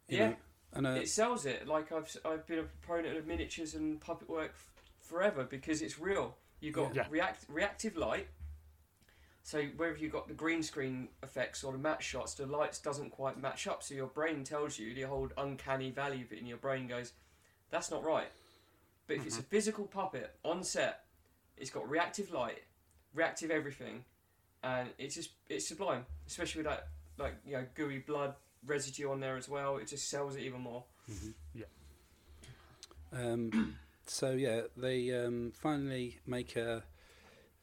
you 0.09 0.19
yeah, 0.19 0.29
know. 0.31 0.37
And 0.73 0.87
uh, 0.87 0.91
it 0.91 1.09
sells 1.09 1.47
it. 1.47 1.67
Like 1.67 1.93
I've 1.93 2.15
I've 2.25 2.47
been 2.47 2.61
a 2.61 2.63
proponent 2.63 3.17
of 3.19 3.27
miniatures 3.27 3.75
and 3.75 4.01
puppet 4.01 4.29
work 4.31 4.53
f- 4.55 4.69
forever 5.01 5.45
because 5.45 5.83
it's 5.83 5.99
real. 5.99 6.37
You 6.61 6.73
got 6.73 6.95
Yeah. 6.95 7.07
react 7.11 7.45
reactive 7.49 7.97
light. 7.97 8.29
So 9.43 9.63
whether 9.77 9.97
you 9.97 10.11
got 10.11 10.29
the 10.29 10.35
green 10.35 10.63
screen 10.63 11.09
effects 11.23 11.65
or 11.65 11.73
the 11.73 11.79
match 11.79 12.05
shots, 12.05 12.35
the 12.35 12.47
lights 12.47 12.79
doesn't 12.79 13.11
quite 13.11 13.41
match 13.41 13.67
up. 13.67 13.83
So 13.83 13.95
your 13.95 14.07
brain 14.07 14.45
tells 14.45 14.79
you 14.79 14.95
the 14.95 15.03
whole 15.03 15.29
uncanny 15.37 15.91
valley 15.91 16.23
of 16.23 16.33
it, 16.33 16.39
and 16.39 16.47
your 16.49 16.59
brain 16.59 16.87
goes, 16.87 17.13
"That's 17.71 17.91
not 17.91 18.05
right." 18.05 18.29
But 19.07 19.17
if 19.17 19.27
it's 19.27 19.39
a 19.39 19.43
physical 19.43 19.87
puppet 19.87 20.37
on 20.45 20.63
set, 20.63 21.05
it's 21.57 21.71
got 21.71 21.89
reactive 21.91 22.31
light, 22.31 22.63
reactive 23.15 23.51
everything, 23.51 24.05
and 24.63 24.89
it's 24.99 25.15
just 25.15 25.31
it's 25.49 25.69
sublime. 25.69 26.07
Especially 26.27 26.63
with 26.63 26.71
that 26.71 26.89
like 27.19 27.35
you 27.45 27.53
know 27.53 27.65
gooey 27.75 27.99
blood 27.99 28.35
residue 28.67 29.11
on 29.11 29.21
there 29.21 29.37
as 29.37 29.49
well. 29.49 29.77
It 29.77 29.89
just 29.89 30.09
sells 30.09 30.37
it 30.37 30.43
even 30.43 30.61
more. 30.61 30.85
Um, 33.13 33.77
so 34.07 34.33
yeah, 34.33 34.63
they 34.77 35.13
um, 35.13 35.53
finally 35.55 36.19
make 36.27 36.57
a 36.57 36.85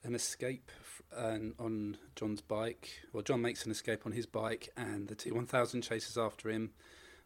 an 0.03 0.15
escape 0.15 0.71
f- 0.79 1.01
and 1.17 1.53
on 1.59 1.97
John's 2.15 2.41
bike. 2.41 2.89
Well, 3.13 3.23
John 3.23 3.41
makes 3.41 3.65
an 3.65 3.71
escape 3.71 4.05
on 4.05 4.11
his 4.11 4.25
bike, 4.25 4.69
and 4.77 5.07
the 5.07 5.15
T1000 5.15 5.83
chases 5.83 6.17
after 6.17 6.49
him. 6.49 6.71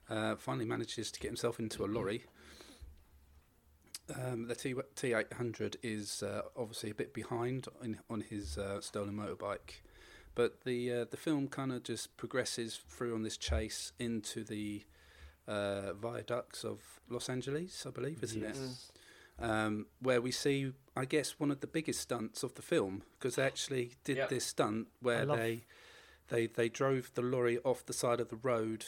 Uh, 0.09 0.35
finally, 0.35 0.65
manages 0.65 1.11
to 1.11 1.19
get 1.19 1.27
himself 1.29 1.59
into 1.59 1.85
a 1.85 1.87
lorry. 1.87 2.25
Um, 4.15 4.47
the 4.47 4.55
T 4.55 4.73
T800 4.95 5.75
is 5.83 6.23
uh, 6.23 6.41
obviously 6.57 6.89
a 6.89 6.95
bit 6.95 7.13
behind 7.13 7.67
in, 7.83 7.99
on 8.09 8.21
his 8.21 8.57
uh, 8.57 8.81
stolen 8.81 9.15
motorbike, 9.15 9.81
but 10.35 10.61
the 10.63 10.91
uh, 10.91 11.05
the 11.09 11.17
film 11.17 11.47
kind 11.47 11.71
of 11.71 11.83
just 11.83 12.15
progresses 12.17 12.79
through 12.89 13.13
on 13.15 13.23
this 13.23 13.37
chase 13.37 13.91
into 13.99 14.43
the 14.43 14.83
uh, 15.47 15.93
viaducts 15.93 16.63
of 16.63 16.79
Los 17.09 17.29
Angeles, 17.29 17.85
I 17.85 17.91
believe, 17.91 18.23
isn't 18.23 18.43
it? 18.43 18.55
Yes. 18.55 18.91
um, 19.39 19.87
where 20.01 20.21
we 20.21 20.31
see, 20.31 20.71
I 20.95 21.05
guess, 21.05 21.39
one 21.39 21.51
of 21.51 21.61
the 21.61 21.67
biggest 21.67 21.99
stunts 22.01 22.43
of 22.43 22.53
the 22.55 22.61
film 22.61 23.03
because 23.17 23.35
they 23.35 23.43
actually 23.43 23.93
did 24.03 24.17
Yep. 24.17 24.29
this 24.29 24.45
stunt 24.45 24.87
where 25.01 25.25
love- 25.25 25.37
they, 25.39 25.61
they 26.29 26.47
they 26.47 26.69
drove 26.69 27.11
the 27.15 27.21
lorry 27.21 27.57
off 27.63 27.85
the 27.85 27.93
side 27.93 28.19
of 28.19 28.29
the 28.29 28.35
road 28.37 28.85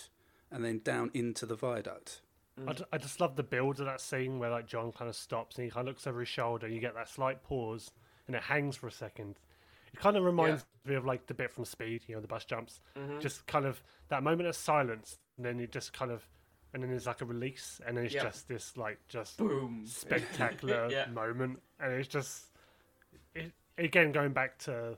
and 0.52 0.64
then 0.64 0.80
down 0.84 1.10
into 1.14 1.46
the 1.46 1.56
viaduct. 1.56 2.22
I, 2.68 2.74
ju- 2.74 2.86
just 3.00 3.20
love 3.20 3.36
the 3.36 3.44
build 3.44 3.80
of 3.80 3.86
that 3.88 4.00
scene 4.02 4.38
where 4.40 4.50
like 4.52 4.68
John 4.68 4.92
kind 4.92 5.10
of 5.10 5.16
stops 5.16 5.56
and 5.58 5.66
he 5.66 5.72
kind 5.72 5.88
of 5.88 5.94
looks 5.94 6.06
over 6.08 6.20
his 6.20 6.30
shoulder. 6.30 6.66
and 6.68 6.76
You 6.76 6.82
get 6.82 6.94
that 6.96 7.10
slight 7.10 7.44
pause, 7.44 7.92
and 8.28 8.36
it 8.36 8.44
hangs 8.44 8.76
for 8.76 8.88
a 8.88 8.92
second. 8.92 9.40
It 9.94 10.00
kind 10.00 10.18
of 10.18 10.24
reminds 10.24 10.66
me 10.86 10.96
of 10.96 11.06
like 11.06 11.28
the 11.28 11.34
bit 11.34 11.52
from 11.52 11.66
Speed, 11.66 12.04
you 12.08 12.16
know, 12.16 12.22
the 12.22 12.28
bus 12.28 12.46
jumps. 12.46 12.80
Mm-hmm. 12.98 13.20
Just 13.20 13.46
kind 13.48 13.66
of 13.66 13.82
that 14.10 14.24
moment 14.24 14.48
of 14.50 14.56
silence, 14.56 15.18
and 15.38 15.46
then 15.46 15.60
it 15.60 15.72
just 15.72 15.94
kind 15.94 16.12
of, 16.12 16.28
and 16.74 16.82
then 16.84 16.90
there's 16.90 17.06
like 17.08 17.22
a 17.22 17.26
release, 17.26 17.80
and 17.86 17.98
then 17.98 18.06
it's 18.06 18.14
Yeah. 18.16 18.24
just 18.24 18.48
this 18.48 18.78
like 18.78 19.00
just 19.08 19.38
Boom. 19.38 19.84
spectacular 19.88 20.90
Yeah. 20.92 21.06
moment, 21.08 21.60
and 21.80 21.94
it's 21.94 22.08
just, 22.08 22.46
it, 23.36 23.52
again 23.78 24.12
going 24.12 24.34
back 24.34 24.58
to 24.60 24.98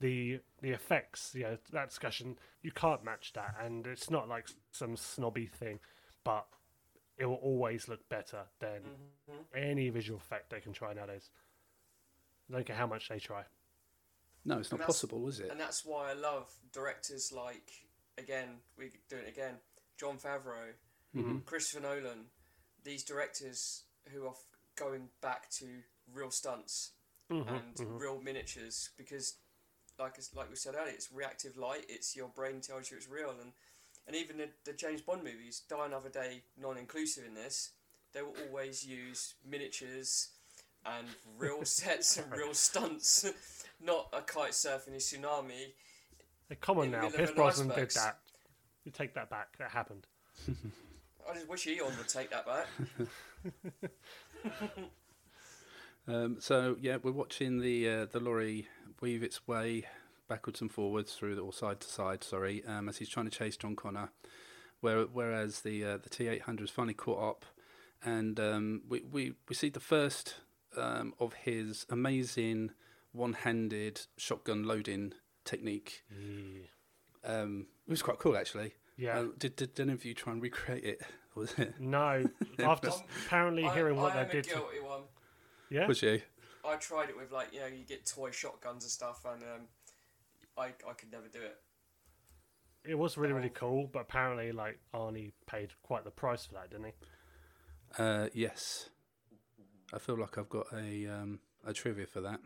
the 0.00 0.40
the 0.62 0.70
effects, 0.70 1.32
you 1.34 1.42
know, 1.44 1.58
that 1.72 1.88
discussion, 1.90 2.38
you 2.62 2.70
can't 2.72 3.04
match 3.04 3.32
that, 3.34 3.54
and 3.62 3.86
it's 3.86 4.10
not 4.10 4.28
like 4.28 4.48
some 4.72 4.96
snobby 4.96 5.46
thing, 5.46 5.80
but 6.24 6.46
it 7.18 7.26
will 7.26 7.36
always 7.36 7.88
look 7.88 8.08
better 8.08 8.44
than 8.60 8.80
Mm-hmm. 9.30 9.42
any 9.54 9.90
visual 9.90 10.18
effect 10.18 10.48
they 10.50 10.60
can 10.60 10.72
try 10.72 10.94
nowadays. 10.94 11.28
I 12.50 12.54
don't 12.54 12.66
care 12.66 12.76
how 12.76 12.86
much 12.86 13.08
they 13.10 13.18
try. 13.18 13.42
No, 14.44 14.58
it's 14.58 14.70
not 14.70 14.80
possible, 14.80 15.28
is 15.28 15.40
it? 15.40 15.50
And 15.50 15.60
that's 15.60 15.84
why 15.84 16.10
I 16.10 16.14
love 16.14 16.48
directors 16.72 17.30
like, 17.30 17.70
again, 18.16 18.60
we 18.78 18.90
do 19.10 19.16
it 19.16 19.28
again, 19.28 19.54
Jon 19.98 20.16
Favreau, 20.16 20.72
Mm-hmm. 21.16 21.38
Christopher 21.46 21.82
Nolan, 21.82 22.26
these 22.84 23.02
directors 23.02 23.84
who 24.12 24.24
are 24.24 24.30
f- 24.32 24.44
going 24.76 25.08
back 25.22 25.50
to 25.52 25.66
real 26.12 26.30
stunts 26.30 26.92
Mm-hmm, 27.30 27.54
and 27.82 28.00
real 28.00 28.20
miniatures 28.22 28.90
because, 28.96 29.34
like 29.98 30.14
like 30.34 30.48
we 30.48 30.56
said 30.56 30.74
earlier, 30.74 30.94
it's 30.94 31.12
reactive 31.12 31.58
light. 31.58 31.84
It's 31.88 32.16
your 32.16 32.28
brain 32.28 32.60
tells 32.62 32.90
you 32.90 32.96
it's 32.96 33.08
real, 33.08 33.30
and 33.30 33.52
and 34.08 34.16
even 34.16 34.38
the, 34.38 34.48
the 34.64 34.72
James 34.72 35.02
Bond 35.02 35.22
movies, 35.22 35.62
Die 35.68 35.86
Another 35.86 36.08
Day, 36.08 36.42
non-inclusive 36.60 37.24
in 37.24 37.34
this, 37.34 37.72
they 38.14 38.22
will 38.22 38.34
always 38.48 38.84
use 38.84 39.34
miniatures 39.48 40.30
and 40.86 41.06
real 41.38 41.64
sets 41.64 42.16
and 42.16 42.32
real 42.32 42.54
stunts, 42.54 43.30
not 43.84 44.08
a 44.14 44.22
kite 44.22 44.52
surfing 44.52 44.94
a 44.94 44.96
tsunami. 44.96 45.72
Hey, 46.48 46.56
come 46.60 46.78
on 46.78 46.86
In 46.86 46.90
the 46.92 46.96
now, 46.96 47.02
middle 47.04 47.20
of 47.20 47.26
Pierce 47.26 47.36
Brosnan 47.36 47.68
did 47.68 47.90
that. 47.90 48.18
You 48.84 48.90
take 48.90 49.12
that 49.14 49.28
back. 49.28 49.58
That 49.58 49.70
happened. 49.70 50.06
I 51.30 51.34
just 51.34 51.48
wish 51.48 51.66
Eon 51.66 51.92
would 51.98 52.08
take 52.08 52.30
that 52.30 52.46
back. 52.46 52.66
Um, 56.08 56.36
so 56.40 56.76
yeah, 56.80 56.96
we're 57.02 57.12
watching 57.12 57.60
the 57.60 57.86
uh, 57.86 58.06
the 58.06 58.18
lorry 58.18 58.66
weave 59.02 59.22
its 59.22 59.46
way 59.46 59.84
backwards 60.28 60.60
and 60.60 60.70
forwards 60.70 61.14
through 61.14 61.34
the, 61.34 61.40
or 61.42 61.52
side 61.52 61.80
to 61.80 61.88
side. 61.88 62.22
Sorry, 62.22 62.62
um, 62.66 62.88
as 62.88 62.98
he's 62.98 63.08
trying 63.08 63.28
to 63.28 63.36
chase 63.36 63.56
John 63.56 63.74
Connor, 63.76 64.10
where, 64.80 65.02
whereas 65.04 65.60
the 65.62 65.84
uh, 65.84 65.96
the 65.98 66.08
T 66.10 66.28
eight 66.28 66.42
hundred 66.42 66.64
is 66.64 66.70
finally 66.70 66.94
caught 66.94 67.22
up, 67.30 67.44
and 68.04 68.38
um, 68.38 68.82
we, 68.88 69.00
we 69.10 69.32
we 69.48 69.54
see 69.54 69.70
the 69.70 69.80
first 69.80 70.36
um, 70.76 71.14
of 71.18 71.32
his 71.34 71.86
amazing 71.90 72.70
one 73.12 73.32
handed 73.32 74.02
shotgun 74.16 74.64
loading 74.64 75.14
technique. 75.44 76.04
Um, 77.24 77.66
it 77.86 77.90
was 77.90 78.02
quite 78.02 78.18
cool 78.18 78.36
actually. 78.36 78.74
Yeah. 78.96 79.18
Uh, 79.20 79.26
did, 79.38 79.56
did 79.56 79.78
any 79.78 79.92
of 79.92 80.04
you 80.04 80.12
try 80.14 80.32
and 80.32 80.42
recreate 80.42 80.84
it? 80.84 81.00
Was 81.36 81.52
it? 81.56 81.74
No, 81.78 82.24
after 82.58 82.88
Um, 82.90 82.94
apparently 83.26 83.64
I, 83.64 83.72
hearing 83.72 83.96
what 83.96 84.16
I 84.16 84.22
am 84.22 84.26
they 84.26 84.32
did. 84.34 84.46
a 84.46 84.48
to- 84.48 84.54
guilty 84.56 84.80
one. 84.82 85.02
yeah, 85.70 85.86
Was 85.86 86.02
you? 86.02 86.20
I 86.66 86.74
tried 86.76 87.08
it 87.08 87.16
with 87.16 87.30
like 87.30 87.52
you 87.52 87.60
know 87.60 87.66
you 87.66 87.84
get 87.84 88.04
toy 88.06 88.32
shotguns 88.32 88.82
and 88.82 88.90
stuff, 88.90 89.24
and 89.24 89.40
um, 89.44 89.60
I 90.58 90.66
I 90.88 90.92
could 90.96 91.12
never 91.12 91.28
do 91.28 91.40
it. 91.40 91.56
it 92.84 92.94
was 92.96 93.16
really 93.16 93.32
really 93.32 93.50
cool, 93.50 93.88
but 93.92 94.00
apparently 94.00 94.52
like 94.52 94.78
Arnie 94.94 95.32
paid 95.46 95.70
quite 95.82 96.04
the 96.04 96.10
price 96.10 96.44
for 96.46 96.54
that, 96.54 96.70
didn't 96.70 96.86
he? 96.86 96.92
Uh, 97.98 98.28
yes. 98.34 98.90
I 99.92 99.98
feel 99.98 100.18
like 100.18 100.36
I've 100.36 100.50
got 100.50 100.66
a 100.72 101.06
um, 101.06 101.40
a 101.66 101.72
trivia 101.72 102.06
for 102.06 102.20
that. 102.20 102.40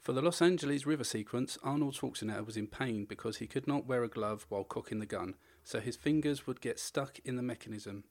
For 0.00 0.12
the 0.12 0.22
Los 0.22 0.40
Angeles 0.40 0.86
River 0.86 1.04
sequence, 1.04 1.58
Arnold 1.62 1.94
Schwarzenegger 1.94 2.46
was 2.46 2.56
in 2.56 2.66
pain 2.66 3.04
because 3.04 3.38
he 3.38 3.46
could 3.46 3.66
not 3.66 3.86
wear 3.86 4.04
a 4.04 4.08
glove 4.08 4.46
while 4.48 4.64
cocking 4.64 5.00
the 5.00 5.06
gun, 5.06 5.34
so 5.64 5.80
his 5.80 5.96
fingers 5.96 6.46
would 6.46 6.60
get 6.60 6.78
stuck 6.78 7.18
in 7.24 7.36
the 7.36 7.42
mechanism. 7.42 8.04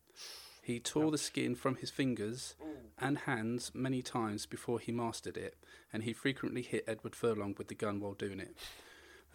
He 0.68 0.82
tore 0.82 1.12
the 1.12 1.18
skin 1.18 1.56
from 1.56 1.78
his 1.78 1.90
fingers 1.90 2.54
and 3.00 3.20
hands 3.20 3.72
many 3.74 4.02
times 4.02 4.46
before 4.46 4.80
he 4.82 4.92
mastered 4.92 5.38
it, 5.38 5.56
and 5.94 6.04
he 6.04 6.12
frequently 6.12 6.62
hit 6.62 6.84
Edward 6.86 7.16
Furlong 7.16 7.56
with 7.58 7.70
the 7.70 7.74
gun 7.74 8.02
while 8.02 8.16
doing 8.16 8.42
it. 8.42 8.54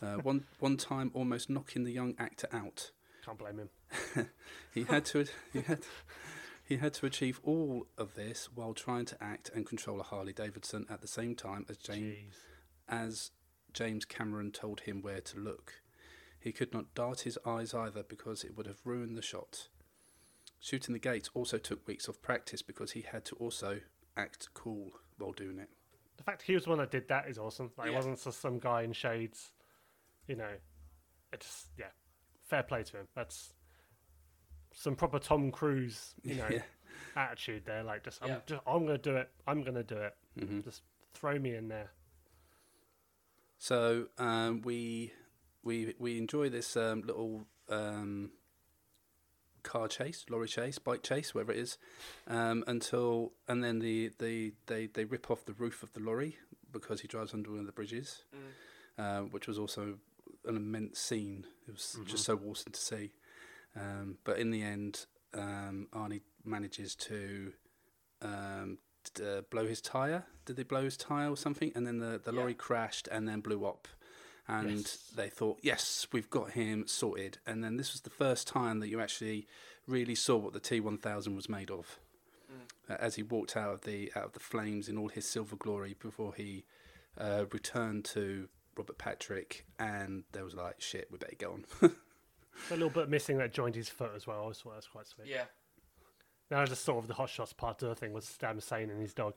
Uh, 0.03 0.17
one 0.17 0.45
one 0.59 0.77
time, 0.77 1.11
almost 1.15 1.49
knocking 1.49 1.85
the 1.85 1.91
young 1.91 2.15
actor 2.19 2.49
out. 2.53 2.91
Can't 3.25 3.39
blame 3.39 3.61
him. 3.61 4.29
He 4.75 4.85
had 4.85 5.07
to 5.07 5.25
he 5.55 5.63
had 5.63 5.87
he 6.63 6.77
had 6.77 6.93
to 6.95 7.07
achieve 7.07 7.41
all 7.43 7.87
of 7.97 8.15
this 8.15 8.51
while 8.55 8.75
trying 8.75 9.07
to 9.07 9.25
act 9.25 9.51
and 9.55 9.65
control 9.65 10.01
a 10.01 10.03
Harley 10.03 10.35
Davidson 10.35 10.85
at 10.91 11.01
the 11.01 11.09
same 11.09 11.35
time 11.35 11.65
as 11.71 11.79
James 11.79 12.35
as 12.91 13.31
James 13.73 14.05
Cameron 14.05 14.51
told 14.51 14.81
him 14.81 15.01
where 15.01 15.23
to 15.23 15.39
look. 15.39 15.81
He 16.39 16.53
could 16.53 16.75
not 16.75 16.95
dart 16.95 17.21
his 17.21 17.39
eyes 17.47 17.73
either 17.73 18.03
because 18.03 18.45
it 18.45 18.55
would 18.55 18.67
have 18.67 18.85
ruined 18.85 19.17
the 19.17 19.23
shot. 19.23 19.69
Shooting 20.65 20.93
the 20.93 21.01
gates 21.01 21.29
also 21.35 21.59
took 21.59 21.85
weeks 21.89 22.07
of 22.07 22.23
practice 22.23 22.63
because 22.63 22.93
he 22.93 23.01
had 23.03 23.25
to 23.27 23.35
also 23.37 23.81
act 24.17 24.49
cool 24.55 24.93
while 25.19 25.33
doing 25.33 25.59
it. 25.59 25.69
The 26.19 26.23
fact 26.23 26.43
he 26.43 26.55
was 26.55 26.63
the 26.65 26.71
one 26.71 26.79
that 26.79 26.93
did 26.93 27.09
that 27.09 27.29
is 27.29 27.37
awesome. 27.37 27.73
Like, 27.77 27.89
it 27.89 27.95
wasn't 27.95 28.23
just 28.23 28.41
some 28.41 28.61
guy 28.61 28.83
in 28.83 28.93
shades. 28.93 29.51
You 30.29 30.37
know, 30.37 30.53
it's 31.33 31.67
yeah, 31.77 31.87
fair 32.45 32.63
play 32.63 32.85
to 32.85 32.99
him. 32.99 33.09
That's 33.17 33.53
some 34.73 34.95
proper 34.95 35.19
Tom 35.19 35.51
Cruise, 35.51 36.15
you 36.23 36.37
know, 36.37 36.47
Yeah. 36.51 36.63
attitude 37.17 37.65
there. 37.65 37.83
Like, 37.83 38.05
just 38.05 38.23
I'm 38.23 38.29
Yeah. 38.29 38.39
just 38.47 38.63
I'm 38.65 38.87
gonna 38.87 38.99
do 38.99 39.17
it. 39.17 39.31
I'm 39.49 39.63
gonna 39.65 39.83
do 39.83 39.97
it. 39.97 40.15
Mm-hmm. 40.39 40.61
Just 40.61 40.83
throw 41.13 41.37
me 41.41 41.57
in 41.57 41.67
there. 41.67 41.91
So 43.59 44.07
um, 44.17 44.63
we 44.63 45.13
we 45.65 45.95
we 45.99 46.19
enjoy 46.19 46.51
this 46.51 46.77
um, 46.77 47.03
little 47.03 47.47
um, 47.69 48.31
car 49.63 49.89
chase, 49.89 50.25
lorry 50.31 50.49
chase, 50.49 50.79
bike 50.79 51.03
chase, 51.03 51.35
whatever 51.35 51.53
it 51.53 51.59
is, 51.59 51.79
um, 52.27 52.65
until 52.67 53.33
and 53.49 53.63
then 53.63 53.79
the, 53.79 54.11
the 54.19 54.53
they 54.67 54.87
they 54.87 55.05
rip 55.05 55.31
off 55.31 55.45
the 55.45 55.53
roof 55.55 55.83
of 55.83 55.93
the 55.93 56.01
lorry 56.01 56.37
because 56.73 57.01
he 57.01 57.09
drives 57.09 57.35
under 57.35 57.51
one 57.51 57.61
of 57.61 57.67
the 57.67 57.73
bridges, 57.73 58.25
uh, 58.99 59.21
which 59.21 59.47
was 59.47 59.59
also 59.59 59.99
an 60.47 60.57
immense 60.57 60.99
scene. 60.99 61.47
It 61.69 61.73
was 61.73 61.99
just 62.07 62.25
so 62.25 62.39
awesome 62.49 62.73
to 62.73 62.81
see. 62.81 63.13
Um, 63.77 64.19
but 64.25 64.39
in 64.39 64.51
the 64.51 64.63
end, 64.63 65.07
um, 65.35 65.89
Arnie 65.95 66.23
manages 66.45 66.95
to 66.97 67.53
um, 68.23 68.79
uh, 69.23 69.43
blow 69.51 69.67
his 69.67 69.81
tire. 69.81 70.25
Did 70.45 70.57
they 70.57 70.63
blow 70.63 70.83
his 70.85 70.97
tire 70.97 71.31
or 71.31 71.37
something? 71.37 71.73
And 71.75 71.87
then 71.87 71.99
the 71.99 72.21
the 72.23 72.33
lorry 72.33 72.53
Yeah. 72.53 72.59
crashed 72.59 73.09
and 73.11 73.29
then 73.29 73.41
blew 73.41 73.65
up. 73.65 73.89
And 74.61 74.71
Yes. 74.79 74.97
they 75.15 75.29
thought, 75.29 75.59
yes, 75.63 76.07
we've 76.13 76.29
got 76.31 76.51
him 76.53 76.87
sorted. 76.87 77.39
And 77.47 77.63
then 77.65 77.77
this 77.77 77.93
was 77.93 78.03
the 78.03 78.11
first 78.11 78.47
time 78.47 78.81
that 78.81 78.89
you 78.89 79.01
actually 79.01 79.47
really 79.87 80.15
saw 80.15 80.37
what 80.37 80.53
the 80.53 80.61
T1000 80.61 81.35
was 81.37 81.49
made 81.49 81.71
of. 81.71 81.99
Uh, 82.91 82.97
as 82.99 83.15
he 83.15 83.23
walked 83.23 83.57
out 83.57 83.73
of 83.73 83.81
the 83.83 84.11
out 84.17 84.25
of 84.25 84.33
the 84.33 84.41
flames 84.41 84.89
in 84.89 84.99
all 84.99 85.09
his 85.09 85.25
silver 85.27 85.55
glory 85.57 85.95
before 86.01 86.35
he 86.35 86.65
uh, 87.17 87.45
returned 87.53 88.05
to 88.05 88.49
Robert 88.77 88.99
Patrick, 88.99 89.65
and 89.79 90.25
there 90.33 90.45
was 90.45 90.55
like, 90.55 90.81
shit, 90.81 91.09
we 91.11 91.17
better 91.19 91.37
go 91.39 91.53
on. 91.53 91.65
A 92.71 92.75
little 92.75 92.91
bit 92.91 93.09
missing 93.09 93.39
that 93.39 93.53
joined 93.55 93.75
his 93.77 93.89
foot 93.89 94.11
as 94.17 94.27
well. 94.27 94.49
I 94.51 94.53
thought 94.53 94.75
that's 94.75 94.87
quite 94.89 95.07
sweet. 95.07 95.29
Yeah. 95.29 95.45
Now 96.53 96.61
I 96.61 96.67
just 96.67 96.85
thought 96.85 96.99
of 96.99 97.09
the 97.09 97.15
Hot 97.15 97.31
Shots 97.31 97.55
Part 97.55 97.79
Two 97.79 97.95
thing 97.95 98.13
was 98.13 98.27
Saddam 98.27 98.57
Hussein 98.57 98.91
and 98.91 99.01
his 99.01 99.15
dog. 99.15 99.33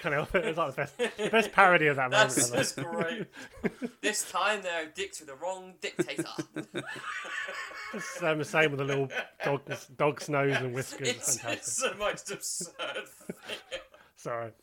kind 0.00 0.14
of, 0.14 0.34
it 0.34 0.46
was 0.46 0.56
like 0.56 0.70
the 0.70 0.76
best, 0.76 0.96
the 0.96 1.28
best 1.28 1.52
parody 1.52 1.88
of 1.88 1.96
that 1.96 2.10
moment. 2.10 2.34
That's, 2.34 2.78
ever. 2.78 2.86
that's 2.86 3.26
great. 3.70 3.90
this 4.00 4.30
time 4.32 4.62
they're 4.62 4.86
dicked 4.86 5.20
with 5.20 5.28
the 5.28 5.34
wrong 5.34 5.74
dictator. 5.82 6.24
Saddam 7.92 8.38
Hussein 8.38 8.70
with 8.70 8.80
a 8.80 8.84
little 8.84 9.10
dog's, 9.44 9.84
dog's 9.88 10.30
nose 10.30 10.56
and 10.56 10.74
whiskers. 10.74 11.06
it's, 11.06 11.36
Fantastic. 11.38 11.58
it's 11.58 11.82
the 11.82 11.94
most 11.96 12.30
absurd 12.30 13.08
thing. 13.26 13.80
Sorry. 14.16 14.50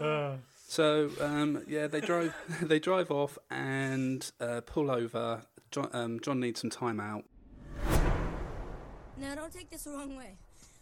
Uh, 0.00 0.36
So 0.68 1.10
um, 1.20 1.64
yeah, 1.66 1.88
they 1.88 2.00
drive 2.00 2.32
they 2.62 2.78
drive 2.78 3.10
off 3.10 3.38
and 3.50 4.30
uh, 4.38 4.60
pull 4.64 4.88
over. 4.92 5.42
John, 5.72 5.88
um, 5.92 6.20
John 6.20 6.38
needs 6.38 6.60
some 6.60 6.70
time 6.70 7.00
out. 7.00 7.24
Now, 9.20 9.34
don't 9.34 9.52
take 9.52 9.68
this 9.68 9.82
the 9.82 9.90
wrong 9.90 10.16
way. 10.16 10.36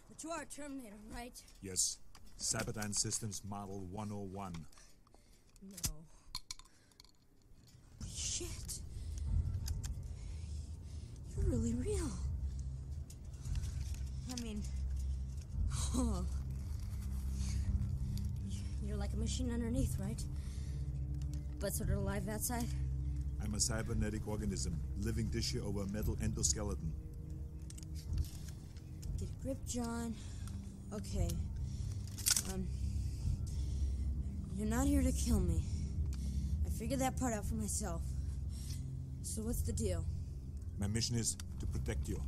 But 0.09 0.23
you 0.23 0.29
are 0.31 0.41
a 0.41 0.45
Terminator, 0.45 0.95
right? 1.13 1.33
Yes. 1.61 1.97
Cyberdyne 2.39 2.93
Systems 2.93 3.41
Model 3.49 3.87
101. 3.91 4.53
No. 5.63 5.77
Shit. 8.07 8.47
You're 11.35 11.47
really 11.47 11.73
real. 11.73 12.11
I 14.31 14.41
mean, 14.41 14.61
huh. 15.71 16.21
You're 18.85 18.97
like 18.97 19.13
a 19.13 19.17
machine 19.17 19.51
underneath, 19.51 19.97
right? 19.99 20.21
But 21.59 21.73
sort 21.73 21.89
of 21.89 21.97
alive 21.97 22.29
outside? 22.29 22.65
I'm 23.43 23.53
a 23.55 23.59
cybernetic 23.59 24.27
organism, 24.27 24.79
living 25.01 25.29
tissue 25.29 25.63
over 25.65 25.81
a 25.81 25.87
metal 25.87 26.15
endoskeleton. 26.17 26.91
Get 29.43 29.51
a 29.51 29.55
grip, 29.55 29.57
John. 29.67 30.15
Okay. 30.93 31.29
Um. 32.53 32.67
You're 34.57 34.67
not 34.67 34.87
here 34.87 35.03
to 35.03 35.11
kill 35.11 35.39
me. 35.39 35.61
I 36.65 36.69
figured 36.69 36.99
that 37.01 37.19
part 37.19 37.33
out 37.33 37.45
for 37.45 37.55
myself. 37.55 38.01
So 39.21 39.43
what's 39.43 39.61
the 39.61 39.71
deal? 39.71 40.03
My 40.79 40.87
mission 40.87 41.15
is 41.15 41.37
to 41.59 41.67
protect 41.67 42.07
you. 42.07 42.19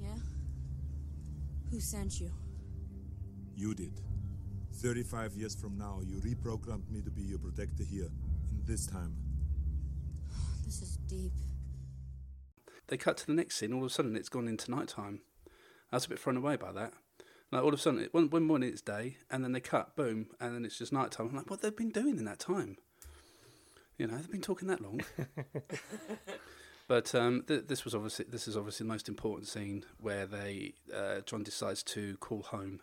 Yeah? 0.00 0.14
Who 1.70 1.80
sent 1.80 2.20
you? 2.20 2.30
You 3.56 3.74
did. 3.74 3.92
35 4.74 5.34
years 5.34 5.56
from 5.56 5.76
now, 5.76 6.00
you 6.06 6.18
reprogrammed 6.18 6.88
me 6.90 7.00
to 7.00 7.10
be 7.10 7.22
your 7.22 7.38
protector 7.38 7.82
here, 7.82 8.08
in 8.52 8.62
this 8.64 8.86
time. 8.86 9.16
This 10.64 10.80
is 10.80 10.96
deep. 11.08 11.32
They 12.86 12.96
cut 12.96 13.16
to 13.16 13.26
the 13.26 13.32
next 13.32 13.56
scene. 13.56 13.72
All 13.72 13.80
of 13.80 13.86
a 13.86 13.90
sudden, 13.90 14.14
it's 14.14 14.28
gone 14.28 14.46
into 14.46 14.70
night 14.70 14.88
time. 14.88 15.22
I 15.92 15.96
was 15.96 16.04
a 16.04 16.08
bit 16.08 16.18
thrown 16.18 16.36
away 16.36 16.56
by 16.56 16.72
that. 16.72 16.92
Like 17.50 17.62
all 17.62 17.68
of 17.68 17.74
a 17.74 17.78
sudden, 17.78 18.00
it, 18.00 18.12
one, 18.12 18.28
one 18.28 18.44
morning 18.44 18.68
it's 18.68 18.82
day, 18.82 19.16
and 19.30 19.42
then 19.42 19.52
they 19.52 19.60
cut, 19.60 19.96
boom, 19.96 20.26
and 20.38 20.54
then 20.54 20.64
it's 20.64 20.76
just 20.76 20.92
night 20.92 21.10
time. 21.10 21.28
I'm 21.28 21.36
like, 21.36 21.50
what 21.50 21.62
they've 21.62 21.74
been 21.74 21.90
doing 21.90 22.18
in 22.18 22.24
that 22.26 22.38
time? 22.38 22.76
You 23.96 24.06
know, 24.06 24.16
they've 24.16 24.30
been 24.30 24.42
talking 24.42 24.68
that 24.68 24.82
long. 24.82 25.00
but 26.88 27.14
um, 27.14 27.42
th- 27.48 27.66
this 27.66 27.84
was 27.84 27.94
obviously 27.94 28.26
this 28.28 28.46
is 28.46 28.56
obviously 28.56 28.84
the 28.84 28.92
most 28.92 29.08
important 29.08 29.48
scene 29.48 29.84
where 29.98 30.26
they 30.26 30.74
uh, 30.94 31.20
John 31.24 31.42
decides 31.42 31.82
to 31.84 32.16
call 32.18 32.42
home, 32.42 32.80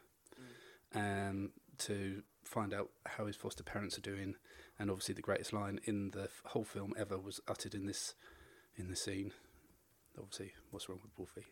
um, 0.95 1.51
to 1.79 2.23
find 2.43 2.73
out 2.73 2.89
how 3.05 3.27
his 3.27 3.35
foster 3.35 3.63
parents 3.63 3.97
are 3.99 4.01
doing, 4.01 4.35
and 4.79 4.89
obviously 4.89 5.13
the 5.13 5.21
greatest 5.21 5.53
line 5.53 5.79
in 5.85 6.09
the 6.11 6.23
f- 6.23 6.41
whole 6.47 6.65
film 6.65 6.93
ever 6.97 7.19
was 7.19 7.39
uttered 7.47 7.75
in 7.75 7.85
this 7.85 8.15
in 8.75 8.89
this 8.89 9.03
scene. 9.03 9.31
Obviously, 10.17 10.53
what's 10.71 10.89
wrong 10.89 10.99
with 11.03 11.11
Wolfie? 11.17 11.45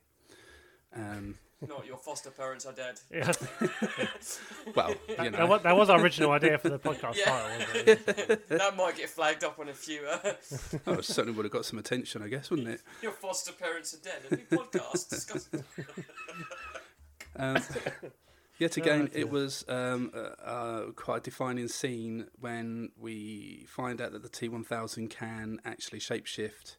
Um, 0.95 1.35
Not 1.67 1.85
your 1.85 1.97
foster 1.97 2.29
parents 2.29 2.65
are 2.65 2.73
dead. 2.73 2.99
yeah, 3.11 3.31
well, 4.75 4.89
you 5.07 5.15
that, 5.17 5.31
know, 5.31 5.45
was, 5.47 5.63
that 5.63 5.75
was 5.75 5.89
our 5.89 5.99
original 5.99 6.31
idea 6.31 6.57
for 6.57 6.69
the 6.69 6.77
podcast 6.79 7.15
Yeah. 7.15 7.25
title. 7.25 7.67
Wasn't 7.73 7.87
it? 7.87 8.49
that 8.49 8.75
might 8.75 8.97
get 8.97 9.09
flagged 9.09 9.43
up 9.43 9.57
on 9.59 9.69
a 9.69 9.73
few. 9.73 10.01
Uh, 10.05 10.19
oh, 10.87 10.93
it 10.93 11.05
certainly 11.05 11.35
would 11.35 11.45
have 11.45 11.51
got 11.53 11.65
some 11.65 11.79
attention, 11.79 12.21
I 12.21 12.27
guess, 12.27 12.49
wouldn't 12.49 12.67
it? 12.67 12.81
your 13.01 13.11
foster 13.13 13.53
parents 13.53 13.93
are 13.93 13.99
dead. 14.03 14.21
A 14.29 14.35
new 14.35 14.43
podcast 14.59 15.09
discussing. 15.09 15.63
Um, 17.35 17.57
yet 18.59 18.77
again, 18.77 19.05
dear. 19.07 19.21
it 19.21 19.29
was 19.31 19.65
um, 19.67 20.11
uh, 20.13 20.19
uh, 20.45 20.91
quite 20.91 21.17
a 21.17 21.21
defining 21.21 21.67
scene 21.67 22.27
when 22.39 22.91
we 22.99 23.65
find 23.67 23.99
out 24.01 24.11
that 24.11 24.21
the 24.21 24.29
T1000 24.29 25.09
can 25.09 25.59
actually 25.65 25.99
shapeshift 25.99 26.75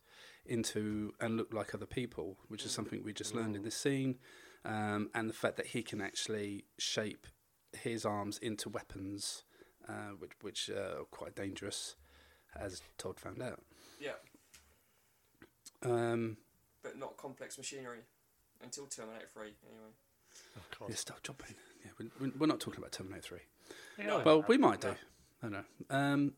into 0.46 1.12
and 1.20 1.36
look 1.36 1.52
like 1.54 1.74
other 1.74 1.86
people, 1.86 2.36
which 2.48 2.64
is 2.64 2.70
something 2.72 3.02
we 3.02 3.12
just 3.12 3.34
learned 3.34 3.56
in 3.56 3.62
this 3.62 3.76
scene, 3.76 4.18
um, 4.64 5.10
and 5.14 5.28
the 5.28 5.34
fact 5.34 5.56
that 5.56 5.68
he 5.68 5.82
can 5.82 6.00
actually 6.00 6.64
shape 6.78 7.26
his 7.72 8.04
arms 8.04 8.38
into 8.38 8.68
weapons, 8.68 9.44
uh, 9.88 10.10
which, 10.18 10.32
which 10.42 10.70
uh, 10.70 11.00
are 11.00 11.04
quite 11.10 11.34
dangerous, 11.34 11.96
as 12.54 12.82
Todd 12.98 13.18
found 13.18 13.42
out. 13.42 13.60
Yeah, 14.00 14.12
Um, 15.82 16.36
but 16.82 16.96
not 16.98 17.16
complex 17.16 17.58
machinery 17.58 18.00
until 18.62 18.86
Terminator 18.86 19.26
3, 19.32 19.42
anyway. 19.68 19.90
Of 20.56 20.70
course. 20.78 20.90
yeah, 20.90 20.96
stop 20.96 21.22
jumping. 21.22 21.54
Yeah, 21.84 21.90
we- 21.98 22.10
we- 22.20 22.30
we're 22.36 22.46
not 22.46 22.60
talking 22.60 22.78
about 22.80 22.92
Terminator 22.92 23.22
3. 23.98 24.04
No. 24.06 24.20
Well, 24.20 24.42
we 24.48 24.56
might 24.58 24.80
do. 24.80 24.88
No. 24.88 24.94
I 25.42 25.48
don't 25.48 25.52
know. 25.52 25.64
Um, 25.96 26.36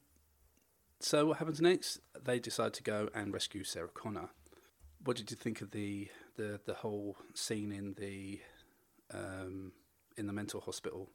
so 1.01 1.27
what 1.27 1.39
happens 1.39 1.61
next? 1.61 2.01
They 2.25 2.39
decide 2.39 2.73
to 2.75 2.83
go 2.83 3.09
and 3.15 3.33
rescue 3.33 3.65
Sarah 3.65 3.89
Connor. 3.89 4.31
What 5.05 5.17
did 5.17 5.31
you 5.31 5.37
think 5.37 5.61
of 5.61 5.71
the 5.71 6.09
the, 6.37 6.61
the 6.67 6.75
whole 6.75 7.17
scene 7.35 7.73
in 7.73 7.95
the 7.99 8.41
um, 9.13 9.73
in 10.17 10.27
the 10.27 10.33
mental 10.33 10.61
hospital? 10.61 11.11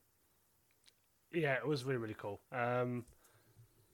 Yeah, 1.34 1.54
it 1.56 1.68
was 1.68 1.84
really 1.84 1.98
really 1.98 2.16
cool. 2.18 2.40
Um, 2.52 3.06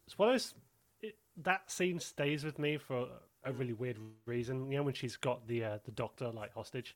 it's 0.06 0.18
one 0.18 0.30
of 0.30 0.34
those. 0.34 0.54
It, 1.02 1.16
that 1.44 1.70
scene 1.70 2.00
stays 2.00 2.44
with 2.44 2.58
me 2.58 2.78
for 2.78 3.08
a 3.44 3.52
really 3.54 3.74
weird 3.74 3.98
reason. 4.26 4.72
You 4.72 4.78
know, 4.78 4.84
when 4.84 4.94
she's 4.94 5.16
got 5.18 5.48
the 5.48 5.64
uh, 5.64 5.78
the 5.86 5.92
doctor 5.92 6.30
like 6.30 6.54
hostage, 6.54 6.96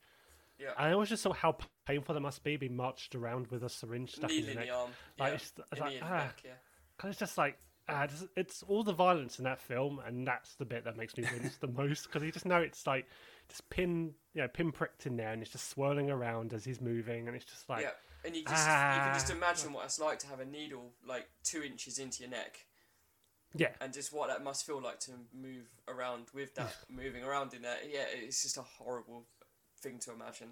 Yeah. 0.60 0.70
and 0.78 0.88
I 0.88 0.92
always 0.94 1.10
just 1.10 1.24
saw 1.24 1.34
how 1.34 1.58
painful 1.86 2.14
that 2.16 2.22
must 2.22 2.44
be 2.44 2.58
being 2.58 2.76
marched 2.76 3.16
around 3.16 3.48
with 3.48 3.64
a 3.64 3.70
syringe 3.70 4.16
stuck 4.16 4.32
in 4.32 4.38
Needle 4.38 4.50
your 4.54 4.56
neck. 4.60 4.68
the 4.68 4.74
arm. 4.74 4.89
Like, 5.20 5.30
yeah. 5.30 5.36
it's- 5.36 5.54
it's 5.72 5.80
in 5.80 5.86
like, 5.86 6.00
the 6.00 6.06
ah. 6.06 6.18
neck, 6.18 6.42
yeah. 6.46 6.52
Cause 6.98 7.10
it's 7.12 7.20
just 7.20 7.38
like 7.38 7.58
ah, 7.92 8.04
it's, 8.04 8.26
it's 8.36 8.64
all 8.64 8.84
the 8.84 8.94
violence 8.94 9.38
in 9.38 9.46
that 9.46 9.60
film, 9.60 10.00
and 10.06 10.28
that's 10.28 10.56
the 10.56 10.66
bit 10.66 10.86
that 10.86 10.98
makes 10.98 11.16
me 11.18 11.26
wince 11.34 11.58
the 11.58 11.68
most. 11.78 12.06
Because 12.06 12.24
you 12.24 12.32
just 12.32 12.46
know 12.46 12.58
it's 12.58 12.88
like 12.88 13.06
just 13.50 13.70
pin, 13.70 14.14
you 14.34 14.42
know, 14.42 14.48
pin 14.48 14.72
pricked 14.72 15.06
in 15.06 15.18
there, 15.18 15.32
and 15.32 15.42
it's 15.42 15.52
just 15.52 15.70
swirling 15.70 16.10
around 16.10 16.54
as 16.54 16.64
he's 16.64 16.82
moving, 16.82 17.28
and 17.28 17.36
it's 17.36 17.46
just 17.46 17.70
like 17.70 17.84
yeah, 17.84 17.92
and 18.26 18.36
you 18.36 18.44
just 18.44 18.66
you 18.66 18.72
can 18.72 19.14
just 19.14 19.32
ah. 19.32 19.36
imagine 19.36 19.74
what 19.74 19.86
it's 19.86 20.00
like 20.00 20.20
to 20.20 20.28
have 20.28 20.39
a 20.39 20.46
needle 20.46 20.92
like 21.08 21.28
two 21.44 21.62
inches 21.64 22.00
into 22.00 22.24
your 22.24 22.32
neck, 22.32 22.66
yeah, 23.56 23.70
and 23.80 23.94
just 23.94 24.14
what 24.14 24.30
that 24.30 24.44
must 24.44 24.66
feel 24.66 24.82
like 24.82 25.00
to 25.02 25.12
move 25.34 25.68
around 25.88 26.26
with 26.34 26.56
that 26.56 26.76
moving 26.89 27.24
around 27.24 27.54
in 27.54 27.62
there. 27.62 27.78
Yeah, 27.92 28.06
it's 28.14 28.42
just 28.44 28.58
a 28.58 28.64
horrible 28.64 29.26
thing 29.80 30.00
to 30.00 30.12
imagine. 30.12 30.50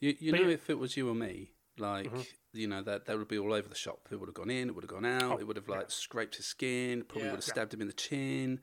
You 0.00 0.14
you 0.18 0.30
But 0.30 0.40
know, 0.40 0.48
yeah. 0.48 0.54
if 0.54 0.70
it 0.70 0.78
was 0.78 0.96
you 0.96 1.08
or 1.08 1.14
me, 1.14 1.52
like 1.78 2.10
you 2.52 2.66
know 2.66 2.82
that 2.82 3.06
that 3.06 3.18
would 3.18 3.28
be 3.28 3.38
all 3.38 3.52
over 3.52 3.68
the 3.68 3.74
shop. 3.74 4.08
It 4.10 4.16
would 4.18 4.28
have 4.28 4.34
gone 4.34 4.50
in, 4.50 4.68
it 4.68 4.74
would 4.74 4.84
have 4.84 4.90
gone 4.90 5.04
out, 5.04 5.22
Oh, 5.32 5.36
it 5.38 5.46
would 5.46 5.56
have 5.56 5.68
like 5.68 5.80
yeah. 5.82 5.86
scraped 5.88 6.36
his 6.36 6.46
skin, 6.46 7.04
probably 7.06 7.26
Yeah. 7.26 7.32
would 7.32 7.38
have 7.38 7.44
stabbed 7.44 7.74
him 7.74 7.80
in 7.80 7.86
the 7.86 7.92
chin. 7.92 8.60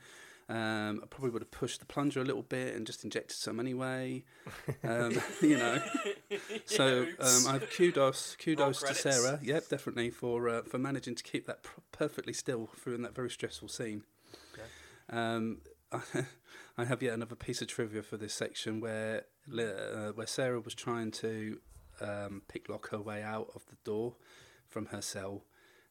Um, 0.49 0.99
I 1.01 1.05
probably 1.09 1.29
would 1.29 1.41
have 1.41 1.51
pushed 1.51 1.79
the 1.79 1.85
plunger 1.85 2.19
a 2.19 2.23
little 2.25 2.41
bit 2.43 2.75
and 2.75 2.85
just 2.85 3.05
injected 3.05 3.37
some 3.37 3.61
anyway. 3.61 4.25
Um, 4.83 5.13
you 5.41 5.57
know. 5.57 5.81
So 6.65 7.03
um, 7.19 7.47
I 7.47 7.53
have 7.53 7.69
kudos, 7.75 8.35
kudos 8.37 8.81
to. 8.83 8.93
Sarah. 8.93 9.39
Yep, 9.41 9.69
definitely 9.69 10.09
for 10.09 10.49
uh, 10.49 10.63
for 10.63 10.77
managing 10.77 11.15
to 11.15 11.23
keep 11.23 11.47
that 11.47 11.63
pr- 11.63 11.79
perfectly 11.93 12.33
still 12.33 12.69
through 12.75 12.95
in 12.95 13.01
that 13.03 13.15
very 13.15 13.29
stressful 13.29 13.69
scene. 13.69 14.03
Um, 15.09 15.61
I 16.77 16.85
have 16.85 17.01
yet 17.03 17.13
another 17.13 17.35
piece 17.35 17.61
of 17.61 17.67
trivia 17.67 18.01
for 18.01 18.17
this 18.17 18.33
section 18.33 18.79
where 18.81 19.25
uh, 19.49 20.11
where 20.13 20.27
Sarah 20.27 20.59
was 20.59 20.73
trying 20.75 21.11
to 21.11 21.59
um, 22.03 22.41
picklock 22.47 22.89
her 22.89 22.99
way 23.01 23.23
out 23.23 23.49
of 23.55 23.65
the 23.67 23.77
door 23.83 24.15
from 24.67 24.87
her 24.87 25.01
cell, 25.01 25.45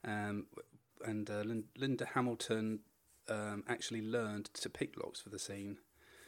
um, 0.05 0.47
and 1.05 1.29
uh, 1.31 1.41
Lin- 1.41 1.65
Linda 1.77 2.07
Hamilton 2.15 2.81
um, 3.29 3.65
actually 3.69 4.03
learned 4.03 4.47
to 4.55 4.69
pick 4.69 4.97
locks 5.03 5.21
for 5.21 5.31
the 5.31 5.39
scene. 5.39 5.79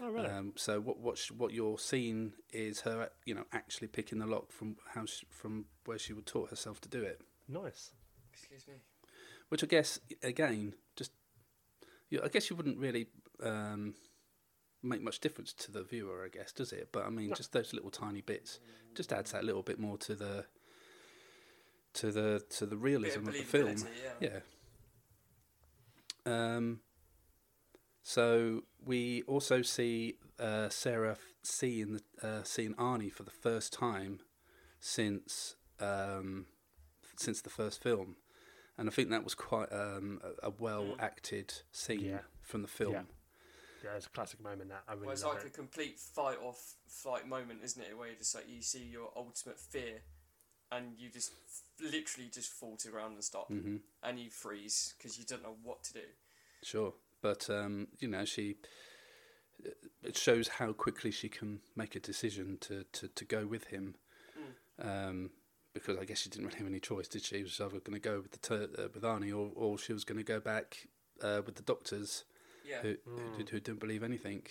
Oh, 0.00 0.08
really? 0.08 0.26
Um, 0.28 0.52
so 0.56 0.80
what 0.80 0.98
what 0.98 1.18
sh- 1.18 1.30
what 1.30 1.52
you're 1.52 1.78
seeing 1.78 2.32
is 2.52 2.80
her, 2.80 3.10
you 3.24 3.34
know, 3.34 3.44
actually 3.52 3.88
picking 3.88 4.18
the 4.18 4.26
lock 4.26 4.50
from 4.50 4.76
how 4.94 5.06
she, 5.06 5.26
from 5.30 5.66
where 5.84 5.98
she 5.98 6.12
would 6.12 6.26
taught 6.26 6.50
herself 6.50 6.80
to 6.82 6.88
do 6.88 7.02
it. 7.02 7.20
nice. 7.48 7.90
Excuse 8.32 8.66
me. 8.66 8.74
Which 9.48 9.62
I 9.62 9.68
guess 9.68 10.00
again, 10.22 10.74
just 10.96 11.12
you 12.10 12.20
I 12.24 12.28
guess 12.28 12.50
you 12.50 12.56
wouldn't 12.56 12.78
really 12.78 13.06
um, 13.42 13.94
make 14.84 15.02
much 15.02 15.20
difference 15.20 15.52
to 15.54 15.72
the 15.72 15.82
viewer, 15.82 16.24
I 16.24 16.28
guess, 16.28 16.52
does 16.52 16.72
it? 16.72 16.88
But 16.92 17.06
I 17.06 17.10
mean, 17.10 17.30
No. 17.30 17.34
just 17.34 17.52
those 17.52 17.72
little 17.72 17.90
tiny 17.90 18.20
bits 18.20 18.60
just 18.94 19.12
adds 19.12 19.32
that 19.32 19.44
little 19.44 19.62
bit 19.62 19.78
more 19.78 19.98
to 19.98 20.14
the 20.14 20.46
to 21.94 22.10
the 22.12 22.44
to 22.50 22.66
the 22.66 22.76
realism 22.76 23.20
of 23.22 23.28
of 23.28 23.34
the 23.34 23.42
film. 23.42 23.76
yeah. 24.20 24.40
Yeah. 26.26 26.54
Um. 26.56 26.80
So 28.02 28.62
we 28.84 29.22
also 29.22 29.62
see 29.62 30.18
uh, 30.38 30.68
Sarah 30.68 31.16
seeing 31.42 31.94
the 31.94 32.02
uh, 32.28 32.42
seeing 32.44 32.74
Arnie 32.74 33.12
for 33.12 33.22
the 33.22 33.30
first 33.30 33.72
time 33.72 34.20
since 34.80 35.56
um, 35.80 36.46
since 37.16 37.40
the 37.40 37.50
first 37.50 37.82
film, 37.82 38.16
and 38.76 38.88
I 38.88 38.92
think 38.92 39.10
that 39.10 39.24
was 39.24 39.34
quite 39.34 39.72
um, 39.72 40.20
a, 40.42 40.48
a 40.48 40.50
well 40.58 40.96
acted 40.98 41.52
scene 41.72 42.00
Yeah. 42.00 42.18
from 42.42 42.62
the 42.62 42.68
film. 42.68 42.92
Yeah. 42.92 43.02
Yeah, 43.84 43.96
it's 43.96 44.06
a 44.06 44.10
classic 44.10 44.42
moment. 44.42 44.70
That 44.70 44.82
I 44.88 44.92
really 44.94 45.06
Well, 45.06 45.12
it's 45.12 45.24
like 45.24 45.44
a 45.44 45.50
complete 45.50 46.00
fight 46.00 46.38
or 46.42 46.54
flight 46.88 47.28
moment, 47.28 47.60
isn't 47.62 47.82
it? 47.82 47.96
Where 47.96 48.08
you 48.08 48.16
just 48.16 48.34
like 48.34 48.48
you 48.48 48.62
see 48.62 48.82
your 48.82 49.10
ultimate 49.14 49.60
fear, 49.60 50.00
and 50.72 50.98
you 50.98 51.10
just 51.10 51.32
literally 51.80 52.30
just 52.32 52.50
fall 52.50 52.76
to 52.78 52.86
the 52.86 52.92
ground 52.92 53.14
and 53.14 53.22
stop, 53.24 53.50
Mhm. 53.50 53.80
and 54.02 54.18
you 54.18 54.30
freeze 54.30 54.94
because 54.96 55.18
you 55.18 55.24
don't 55.24 55.42
know 55.42 55.58
what 55.62 55.84
to 55.84 55.92
do. 55.92 56.06
Sure, 56.62 56.94
but 57.20 57.50
um, 57.50 57.88
you 57.98 58.08
know 58.08 58.24
she. 58.24 58.56
It 60.02 60.16
shows 60.16 60.48
how 60.48 60.72
quickly 60.72 61.10
she 61.10 61.28
can 61.28 61.60
make 61.76 61.94
a 61.94 62.00
decision 62.00 62.58
to, 62.62 62.84
to, 62.92 63.08
to 63.08 63.24
go 63.24 63.46
with 63.46 63.68
him, 63.68 63.94
um, 64.80 65.30
because 65.72 65.96
I 65.96 66.04
guess 66.04 66.18
she 66.18 66.28
didn't 66.28 66.46
really 66.46 66.58
have 66.58 66.66
any 66.66 66.80
choice, 66.80 67.06
did 67.06 67.22
she? 67.24 67.36
She 67.36 67.42
was 67.44 67.60
either 67.60 67.78
going 67.78 67.92
to 67.94 68.00
go 68.00 68.20
with 68.20 68.32
the 68.32 68.38
tur 68.38 68.68
uh, 68.76 68.88
with 68.92 69.04
Arnie, 69.04 69.30
or, 69.30 69.52
or 69.54 69.78
she 69.78 69.92
was 69.92 70.04
going 70.04 70.18
to 70.18 70.24
go 70.24 70.40
back 70.40 70.88
uh, 71.22 71.40
with 71.46 71.54
the 71.54 71.62
doctors, 71.62 72.24
Yeah. 72.64 72.80
who, 72.82 72.96
who 73.04 73.44
who 73.50 73.60
didn't 73.60 73.80
believe 73.80 74.02
anything. 74.02 74.42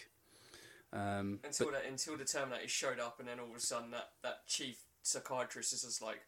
Um, 0.92 1.40
Until 1.44 1.68
but- 1.68 1.74
that, 1.82 1.86
until 1.90 2.18
the 2.18 2.26
Terminator 2.26 2.68
showed 2.68 3.00
up, 3.00 3.20
and 3.20 3.28
then 3.28 3.40
all 3.40 3.50
of 3.50 3.56
a 3.56 3.60
sudden 3.60 3.92
that, 3.92 4.10
that 4.22 4.48
chief 4.48 4.78
psychiatrist 5.02 5.74
is 5.74 5.82
just 5.82 6.02
like, 6.04 6.20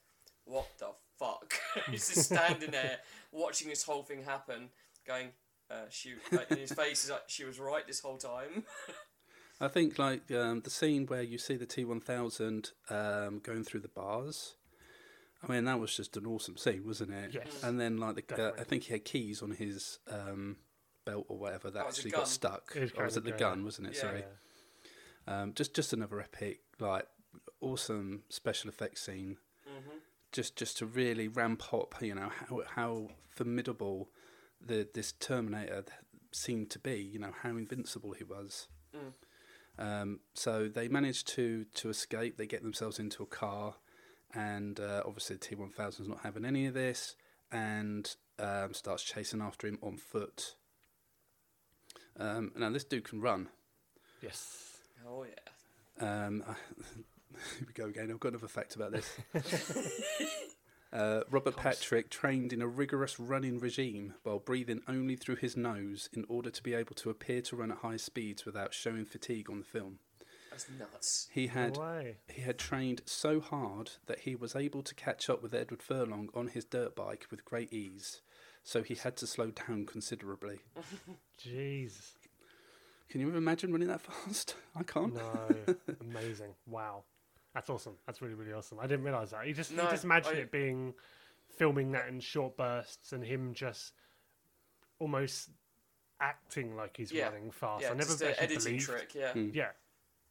"What 0.46 0.66
the 0.80 0.88
fuck?" 1.20 1.54
He's 1.92 2.08
just 2.14 2.32
standing 2.34 2.72
there 2.72 2.98
watching 3.32 3.70
this 3.70 3.84
whole 3.84 4.02
thing 4.02 4.24
happen, 4.24 4.70
going, 5.06 5.30
uh, 5.70 5.88
"Shoot!" 5.92 6.18
Like, 6.32 6.50
in 6.50 6.58
his 6.58 6.72
face 6.74 7.04
is 7.04 7.12
like, 7.12 7.24
"She 7.28 7.44
was 7.46 7.60
right 7.60 7.86
this 7.86 8.00
whole 8.00 8.18
time." 8.18 8.64
I 9.62 9.68
think 9.70 10.00
like 10.00 10.30
um, 10.32 10.62
the 10.62 10.70
scene 10.72 11.06
where 11.06 11.22
you 11.22 11.38
see 11.38 11.56
the 11.56 11.66
T 11.68 11.86
one 11.86 12.02
thousand 12.02 12.72
um, 12.90 13.40
going 13.44 13.64
through 13.64 13.82
the 13.82 13.88
bars. 13.88 14.56
I 15.48 15.52
mean, 15.52 15.66
that 15.66 15.80
was 15.80 15.96
just 15.96 16.18
an 16.18 16.26
awesome 16.26 16.58
scene, 16.58 16.84
wasn't 16.88 17.14
it? 17.14 17.36
Yes. 17.36 17.64
And 17.64 17.80
then 17.80 17.98
like 17.98 18.26
the, 18.28 18.48
uh, 18.48 18.52
I 18.60 18.64
think 18.64 18.84
he 18.86 18.94
had 18.94 19.06
keys 19.06 19.44
on 19.44 19.52
his 19.52 20.00
um, 20.12 20.56
belt 21.06 21.26
or 21.30 21.38
whatever 21.38 21.70
that 21.72 21.80
Oh, 21.80 21.84
it 21.84 21.88
was 21.88 21.96
a 21.98 22.00
actually 22.00 22.12
got 22.12 22.28
stuck. 22.28 22.74
It 22.76 22.82
was 22.82 22.92
or 22.98 23.04
was 23.06 23.18
it 23.18 23.24
the 23.24 23.32
gun, 23.32 23.40
gun? 23.40 23.64
Wasn't 23.66 23.88
it? 23.88 23.96
Yeah. 23.96 24.02
Sorry. 24.02 24.24
Um, 25.28 25.54
just 25.54 25.74
just 25.74 25.94
another 25.94 26.20
epic, 26.20 26.62
like 26.80 27.08
awesome 27.62 28.24
special 28.30 28.70
effects 28.70 29.02
scene. 29.04 29.38
Mhm. 29.68 30.00
Just 30.32 30.56
just 30.56 30.78
to 30.78 30.86
really 30.86 31.28
ramp 31.28 31.74
up, 31.74 31.96
you 32.02 32.16
know 32.16 32.30
how 32.30 32.62
how 32.76 33.10
formidable 33.30 34.10
the 34.62 34.88
this 34.94 35.12
Terminator 35.14 35.86
seemed 36.32 36.70
to 36.72 36.80
be. 36.80 36.98
You 37.02 37.20
know 37.20 37.34
how 37.42 37.52
invincible 37.52 38.14
he 38.14 38.24
was. 38.24 38.68
Mm. 38.94 39.14
Um, 39.78 40.20
so 40.34 40.68
they 40.68 40.88
manage 40.88 41.26
to 41.26 41.66
to 41.76 41.90
escape. 41.90 42.38
They 42.38 42.48
get 42.48 42.62
themselves 42.62 43.00
into 43.00 43.24
a 43.24 43.28
car, 43.28 43.76
and 44.34 44.80
uh, 44.80 45.04
obviously 45.06 45.38
T 45.38 45.56
one 45.56 45.72
thousand 45.72 46.06
is 46.06 46.10
not 46.10 46.22
having 46.22 46.46
any 46.46 46.66
of 46.66 46.74
this, 46.74 47.16
and 47.52 48.16
um, 48.40 48.74
starts 48.74 49.04
chasing 49.04 49.42
after 49.42 49.68
him 49.68 49.80
on 49.82 49.98
foot. 49.98 50.56
Um, 52.20 52.52
now 52.56 52.70
this 52.70 52.84
dude 52.84 53.04
can 53.04 53.22
run. 53.22 53.50
Yes. 54.22 54.80
Oh 55.08 55.24
yeah. 55.24 56.26
Um, 56.26 56.44
here 57.58 57.68
we 57.68 57.74
go 57.74 57.86
again. 57.86 58.10
I've 58.12 58.20
got 58.20 58.30
another 58.30 58.48
fact 58.48 58.76
about 58.76 58.92
this. 58.92 59.18
Uh, 60.94 61.24
Robert 61.30 61.58
Patrick 61.58 62.10
trained 62.10 62.54
in 62.54 62.62
a 62.62 62.68
rigorous 62.68 63.20
running 63.20 63.60
regime 63.60 64.14
while 64.24 64.40
breathing 64.40 64.82
only 64.88 65.18
through 65.18 65.36
his 65.36 65.58
nose 65.58 66.08
in 66.14 66.24
order 66.30 66.50
to 66.50 66.64
be 66.64 66.74
able 66.74 66.96
to 66.96 67.10
appear 67.10 67.42
to 67.42 67.56
run 67.58 67.70
at 67.70 67.80
high 67.80 67.98
speeds 67.98 68.46
without 68.46 68.74
showing 68.74 69.04
fatigue 69.04 69.50
on 69.50 69.60
the 69.60 69.66
film. 69.66 70.00
That's 70.50 70.68
nuts. 70.80 71.28
He 71.34 71.48
had 71.48 71.76
No 71.76 72.14
he 72.30 72.44
had 72.44 72.58
trained 72.58 73.02
so 73.04 73.42
hard 73.42 73.92
that 74.06 74.20
he 74.20 74.36
was 74.36 74.56
able 74.56 74.84
to 74.84 74.96
catch 74.96 75.30
up 75.30 75.44
with 75.44 75.54
Edward 75.54 75.84
Furlong 75.84 76.30
on 76.34 76.48
his 76.48 76.64
dirt 76.64 76.96
bike 76.96 77.26
with 77.30 77.44
great 77.44 77.74
ease, 77.74 78.22
so 78.66 78.82
he 78.84 78.96
had 78.96 79.16
to 79.18 79.28
slow 79.28 79.52
down 79.52 79.86
considerably. 79.86 80.60
Jeez. 81.42 82.12
Can 83.10 83.22
you 83.22 83.34
imagine 83.36 83.72
running 83.72 83.88
that 83.88 84.02
fast? 84.26 84.56
I 84.76 84.84
can't. 84.84 85.14
No. 85.14 85.48
Amazing. 86.02 86.56
Wow. 86.68 87.04
That's 87.54 87.70
awesome. 87.70 87.94
That's 88.06 88.22
really, 88.22 88.34
really 88.34 88.52
awesome. 88.52 88.80
I 88.82 88.88
didn't 88.88 89.06
realise 89.06 89.30
that. 89.32 89.48
You 89.48 89.54
just, 89.54 89.72
No, 89.72 89.84
you 89.84 89.90
just 89.92 90.04
imagine 90.04 90.34
I- 90.36 90.40
it 90.40 90.52
being 90.52 90.94
filming 91.58 91.92
that 91.94 92.10
in 92.10 92.20
short 92.20 92.58
bursts 92.58 93.14
and 93.14 93.24
him 93.24 93.54
just 93.54 93.94
almost 95.00 95.50
acting 96.20 96.76
like 96.76 96.98
he's 96.98 97.12
Yeah. 97.12 97.28
running 97.30 97.52
fast. 97.52 97.84
Yeah, 97.84 97.90
I 97.92 97.94
never 97.94 98.10
just 98.10 98.22
an 98.22 98.30
actually 98.30 98.44
editing 98.44 98.64
believed. 98.66 98.86
trick. 98.86 99.16
Yeah. 99.16 99.32
Hmm. 99.34 99.50
Yeah. 99.54 99.70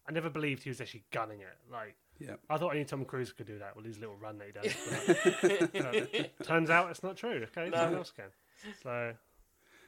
I 0.09 0.13
never 0.13 0.29
believed 0.29 0.65
he 0.65 0.71
was 0.71 0.81
actually 0.81 1.05
gunning 1.13 1.41
it. 1.41 1.57
Like 1.71 1.95
Yeah. 2.19 2.35
I 2.49 2.57
thought 2.59 2.73
only 2.73 2.85
Tom 2.85 3.05
Cruise 3.05 3.33
could 3.33 3.47
do 3.47 3.59
that 3.59 3.75
with 3.77 3.85
his 3.85 3.99
little 3.99 4.17
run 4.17 4.39
that 4.39 4.47
he 4.47 4.53
does. 4.53 4.75
But, 5.43 5.73
but 5.73 6.43
turns 6.47 6.71
out 6.71 6.91
it's 6.91 7.03
not 7.03 7.17
true. 7.17 7.47
Okay, 7.57 7.71
No. 7.71 7.77
someone 7.77 7.99
else 7.99 8.13
can. 8.13 8.27
So 8.83 9.13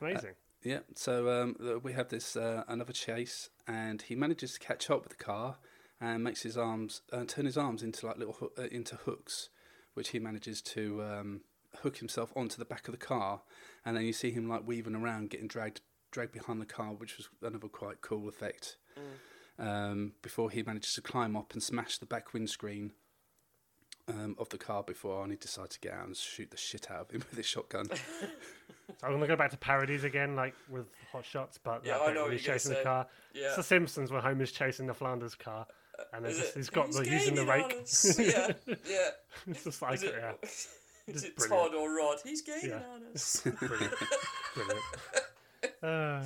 amazing. 0.01 0.33
Yeah, 0.63 0.81
so 0.95 1.31
um, 1.43 1.81
we 1.83 1.93
have 1.93 2.09
this 2.09 2.37
uh, 2.37 2.65
another 2.67 2.93
chase, 2.93 3.51
and 3.69 4.03
he 4.03 4.17
manages 4.17 4.55
to 4.55 4.59
catch 4.59 4.91
up 4.91 5.03
with 5.05 5.17
the 5.17 5.25
car 5.25 5.57
and 6.01 6.25
makes 6.25 6.43
his 6.43 6.59
arms 6.59 7.03
uh, 7.13 7.25
turn 7.25 7.45
his 7.45 7.57
arms 7.57 7.83
into 7.83 8.07
like 8.07 8.19
little 8.19 8.35
hoo- 8.35 8.53
uh, 8.59 8.63
into 8.73 8.97
hooks, 8.97 9.49
which 9.95 10.09
he 10.09 10.19
manages 10.19 10.61
to 10.63 11.03
um, 11.05 11.41
hook 11.83 11.99
himself 11.99 12.33
onto 12.35 12.57
the 12.57 12.65
back 12.65 12.89
of 12.89 12.93
the 12.93 12.99
car, 12.99 13.43
and 13.85 13.97
then 13.97 14.05
you 14.05 14.13
see 14.13 14.33
him 14.33 14.49
like 14.49 14.67
weaving 14.67 14.97
around, 14.97 15.31
getting 15.31 15.47
dragged 15.47 15.81
dragged 16.11 16.33
behind 16.33 16.61
the 16.61 16.67
car, 16.67 16.93
which 16.95 17.17
was 17.17 17.29
another 17.43 17.69
quite 17.69 18.01
cool 18.01 18.29
effect. 18.29 18.77
Um, 19.59 20.13
before 20.23 20.51
he 20.51 20.63
manages 20.63 20.93
to 20.95 21.01
climb 21.01 21.35
up 21.37 21.53
and 21.55 21.63
smash 21.63 21.97
the 21.99 22.05
back 22.07 22.35
windscreen 22.35 22.93
um, 24.07 24.37
of 24.39 24.51
the 24.51 24.59
car 24.59 24.83
before 24.83 25.25
Arnie 25.27 25.41
decides 25.41 25.75
to 25.77 25.81
get 25.81 25.95
out 25.95 26.07
and 26.07 26.17
shoot 26.17 26.51
the 26.51 26.57
shit 26.59 26.91
out 26.91 27.01
of 27.07 27.11
him 27.11 27.21
with 27.31 27.37
his 27.37 27.47
shotgun. 27.47 27.87
So 29.01 29.09
I'm 29.09 29.15
gonna 29.15 29.27
go 29.27 29.35
back 29.35 29.51
to 29.51 29.57
parodies 29.57 30.05
again, 30.05 30.37
like 30.37 30.55
with 30.71 30.87
Hot 31.11 31.25
Shots, 31.25 31.59
but 31.59 31.85
Yeah, 31.85 31.95
that 31.99 32.03
I 32.09 32.13
know 32.15 32.23
when 32.23 32.33
he's 32.33 32.47
you're 32.47 32.55
chasing 32.55 32.73
the 32.75 32.83
car. 32.83 33.07
Yeah. 33.35 33.47
It's 33.49 33.57
The 33.57 33.63
Simpsons 33.65 34.13
where 34.13 34.21
Homer's 34.21 34.53
chasing 34.53 34.87
the 34.87 34.95
Flanders 34.95 35.35
car, 35.35 35.67
and 36.13 36.25
Is 36.25 36.39
just, 36.39 36.51
it- 36.51 36.57
he's 36.57 36.71
got 36.71 36.87
he's 36.87 36.97
the 36.99 37.11
using 37.11 37.35
the 37.35 37.45
gaining 37.45 37.63
on 37.65 37.69
rake. 37.71 37.83
us. 37.83 38.19
yeah, 38.19 38.53
yeah. 38.89 39.09
it's 39.49 39.65
just 39.65 39.83
like 39.83 39.95
Is 39.95 40.03
it, 40.05 40.15
yeah, 40.17 40.33
is 41.09 41.25
it 41.25 41.37
brilliant. 41.37 41.73
Todd 41.73 41.75
or 41.75 41.97
Rod? 41.97 42.19
He's 42.23 42.43
gaining 42.43 42.71
Yeah. 42.71 42.83
on 42.95 43.03
us. 43.13 43.41
brilliant, 43.59 43.95
brilliant. 44.55 44.83
Uh, 45.83 46.23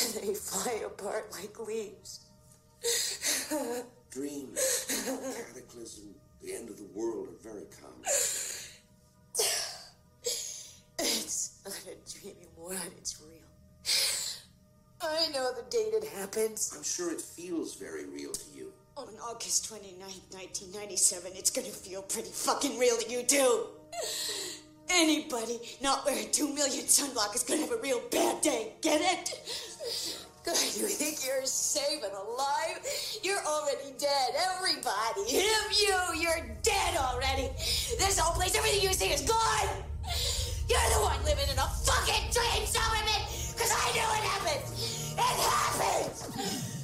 They 0.20 0.34
fly 0.34 0.80
apart 0.86 1.30
like 1.32 1.58
leaves. 1.66 2.20
Dreams, 4.10 4.86
cataclysm, 5.54 6.14
the 6.42 6.54
end 6.54 6.68
of 6.70 6.76
the 6.78 6.88
world 6.94 7.28
are 7.28 7.42
very 7.42 7.66
common. 7.80 8.02
It's 10.98 11.60
not 11.64 11.74
a 11.86 12.18
dream 12.20 12.34
anymore, 12.40 12.80
it's 12.96 13.20
real. 13.20 13.50
I 15.02 15.28
know 15.32 15.52
the 15.54 15.62
date 15.70 15.94
it 15.94 16.04
happens. 16.04 16.72
I'm 16.76 16.82
sure 16.82 17.12
it 17.12 17.20
feels 17.20 17.74
very 17.76 18.06
real 18.06 18.32
to 18.32 18.44
you. 18.54 18.72
On 18.96 19.08
August 19.28 19.70
29th, 19.70 20.32
1997, 20.32 21.32
it's 21.36 21.50
gonna 21.50 21.68
feel 21.68 22.02
pretty 22.02 22.30
fucking 22.30 22.78
real 22.78 22.96
to 22.96 23.10
you, 23.10 23.22
too. 23.22 23.66
Anybody 24.90 25.60
not 25.80 26.04
wearing 26.04 26.30
2 26.32 26.48
million 26.52 26.84
sunblock 26.84 27.34
is 27.34 27.44
gonna 27.44 27.60
have 27.60 27.70
a 27.72 27.76
real 27.76 28.00
bad 28.10 28.40
day. 28.42 28.74
Get 28.82 29.00
it? 29.00 29.69
God, 30.44 30.56
you 30.76 30.88
think 30.88 31.24
you're 31.26 31.44
safe 31.44 32.02
and 32.02 32.12
alive? 32.12 32.80
You're 33.22 33.44
already 33.44 33.92
dead. 33.98 34.30
Everybody. 34.56 35.24
Him, 35.28 35.62
you, 35.78 36.22
you're 36.22 36.56
dead 36.62 36.96
already. 36.96 37.50
This 37.98 38.18
whole 38.18 38.34
place, 38.34 38.54
everything 38.56 38.82
you 38.82 38.94
see 38.94 39.12
is 39.12 39.22
gone. 39.22 39.68
You're 40.68 40.90
the 40.94 41.02
one 41.02 41.22
living 41.24 41.48
in 41.50 41.58
a 41.58 41.68
fucking 41.84 42.30
dream, 42.32 42.64
Silberman! 42.64 43.52
Because 43.52 43.72
I 43.74 43.92
knew 43.92 44.00
it 44.00 44.24
happened! 44.24 44.64
It 45.12 45.18
happened! 45.18 46.80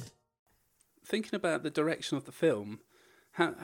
thinking 1.07 1.35
about 1.35 1.63
the 1.63 1.69
direction 1.69 2.17
of 2.17 2.25
the 2.25 2.31
film, 2.31 2.79
how, 3.31 3.55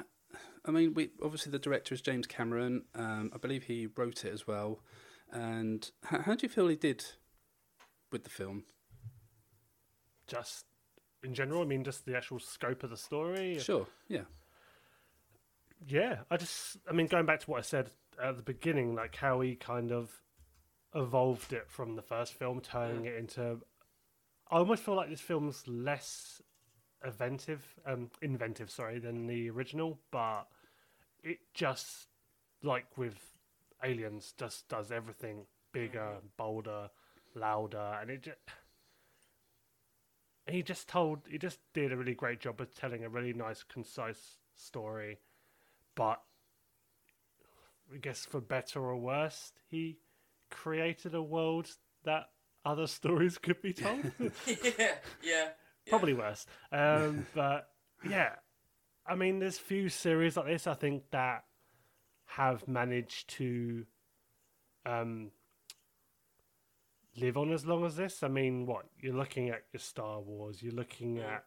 I 0.66 0.72
mean, 0.72 0.94
we 0.94 1.10
obviously 1.22 1.52
the 1.52 1.60
director 1.60 1.94
is 1.94 2.02
James 2.02 2.26
Cameron. 2.26 2.84
Um, 2.96 3.32
I 3.34 3.38
believe 3.38 3.64
he 3.64 3.88
wrote 3.96 4.24
it 4.26 4.34
as 4.34 4.48
well, 4.48 4.80
And 5.32 5.90
how, 6.06 6.22
how 6.22 6.36
do 6.36 6.46
you 6.46 6.50
feel 6.50 6.68
he 6.68 6.76
did 6.76 7.04
with 8.12 8.24
the 8.24 8.30
film? 8.30 8.64
Just 10.28 10.66
in 11.24 11.34
general, 11.34 11.62
I 11.62 11.66
mean, 11.66 11.84
just 11.84 12.06
the 12.06 12.16
actual 12.16 12.40
scope 12.40 12.84
of 12.84 12.90
the 12.90 12.98
story. 12.98 13.58
Sure, 13.60 13.88
yeah. 14.08 14.22
Yeah, 15.88 16.20
I 16.32 16.38
just, 16.38 16.78
I 16.90 16.94
mean, 16.94 17.08
going 17.08 17.26
back 17.26 17.42
to 17.42 17.52
what 17.52 17.60
I 17.60 17.62
said 17.62 17.90
at 18.22 18.38
the 18.38 18.44
beginning, 18.44 18.96
like 18.96 19.16
how 19.16 19.42
he 19.42 19.56
kind 19.56 19.92
of 19.92 20.22
evolved 20.96 21.52
it 21.52 21.70
from 21.70 21.96
the 21.96 22.02
first 22.02 22.34
film, 22.34 22.62
turning 22.62 23.06
it 23.06 23.16
into. 23.16 23.60
I 24.50 24.58
almost 24.58 24.84
feel 24.84 24.96
like 24.96 25.10
this 25.10 25.22
film's 25.22 25.68
less 25.68 26.42
inventive, 27.04 27.66
um, 27.86 28.12
inventive, 28.22 28.70
sorry, 28.70 29.00
than 29.00 29.28
the 29.28 29.50
original, 29.50 30.00
but 30.12 30.44
it 31.24 31.40
just, 31.54 32.08
like 32.62 32.98
with 32.98 33.34
Aliens, 33.84 34.34
just 34.38 34.70
does 34.70 34.92
everything 34.92 35.46
bigger, 35.74 36.18
bolder, 36.38 36.90
louder, 37.36 37.98
and 38.00 38.10
it 38.10 38.22
just. 38.22 38.38
He 40.48 40.62
just 40.62 40.90
told, 40.90 41.22
he 41.30 41.38
just 41.38 41.60
did 41.74 41.92
a 41.92 41.98
really 41.98 42.16
great 42.16 42.40
job 42.40 42.60
of 42.60 42.74
telling 42.76 43.04
a 43.04 43.10
really 43.10 43.34
nice, 43.34 43.64
concise 43.64 44.38
story 44.56 45.20
but 45.96 46.22
I 47.94 47.98
guess 47.98 48.26
for 48.26 48.42
better 48.42 48.82
or 48.82 48.98
worse, 48.98 49.52
he 49.70 49.98
created 50.50 51.14
a 51.14 51.22
world 51.22 51.70
that 52.04 52.30
other 52.66 52.88
stories 52.88 53.38
could 53.38 53.62
be 53.62 53.74
told. 53.74 54.12
yeah, 54.48 54.96
yeah. 55.22 55.50
Probably 55.90 56.14
worse. 56.14 56.46
Um, 56.72 57.26
but 57.36 57.70
yeah, 58.08 58.36
I 59.06 59.16
mean, 59.16 59.40
there's 59.40 59.58
few 59.58 59.90
series 59.90 60.38
like 60.38 60.48
this 60.48 60.68
I 60.68 60.74
think 60.74 61.04
that 61.12 61.44
have 62.26 62.68
managed 62.68 63.30
to 63.30 63.86
um, 64.86 65.32
live 67.18 67.38
on 67.38 67.52
as 67.52 67.66
long 67.66 67.86
as 67.86 67.96
this. 67.96 68.24
I 68.24 68.28
mean, 68.28 68.66
what 68.66 68.86
you're 69.00 69.16
looking 69.16 69.50
at 69.50 69.64
your 69.72 69.80
Star 69.80 70.20
Wars, 70.20 70.62
you're 70.62 70.74
looking 70.74 71.20
at. 71.20 71.46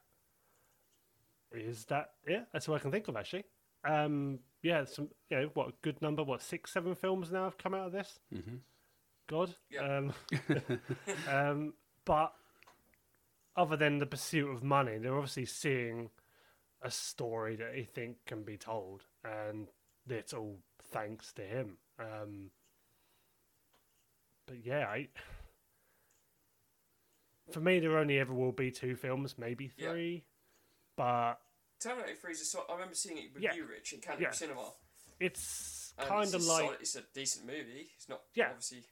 Is 1.53 1.85
that 1.87 2.11
yeah? 2.27 2.43
That's 2.53 2.69
what 2.69 2.77
I 2.77 2.79
can 2.81 2.91
think 2.91 3.09
of 3.09 3.17
actually. 3.17 3.45
Um, 3.85 4.41
yeah, 4.63 4.85
some 4.85 5.09
you 5.31 5.41
know 5.41 5.51
what 5.55 5.69
a 5.69 5.73
good 5.83 6.03
number. 6.03 6.23
What 6.25 6.43
six, 6.43 6.73
seven 6.73 6.95
films 6.95 7.31
now 7.31 7.45
have 7.45 7.59
come 7.59 7.75
out 7.75 7.87
of 7.87 7.93
this. 7.93 8.19
Mhm. 8.35 8.59
God. 9.29 9.55
Um, 9.81 10.13
um, 11.31 11.75
but 12.05 12.33
other 13.57 13.77
than 13.77 13.99
the 13.99 14.07
pursuit 14.07 14.51
of 14.51 14.63
money, 14.63 14.99
they're 14.99 15.17
obviously 15.17 15.47
seeing 15.47 16.11
a 16.83 16.91
story 16.91 17.57
that 17.57 17.73
they 17.75 17.85
think 17.85 18.17
can 18.27 18.43
be 18.43 18.57
told, 18.57 19.05
and 19.25 19.69
it's 20.09 20.33
all 20.35 20.59
thanks 20.93 21.33
to 21.33 21.43
him. 21.43 21.79
Um, 21.99 22.51
but 24.47 24.65
yeah, 24.65 24.87
I, 24.87 25.09
for 27.51 27.61
me, 27.61 27.79
there 27.81 27.97
only 27.99 28.19
ever 28.19 28.33
will 28.35 28.53
be 28.53 28.71
two 28.71 28.97
films, 28.97 29.37
maybe 29.39 29.71
Yeah. 29.77 29.91
three, 29.93 30.25
but 30.97 31.37
Terminator 31.79 32.17
3 32.17 32.33
is 32.33 32.41
a 32.41 32.45
so- 32.47 32.65
I 32.69 32.73
remember 32.73 32.95
seeing 32.95 33.19
it 33.19 33.35
with 33.35 33.43
Yeah. 33.43 33.55
you, 33.55 33.67
Rich, 33.67 33.93
in 33.93 34.01
Canterbury 34.01 34.29
Yeah. 34.29 34.33
Cinema. 34.33 34.73
it's 35.21 35.95
kind 35.99 36.35
of 36.35 36.43
like 36.43 36.65
solid- 36.65 36.81
it's 36.81 36.97
a 36.97 37.03
decent 37.15 37.47
movie. 37.47 37.91
It's 37.95 38.09
not 38.09 38.23
Yeah. 38.35 38.49
obviously. 38.51 38.85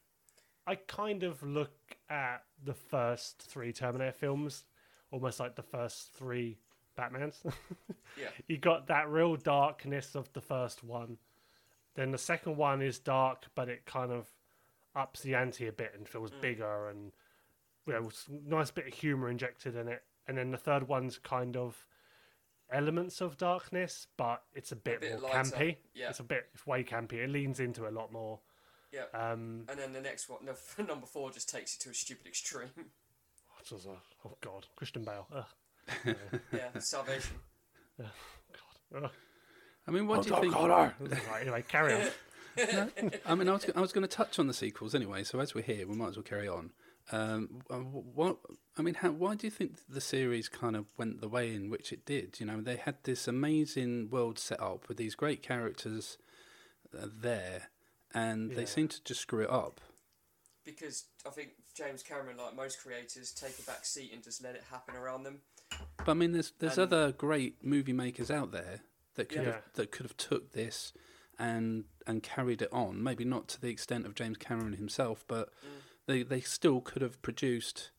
I 0.66 0.76
kind 0.76 1.22
of 1.22 1.42
look 1.42 1.96
at 2.08 2.46
the 2.62 2.74
first 2.74 3.42
three 3.42 3.72
Terminator 3.72 4.12
films 4.12 4.64
almost 5.10 5.38
like 5.40 5.54
the 5.54 5.62
first 5.62 6.12
three 6.14 6.58
Batmans. 6.96 7.42
Yeah. 8.16 8.30
you 8.46 8.56
got 8.58 8.86
that 8.86 9.08
real 9.08 9.36
darkness 9.36 10.14
of 10.14 10.32
the 10.32 10.40
first 10.40 10.82
one. 10.84 11.18
Then 11.94 12.10
the 12.12 12.18
second 12.18 12.56
one 12.56 12.80
is 12.82 12.98
dark, 12.98 13.46
but 13.54 13.68
it 13.68 13.84
kind 13.86 14.12
of 14.12 14.30
ups 14.94 15.22
the 15.22 15.34
ante 15.34 15.66
a 15.66 15.72
bit 15.72 15.94
and 15.94 16.08
feels 16.08 16.30
Mm. 16.30 16.40
bigger 16.40 16.88
and 16.88 17.12
you 17.86 17.92
know, 17.92 18.06
s- 18.08 18.28
nice 18.46 18.70
bit 18.70 18.86
of 18.86 18.94
humor 18.94 19.28
injected 19.30 19.76
in 19.76 19.88
it. 19.88 20.02
And 20.26 20.38
then 20.38 20.50
the 20.50 20.56
third 20.56 20.88
one's 20.88 21.18
kind 21.18 21.56
of 21.56 21.84
elements 22.70 23.20
of 23.20 23.36
darkness, 23.36 24.06
but 24.16 24.42
it's 24.54 24.72
a 24.72 24.76
bit, 24.76 25.00
bit 25.02 25.20
more 25.20 25.30
lighter, 25.30 25.50
campy. 25.56 25.76
yeah. 25.94 26.08
It's 26.10 26.20
a 26.20 26.24
bit, 26.24 26.46
it's 26.54 26.66
way 26.66 26.82
campy. 26.82 27.14
It 27.22 27.28
leans 27.30 27.60
into 27.60 27.84
it 27.84 27.92
a 27.92 27.94
lot 27.94 28.10
more. 28.12 28.40
Yeah. 28.92 29.02
Um, 29.12 29.64
and 29.68 29.78
then 29.78 29.92
the 29.92 30.00
next 30.00 30.28
one, 30.28 30.40
no, 30.44 30.54
number 30.84 31.06
four, 31.06 31.30
just 31.30 31.48
takes 31.48 31.74
it 31.76 31.80
to 31.82 31.90
a 31.90 31.94
stupid 31.94 32.26
extreme. 32.26 32.70
Which 33.58 33.70
was 33.72 33.86
a- 33.86 34.00
oh 34.26 34.36
god, 34.40 34.66
Christian 34.76 35.04
Bale. 35.04 35.26
Ugh. 35.34 35.44
yeah, 36.52 36.68
Salvation. 36.78 37.36
God. 37.98 39.04
Ugh. 39.04 39.10
I 39.86 39.90
mean, 39.90 40.06
what 40.06 40.22
do 40.22 40.30
you 40.30 40.36
Oh, 40.36 40.40
think? 40.40 40.54
God, 40.54 40.70
oh. 41.00 41.06
Right, 41.30 41.42
anyway, 41.42 41.62
carry 41.68 41.92
on. 41.94 42.90
I 43.26 43.34
mean, 43.34 43.48
I 43.48 43.52
was, 43.52 43.66
I 43.76 43.80
was 43.80 43.92
going 43.92 44.06
to 44.06 44.08
touch 44.08 44.38
on 44.38 44.46
the 44.46 44.54
sequels 44.54 44.94
anyway, 44.94 45.24
so 45.24 45.40
as 45.40 45.54
we're 45.54 45.62
here, 45.62 45.86
we 45.86 45.94
might 45.96 46.08
as 46.10 46.16
well 46.16 46.22
carry 46.22 46.48
on. 46.48 46.70
Um, 47.12 47.60
uh, 47.70 47.76
what 47.76 48.38
I 48.78 48.82
mean, 48.82 48.94
how, 48.94 49.10
why 49.10 49.34
do 49.34 49.46
you 49.46 49.50
think 49.50 49.76
the 49.88 50.00
series 50.00 50.48
kind 50.48 50.74
of 50.74 50.86
went 50.96 51.20
the 51.20 51.28
way 51.28 51.54
in 51.54 51.68
which 51.70 51.92
it 51.92 52.04
did? 52.06 52.40
You 52.40 52.46
know, 52.46 52.60
they 52.60 52.76
had 52.76 52.96
this 53.04 53.28
amazing 53.28 54.08
world 54.10 54.38
set 54.38 54.60
up 54.60 54.88
with 54.88 54.96
these 54.96 55.14
great 55.14 55.42
characters 55.42 56.16
uh, 56.98 57.06
there, 57.12 57.70
and 58.14 58.50
Yeah. 58.50 58.56
they 58.56 58.66
seem 58.66 58.88
to 58.88 59.02
just 59.04 59.20
screw 59.20 59.42
it 59.42 59.50
up. 59.50 59.80
Because 60.64 61.04
I 61.26 61.30
think 61.30 61.50
James 61.74 62.02
Cameron, 62.02 62.38
like 62.38 62.56
most 62.56 62.80
creators, 62.80 63.32
take 63.32 63.58
a 63.58 63.62
back 63.62 63.84
seat 63.84 64.12
and 64.14 64.22
just 64.22 64.42
let 64.42 64.54
it 64.54 64.64
happen 64.70 64.96
around 64.96 65.24
them. 65.24 65.40
But 65.98 66.08
I 66.08 66.14
mean, 66.14 66.32
there's 66.32 66.52
there's 66.58 66.78
And- 66.78 66.90
other 66.92 67.12
great 67.12 67.62
movie 67.62 67.92
makers 67.92 68.30
out 68.30 68.50
there 68.52 68.80
that 69.16 69.28
could 69.28 69.42
Yeah. 69.42 69.52
have 69.52 69.72
that 69.74 69.90
could 69.92 70.06
have 70.06 70.16
took 70.16 70.52
this 70.52 70.94
and 71.38 71.84
and 72.06 72.22
carried 72.22 72.62
it 72.62 72.72
on. 72.72 73.02
Maybe 73.02 73.24
not 73.24 73.46
to 73.48 73.60
the 73.60 73.68
extent 73.68 74.06
of 74.06 74.14
James 74.14 74.38
Cameron 74.38 74.72
himself, 74.74 75.24
but 75.28 75.50
Mm. 75.62 75.80
They 76.06 76.22
they 76.22 76.40
still 76.40 76.80
could 76.80 77.02
have 77.02 77.20
produced 77.22 77.90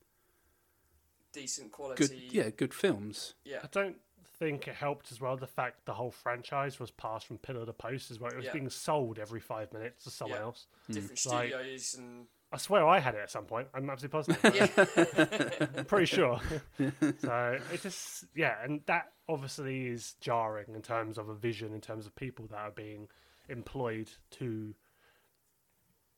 Decent 1.32 1.72
quality. 1.72 2.06
good 2.06 2.32
yeah 2.32 2.50
good 2.50 2.72
films. 2.74 3.34
Yeah. 3.44 3.58
I 3.62 3.68
don't 3.70 3.96
think 4.38 4.68
it 4.68 4.74
helped 4.74 5.10
as 5.12 5.20
well 5.20 5.36
the 5.36 5.46
fact 5.46 5.86
the 5.86 5.94
whole 5.94 6.10
franchise 6.10 6.78
was 6.78 6.90
passed 6.90 7.26
from 7.26 7.38
pillar 7.38 7.64
to 7.66 7.72
post 7.72 8.10
as 8.10 8.20
well. 8.20 8.30
It 8.32 8.36
was 8.36 8.46
Yeah. 8.46 8.52
being 8.52 8.68
sold 8.70 9.18
every 9.18 9.40
five 9.40 9.72
minutes 9.72 10.04
to 10.04 10.10
someone 10.10 10.38
Yeah. 10.38 10.44
else. 10.44 10.66
Different 10.90 11.18
hmm. 11.20 11.30
Like- 11.30 11.48
studios 11.50 11.94
and 11.94 12.26
I 12.52 12.58
swear 12.58 12.86
I 12.86 13.00
had 13.00 13.14
it 13.16 13.20
at 13.22 13.30
some 13.30 13.44
point. 13.44 13.66
I'm 13.74 13.90
absolutely 13.90 14.36
positive. 14.36 14.54
yeah. 15.60 15.66
I'm 15.76 15.84
pretty 15.84 16.06
sure. 16.06 16.40
so 17.18 17.58
it 17.72 17.82
just 17.82 18.24
yeah, 18.36 18.62
and 18.62 18.82
that 18.86 19.12
obviously 19.28 19.88
is 19.88 20.14
jarring 20.20 20.74
in 20.74 20.80
terms 20.80 21.18
of 21.18 21.28
a 21.28 21.34
vision, 21.34 21.74
in 21.74 21.80
terms 21.80 22.06
of 22.06 22.14
people 22.14 22.46
that 22.46 22.58
are 22.58 22.70
being 22.70 23.08
employed 23.48 24.10
to, 24.30 24.74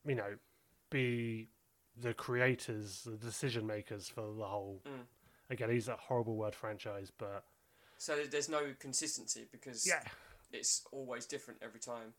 you 0.07 0.15
know, 0.15 0.35
be 0.91 1.49
the 2.01 2.15
creators, 2.15 3.03
the 3.05 3.17
decision 3.17 3.67
makers 3.67 4.09
for 4.09 4.23
the 4.23 4.45
whole. 4.45 4.83
Mm. 4.87 5.07
Again, 5.51 5.71
he's 5.71 5.89
a 5.89 5.97
horrible 5.97 6.37
word 6.37 6.55
franchise, 6.55 7.11
but 7.17 7.45
so 7.97 8.17
there's 8.31 8.49
no 8.49 8.75
consistency 8.79 9.47
because 9.51 9.87
yeah, 9.87 10.03
it's 10.53 10.83
always 10.93 11.27
different 11.27 11.61
every 11.63 11.81
time. 11.81 12.13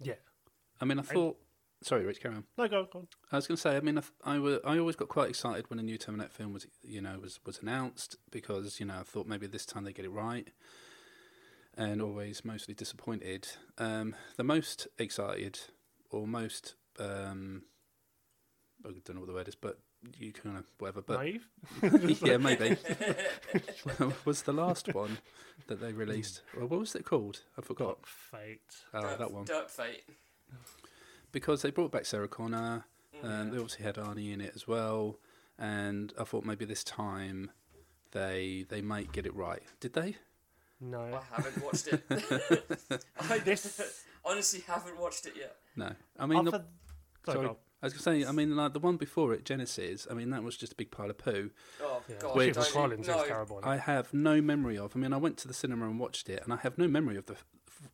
yeah. 0.00 0.14
I 0.80 0.86
mean, 0.86 0.98
I 0.98 1.02
thought. 1.02 1.36
Sorry, 1.82 2.04
Rich, 2.04 2.20
carry 2.20 2.34
on. 2.34 2.44
No, 2.58 2.68
go 2.68 2.80
on, 2.80 2.88
go 2.92 2.98
on. 3.00 3.08
I 3.32 3.36
was 3.36 3.46
going 3.46 3.56
to 3.56 3.60
say. 3.60 3.76
I 3.76 3.80
mean, 3.80 3.96
I, 3.96 4.00
th- 4.02 4.12
I, 4.24 4.38
wa- 4.38 4.58
I 4.66 4.78
always 4.78 4.96
got 4.96 5.08
quite 5.08 5.30
excited 5.30 5.68
when 5.70 5.78
a 5.78 5.82
new 5.82 5.96
Terminator 5.96 6.30
film 6.30 6.52
was 6.52 6.66
you 6.82 7.00
know 7.00 7.18
was 7.20 7.38
was 7.46 7.60
announced 7.62 8.16
because 8.30 8.80
you 8.80 8.86
know 8.86 8.98
I 9.00 9.02
thought 9.02 9.26
maybe 9.26 9.46
this 9.46 9.64
time 9.66 9.84
they 9.84 9.92
get 9.92 10.04
it 10.04 10.10
right, 10.10 10.48
and 11.76 12.02
always 12.02 12.44
mostly 12.44 12.74
disappointed. 12.74 13.48
Um, 13.78 14.14
the 14.36 14.44
most 14.44 14.88
excited 14.98 15.58
or 16.10 16.26
most 16.26 16.74
um, 16.98 17.62
I 18.84 18.88
don't 19.04 19.14
know 19.14 19.20
what 19.20 19.26
the 19.26 19.32
word 19.34 19.48
is, 19.48 19.54
but 19.54 19.78
you 20.18 20.32
kind 20.32 20.56
of 20.58 20.64
whatever. 20.78 21.02
But 21.02 21.18
Naive. 21.18 21.46
yeah, 22.22 22.36
maybe. 22.38 22.76
was 24.24 24.42
the 24.42 24.52
last 24.52 24.94
one 24.94 25.18
that 25.66 25.80
they 25.80 25.92
released? 25.92 26.42
Well, 26.56 26.66
what 26.68 26.80
was 26.80 26.94
it 26.94 27.04
called? 27.04 27.42
I 27.58 27.62
forgot. 27.62 27.98
Fate. 28.06 28.60
Oh, 28.94 29.02
Dark, 29.02 29.18
that 29.18 29.32
one. 29.32 29.44
Dark 29.44 29.68
Fate. 29.68 30.02
Because 31.32 31.62
they 31.62 31.70
brought 31.70 31.92
back 31.92 32.06
Sarah 32.06 32.28
Connor, 32.28 32.84
Mm. 33.22 33.24
and 33.28 33.52
they 33.52 33.56
obviously 33.58 33.84
had 33.84 33.96
Arnie 33.96 34.32
in 34.32 34.40
it 34.40 34.52
as 34.54 34.66
well. 34.66 35.18
And 35.58 36.12
I 36.18 36.24
thought 36.24 36.44
maybe 36.44 36.64
this 36.64 36.82
time 36.84 37.50
they 38.12 38.64
they 38.68 38.80
might 38.80 39.12
get 39.12 39.26
it 39.26 39.34
right. 39.34 39.62
Did 39.80 39.92
they? 39.92 40.16
No. 40.80 41.00
I 41.02 41.34
haven't 41.36 41.62
watched 41.62 41.88
it. 41.88 42.02
I 43.30 43.38
This- 43.40 44.04
honestly 44.24 44.62
haven't 44.66 44.98
watched 44.98 45.26
it 45.26 45.34
yet. 45.36 45.56
No. 45.76 45.92
I 46.18 46.26
mean, 46.26 46.44
the, 46.46 46.64
Sorry, 47.26 47.44
sorry. 47.46 47.56
Go 47.80 47.86
on. 47.86 47.90
I 47.92 47.94
was 47.96 48.04
going 48.04 48.20
to 48.20 48.24
say. 48.24 48.28
I 48.28 48.32
mean, 48.32 48.56
like 48.56 48.72
the 48.72 48.78
one 48.80 48.96
before 48.96 49.32
it, 49.34 49.44
Genisys. 49.44 50.10
I 50.10 50.14
mean, 50.14 50.30
that 50.30 50.42
was 50.42 50.56
just 50.56 50.72
a 50.72 50.76
big 50.76 50.90
pile 50.90 51.10
of 51.10 51.18
poo. 51.18 51.50
Oh 51.82 52.02
Yeah. 52.08 52.16
god, 52.20 52.36
Wait, 52.36 52.46
Shiva 52.54 52.60
don't 52.62 52.72
Collins 52.72 53.08
no. 53.08 53.20
is 53.22 53.28
terrible. 53.28 53.60
I 53.62 53.76
have 53.76 54.12
no 54.14 54.40
memory 54.40 54.78
of. 54.78 54.92
I 54.94 54.98
mean, 54.98 55.12
I 55.12 55.16
went 55.18 55.36
to 55.38 55.48
the 55.48 55.54
cinema 55.54 55.86
and 55.86 55.98
watched 55.98 56.28
it, 56.28 56.42
and 56.44 56.52
I 56.52 56.56
have 56.56 56.78
no 56.78 56.88
memory 56.88 57.16
of 57.16 57.26
the 57.26 57.34
f- 57.34 57.44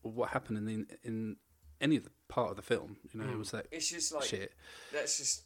what 0.03 0.31
happened 0.31 0.59
in 0.59 0.65
the, 0.67 0.87
in 1.05 1.37
any 1.81 1.97
of 1.97 2.05
the 2.05 2.11
part 2.29 2.51
of 2.51 2.57
the 2.57 2.63
film. 2.63 2.97
You 3.13 3.21
know, 3.21 3.27
it 3.29 3.35
Mm. 3.35 3.39
was 3.39 3.51
that 3.53 3.67
It's 3.71 3.89
just 3.91 4.13
like 4.13 4.25
shit. 4.25 4.53
let's 4.93 5.19
just 5.19 5.43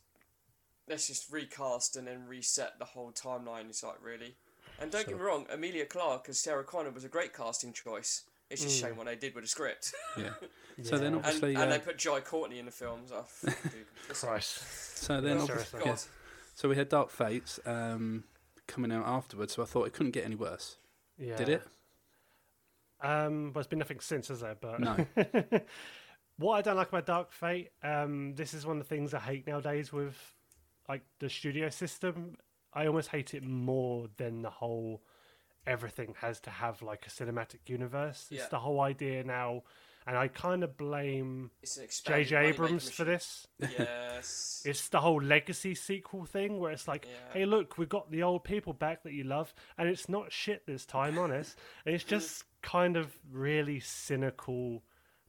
let's 0.88 1.07
just 1.07 1.30
recast 1.30 1.97
and 1.97 2.07
then 2.07 2.26
reset 2.26 2.78
the 2.78 2.84
whole 2.84 3.12
timeline. 3.12 3.68
It's 3.68 3.82
like 3.82 4.03
really. 4.03 4.36
And 4.80 4.91
don't 4.91 5.07
get 5.07 5.16
me 5.16 5.22
wrong, 5.22 5.47
Emilia 5.51 5.84
Clarke 5.84 6.28
as 6.30 6.38
Sarah 6.38 6.64
Connor 6.64 6.91
was 6.91 7.05
a 7.05 7.09
great 7.09 7.34
casting 7.34 7.72
choice. 7.72 8.22
It's 8.51 8.62
just 8.62 8.82
a 8.82 8.84
Mm. 8.84 8.88
shame 8.88 8.96
what 8.96 9.07
they 9.07 9.16
did 9.16 9.34
with 9.34 9.44
the 9.44 9.48
script. 9.48 9.94
Yeah. 10.18 10.30
So 10.82 10.96
then 10.96 11.12
Yeah. 11.12 11.18
obviously, 11.18 11.55
and, 11.55 11.64
and 11.64 11.72
uh, 11.72 11.76
they 11.76 11.82
put 11.84 11.98
Jai 11.98 12.20
Courtney 12.20 12.59
in 12.59 12.64
the 12.64 12.70
films. 12.72 13.11
Oh, 13.12 13.26
dude. 13.44 13.55
Christ. 14.09 14.96
So 14.96 15.20
then, 15.20 15.36
obviously, 15.38 15.80
yeah. 15.84 15.96
so 16.55 16.70
we 16.70 16.76
had 16.76 16.88
Dark 16.88 17.11
Fates 17.11 17.61
um, 17.66 18.24
coming 18.66 18.90
out 18.90 19.05
afterwards. 19.07 19.53
So 19.55 19.62
I 19.62 19.66
thought 19.66 19.86
it 19.86 19.92
couldn't 19.92 20.12
get 20.12 20.24
any 20.24 20.36
worse. 20.36 20.76
Yeah. 21.18 21.36
Did 21.36 21.48
it? 21.51 21.62
Um, 23.03 23.53
well, 23.53 23.61
it's 23.61 23.68
been 23.68 23.78
nothing 23.78 24.01
since, 24.01 24.28
has 24.28 24.40
there? 24.40 24.57
But 24.59 24.80
No. 24.80 25.07
what 26.38 26.55
I 26.55 26.62
don't 26.62 26.76
like 26.76 26.88
about 26.88 27.05
Dark 27.07 27.32
Fate, 27.32 27.70
um, 27.82 28.34
this 28.34 28.55
is 28.55 28.64
one 28.66 28.78
of 28.78 28.82
the 28.88 28.88
things 28.94 29.12
I 29.12 29.20
hate 29.20 29.46
nowadays 29.46 29.92
with 29.92 30.16
like 30.88 31.03
the 31.18 31.28
studio 31.28 31.68
system. 31.68 32.36
I 32.72 32.86
almost 32.86 33.09
hate 33.09 33.34
it 33.34 33.42
more 33.42 34.09
than 34.16 34.42
the 34.42 34.51
whole 34.51 35.03
everything 35.66 36.14
has 36.20 36.40
to 36.40 36.50
have 36.50 36.82
like 36.82 37.06
a 37.06 37.11
cinematic 37.11 37.68
universe. 37.68 38.28
It's 38.30 38.48
the 38.48 38.58
whole 38.58 38.80
idea 38.80 39.24
now, 39.24 39.62
and 40.06 40.16
I 40.16 40.28
kind 40.28 40.64
of 40.64 40.76
blame 40.76 41.50
It's 41.62 41.76
an 41.76 41.84
expanded 41.84 42.28
J.J. 42.28 42.46
Abrams 42.48 42.90
for 42.90 43.04
this. 43.04 43.46
Yes. 43.78 44.62
It's 44.64 44.88
the 44.88 45.00
whole 45.00 45.20
legacy 45.22 45.74
sequel 45.74 46.24
thing 46.24 46.58
where 46.58 46.72
it's 46.72 46.88
like, 46.88 47.06
Yeah. 47.06 47.32
hey, 47.40 47.44
look, 47.44 47.78
we've 47.78 47.88
got 47.88 48.11
the 48.11 48.22
old 48.22 48.44
people 48.44 48.72
back 48.72 49.02
that 49.04 49.12
you 49.12 49.24
love, 49.24 49.52
and 49.78 49.88
it's 49.88 50.08
not 50.08 50.32
shit 50.32 50.66
this 50.66 50.84
time, 50.86 51.18
honest. 51.24 51.58
And 51.84 51.94
it's 51.94 52.04
just 52.04 52.44
kind 52.62 52.96
of 52.96 53.16
really 53.30 53.80
cynical 53.80 54.82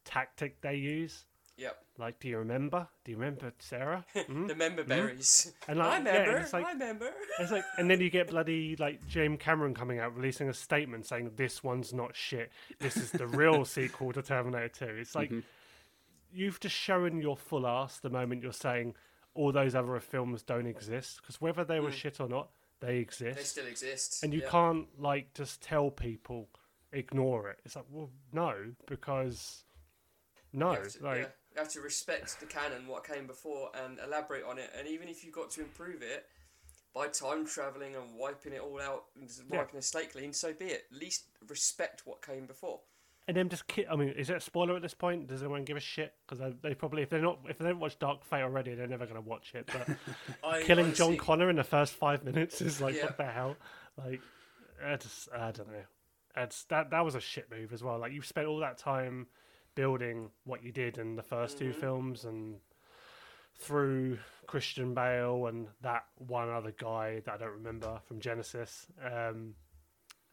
tactic 0.06 0.62
they 0.62 0.76
use. 0.76 1.26
Yep. 1.62 1.78
Like, 2.00 2.20
do 2.20 2.28
you 2.28 2.40
remember? 2.40 2.88
Do 3.06 3.12
you 3.12 3.18
remember 3.18 3.54
Sarah? 3.60 4.04
Hmm? 4.16 4.48
The 4.48 4.56
member 4.56 4.82
hmm? 4.82 4.90
berries. 4.90 5.54
And 5.68 5.78
like, 5.78 5.88
I 5.88 6.04
yeah, 6.04 6.18
remember. 6.20 6.38
it's 6.38 6.54
like- 6.54 6.66
I 6.66 6.72
remember. 6.72 7.12
It's 7.40 7.52
like, 7.52 7.64
and 7.78 7.90
then 7.90 8.02
you 8.02 8.10
get 8.10 8.30
bloody 8.30 8.76
like 8.78 9.06
James 9.08 9.38
Cameron 9.40 9.76
coming 9.76 10.00
out 10.00 10.16
releasing 10.16 10.50
a 10.50 10.54
statement 10.54 11.06
saying 11.06 11.32
this 11.36 11.64
one's 11.64 11.94
not 11.94 12.16
shit. 12.16 12.52
This 12.80 12.98
is 12.98 13.12
the 13.12 13.28
real 13.28 13.64
sequel 13.78 14.12
to 14.14 14.22
Terminator 14.24 14.70
Two. 14.70 14.96
It's 15.00 15.14
like 15.14 15.30
mm-hmm. 15.30 15.40
you've 16.34 16.60
just 16.60 16.76
shown 16.76 17.22
your 17.22 17.38
full 17.38 17.68
ass 17.68 18.00
the 18.00 18.10
moment 18.10 18.42
you're 18.42 18.54
saying 18.54 18.96
all 19.36 19.52
those 19.52 19.76
other 19.76 20.00
films 20.00 20.42
don't 20.42 20.68
exist 20.68 21.22
because 21.22 21.40
whether 21.40 21.64
they 21.64 21.80
were 21.80 21.90
mm. 21.90 21.94
shit 21.94 22.20
or 22.20 22.28
not, 22.28 22.50
they 22.80 22.98
exist. 22.98 23.38
They 23.38 23.44
still 23.44 23.68
exist. 23.68 24.24
and 24.24 24.34
you 24.34 24.42
yeah. 24.42 24.50
can't 24.50 24.88
like 25.00 25.34
just 25.36 25.62
tell 25.62 25.92
people 25.92 26.50
ignore 26.92 27.50
it. 27.50 27.60
It's 27.66 27.76
like, 27.76 27.86
well, 27.92 28.10
no, 28.34 28.56
because 28.88 29.64
no, 30.54 30.76
to, 30.76 31.04
like 31.04 31.18
yeah, 31.18 31.26
have 31.58 31.70
to 31.70 31.82
respect 31.82 32.40
the 32.40 32.46
canon, 32.46 32.88
what 32.88 33.06
came 33.06 33.28
before, 33.28 33.70
and 33.84 34.00
elaborate 34.06 34.44
on 34.44 34.58
it. 34.58 34.70
And 34.78 34.88
even 34.88 35.08
if 35.08 35.24
you've 35.24 35.34
got 35.34 35.52
to 35.52 35.62
improve 35.62 36.02
it 36.02 36.26
by 36.94 37.08
time 37.08 37.46
traveling 37.46 37.96
and 37.96 38.16
wiping 38.18 38.54
it 38.54 38.62
all 38.62 38.80
out, 38.80 39.06
and 39.18 39.28
just 39.28 39.44
Yeah. 39.50 39.58
wiping 39.60 39.76
the 39.78 39.82
slate 39.82 40.12
clean, 40.12 40.34
so 40.34 40.54
be 40.54 40.66
it. 40.66 40.86
At 40.92 40.98
least 40.98 41.26
respect 41.48 42.06
what 42.06 42.22
came 42.26 42.46
before. 42.46 42.82
And 43.28 43.38
then 43.38 43.50
just 43.50 43.68
ki- 43.68 43.86
I 43.88 43.96
mean, 43.96 44.10
is 44.10 44.30
it 44.30 44.38
a 44.38 44.40
spoiler 44.42 44.76
at 44.76 44.82
this 44.82 44.94
point? 44.96 45.28
Does 45.28 45.42
anyone 45.42 45.64
give 45.64 45.78
a 45.78 45.82
shit? 45.82 46.14
Because 46.28 46.54
they 46.62 46.74
probably, 46.74 47.04
if 47.04 47.10
they're 47.10 47.22
not, 47.22 47.40
if 47.48 47.60
they 47.60 47.66
don't 47.66 47.80
watch 47.80 47.98
Dark 48.00 48.26
Fate 48.26 48.42
already, 48.42 48.74
they're 48.74 48.88
never 48.88 49.06
going 49.06 49.22
to 49.22 49.28
watch 49.30 49.54
it. 49.54 49.68
But 49.72 49.88
I 50.44 50.64
killing 50.64 50.92
John 50.94 51.16
Connor 51.18 51.50
in 51.50 51.56
the 51.56 51.64
first 51.64 51.94
five 51.94 52.24
minutes 52.26 52.62
is 52.62 52.82
like, 52.82 52.96
Yeah. 52.96 53.06
what 53.06 53.18
the 53.18 53.26
hell? 53.26 53.56
Like, 53.98 54.22
I 54.84 54.96
just, 54.98 55.30
I 55.32 55.52
don't 55.52 55.68
know. 55.72 55.84
It's 56.36 56.64
that 56.66 56.90
that 56.92 57.06
was 57.06 57.14
a 57.16 57.20
shit 57.22 57.50
move 57.52 57.72
as 57.74 57.84
well. 57.84 58.00
Like 58.00 58.12
you 58.14 58.22
spent 58.22 58.48
all 58.48 58.60
that 58.60 58.78
time 58.78 59.28
building 59.76 60.30
what 60.44 60.64
you 60.64 60.72
did 60.72 60.98
in 60.98 61.16
the 61.16 61.24
1st 61.24 61.58
two 61.58 61.72
Mhm. 61.72 61.76
films 61.80 62.26
and 62.26 62.60
through 63.56 64.18
Christian 64.48 64.94
Bale 64.94 65.48
and 65.48 65.68
that 65.82 66.08
one 66.16 66.50
other 66.50 66.72
guy 66.72 67.20
that 67.22 67.36
I 67.36 67.38
don't 67.38 67.52
remember 67.54 68.00
from 68.08 68.20
Genisys. 68.20 68.90
Um, 69.06 69.56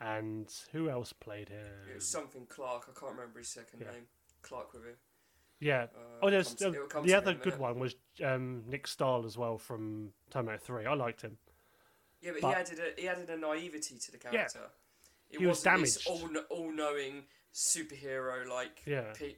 and 0.01 0.51
who 0.73 0.89
else 0.89 1.13
played 1.13 1.49
him? 1.49 1.89
It 1.91 1.95
was 1.97 2.09
something 2.09 2.47
Clarke. 2.47 2.89
I 2.89 2.99
can't 2.99 3.13
remember 3.13 3.39
his 3.41 3.49
second 3.49 3.81
Yeah. 3.81 3.93
name. 3.93 4.09
Clarke 4.43 4.73
with 4.73 4.85
him. 4.87 4.97
Yeah. 5.61 5.85
Uh, 5.95 6.19
oh, 6.23 6.31
there's 6.31 6.55
comes- 6.55 6.77
uh, 6.77 7.01
the 7.03 7.15
other 7.15 7.35
good 7.35 7.45
minute. 7.47 7.59
one 7.61 7.79
was 7.81 7.97
um, 8.23 8.65
Nick 8.69 8.87
Stahl 8.87 9.25
as 9.27 9.37
well 9.37 9.59
from 9.59 10.15
Terminator 10.31 10.63
Three. 10.65 10.87
I 10.87 10.95
liked 10.95 11.23
him. 11.23 11.39
Yeah, 12.21 12.33
but, 12.33 12.43
But- 12.43 12.49
he 12.49 12.55
added 12.55 12.79
a 12.99 13.01
he 13.01 13.09
added 13.09 13.31
a 13.31 13.37
naivety 13.37 13.99
to 13.99 14.13
the 14.13 14.19
Yeah. 14.19 14.31
character. 14.31 14.71
It 15.31 15.41
He 15.41 15.47
was 15.47 15.63
damaged. 15.63 16.07
all 16.07 16.37
all 16.49 16.71
knowing 16.73 17.27
superhero 17.55 18.47
like 18.49 18.83
Yeah. 18.87 19.13
P- 19.17 19.37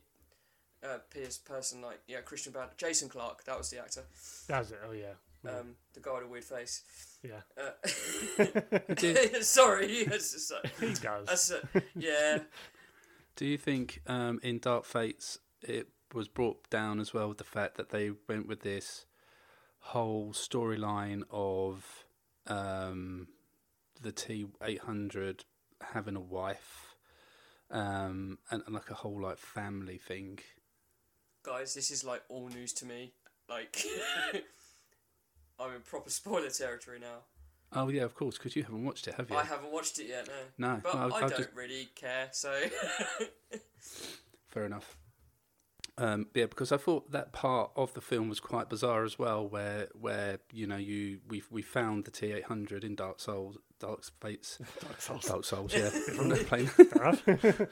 uh, 0.82 0.98
Pierce 1.10 1.38
person 1.38 1.82
like 1.82 2.00
yeah 2.06 2.20
Christian 2.20 2.52
Bale 2.52 2.70
Jason 2.76 3.08
Clarke 3.08 3.44
that 3.44 3.56
was 3.58 3.70
the 3.70 3.78
actor 3.78 4.04
That 4.48 4.58
was 4.60 4.72
it. 4.72 4.78
Oh 4.86 4.92
yeah. 4.92 5.12
Yeah. 5.44 5.58
um 5.58 5.76
the 5.94 6.00
guy 6.00 6.12
with 6.14 6.24
a 6.24 6.28
weird 6.28 6.44
face 6.44 6.82
Yeah. 7.22 7.40
uh, 7.58 7.72
sorry 9.42 10.04
yes, 10.06 10.34
it's, 10.34 10.50
uh, 10.50 10.60
He 10.80 10.94
does. 10.94 11.26
that's, 11.26 11.50
uh, 11.52 11.60
yeah 11.94 12.38
Do 13.36 13.46
you 13.46 13.56
think 13.56 14.02
um, 14.06 14.38
in 14.42 14.58
Dark 14.58 14.84
Fates 14.84 15.38
it 15.62 15.88
was 16.12 16.28
brought 16.28 16.68
down 16.68 17.00
as 17.00 17.14
well 17.14 17.28
with 17.28 17.38
the 17.38 17.44
fact 17.44 17.76
that 17.76 17.88
they 17.90 18.10
went 18.28 18.46
with 18.48 18.60
this 18.60 19.06
whole 19.78 20.32
storyline 20.32 21.22
of 21.30 22.04
um, 22.48 23.28
the 24.02 24.12
T 24.12 24.46
eight 24.62 24.80
hundred 24.80 25.44
having 25.94 26.16
a 26.16 26.20
wife 26.20 26.89
um, 27.70 28.38
and, 28.50 28.62
and 28.66 28.74
like 28.74 28.90
a 28.90 28.94
whole 28.94 29.20
like 29.20 29.38
family 29.38 29.98
thing? 29.98 30.38
guys 31.42 31.72
this 31.74 31.90
is 31.90 32.04
like 32.04 32.22
all 32.28 32.48
news 32.48 32.72
to 32.74 32.84
me 32.84 33.12
like 33.48 33.82
I'm 35.58 35.74
in 35.74 35.80
proper 35.80 36.10
spoiler 36.10 36.50
territory 36.50 36.98
now 37.00 37.20
Oh 37.72 37.88
yeah, 37.88 38.02
of 38.02 38.14
course, 38.16 38.36
because 38.36 38.56
you 38.56 38.64
haven't 38.64 38.84
watched 38.84 39.06
it, 39.06 39.14
have 39.14 39.30
you? 39.30 39.36
I 39.36 39.44
haven't 39.44 39.70
watched 39.72 40.00
it 40.00 40.08
yet 40.08 40.28
no 40.58 40.66
No, 40.74 40.80
but 40.82 40.94
no, 40.94 41.00
I 41.00 41.04
I've 41.04 41.30
don't 41.30 41.36
just- 41.38 41.54
really 41.54 41.88
care 41.94 42.28
so 42.32 42.52
Fair 44.48 44.66
enough. 44.66 44.96
Um, 46.00 46.28
yeah, 46.32 46.46
because 46.46 46.72
I 46.72 46.78
thought 46.78 47.10
that 47.12 47.32
part 47.32 47.72
of 47.76 47.92
the 47.92 48.00
film 48.00 48.30
was 48.30 48.40
quite 48.40 48.70
bizarre 48.70 49.04
as 49.04 49.18
well, 49.18 49.46
where 49.46 49.88
where 50.00 50.38
you 50.50 50.66
know 50.66 50.78
you 50.78 51.20
we 51.28 51.42
we 51.50 51.60
found 51.60 52.06
the 52.06 52.10
T 52.10 52.32
eight 52.32 52.44
hundred 52.44 52.84
in 52.84 52.94
Dark 52.94 53.20
Souls, 53.20 53.58
Dark 53.78 54.02
Fates, 54.18 54.58
Dark 54.80 55.02
Souls. 55.02 55.24
Dark 55.26 55.44
Souls, 55.44 55.74
yeah, 55.74 55.90
from 55.90 56.30
that 56.30 56.46
plane. 56.46 56.70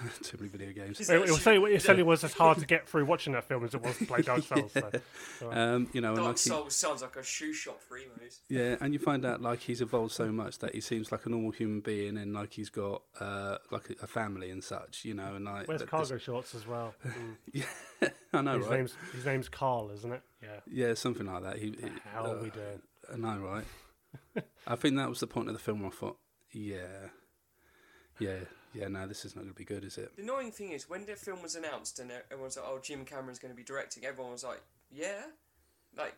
Fair 0.00 0.06
enough. 0.06 0.20
Too 0.22 0.36
many 0.38 0.48
video 0.50 0.72
games. 0.72 0.98
Is 1.00 1.08
it, 1.08 1.12
that 1.12 1.18
it, 1.18 1.20
was, 1.30 1.46
actually- 1.46 1.74
it 1.74 1.82
certainly 1.82 2.02
was 2.02 2.24
as 2.24 2.32
hard 2.32 2.58
to 2.58 2.66
get 2.66 2.88
through 2.88 3.04
watching 3.04 3.32
that 3.34 3.44
film 3.44 3.64
as 3.64 3.74
it 3.74 3.82
was 3.82 3.96
to 3.98 4.06
play 4.06 4.22
Dark 4.22 4.42
Souls. 4.44 4.72
So. 4.72 4.90
so, 5.38 5.52
Um, 5.52 5.88
you 5.92 6.00
know, 6.00 6.08
and 6.08 6.16
Dark 6.16 6.26
like 6.28 6.38
he, 6.38 6.48
Souls 6.48 6.74
sounds 6.74 7.02
like 7.02 7.16
a 7.16 7.22
shoe 7.22 7.52
shop 7.52 7.80
for 7.82 7.98
emos 7.98 8.40
yeah, 8.48 8.76
and 8.80 8.92
you 8.94 8.98
find 8.98 9.24
out 9.26 9.42
like 9.42 9.60
he's 9.60 9.80
evolved 9.80 10.12
so 10.12 10.32
much 10.32 10.58
that 10.60 10.74
he 10.74 10.80
seems 10.80 11.12
like 11.12 11.26
a 11.26 11.28
normal 11.28 11.50
human 11.50 11.80
being, 11.80 12.16
and 12.16 12.32
like 12.32 12.52
he's 12.54 12.70
got 12.70 13.02
uh, 13.20 13.58
like 13.70 13.90
a, 13.90 14.04
a 14.04 14.06
family 14.06 14.50
and 14.50 14.64
such, 14.64 15.04
you 15.04 15.14
know, 15.14 15.34
and 15.34 15.44
like 15.44 15.68
Wears 15.68 15.80
that- 15.80 15.90
cargo 15.90 16.16
shorts 16.18 16.54
as 16.54 16.66
well. 16.66 16.94
Mm. 17.10 17.36
Yeah, 17.52 18.08
I 18.32 18.40
know, 18.40 18.56
his 18.58 18.66
right? 18.66 18.76
name's 18.78 18.94
his 19.12 19.26
name's 19.26 19.48
Carl, 19.48 19.90
isn't 19.90 20.12
it? 20.12 20.22
Yeah. 20.42 20.60
Yeah, 20.70 20.94
something 20.94 21.26
like 21.26 21.42
that. 21.42 21.56
He, 21.58 21.66
he 21.66 21.70
The 21.72 21.90
hell 22.12 22.26
are 22.32 22.38
uh, 22.38 22.42
we 22.42 22.50
doing? 22.50 22.80
I 23.12 23.16
know, 23.16 23.38
right? 23.40 24.44
I 24.66 24.76
think 24.76 24.96
that 24.96 25.08
was 25.08 25.20
the 25.20 25.26
point 25.26 25.48
of 25.48 25.54
the 25.54 25.58
film. 25.60 25.80
where 25.80 25.90
I 25.90 25.94
thought, 25.94 26.16
yeah, 26.52 27.08
yeah, 28.18 28.36
yeah. 28.74 28.88
No, 28.88 29.06
this 29.06 29.24
is 29.24 29.34
not 29.34 29.42
going 29.42 29.52
to 29.52 29.58
be 29.58 29.64
good, 29.64 29.84
is 29.84 29.98
it? 29.98 30.14
The 30.16 30.22
annoying 30.22 30.52
thing 30.52 30.70
is 30.72 30.88
when 30.88 31.06
the 31.06 31.16
film 31.16 31.42
was 31.42 31.54
announced 31.56 31.98
and 31.98 32.10
everyone 32.10 32.44
was 32.46 32.56
like, 32.56 32.66
"Oh, 32.68 32.78
Jim 32.82 33.04
Cameron's 33.04 33.38
going 33.38 33.52
to 33.52 33.56
be 33.56 33.62
directing," 33.64 34.04
everyone 34.04 34.32
was 34.32 34.44
like, 34.44 34.60
"Yeah," 34.90 35.22
like 35.96 36.14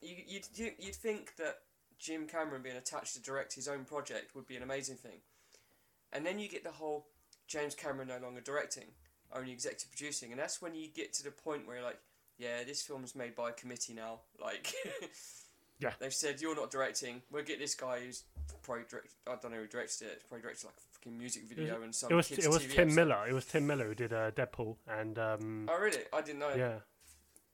you, 0.00 0.16
you'd 0.26 0.46
you- 0.54 0.74
you'd 0.78 0.94
think 0.94 1.36
that 1.36 1.60
Jim 1.98 2.26
Cameron 2.26 2.62
being 2.62 2.76
attached 2.76 3.14
to 3.14 3.22
direct 3.22 3.54
his 3.54 3.68
own 3.68 3.84
project 3.84 4.34
would 4.34 4.46
be 4.46 4.56
an 4.56 4.62
amazing 4.62 4.96
thing, 4.96 5.20
and 6.12 6.24
then 6.26 6.38
you 6.38 6.48
get 6.48 6.64
the 6.64 6.72
whole 6.72 7.06
James 7.46 7.74
Cameron 7.74 8.08
no 8.08 8.18
longer 8.18 8.40
directing, 8.40 8.88
only 9.32 9.52
executive 9.52 9.90
producing, 9.90 10.30
and 10.32 10.40
that's 10.40 10.60
when 10.60 10.74
you 10.74 10.88
get 10.88 11.12
to 11.14 11.22
the 11.22 11.30
point 11.30 11.66
where 11.66 11.76
you're 11.76 11.84
like, 11.84 12.00
"Yeah, 12.38 12.64
this 12.64 12.82
film's 12.82 13.14
made 13.14 13.34
by 13.34 13.50
a 13.50 13.52
committee 13.52 13.94
now." 13.94 14.20
Like, 14.38 14.72
Yeah. 15.78 15.92
they've 15.98 16.12
said 16.14 16.40
you're 16.40 16.56
not 16.56 16.70
directing. 16.70 17.22
We'll 17.30 17.44
get 17.44 17.58
this 17.58 17.74
guy 17.74 18.00
who's 18.00 18.24
probably 18.62 18.84
direct. 18.88 19.08
I 19.26 19.36
don't 19.36 19.50
know 19.52 19.58
who 19.58 19.66
directed 19.66 20.08
it. 20.08 20.22
Probably 20.28 20.42
directed 20.42 20.66
like 20.66 20.74
a 20.76 20.95
fucking 21.06 21.18
music 21.18 21.44
video 21.48 21.82
and 21.82 21.94
some 21.94 22.10
It 22.10 22.14
was 22.14 22.28
kids 22.28 22.44
it 22.44 22.48
was 22.48 22.62
TV 22.62 22.70
Tim 22.72 22.80
episode. 22.88 22.94
Miller. 22.96 23.26
It 23.28 23.32
was 23.32 23.44
Tim 23.46 23.66
Miller 23.66 23.86
who 23.86 23.94
did 23.94 24.12
uh, 24.12 24.30
Deadpool 24.32 24.76
and 24.88 25.18
um, 25.18 25.68
Oh 25.72 25.78
really? 25.78 25.98
I 26.12 26.20
didn't 26.20 26.40
know. 26.40 26.54
yeah, 26.56 26.74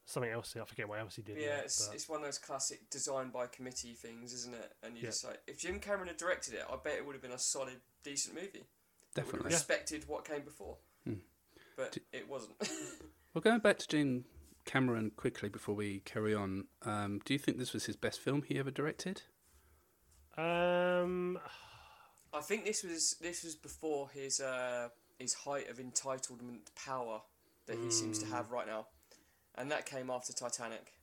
something 0.05 0.30
else. 0.32 0.55
I 0.61 0.64
forget 0.64 0.88
what 0.88 0.98
else 0.98 1.16
he 1.16 1.22
did. 1.22 1.36
Yeah, 1.38 1.55
in 1.55 1.59
it, 1.61 1.64
it's, 1.66 1.86
but- 1.86 1.94
it's 1.94 2.09
one 2.09 2.20
of 2.20 2.26
those 2.26 2.38
classic 2.38 2.88
design 2.90 3.30
by 3.30 3.46
committee 3.46 3.92
things, 3.94 4.32
isn't 4.32 4.55
it? 4.55 4.72
And 4.82 4.96
you 4.96 5.03
Yeah. 5.03 5.09
just 5.11 5.24
like, 5.24 5.38
if 5.46 5.59
Jim 5.59 5.78
Cameron 5.78 6.09
had 6.09 6.16
directed 6.16 6.55
it, 6.55 6.62
I 6.70 6.76
bet 6.82 6.94
it 6.94 7.07
would 7.07 7.14
have 7.14 7.22
been 7.22 7.32
a 7.32 7.38
solid, 7.38 7.76
decent 8.03 8.34
movie. 8.34 8.48
It 8.48 8.55
would 9.16 9.16
have 9.16 9.24
Definitely. 9.26 9.50
respected 9.53 10.09
what 10.09 10.24
came 10.24 10.42
before. 10.42 10.76
Hmm. 11.07 11.14
But 11.76 11.98
it 12.12 12.28
wasn't. 12.28 12.55
Well, 13.34 13.40
going 13.40 13.61
back 13.61 13.78
to 13.78 13.88
Jim 13.88 14.26
Cameron 14.66 15.11
quickly 15.16 15.48
before 15.48 15.74
we 15.74 16.00
carry 16.00 16.34
on, 16.34 16.66
um, 16.82 17.18
do 17.24 17.32
you 17.32 17.38
think 17.38 17.57
this 17.57 17.72
was 17.72 17.86
his 17.86 17.96
best 17.96 18.20
film 18.20 18.42
he 18.42 18.59
ever 18.59 18.70
directed? 18.70 19.22
Um, 20.36 21.38
I 22.35 22.41
think 22.41 22.64
this 22.64 22.83
was 22.83 23.16
this 23.20 23.45
was 23.45 23.55
before 23.55 24.09
his 24.14 24.41
uh, 24.41 24.89
his 25.18 25.35
height 25.35 25.68
of 25.70 25.76
entitlement 25.78 26.61
power 26.74 27.20
that 27.66 27.76
he 27.78 27.91
seems 27.91 28.18
to 28.20 28.26
Hmm. 28.26 28.33
have 28.33 28.51
right 28.51 28.66
now, 28.66 28.87
and 29.57 29.70
that 29.70 29.87
came 29.87 30.11
after 30.11 30.33
Titanic. 30.33 30.95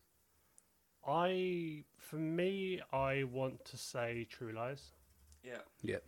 I 1.08 1.84
for 1.98 2.18
me, 2.18 2.82
I 2.92 3.24
want 3.24 3.64
to 3.66 3.78
say 3.78 4.26
True 4.30 4.52
Lies 4.52 4.92
Yeah. 5.44 5.60
Yep. 5.84 6.04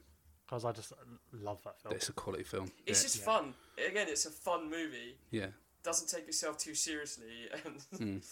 because 0.46 0.66
I 0.66 0.72
just 0.74 0.92
love 1.32 1.62
that 1.64 1.80
film. 1.82 1.96
It's 1.96 2.10
a 2.10 2.14
quality 2.14 2.44
film. 2.44 2.72
It's 2.86 3.00
yeah. 3.02 3.08
just 3.08 3.24
fun. 3.24 3.54
Again, 3.78 4.08
it's 4.10 4.26
a 4.26 4.32
fun 4.32 4.70
movie. 4.70 5.18
yeah. 5.32 5.48
Doesn't 5.84 6.10
take 6.10 6.28
itself 6.28 6.58
too 6.60 6.76
seriously, 6.76 7.50
and 8.00 8.22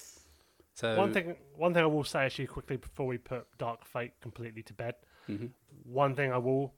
So 0.75 0.95
One 0.97 1.11
thing, 1.11 1.35
one 1.57 1.73
thing 1.73 1.83
I 1.83 1.87
will 1.87 2.03
say 2.05 2.19
actually 2.25 2.47
quickly 2.47 2.77
before 2.77 3.05
we 3.07 3.17
put 3.17 3.45
Dark 3.57 3.83
Fate 3.85 4.13
completely 4.21 4.63
to 4.63 4.73
bed. 4.73 4.95
Mhm. 5.27 5.51
One 5.83 6.15
thing 6.15 6.31
I 6.31 6.37
will 6.37 6.73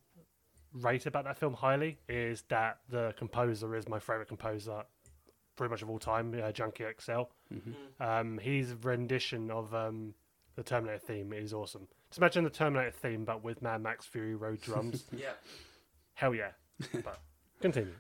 rate 0.73 1.05
about 1.05 1.25
that 1.25 1.37
film 1.37 1.53
highly 1.53 1.99
is 2.07 2.43
that 2.49 2.79
the 2.89 3.13
composer 3.17 3.75
is 3.75 3.87
my 3.89 3.99
favorite 3.99 4.27
composer, 4.27 4.83
pretty 5.55 5.69
much 5.71 5.81
of 5.81 5.89
all 5.89 5.99
time, 5.99 6.33
uh, 6.41 6.51
Junkie 6.51 6.85
XL. 6.99 7.21
Um, 7.99 8.37
his 8.37 8.73
rendition 8.83 9.51
of 9.51 9.73
um, 9.73 10.13
the 10.55 10.63
Terminator 10.63 10.99
theme 10.99 11.33
is 11.33 11.53
awesome. 11.53 11.87
Just 12.09 12.19
imagine 12.19 12.43
the 12.43 12.49
Terminator 12.49 12.91
theme, 12.91 13.25
but 13.25 13.43
with 13.43 13.61
Mad 13.61 13.81
Max 13.81 14.05
Fury 14.05 14.35
Road 14.35 14.61
drums. 14.61 15.05
yeah. 15.15 15.31
Hell 16.13 16.33
yeah! 16.35 16.51
But 17.03 17.19
continue. 17.61 17.93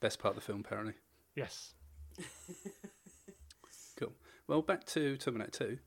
best 0.00 0.18
part 0.18 0.36
of 0.36 0.40
the 0.42 0.46
film, 0.46 0.60
apparently. 0.60 0.94
Yes. 1.34 1.74
Cool. 3.96 4.12
Well, 4.46 4.62
back 4.62 4.84
to 4.86 5.16
Terminator 5.16 5.50
2, 5.50 5.78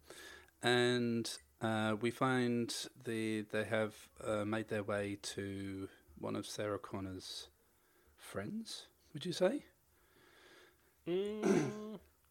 and 0.64 1.30
uh, 1.62 1.96
we 2.02 2.12
find 2.12 2.74
the 3.06 3.46
they 3.52 3.64
have 3.64 3.96
uh, 4.26 4.44
made 4.44 4.68
their 4.68 4.84
way 4.84 5.18
to 5.22 5.88
one 6.22 6.36
of 6.36 6.46
Sarah 6.46 6.80
Connor's 6.80 7.50
friends. 8.18 8.88
Would 9.14 9.26
you 9.26 9.34
say? 9.34 9.66
Mm, 11.08 11.72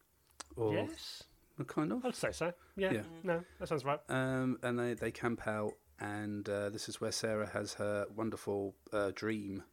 Or 0.55 0.73
yes. 0.73 1.23
kind 1.67 1.91
of. 1.93 2.03
I'd 2.05 2.15
say 2.15 2.31
so. 2.31 2.53
Yeah. 2.75 2.91
Yeah. 2.93 3.01
No, 3.23 3.43
that 3.59 3.67
sounds 3.69 3.85
right. 3.85 3.99
Um, 4.09 4.57
and 4.63 4.77
they, 4.79 4.93
they 4.95 5.11
camp 5.11 5.47
out, 5.47 5.73
and 5.99 6.47
uh, 6.49 6.69
this 6.69 6.89
is 6.89 6.99
where 6.99 7.11
Sarah 7.11 7.47
has 7.53 7.75
her 7.75 8.05
wonderful 8.15 8.75
uh, 8.91 9.11
dream 9.13 9.63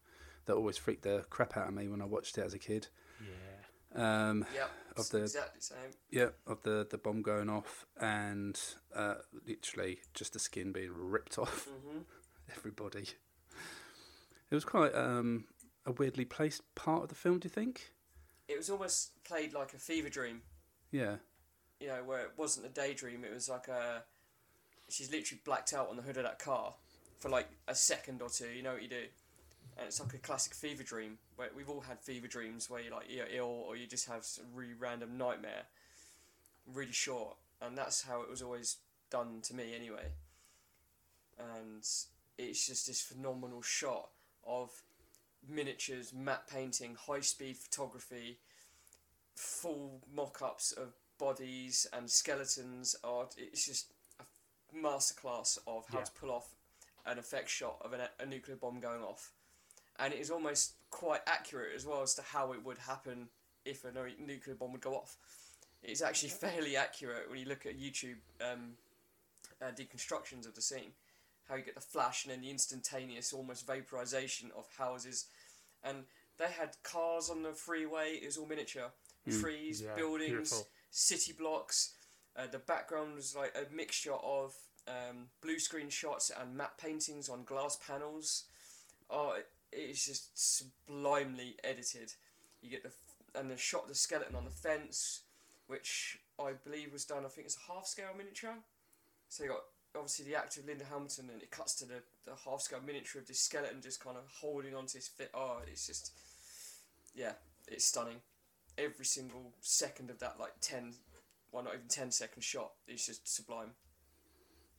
that 0.45 0.55
always 0.55 0.77
freaked 0.77 1.03
the 1.03 1.25
crap 1.31 1.57
out 1.57 1.69
of 1.69 1.75
me 1.75 1.89
when 1.89 2.01
I 2.03 2.05
watched 2.05 2.39
it 2.39 2.45
as 2.45 2.55
a 2.55 2.59
kid. 2.59 2.89
Yeah. 3.21 4.29
Um, 4.29 4.47
Yep. 4.55 4.71
Of 4.99 5.09
the- 5.11 5.19
exactly 5.23 5.61
same. 5.61 5.79
yeah, 6.11 6.29
of 6.47 6.63
the, 6.63 6.87
the 6.91 6.99
bomb 6.99 7.23
going 7.23 7.49
off, 7.49 7.87
and 8.01 8.59
uh, 8.95 9.15
literally 9.47 10.01
just 10.13 10.33
the 10.33 10.39
skin 10.41 10.73
being 10.73 10.91
ripped 10.93 11.39
off 11.39 11.69
hmm 11.85 11.99
everybody. 12.57 13.07
It 14.51 14.55
was 14.55 14.65
quite 14.65 14.95
um, 14.95 15.45
a 15.85 15.93
weirdly 15.93 16.25
placed 16.25 16.63
part 16.75 17.03
of 17.03 17.09
the 17.09 17.15
film. 17.15 17.39
Do 17.39 17.47
you 17.47 17.51
think? 17.51 17.93
It 18.49 18.57
was 18.57 18.71
almost 18.71 19.23
played 19.25 19.53
like 19.53 19.75
a 19.75 19.79
fever 19.79 20.09
dream. 20.09 20.43
Yeah. 20.91 21.17
You 21.81 21.89
know, 21.89 22.03
where 22.05 22.21
it 22.21 22.33
wasn't 22.37 22.67
a 22.67 22.71
daydream. 22.71 23.25
It 23.25 23.33
was 23.33 23.49
like 23.49 23.69
a. 23.69 24.03
She's 24.89 25.13
literally 25.13 25.41
blacked 25.45 25.75
out 25.75 25.91
on 25.91 25.97
the 25.97 26.03
hood 26.03 26.17
of 26.17 26.23
that 26.23 26.39
car 26.39 26.75
for 27.19 27.29
like 27.29 27.49
a 27.67 27.75
second 27.75 28.23
or 28.23 28.31
two. 28.31 28.49
You 28.49 28.63
know 28.63 28.73
what 28.73 28.83
you 28.83 28.89
do, 28.89 29.05
and 29.77 29.87
it's 29.87 30.01
like 30.01 30.15
a 30.15 30.19
classic 30.19 30.55
fever 30.55 30.83
dream. 30.83 31.19
Where 31.37 31.51
we've 31.55 31.69
all 31.69 31.83
had 31.83 32.01
fever 32.01 32.27
dreams 32.27 32.71
where 32.71 32.81
you're 32.81 32.93
like 32.93 33.07
you're 33.09 33.27
ill 33.31 33.65
or 33.67 33.77
you 33.77 33.87
just 33.87 34.09
have 34.09 34.27
a 34.39 34.57
really 34.57 34.75
random 34.79 35.19
nightmare, 35.19 35.65
really 36.73 36.93
short, 36.93 37.37
and 37.61 37.77
that's 37.77 38.03
how 38.03 38.23
it 38.23 38.31
was 38.31 38.41
always 38.41 38.77
done 39.11 39.41
to 39.43 39.55
me 39.55 39.75
anyway. 39.77 40.13
And 41.39 41.87
it's 42.39 42.67
just 42.67 42.87
this 42.87 43.01
phenomenal 43.01 43.63
shot 43.63 44.09
of 44.49 44.71
miniatures, 45.47 46.13
matte 46.13 46.49
painting, 46.49 46.97
high 47.07 47.21
speed 47.21 47.57
photography, 47.57 48.39
full 49.35 50.01
mock 50.13 50.43
ups 50.43 50.73
of 50.73 50.95
bodies 51.19 51.87
and 51.93 52.11
skeletons. 52.11 52.97
Are 53.05 53.29
it's 53.37 53.67
just 53.67 53.93
a 54.19 54.25
masterclass 54.75 55.59
of 55.67 55.87
how 55.89 55.99
Yeah. 55.99 56.05
to 56.05 56.13
pull 56.13 56.31
off 56.33 56.57
an 57.07 57.19
effect 57.19 57.49
shot 57.49 57.81
of 57.81 57.93
an, 57.93 58.09
a 58.19 58.27
nuclear 58.27 58.57
bomb 58.57 58.81
going 58.81 59.03
off, 59.03 59.33
and 59.97 60.13
it 60.13 60.21
is 60.21 60.31
almost 60.31 60.75
quite 60.91 61.23
accurate 61.27 61.75
as 61.75 61.87
well 61.87 62.03
as 62.03 62.15
to 62.15 62.23
how 62.23 62.53
it 62.53 62.63
would 62.65 62.79
happen 62.79 63.29
if 63.65 63.85
a 63.85 63.93
nuclear 63.93 64.57
bomb 64.57 64.73
would 64.73 64.81
go 64.81 64.95
off. 64.95 65.17
It's 65.83 66.03
actually 66.03 66.31
fairly 66.31 66.77
accurate 66.77 67.29
when 67.31 67.39
you 67.39 67.47
look 67.47 67.67
at 67.67 67.79
YouTube 67.79 68.17
um, 68.41 68.77
uh, 69.63 69.71
deconstructions 69.71 70.47
of 70.47 70.55
the 70.55 70.63
scene 70.63 70.93
how 71.49 71.57
you 71.57 71.63
get 71.63 71.75
the 71.75 71.81
flash 71.81 72.25
and 72.25 72.33
then 72.33 72.41
the 72.43 72.51
instantaneous 72.51 73.33
almost 73.33 73.67
vaporization 73.67 74.51
of 74.57 74.67
houses. 74.77 75.27
And 75.83 76.05
they 76.39 76.47
had 76.47 76.77
cars 76.83 77.31
on 77.31 77.43
the 77.43 77.53
freeway 77.53 78.19
it 78.23 78.27
was 78.27 78.37
all 78.37 78.47
miniature. 78.47 78.91
Trees 79.29 79.83
Yeah, 79.83 79.95
buildings 79.95 80.31
beautiful. 80.31 80.67
city 80.91 81.33
blocks. 81.33 81.93
Uh, 82.37 82.47
the 82.51 82.59
background 82.59 83.15
was 83.15 83.35
like 83.37 83.55
a 83.57 83.73
mixture 83.75 84.15
of 84.15 84.55
um, 84.87 85.27
blue 85.43 85.59
screen 85.59 85.91
shots 85.91 86.31
and 86.31 86.57
matte 86.57 86.79
paintings 86.79 87.29
on 87.29 87.45
glass 87.45 87.79
panels. 87.87 88.45
Oh 89.11 89.37
it's 89.73 90.07
just 90.07 90.31
sublimely 90.39 91.57
edited. 91.63 92.13
You 92.63 92.71
get 92.71 92.83
the 92.83 92.93
and 93.39 93.51
the 93.51 93.57
shot 93.57 93.83
of 93.83 93.89
the 93.89 93.95
skeleton 93.95 94.35
on 94.35 94.45
the 94.45 94.51
fence 94.51 95.23
which 95.67 96.19
I 96.41 96.53
believe 96.65 96.93
was 96.93 97.05
done 97.05 97.25
I 97.27 97.29
think 97.29 97.47
it's 97.47 97.59
a 97.69 97.73
half 97.73 97.87
scale 97.87 98.15
miniature. 98.17 98.55
So 99.29 99.45
you 99.45 99.51
got 99.51 99.65
obviously 99.95 100.25
the 100.27 100.37
actor 100.37 100.61
of 100.61 100.67
Linda 100.67 100.85
Hamilton, 100.85 101.31
and 101.33 101.43
it 101.43 101.51
cuts 101.51 101.75
to 101.77 101.85
the, 101.87 102.03
the 102.25 102.33
half 102.45 102.61
scale 102.61 102.81
miniature 102.85 103.21
of 103.21 103.27
this 103.29 103.41
skeleton 103.41 103.81
just 103.83 104.03
kind 104.03 104.17
of 104.17 104.25
holding 104.41 104.75
onto 104.75 104.99
his 104.99 105.09
fit. 105.09 105.31
Oh, 105.35 105.59
it's 105.71 105.87
just, 105.87 106.13
yeah, 107.15 107.33
it's 107.67 107.85
stunning. 107.87 108.17
Every 108.77 109.05
single 109.05 109.53
second 109.61 110.11
of 110.11 110.19
that, 110.21 110.37
like 110.39 110.53
10, 110.61 110.95
well, 111.53 111.65
not 111.65 111.75
even 111.75 111.89
10 111.89 112.11
second 112.13 112.43
shot, 112.43 112.73
is 112.87 113.05
just 113.05 113.27
sublime. 113.35 113.71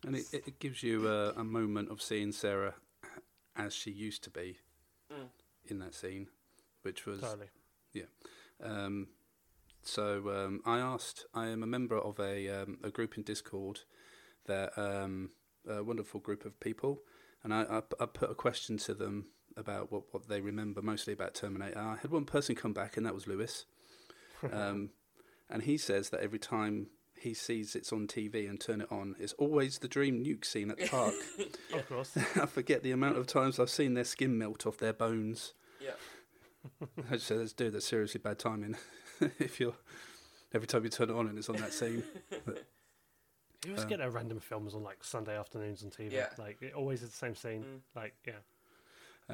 And 0.06 0.16
it, 0.16 0.26
it 0.32 0.44
it 0.48 0.60
gives 0.60 0.82
you 0.82 1.10
a, 1.10 1.32
a 1.32 1.44
moment 1.44 1.92
of 1.92 2.02
seeing 2.02 2.32
Sarah 2.32 2.76
as 3.58 3.74
she 3.74 3.92
used 3.92 4.24
to 4.24 4.30
be 4.30 4.58
Mm. 5.12 5.28
in 5.66 5.80
that 5.80 5.96
scene, 5.96 6.28
which 6.84 7.06
was 7.08 7.20
Totally. 7.22 7.48
Yeah. 7.94 8.04
Um, 8.64 9.08
so 9.82 10.30
um, 10.30 10.62
I 10.68 10.78
asked. 10.78 11.26
I 11.34 11.48
am 11.48 11.64
a 11.64 11.68
member 11.68 11.98
of 11.98 12.20
a 12.20 12.48
um, 12.48 12.78
a 12.84 12.92
group 12.92 13.18
in 13.18 13.24
Discord. 13.24 13.80
That 14.50 14.78
um, 14.78 15.30
a 15.70 15.84
wonderful 15.84 16.20
group 16.20 16.44
of 16.44 16.60
people, 16.60 17.04
and 17.44 17.54
I, 17.54 17.62
I, 17.62 17.82
I 18.00 18.06
put 18.08 18.32
a 18.32 18.36
question 18.36 18.78
to 18.80 18.96
them 18.96 19.28
about 19.56 19.92
what, 19.92 20.04
what 20.12 20.28
they 20.28 20.42
remember 20.42 20.82
mostly 20.82 21.14
about 21.14 21.36
Terminator. 21.36 21.80
I 21.80 21.98
had 22.02 22.10
one 22.10 22.26
person 22.26 22.56
come 22.56 22.74
back, 22.74 22.98
and 22.98 23.06
that 23.06 23.14
was 23.14 23.28
Lewis, 23.28 23.66
um, 24.52 24.90
and 25.50 25.62
he 25.64 25.78
says 25.78 26.10
that 26.10 26.22
every 26.22 26.40
time 26.40 26.88
he 27.20 27.36
sees 27.36 27.76
it's 27.76 27.94
on 27.94 28.08
TV 28.08 28.50
and 28.50 28.60
turn 28.60 28.82
it 28.82 28.92
on, 28.92 29.16
it's 29.20 29.34
always 29.34 29.78
the 29.78 29.88
dream 29.88 30.24
nuke 30.24 30.46
scene 30.46 30.72
at 30.72 30.80
the 30.80 30.88
park. 30.88 31.14
Of 31.74 31.88
course. 31.88 32.18
I 32.18 32.48
forget 32.48 32.82
the 32.82 32.92
amount 32.92 33.18
of 33.18 33.28
times 33.28 33.60
I've 33.60 33.70
seen 33.70 33.94
their 33.94 34.04
skin 34.04 34.38
melt 34.38 34.66
off 34.66 34.78
their 34.78 34.94
bones. 34.94 35.54
Yeah. 35.80 35.92
I 37.12 37.14
just 37.14 37.28
said, 37.28 37.54
dude, 37.56 37.74
that's 37.74 37.86
seriously 37.86 38.20
bad 38.20 38.40
timing. 38.40 38.76
if 39.40 39.60
you're 39.60 39.76
every 40.54 40.68
time 40.68 40.84
you 40.84 40.90
turn 40.90 41.10
it 41.10 41.16
on 41.16 41.28
and 41.28 41.38
it's 41.38 41.50
on 41.50 41.58
that 41.58 41.74
scene. 41.74 42.04
You 43.66 43.72
always 43.72 43.84
Um, 43.84 43.90
get 43.90 43.98
their 44.00 44.10
random 44.12 44.40
films 44.40 44.74
on 44.74 44.84
like 44.84 45.04
Sunday 45.04 45.38
afternoons 45.38 45.84
on 45.84 45.90
TV. 45.92 46.14
Yeah. 46.14 46.30
Like 46.38 46.62
it 46.62 46.74
always 46.74 47.04
is 47.04 47.10
the 47.12 47.18
same 47.18 47.36
scene. 47.36 47.64
Mm. 47.64 47.82
Like 47.96 48.16
yeah, 48.26 48.34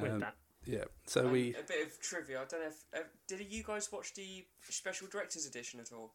with 0.02 0.12
Um, 0.14 0.20
that. 0.22 0.36
Yeah. 0.66 0.86
So 1.06 1.22
And 1.22 1.32
we 1.32 1.54
a 1.56 1.62
bit 1.62 1.86
of 1.86 2.00
trivia. 2.00 2.42
I 2.42 2.46
don't 2.46 2.62
know 2.62 2.68
if 2.68 2.84
uh, 2.96 3.04
did 3.28 3.42
you 3.52 3.64
guys 3.64 3.92
watch 3.92 4.14
the 4.16 4.46
special 4.70 5.08
director's 5.08 5.46
edition 5.46 5.80
at 5.80 5.92
all? 5.92 6.14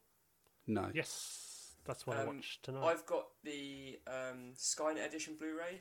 no. 0.66 0.90
Yes, 0.92 1.74
that's 1.84 2.06
what 2.06 2.16
I 2.16 2.22
Um, 2.22 2.36
watched 2.36 2.64
tonight. 2.64 2.84
I've 2.84 3.06
got 3.06 3.28
the 3.44 3.98
um, 4.08 4.54
Skynet 4.56 5.04
edition 5.06 5.36
Blu-ray, 5.36 5.80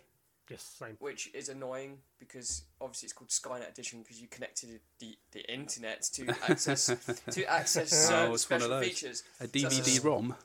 Yes, 0.50 0.64
same. 0.64 0.96
which 1.00 1.30
is 1.34 1.50
annoying 1.50 2.00
because 2.20 2.64
obviously 2.80 3.08
it's 3.08 3.14
called 3.14 3.30
Skynet 3.30 3.70
edition 3.70 4.02
because 4.04 4.22
you 4.22 4.28
connected 4.28 4.80
the, 5.00 5.18
the 5.32 5.42
internet 5.52 6.04
to 6.14 6.28
access 6.50 6.86
to 7.32 7.46
access 7.46 7.92
Oh, 7.92 8.10
certain 8.10 8.34
it's 8.34 8.50
one 8.50 8.58
of 8.58 8.62
special 8.64 8.70
those. 8.70 8.86
features. 8.88 9.24
A 9.40 9.44
So 9.48 9.68
it's 9.68 9.80
DVD 9.80 10.04
ROM. 10.06 10.36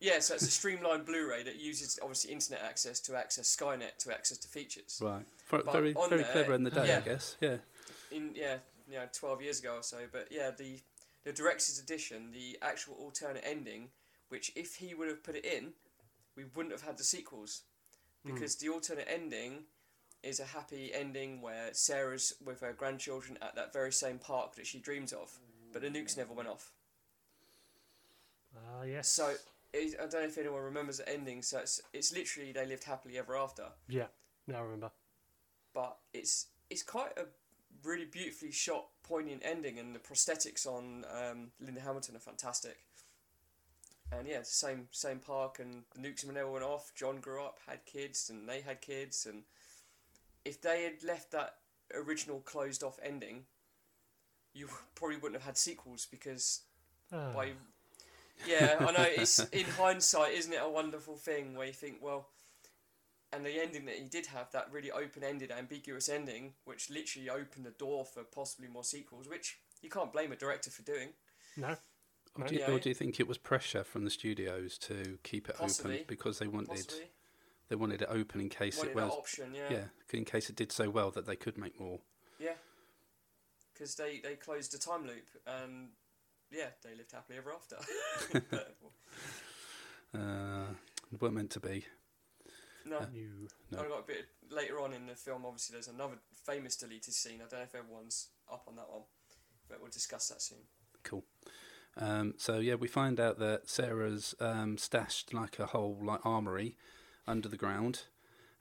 Yeah, 0.00 0.18
so 0.20 0.34
it's 0.34 0.44
a 0.44 0.50
streamlined 0.50 1.04
Blu-ray 1.04 1.42
that 1.42 1.56
uses 1.60 1.98
obviously 2.00 2.32
internet 2.32 2.62
access 2.64 3.00
to 3.00 3.16
access 3.16 3.54
Skynet 3.54 3.98
to 3.98 4.12
access 4.12 4.38
to 4.38 4.48
features. 4.48 4.98
Right. 5.02 5.26
For, 5.44 5.62
But 5.62 5.72
very 5.72 5.92
very 5.92 6.22
there- 6.22 6.32
clever 6.32 6.54
in 6.54 6.64
the 6.64 6.70
day, 6.70 6.96
I 6.96 7.00
guess. 7.00 7.36
Yeah. 7.40 7.56
In 8.10 8.32
yeah, 8.34 8.56
you 8.88 8.94
know, 8.96 9.04
twelve 9.12 9.42
years 9.42 9.60
ago 9.60 9.74
or 9.76 9.82
so. 9.82 9.98
But 10.10 10.28
yeah, 10.30 10.50
the 10.50 10.80
the 11.24 11.32
director's 11.32 11.78
edition, 11.78 12.32
the 12.32 12.58
actual 12.62 12.94
alternate 12.94 13.44
ending, 13.46 13.90
which 14.30 14.52
if 14.56 14.76
he 14.76 14.94
would 14.94 15.08
have 15.08 15.22
put 15.22 15.36
it 15.36 15.44
in, 15.44 15.74
we 16.34 16.44
wouldn't 16.54 16.72
have 16.72 16.82
had 16.82 16.96
the 16.96 17.04
sequels, 17.04 17.62
because 18.24 18.56
the 18.56 18.70
alternate 18.70 19.06
ending 19.06 19.64
is 20.22 20.40
a 20.40 20.44
happy 20.46 20.92
ending 20.94 21.40
where 21.42 21.72
Sarah's 21.72 22.34
with 22.44 22.60
her 22.60 22.72
grandchildren 22.72 23.38
at 23.42 23.54
that 23.54 23.72
very 23.72 23.92
same 23.92 24.18
park 24.18 24.54
that 24.56 24.66
she 24.66 24.78
dreams 24.78 25.12
of, 25.12 25.38
but 25.72 25.82
the 25.82 25.88
nukes 25.88 26.16
never 26.16 26.32
went 26.32 26.48
off. 26.48 26.72
Ah 28.56 28.82
yes. 28.84 29.08
So 29.08 29.34
I 29.74 29.90
don't 30.00 30.12
know 30.12 30.20
if 30.20 30.38
anyone 30.38 30.62
remembers 30.62 30.98
the 30.98 31.08
ending. 31.08 31.42
So 31.42 31.58
it's 31.58 31.80
it's 31.92 32.12
literally 32.12 32.52
they 32.52 32.66
lived 32.66 32.84
happily 32.84 33.18
ever 33.18 33.36
after. 33.36 33.64
yeah, 33.88 34.06
now 34.46 34.58
I 34.58 34.62
remember. 34.62 34.90
but 35.74 35.98
it's 36.12 36.46
it's 36.70 36.82
quite 36.82 37.12
a 37.16 37.24
really 37.84 38.04
beautifully 38.04 38.50
shot, 38.52 38.86
poignant 39.02 39.42
ending, 39.44 39.78
and 39.78 39.94
the 39.94 39.98
prosthetics 39.98 40.66
on 40.66 41.04
um, 41.14 41.50
Linda 41.60 41.80
Hamilton 41.80 42.16
are 42.16 42.20
fantastic. 42.20 42.78
And 44.12 44.26
yeah, 44.26 44.40
the 44.40 44.44
same 44.44 44.88
same 44.90 45.18
park, 45.20 45.60
and 45.60 45.84
the 45.94 46.00
nukes 46.00 46.26
never 46.26 46.50
went 46.50 46.64
off. 46.64 46.92
John 46.96 47.20
grew 47.20 47.42
up, 47.42 47.58
had 47.68 47.84
kids, 47.86 48.28
and 48.28 48.48
they 48.48 48.60
had 48.60 48.80
kids, 48.80 49.24
and 49.26 49.44
if 50.44 50.60
they 50.60 50.82
had 50.82 51.04
left 51.04 51.30
that 51.30 51.56
original 51.94 52.40
closed 52.40 52.82
off 52.82 52.98
ending, 53.02 53.44
you 54.52 54.68
probably 54.96 55.16
wouldn't 55.16 55.40
have 55.40 55.46
had 55.46 55.56
sequels 55.56 56.06
because 56.10 56.62
Ah. 57.12 57.32
by 57.34 57.52
yeah, 58.46 58.76
I 58.80 58.92
know 58.92 59.02
it's 59.16 59.38
in 59.50 59.64
hindsight, 59.66 60.34
isn't 60.34 60.52
it 60.52 60.60
a 60.62 60.68
wonderful 60.68 61.16
thing 61.16 61.54
where 61.54 61.66
you 61.66 61.72
think, 61.72 61.96
well, 62.00 62.28
and 63.32 63.44
the 63.46 63.60
ending 63.62 63.84
that 63.86 63.94
he 63.94 64.08
did 64.08 64.26
have, 64.26 64.50
that 64.52 64.68
really 64.72 64.90
open 64.90 65.22
ended, 65.22 65.52
ambiguous 65.52 66.08
ending, 66.08 66.54
which 66.64 66.90
literally 66.90 67.30
opened 67.30 67.64
the 67.64 67.70
door 67.70 68.04
for 68.04 68.24
possibly 68.24 68.68
more 68.68 68.84
sequels, 68.84 69.28
which 69.28 69.58
you 69.82 69.88
can't 69.88 70.12
blame 70.12 70.32
a 70.32 70.36
director 70.36 70.70
for 70.70 70.82
doing. 70.82 71.10
No. 71.56 71.68
Or 71.68 71.76
No. 72.38 72.46
do, 72.46 72.54
you, 72.54 72.60
Yeah. 72.60 72.70
or 72.72 72.78
do 72.78 72.88
you 72.88 72.94
think 72.94 73.20
it 73.20 73.28
was 73.28 73.38
pressure 73.38 73.84
from 73.84 74.04
the 74.04 74.10
studios 74.10 74.78
to 74.78 75.18
keep 75.22 75.48
it 75.48 75.56
Possibly. 75.56 75.94
open 75.94 76.04
because 76.08 76.38
they 76.38 76.46
wanted 76.48 76.68
Possibly. 76.68 77.10
they 77.68 77.76
wanted 77.76 78.02
it 78.02 78.08
open 78.10 78.40
in 78.40 78.48
case 78.48 78.78
Wanted 78.78 78.90
it 78.90 78.96
that 78.96 79.04
was 79.06 79.12
option, 79.14 79.54
yeah. 79.54 79.68
yeah 79.70 79.84
in 80.12 80.24
case 80.24 80.50
it 80.50 80.56
did 80.56 80.72
so 80.72 80.90
well 80.90 81.10
that 81.12 81.26
they 81.26 81.36
could 81.36 81.56
make 81.58 81.78
more. 81.78 82.00
Yeah. 82.38 82.54
Because 83.72 83.94
they, 83.94 84.18
they 84.18 84.34
closed 84.34 84.72
the 84.72 84.78
time 84.78 85.06
loop 85.06 85.26
and 85.46 85.88
yeah, 86.50 86.66
they 86.82 86.94
lived 86.96 87.12
happily 87.12 87.38
ever 87.38 87.52
after. 87.52 87.76
But, 90.12 90.20
Uh, 90.20 90.64
weren't 91.20 91.34
meant 91.34 91.50
to 91.52 91.60
be. 91.60 91.84
no. 92.84 93.00
You. 93.12 93.48
No. 93.70 93.78
I 93.80 93.88
got 93.88 94.00
a 94.00 94.06
bit 94.06 94.26
later 94.50 94.80
on 94.80 94.92
in 94.92 95.06
the 95.06 95.14
film. 95.14 95.44
Obviously, 95.46 95.74
there's 95.74 95.88
another 95.88 96.14
famous 96.44 96.76
deleted 96.76 97.14
scene. 97.14 97.36
I 97.36 97.48
don't 97.48 97.60
know 97.60 97.62
if 97.62 97.74
everyone's 97.74 98.28
up 98.52 98.64
on 98.66 98.74
that 98.76 98.90
one, 98.90 99.02
but 99.68 99.80
we'll 99.80 99.90
discuss 99.90 100.28
that 100.28 100.42
soon. 100.42 100.58
Cool. 101.04 101.24
Um, 101.96 102.34
so 102.38 102.58
yeah, 102.58 102.74
we 102.74 102.88
find 102.88 103.20
out 103.20 103.38
that 103.38 103.68
Sarah's 103.68 104.34
um, 104.40 104.78
stashed 104.78 105.32
like 105.32 105.58
a 105.58 105.66
whole 105.66 105.98
like 106.02 106.24
armory 106.24 106.76
under 107.26 107.48
the 107.48 107.56
ground, 107.56 108.02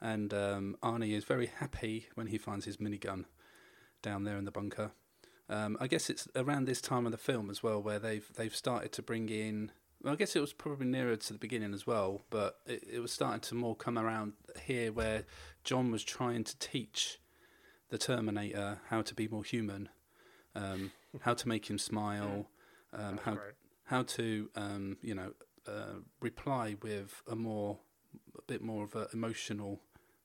and 0.01 0.31
um, 0.33 0.77
Arnie 0.83 1.13
is 1.17 1.25
very 1.25 1.47
happy 1.47 2.07
when 2.15 2.27
he 2.27 2.37
finds 2.37 2.65
his 2.65 2.77
minigun 2.77 3.25
down 4.03 4.23
there 4.23 4.37
in 4.37 4.45
the 4.45 4.51
bunker. 4.51 4.91
Um, 5.49 5.77
I 5.79 5.87
guess 5.87 6.09
it's 6.09 6.27
around 6.35 6.65
this 6.65 6.81
time 6.81 7.05
of 7.05 7.11
the 7.11 7.17
film 7.17 7.49
as 7.49 7.63
well 7.63 7.81
where 7.81 7.99
they've 7.99 8.27
they've 8.35 8.55
started 8.55 8.91
to 8.93 9.01
bring 9.01 9.29
in. 9.29 9.71
Well, 10.01 10.13
I 10.13 10.15
guess 10.15 10.35
it 10.35 10.39
was 10.39 10.53
probably 10.53 10.85
nearer 10.85 11.15
to 11.15 11.33
the 11.33 11.39
beginning 11.39 11.73
as 11.73 11.85
well, 11.85 12.21
but 12.29 12.59
it, 12.65 12.83
it 12.93 12.99
was 12.99 13.11
starting 13.11 13.41
to 13.41 13.55
more 13.55 13.75
come 13.75 13.97
around 13.97 14.33
here 14.63 14.91
where 14.93 15.23
John 15.63 15.91
was 15.91 16.03
trying 16.03 16.45
to 16.45 16.57
teach 16.59 17.19
the 17.89 17.97
Terminator 17.97 18.79
how 18.89 19.01
to 19.01 19.13
be 19.13 19.27
more 19.27 19.43
human, 19.43 19.89
um, 20.55 20.91
how 21.21 21.33
to 21.33 21.47
make 21.47 21.69
him 21.69 21.77
smile, 21.77 22.47
um, 22.93 23.19
how 23.23 23.33
great. 23.33 23.53
how 23.85 24.03
to 24.03 24.49
um, 24.55 24.97
you 25.01 25.15
know 25.15 25.31
uh, 25.67 25.99
reply 26.21 26.75
with 26.81 27.21
a 27.29 27.35
more 27.35 27.79
a 28.37 28.41
bit 28.43 28.61
more 28.61 28.83
of 28.83 28.95
a 28.95 29.07
emotional 29.13 29.81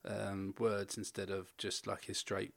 um, 0.07 0.53
words 0.59 0.97
instead 0.97 1.31
of 1.31 1.55
just 1.57 1.87
like 1.87 2.05
his 2.05 2.17
straight 2.17 2.53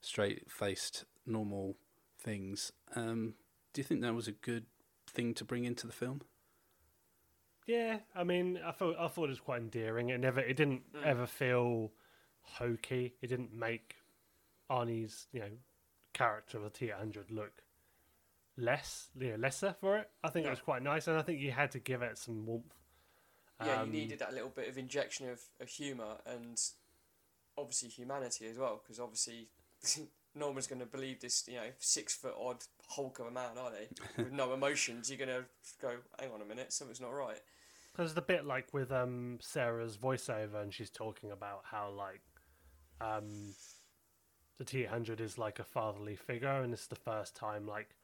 straight 0.00 0.50
faced 0.50 1.06
normal 1.26 1.76
things. 2.24 2.72
Um, 2.96 3.34
do 3.72 3.80
you 3.80 3.84
think 3.84 4.00
that 4.00 4.14
was 4.14 4.26
a 4.26 4.32
good 4.32 4.66
thing 5.06 5.34
to 5.34 5.44
bring 5.44 5.64
into 5.64 5.86
the 5.86 5.92
film? 5.92 6.22
Yeah, 7.66 7.98
I 8.14 8.24
mean, 8.24 8.58
I 8.64 8.72
thought 8.72 8.96
I 8.98 9.08
thought 9.08 9.26
it 9.26 9.30
was 9.30 9.40
quite 9.40 9.60
endearing. 9.60 10.08
It 10.10 10.18
never, 10.20 10.40
it 10.40 10.56
didn't 10.56 10.92
Mm. 10.92 11.04
ever 11.04 11.26
feel 11.26 11.92
hokey. 12.42 13.14
It 13.22 13.28
didn't 13.28 13.54
make 13.54 13.96
Arnie's, 14.70 15.28
you 15.32 15.40
know, 15.40 15.50
character 16.12 16.58
of 16.58 16.64
the 16.64 16.70
T 16.70 16.86
eight 16.86 16.94
hundred 16.94 17.30
look 17.30 17.62
less, 18.56 19.08
you 19.18 19.30
know, 19.30 19.36
lesser 19.36 19.74
for 19.80 19.98
it. 19.98 20.10
I 20.22 20.28
think 20.30 20.44
No. 20.44 20.48
it 20.50 20.52
was 20.52 20.60
quite 20.60 20.82
nice, 20.82 21.06
and 21.08 21.18
I 21.18 21.22
think 21.22 21.40
you 21.40 21.52
had 21.52 21.70
to 21.72 21.78
give 21.78 22.02
it 22.02 22.18
some 22.18 22.44
warmth. 22.46 22.74
Yeah, 23.64 23.80
Um, 23.82 23.92
you 23.94 24.00
needed 24.00 24.18
that 24.18 24.34
little 24.34 24.48
bit 24.50 24.68
of 24.68 24.76
injection 24.78 25.28
of, 25.28 25.40
of 25.60 25.68
humour 25.68 26.18
and 26.26 26.60
obviously 27.56 27.88
humanity 27.88 28.46
as 28.46 28.58
well, 28.58 28.76
because 28.82 29.00
obviously 29.00 29.48
no 30.34 30.50
one's 30.50 30.66
going 30.66 30.80
to 30.80 30.86
believe 30.86 31.20
this, 31.20 31.44
you 31.48 31.54
know, 31.56 31.68
six 31.78 32.14
foot 32.14 32.34
odd 32.38 32.58
hulk 32.88 33.18
of 33.20 33.26
a 33.26 33.30
man, 33.30 33.56
are 33.58 33.70
they? 33.70 33.88
With 34.22 34.32
no 34.32 34.52
emotions, 34.52 35.08
you're 35.08 35.18
going 35.24 35.28
to 35.42 35.44
go, 35.80 35.96
hang 36.18 36.30
on 36.32 36.42
a 36.42 36.44
minute, 36.44 36.72
something's 36.72 37.00
not 37.00 37.12
right. 37.12 37.40
There's 37.96 38.14
the 38.14 38.22
bit 38.22 38.44
like 38.44 38.74
with 38.74 38.90
um 38.90 39.38
Sarah's 39.40 39.96
voiceover, 39.96 40.60
and 40.60 40.74
she's 40.74 40.90
talking 40.90 41.30
about 41.30 41.60
how 41.64 41.90
like 41.90 42.22
um 43.00 43.54
the 44.58 44.64
T 44.64 44.82
eight 44.82 44.88
hundred 44.88 45.20
is 45.20 45.38
like 45.38 45.60
a 45.60 45.64
fatherly 45.64 46.16
figure, 46.16 46.62
and 46.62 46.72
it's 46.72 46.88
the 46.88 46.96
first 46.96 47.36
time 47.36 47.66
like 47.68 47.94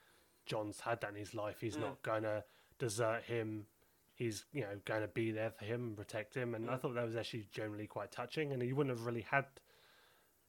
John's 0.47 0.81
had 0.81 1.01
that 1.01 1.11
in 1.11 1.17
his 1.17 1.35
life. 1.35 1.61
He's 1.61 1.77
Mm. 1.77 1.81
not 1.81 2.03
gonna 2.03 2.45
desert 2.79 3.25
him. 3.25 3.67
He's 4.15 4.45
you 4.53 4.61
know 4.61 4.79
going 4.85 5.01
to 5.03 5.09
be 5.09 5.33
there 5.33 5.51
for 5.51 5.65
him 5.65 5.89
and 5.89 5.97
protect 5.97 6.35
him. 6.35 6.55
And 6.55 6.71
I 6.71 6.75
Mm. 6.77 6.81
thought 6.83 6.95
that 6.95 7.05
was 7.05 7.17
actually 7.17 7.49
generally 7.51 7.89
quite 7.89 8.13
touching. 8.13 8.53
And 8.53 8.63
you 8.63 8.77
wouldn't 8.77 8.97
have 8.97 9.07
really 9.07 9.23
had 9.23 9.47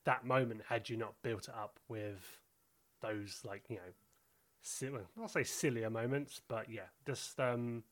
that 0.05 0.25
moment 0.25 0.61
had 0.67 0.89
you 0.89 0.97
not 0.97 1.13
built 1.21 1.47
it 1.47 1.55
up 1.55 1.79
with 1.87 2.39
those 3.01 3.41
like 3.43 3.63
you 3.69 3.75
know, 3.77 3.81
si- 4.61 4.89
well, 4.89 5.07
I'll 5.21 5.27
say 5.27 5.43
sillier 5.43 5.89
moments, 5.89 6.41
but 6.47 6.69
yeah, 6.69 6.87
just 7.05 7.39
um 7.39 7.83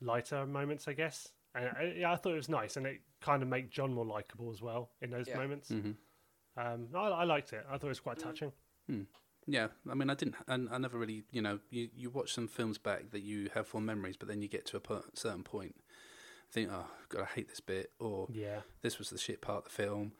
lighter 0.00 0.46
moments, 0.46 0.88
I 0.88 0.92
guess. 0.92 1.28
And 1.54 1.66
I, 1.68 1.94
yeah, 1.98 2.12
I 2.12 2.16
thought 2.16 2.32
it 2.32 2.36
was 2.36 2.48
nice, 2.48 2.76
and 2.76 2.86
it 2.86 3.00
kind 3.20 3.42
of 3.42 3.48
made 3.48 3.70
John 3.70 3.92
more 3.94 4.04
likable 4.04 4.50
as 4.50 4.60
well 4.60 4.90
in 5.00 5.10
those 5.10 5.26
Yeah. 5.28 5.38
moments. 5.38 5.70
Mm-hmm. 5.70 5.92
Um, 6.58 6.88
I, 6.94 7.08
I 7.08 7.24
liked 7.24 7.52
it. 7.52 7.64
I 7.68 7.72
thought 7.78 7.86
it 7.86 7.88
was 7.88 8.00
quite 8.00 8.18
Mm. 8.18 8.22
touching. 8.22 8.52
Yeah, 9.48 9.68
I 9.88 9.94
mean, 9.94 10.10
I 10.10 10.14
didn't, 10.14 10.34
and 10.48 10.68
I 10.70 10.78
never 10.78 10.98
really, 10.98 11.22
you 11.30 11.40
know, 11.40 11.60
you, 11.70 11.88
you 11.94 12.10
watch 12.10 12.34
some 12.34 12.48
films 12.48 12.78
back 12.78 13.10
that 13.12 13.20
you 13.22 13.48
have 13.54 13.68
fond 13.68 13.86
memories, 13.86 14.16
but 14.16 14.26
then 14.28 14.42
you 14.42 14.48
get 14.48 14.66
to 14.66 14.76
a 14.76 14.80
per- 14.80 15.04
certain 15.14 15.44
point, 15.44 15.76
think, 16.50 16.68
oh, 16.72 16.86
God, 17.08 17.22
I 17.22 17.26
hate 17.26 17.48
this 17.48 17.60
bit, 17.60 17.92
or 18.00 18.26
Yeah, 18.32 18.62
this 18.82 18.98
was 18.98 19.08
the 19.10 19.18
shit 19.18 19.40
part 19.40 19.58
of 19.58 19.64
the 19.64 19.70
film, 19.70 20.12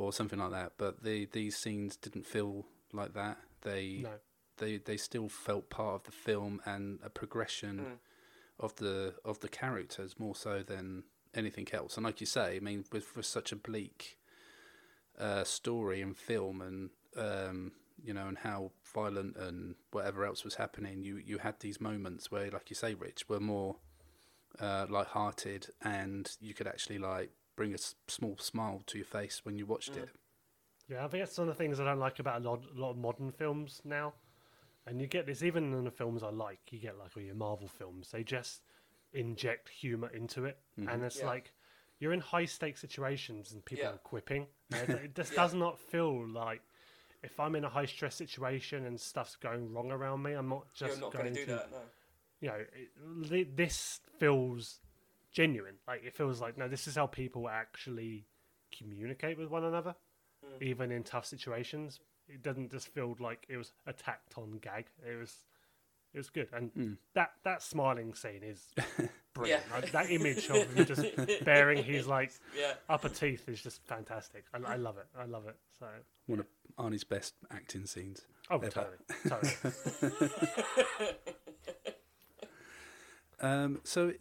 or 0.00 0.12
something 0.12 0.38
like 0.38 0.50
that. 0.52 0.72
But 0.78 1.02
the 1.02 1.26
these 1.26 1.56
scenes 1.56 1.96
didn't 1.96 2.26
feel 2.26 2.66
like 2.92 3.12
that. 3.14 3.38
They 3.62 4.00
no, 4.02 4.14
they 4.56 4.78
they 4.78 4.96
still 4.96 5.28
felt 5.28 5.68
part 5.70 5.94
of 5.94 6.02
the 6.04 6.12
film 6.12 6.60
and 6.64 6.98
a 7.04 7.10
progression 7.10 7.76
Mm. 7.80 7.98
of 8.58 8.74
the 8.76 9.14
of 9.24 9.40
the 9.40 9.48
characters 9.48 10.18
more 10.18 10.34
so 10.34 10.62
than 10.62 11.04
anything 11.34 11.68
else. 11.72 11.96
And 11.96 12.04
like 12.06 12.20
you 12.20 12.26
say, 12.26 12.56
I 12.56 12.60
mean, 12.60 12.84
with, 12.92 13.14
with 13.16 13.26
such 13.26 13.52
a 13.52 13.56
bleak 13.56 14.18
uh, 15.18 15.44
story 15.44 16.00
and 16.02 16.16
film, 16.16 16.60
and 16.62 16.90
um, 17.16 17.72
you 18.02 18.14
know, 18.14 18.26
and 18.26 18.38
how 18.38 18.72
violent 18.94 19.36
and 19.36 19.74
whatever 19.92 20.24
else 20.24 20.44
was 20.44 20.54
happening, 20.54 21.02
you 21.02 21.16
you 21.16 21.38
had 21.38 21.60
these 21.60 21.80
moments 21.80 22.30
where, 22.30 22.50
like 22.50 22.70
you 22.70 22.76
say, 22.76 22.94
Rich, 22.94 23.28
were 23.28 23.40
more 23.40 23.76
uh, 24.58 24.86
light-hearted, 24.88 25.68
and 25.82 26.30
you 26.40 26.54
could 26.54 26.66
actually 26.66 26.98
like 26.98 27.30
bring 27.56 27.74
a 27.74 27.78
small 28.08 28.36
smile 28.38 28.82
to 28.86 28.98
your 28.98 29.06
face 29.06 29.44
when 29.44 29.56
you 29.56 29.66
watched 29.66 29.92
Mm. 29.92 30.02
it. 30.02 30.08
yeah. 30.88 31.04
I 31.04 31.08
think 31.08 31.22
that's 31.24 31.38
one 31.38 31.48
of 31.48 31.56
the 31.56 31.58
things 31.62 31.78
I 31.80 31.84
don't 31.84 31.98
like 31.98 32.18
about 32.18 32.42
a 32.42 32.48
lot, 32.48 32.64
a 32.74 32.80
lot 32.80 32.90
of 32.90 32.96
modern 32.96 33.30
films 33.30 33.80
now. 33.84 34.14
And 34.86 35.00
you 35.00 35.06
get 35.06 35.26
this 35.26 35.42
even 35.42 35.72
in 35.74 35.84
the 35.84 35.90
films 35.90 36.22
I 36.22 36.30
like. 36.30 36.60
You 36.70 36.78
get 36.78 36.98
like 36.98 37.16
all 37.16 37.22
your 37.22 37.34
Marvel 37.34 37.68
films. 37.68 38.10
They 38.10 38.24
just 38.24 38.62
inject 39.12 39.68
humor 39.68 40.08
into 40.08 40.46
it, 40.46 40.58
and 40.78 41.02
it's 41.04 41.18
Yeah. 41.18 41.26
like 41.26 41.52
you're 41.98 42.12
in 42.12 42.20
high 42.20 42.46
stakes 42.46 42.80
situations 42.80 43.52
and 43.52 43.64
people 43.64 43.84
Yeah. 43.84 43.94
are 43.94 43.98
quipping. 43.98 44.46
And 44.72 44.90
it, 44.90 45.04
it 45.04 45.14
just 45.14 45.32
Yeah. 45.32 45.42
does 45.42 45.54
not 45.54 45.78
feel 45.78 46.26
like 46.26 46.62
if 47.22 47.38
I'm 47.38 47.54
in 47.56 47.64
a 47.64 47.68
high 47.68 47.84
stress 47.84 48.14
situation 48.14 48.86
and 48.86 48.98
stuff's 48.98 49.36
going 49.36 49.70
wrong 49.72 49.92
around 49.92 50.22
me, 50.22 50.32
I'm 50.32 50.48
not 50.48 50.72
just 50.72 50.94
you're 50.94 51.00
not 51.04 51.12
going 51.12 51.24
going 51.24 51.34
to 51.34 51.40
do 51.40 51.46
to 51.46 51.52
that, 51.52 51.70
no. 51.70 51.82
you 52.40 52.48
know, 52.48 52.64
it, 53.36 53.56
this 53.56 54.00
feels 54.18 54.80
genuine. 55.32 55.76
Like 55.86 56.02
it 56.04 56.14
feels 56.14 56.40
like 56.40 56.56
no, 56.58 56.68
this 56.68 56.86
is 56.88 56.96
how 56.96 57.06
people 57.06 57.48
actually 57.48 58.26
communicate 58.76 59.38
with 59.38 59.48
one 59.50 59.64
another, 59.64 59.94
Mm. 60.44 60.62
even 60.62 60.90
in 60.92 61.02
tough 61.04 61.26
situations. 61.26 62.00
It 62.28 62.42
doesn't 62.42 62.70
just 62.70 62.88
feel 62.88 63.16
like 63.20 63.44
it 63.48 63.56
was 63.56 63.72
a 63.86 63.92
tacked 63.92 64.38
on 64.38 64.58
gag. 64.58 64.86
It 65.06 65.16
was, 65.18 65.34
it 66.14 66.18
was 66.18 66.30
good, 66.30 66.48
and 66.52 66.72
Mm. 66.74 66.96
that 67.14 67.32
that 67.44 67.62
smiling 67.62 68.14
scene 68.14 68.42
is 68.42 68.68
brilliant. 69.34 69.64
Yeah. 69.68 69.74
Like, 69.74 69.90
that 69.92 70.10
image 70.10 70.48
of 70.48 70.72
him 70.72 70.86
just 70.86 71.04
bearing 71.44 71.82
his 71.84 72.06
like 72.06 72.32
Yeah. 72.56 72.74
upper 72.88 73.08
teeth 73.10 73.48
is 73.48 73.60
just 73.62 73.82
fantastic. 73.86 74.44
I, 74.54 74.58
I 74.72 74.76
love 74.76 74.96
it. 74.98 75.06
I 75.18 75.24
love 75.26 75.46
it. 75.46 75.56
So 75.78 75.86
One 76.26 76.40
of 76.40 76.46
Arnie's 76.78 77.04
best 77.04 77.34
acting 77.50 77.84
scenes. 77.86 78.26
oh, 78.50 78.56
Ever. 78.56 78.70
totally, 78.70 78.96
totally. 79.28 81.12
Um, 83.42 83.80
so, 83.84 84.10
i- 84.10 84.14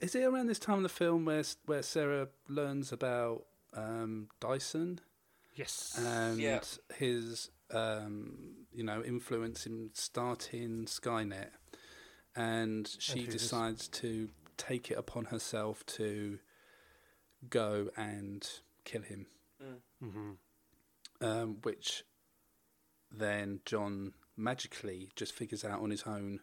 is 0.00 0.14
it 0.14 0.24
around 0.24 0.46
this 0.46 0.58
time 0.58 0.78
in 0.78 0.82
the 0.82 0.88
film 0.88 1.24
where 1.24 1.42
where 1.66 1.82
Sarah 1.82 2.28
learns 2.48 2.92
about 2.92 3.44
um, 3.74 4.28
Dyson 4.40 5.00
yes. 5.54 5.96
and 5.98 6.38
Yeah. 6.40 6.60
his 6.96 7.50
um, 7.72 8.66
you 8.72 8.82
know 8.84 9.02
influence 9.02 9.66
in 9.66 9.90
starting 9.94 10.86
Skynet, 10.86 11.50
and 12.34 12.88
she 12.98 13.20
who 13.20 13.26
this- 13.32 13.42
decides 13.42 13.88
to 13.88 14.28
take 14.56 14.90
it 14.90 14.98
upon 14.98 15.26
herself 15.26 15.84
to 15.86 16.38
go 17.48 17.88
and 17.96 18.46
kill 18.84 19.02
him, 19.02 19.26
hmm 20.00 20.32
um, 21.22 21.58
which 21.62 22.04
then 23.10 23.60
John 23.66 24.12
magically 24.36 25.10
just 25.16 25.32
figures 25.32 25.64
out 25.64 25.80
on 25.80 25.90
his 25.90 26.02
own. 26.04 26.40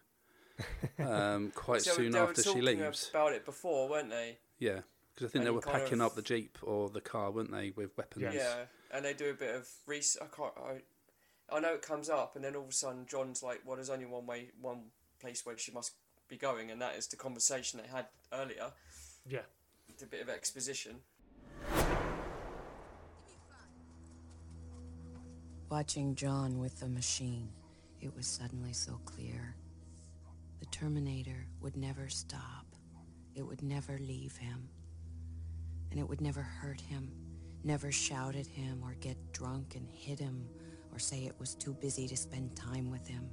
Um, 1.00 1.52
quite 1.56 1.82
So 1.82 1.94
soon 1.94 2.16
after 2.16 2.42
she 2.42 2.50
talking 2.50 2.64
leaves, 2.64 3.10
about 3.10 3.34
it 3.34 3.46
before, 3.46 3.88
weren't 3.90 4.10
they? 4.10 4.38
yeah, 4.60 4.80
Because 5.14 5.28
I 5.28 5.30
think 5.32 5.36
And 5.36 5.46
they 5.48 5.52
were 5.52 5.62
packing 5.62 6.02
of- 6.02 6.08
up 6.08 6.16
the 6.16 6.22
jeep 6.22 6.58
or 6.64 6.90
the 6.90 7.02
car, 7.02 7.32
weren't 7.32 7.52
they, 7.52 7.72
with 7.76 7.96
weapons? 7.98 8.34
Yeah. 8.34 8.66
and 8.92 9.04
they 9.06 9.14
do 9.14 9.30
a 9.30 9.34
bit 9.34 9.54
of 9.56 9.68
research. 9.86 10.24
I 10.24 10.36
can't. 10.36 10.54
I, 10.58 11.56
I 11.56 11.60
know 11.60 11.74
it 11.74 11.82
comes 11.82 12.10
up, 12.10 12.36
and 12.36 12.44
then 12.44 12.56
all 12.56 12.64
of 12.64 12.70
a 12.70 12.74
sudden, 12.74 13.06
John's 13.10 13.42
like, 13.44 13.62
"Well, 13.66 13.76
there's 13.76 13.90
only 13.90 14.06
one 14.06 14.26
way, 14.26 14.50
one 14.62 14.86
place 15.22 15.46
where 15.46 15.58
she 15.58 15.72
must 15.72 15.94
be 16.28 16.36
going, 16.38 16.72
and 16.72 16.82
that 16.82 16.96
is 16.96 17.08
the 17.08 17.16
conversation 17.16 17.80
they 17.82 17.88
had 17.88 18.08
earlier." 18.34 18.72
Yeah. 19.28 19.42
It's 19.90 20.04
a 20.04 20.08
bit 20.08 20.22
of 20.22 20.30
exposition. 20.30 20.98
Watching 25.70 26.16
John 26.16 26.60
with 26.60 26.80
the 26.80 26.88
machine, 26.88 27.50
it 28.02 28.16
was 28.16 28.26
suddenly 28.26 28.74
so 28.74 29.00
clear. 29.06 29.56
The 30.60 30.66
Terminator 30.68 31.48
would 31.62 31.78
never 31.78 32.10
stop. 32.10 32.66
It 33.36 33.44
would 33.44 33.62
never 33.62 33.98
leave 34.00 34.36
him. 34.36 34.70
And 35.92 36.00
it 36.00 36.08
would 36.08 36.22
never 36.22 36.42
hurt 36.42 36.82
him, 36.82 37.12
never 37.64 37.92
shout 37.92 38.36
at 38.36 38.48
him 38.48 38.82
or 38.84 38.96
get 38.96 39.32
drunk 39.32 39.76
and 39.76 39.88
hit 39.90 40.20
him 40.20 40.48
or 40.92 41.00
say 41.00 41.26
it 41.26 41.40
was 41.40 41.56
too 41.56 41.74
busy 41.74 42.08
to 42.08 42.18
spend 42.18 42.56
time 42.56 42.90
with 42.90 43.08
him. 43.08 43.30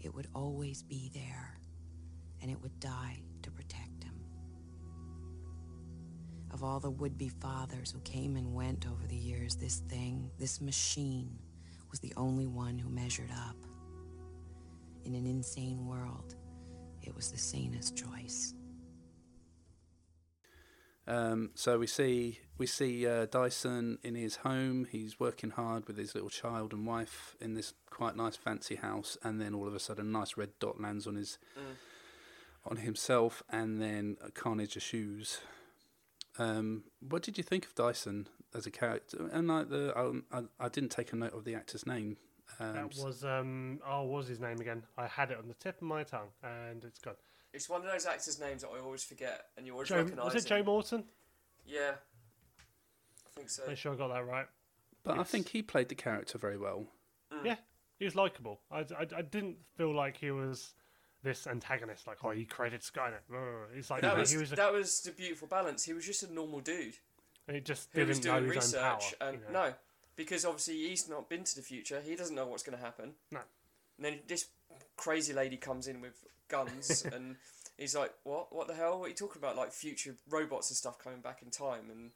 It 0.00 0.14
would 0.14 0.28
always 0.34 0.82
be 0.82 1.10
there, 1.12 1.58
and 2.40 2.50
it 2.50 2.62
would 2.62 2.78
die 2.78 3.20
to 3.42 3.50
protect 3.50 4.04
him. 4.04 4.14
Of 6.52 6.62
all 6.62 6.78
the 6.80 6.90
would 6.90 7.18
be 7.18 7.28
fathers 7.28 7.90
who 7.90 8.00
came 8.00 8.36
and 8.36 8.54
went 8.54 8.86
over 8.86 9.06
the 9.06 9.16
years, 9.16 9.56
this 9.56 9.78
thing, 9.88 10.30
this 10.38 10.60
machine, 10.60 11.36
was 11.90 12.00
the 12.00 12.12
only 12.16 12.46
one 12.46 12.78
who 12.78 12.88
measured 12.88 13.30
up. 13.30 13.56
In 15.08 15.14
an 15.14 15.26
insane 15.26 15.86
world, 15.86 16.34
it 17.00 17.16
was 17.16 17.32
the 17.32 17.38
sanest 17.38 17.96
choice. 17.96 18.52
Um, 21.06 21.48
so 21.54 21.78
we 21.78 21.86
see 21.86 22.40
we 22.58 22.66
see 22.66 23.06
uh, 23.06 23.24
Dyson 23.24 24.00
in 24.02 24.14
his 24.14 24.36
home. 24.36 24.86
He's 24.92 25.18
working 25.18 25.48
hard 25.48 25.86
with 25.86 25.96
his 25.96 26.14
little 26.14 26.28
child 26.28 26.74
and 26.74 26.86
wife 26.86 27.36
in 27.40 27.54
this 27.54 27.72
quite 27.88 28.16
nice 28.16 28.36
fancy 28.36 28.74
house, 28.74 29.16
and 29.22 29.40
then 29.40 29.54
all 29.54 29.66
of 29.66 29.74
a 29.74 29.80
sudden, 29.80 30.08
a 30.08 30.10
nice 30.10 30.36
red 30.36 30.50
dot 30.60 30.78
lands 30.78 31.06
on 31.06 31.14
his 31.14 31.38
on 32.66 32.76
himself, 32.76 33.42
and 33.48 33.80
then 33.80 34.18
Carnage 34.34 34.76
of 34.76 34.82
shoes. 34.82 35.40
Um, 36.38 36.84
what 37.00 37.22
did 37.22 37.38
you 37.38 37.44
think 37.44 37.64
of 37.64 37.74
Dyson 37.74 38.28
as 38.54 38.66
a 38.66 38.70
character? 38.70 39.30
And 39.32 39.48
like 39.48 39.70
the, 39.70 39.94
I, 39.96 40.38
I, 40.38 40.42
I 40.60 40.68
didn't 40.68 40.90
take 40.90 41.14
a 41.14 41.16
note 41.16 41.32
of 41.32 41.44
the 41.44 41.54
actor's 41.54 41.86
name. 41.86 42.18
Um, 42.60 42.74
That 42.74 42.94
was 43.04 43.24
um 43.24 43.80
oh 43.86 44.02
what 44.04 44.18
was 44.18 44.28
his 44.28 44.40
name 44.40 44.60
again? 44.60 44.82
I 44.96 45.06
had 45.06 45.30
it 45.30 45.38
on 45.38 45.48
the 45.48 45.54
tip 45.54 45.76
of 45.76 45.82
my 45.82 46.02
tongue 46.02 46.28
and 46.42 46.84
it's 46.84 46.98
gone. 46.98 47.14
It's 47.52 47.68
one 47.68 47.84
of 47.84 47.90
those 47.90 48.06
actors' 48.06 48.38
names 48.38 48.62
that 48.62 48.68
I 48.68 48.80
always 48.80 49.02
forget, 49.02 49.46
and 49.56 49.66
you 49.66 49.72
always 49.72 49.88
Joe, 49.88 49.96
recognise. 49.96 50.34
was 50.34 50.44
it 50.44 50.48
Joe 50.48 50.62
Morton? 50.62 51.04
Yeah, 51.66 51.92
I 53.26 53.30
think 53.34 53.48
so. 53.48 53.62
Make 53.66 53.78
sure 53.78 53.92
I 53.92 53.96
got 53.96 54.12
that 54.12 54.26
right. 54.26 54.46
but 55.02 55.18
I 55.18 55.22
think 55.22 55.48
he 55.48 55.62
played 55.62 55.88
the 55.88 55.94
character 55.94 56.36
very 56.36 56.58
well. 56.58 56.86
Yeah, 57.44 57.56
he 57.98 58.04
was 58.04 58.14
likable. 58.14 58.60
I, 58.70 58.80
I, 58.80 59.06
I 59.16 59.22
didn't 59.22 59.56
feel 59.76 59.94
like 59.94 60.18
he 60.18 60.30
was 60.30 60.74
this 61.22 61.46
antagonist. 61.46 62.06
Like, 62.06 62.18
oh, 62.22 62.30
he 62.30 62.44
created 62.44 62.82
Skynet. 62.82 63.20
Ugh. 63.32 63.68
He's 63.74 63.90
like, 63.90 64.02
that 64.02 64.16
was 64.16 64.30
he 64.30 64.38
was. 64.38 64.52
A, 64.52 64.56
that 64.56 64.72
was 64.72 65.00
the 65.00 65.12
beautiful 65.12 65.48
balance. 65.48 65.84
He 65.84 65.94
was 65.94 66.04
just 66.04 66.22
a 66.22 66.32
normal 66.32 66.60
dude 66.60 66.96
he 67.52 67.60
just 67.60 67.88
who 67.92 68.04
didn't 68.04 68.24
know 68.24 68.40
doing 68.40 68.52
his 68.52 68.74
own 68.74 68.80
power. 68.80 68.96
research, 68.96 69.14
and 69.20 69.38
you 69.38 69.52
know? 69.52 69.64
no, 69.68 69.74
because 70.18 70.44
obviously 70.44 70.74
he's 70.88 71.08
not 71.08 71.30
been 71.30 71.44
to 71.44 71.54
the 71.54 71.62
future. 71.62 72.02
He 72.04 72.16
doesn't 72.16 72.34
know 72.34 72.44
what's 72.44 72.64
going 72.64 72.76
to 72.76 72.84
happen. 72.84 73.12
No. 73.30 73.38
And 73.96 74.04
then 74.04 74.18
this 74.26 74.46
crazy 74.96 75.32
lady 75.32 75.56
comes 75.56 75.86
in 75.86 76.00
with 76.00 76.24
guns, 76.48 77.06
and 77.14 77.36
he's 77.78 77.94
like, 77.94 78.12
"What? 78.24 78.54
What 78.54 78.66
the 78.66 78.74
hell? 78.74 78.98
What 78.98 79.06
are 79.06 79.08
you 79.08 79.14
talking 79.14 79.40
about? 79.40 79.56
Like 79.56 79.72
future 79.72 80.16
robots 80.28 80.68
and 80.70 80.76
stuff 80.76 80.98
coming 80.98 81.20
back 81.20 81.40
in 81.42 81.50
time?" 81.50 81.88
And 81.90 82.10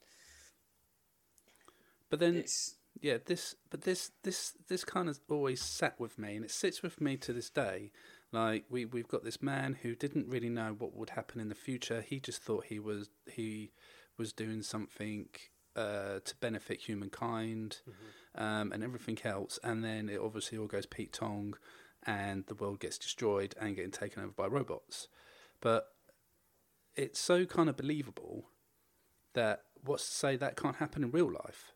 But 2.11 2.18
then 2.18 2.36
it's 2.36 2.74
yeah, 3.00 3.18
this 3.24 3.55
but 3.70 3.82
this 3.82 4.11
this 4.24 4.53
this 4.68 4.84
kind 4.84 5.09
of 5.09 5.20
always 5.30 5.62
sat 5.62 5.98
with 6.00 6.18
me, 6.18 6.34
and 6.34 6.44
it 6.44 6.50
sits 6.50 6.82
with 6.82 7.00
me 7.00 7.16
to 7.18 7.32
this 7.32 7.50
day. 7.50 7.92
Like 8.32 8.64
we 8.68 8.84
we've 8.84 9.09
got 9.09 9.22
this 9.22 9.40
man 9.40 9.78
who 9.82 9.94
didn't 9.94 10.28
really 10.28 10.50
know 10.50 10.74
what 10.76 10.96
would 10.96 11.11
happen 11.11 11.40
in 11.40 11.48
the 11.48 11.55
future. 11.55 12.00
He 12.00 12.18
just 12.18 12.42
thought 12.42 12.64
he 12.64 12.80
was 12.80 13.11
he 13.30 13.70
was 14.18 14.32
doing 14.32 14.62
something 14.62 15.28
uh, 15.77 16.20
to 16.25 16.35
benefit 16.41 16.81
humankind 16.81 17.79
um, 18.35 18.73
and 18.73 18.83
everything 18.83 19.18
else, 19.25 19.59
and 19.62 19.83
then 19.85 20.09
it 20.09 20.20
obviously 20.20 20.59
all 20.59 20.66
goes 20.66 20.87
Pete 20.87 21.12
Tong, 21.12 21.55
and 22.05 22.45
the 22.47 22.55
world 22.55 22.81
gets 22.81 22.99
destroyed 22.99 23.55
and 23.61 23.77
getting 23.77 23.91
taken 23.91 24.23
over 24.23 24.33
by 24.33 24.47
robots. 24.47 25.09
But 25.61 25.89
it's 26.97 27.20
so 27.20 27.47
kind 27.47 27.68
of 27.68 27.77
believable 27.77 28.47
that 29.35 29.62
what's 29.85 30.07
to 30.07 30.14
say 30.14 30.37
that 30.37 30.57
can't 30.57 30.77
happen 30.77 31.05
in 31.05 31.11
real 31.11 31.31
life? 31.31 31.73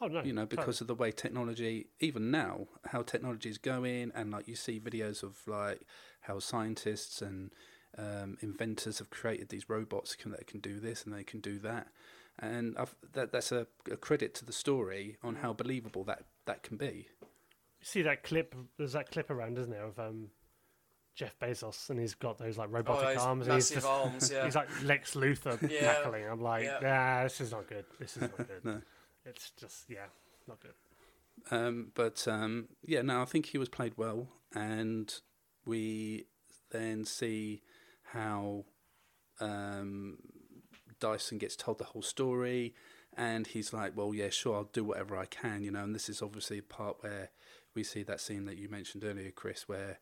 Oh 0.00 0.08
no, 0.08 0.22
you 0.22 0.32
know, 0.32 0.42
totally. 0.42 0.56
because 0.56 0.80
of 0.80 0.88
the 0.88 0.94
way 0.94 1.10
technology, 1.10 1.86
even 2.00 2.30
now, 2.30 2.66
how 2.86 3.02
technology 3.02 3.48
is 3.48 3.58
going, 3.58 4.12
and 4.14 4.30
like 4.30 4.48
you 4.48 4.56
see 4.56 4.80
videos 4.80 5.22
of 5.22 5.38
like 5.46 5.82
how 6.22 6.38
scientists 6.38 7.22
and 7.22 7.50
um, 7.96 8.36
inventors 8.40 8.98
have 8.98 9.10
created 9.10 9.48
these 9.48 9.68
robots 9.68 10.14
can, 10.14 10.32
that 10.32 10.46
can 10.46 10.60
do 10.60 10.80
this 10.80 11.04
and 11.04 11.14
they 11.14 11.24
can 11.24 11.40
do 11.40 11.58
that, 11.60 11.88
and 12.40 12.76
I've, 12.78 12.94
that 13.12 13.32
that's 13.32 13.52
a, 13.52 13.66
a 13.90 13.96
credit 13.96 14.34
to 14.36 14.44
the 14.44 14.52
story 14.52 15.16
on 15.22 15.36
how 15.36 15.52
believable 15.52 16.04
that 16.04 16.24
that 16.46 16.62
can 16.62 16.76
be. 16.76 17.06
You 17.20 17.86
see 17.86 18.02
that 18.02 18.22
clip? 18.22 18.54
There's 18.76 18.92
that 18.92 19.10
clip 19.10 19.30
around, 19.30 19.58
isn't 19.58 19.70
there, 19.70 19.84
of 19.84 19.98
um, 19.98 20.28
Jeff 21.14 21.38
Bezos, 21.38 21.90
and 21.90 21.98
he's 21.98 22.14
got 22.14 22.38
those 22.38 22.58
like 22.58 22.68
robotic 22.70 23.08
those 23.08 23.16
arms. 23.24 23.46
and 23.46 23.54
he's 23.54 23.70
massive 23.70 23.76
just, 23.82 23.86
arms, 23.86 24.30
yeah. 24.32 24.44
He's 24.44 24.54
like 24.56 24.68
Lex 24.84 25.14
Luthor 25.14 25.60
Yeah. 25.70 25.94
tackling. 25.94 26.26
I'm 26.26 26.40
like, 26.40 26.64
Yeah. 26.64 26.78
nah, 26.82 27.22
this 27.24 27.40
is 27.40 27.52
not 27.52 27.66
good. 27.68 27.84
This 27.98 28.16
is 28.16 28.22
not 28.22 28.36
good. 28.48 28.64
No. 28.64 28.80
It's 29.24 29.50
just 29.58 29.84
yeah, 29.88 30.06
not 30.48 30.60
good. 30.60 30.72
Um, 31.50 31.92
but 31.94 32.26
um, 32.28 32.68
yeah, 32.84 33.02
no, 33.02 33.22
I 33.22 33.24
think 33.24 33.46
he 33.46 33.58
was 33.58 33.68
played 33.68 33.94
well, 33.96 34.28
and 34.54 35.12
we 35.64 36.26
then 36.70 37.04
see 37.04 37.62
how 38.12 38.64
um, 39.40 40.18
Dyson 41.00 41.38
gets 41.38 41.56
told 41.56 41.78
the 41.78 41.84
whole 41.84 42.02
story, 42.02 42.74
and 43.16 43.46
he's 43.46 43.72
like, 43.72 43.96
"Well, 43.96 44.14
yeah, 44.14 44.28
sure, 44.30 44.54
I'll 44.56 44.64
do 44.64 44.84
whatever 44.84 45.16
I 45.16 45.26
can," 45.26 45.62
you 45.62 45.70
know. 45.70 45.82
And 45.82 45.94
this 45.94 46.08
is 46.08 46.22
obviously 46.22 46.58
a 46.58 46.62
part 46.62 47.02
where 47.02 47.30
we 47.74 47.82
see 47.84 48.02
that 48.04 48.20
scene 48.20 48.44
that 48.44 48.58
you 48.58 48.68
mentioned 48.68 49.02
earlier, 49.04 49.30
Chris, 49.30 49.68
where 49.68 49.98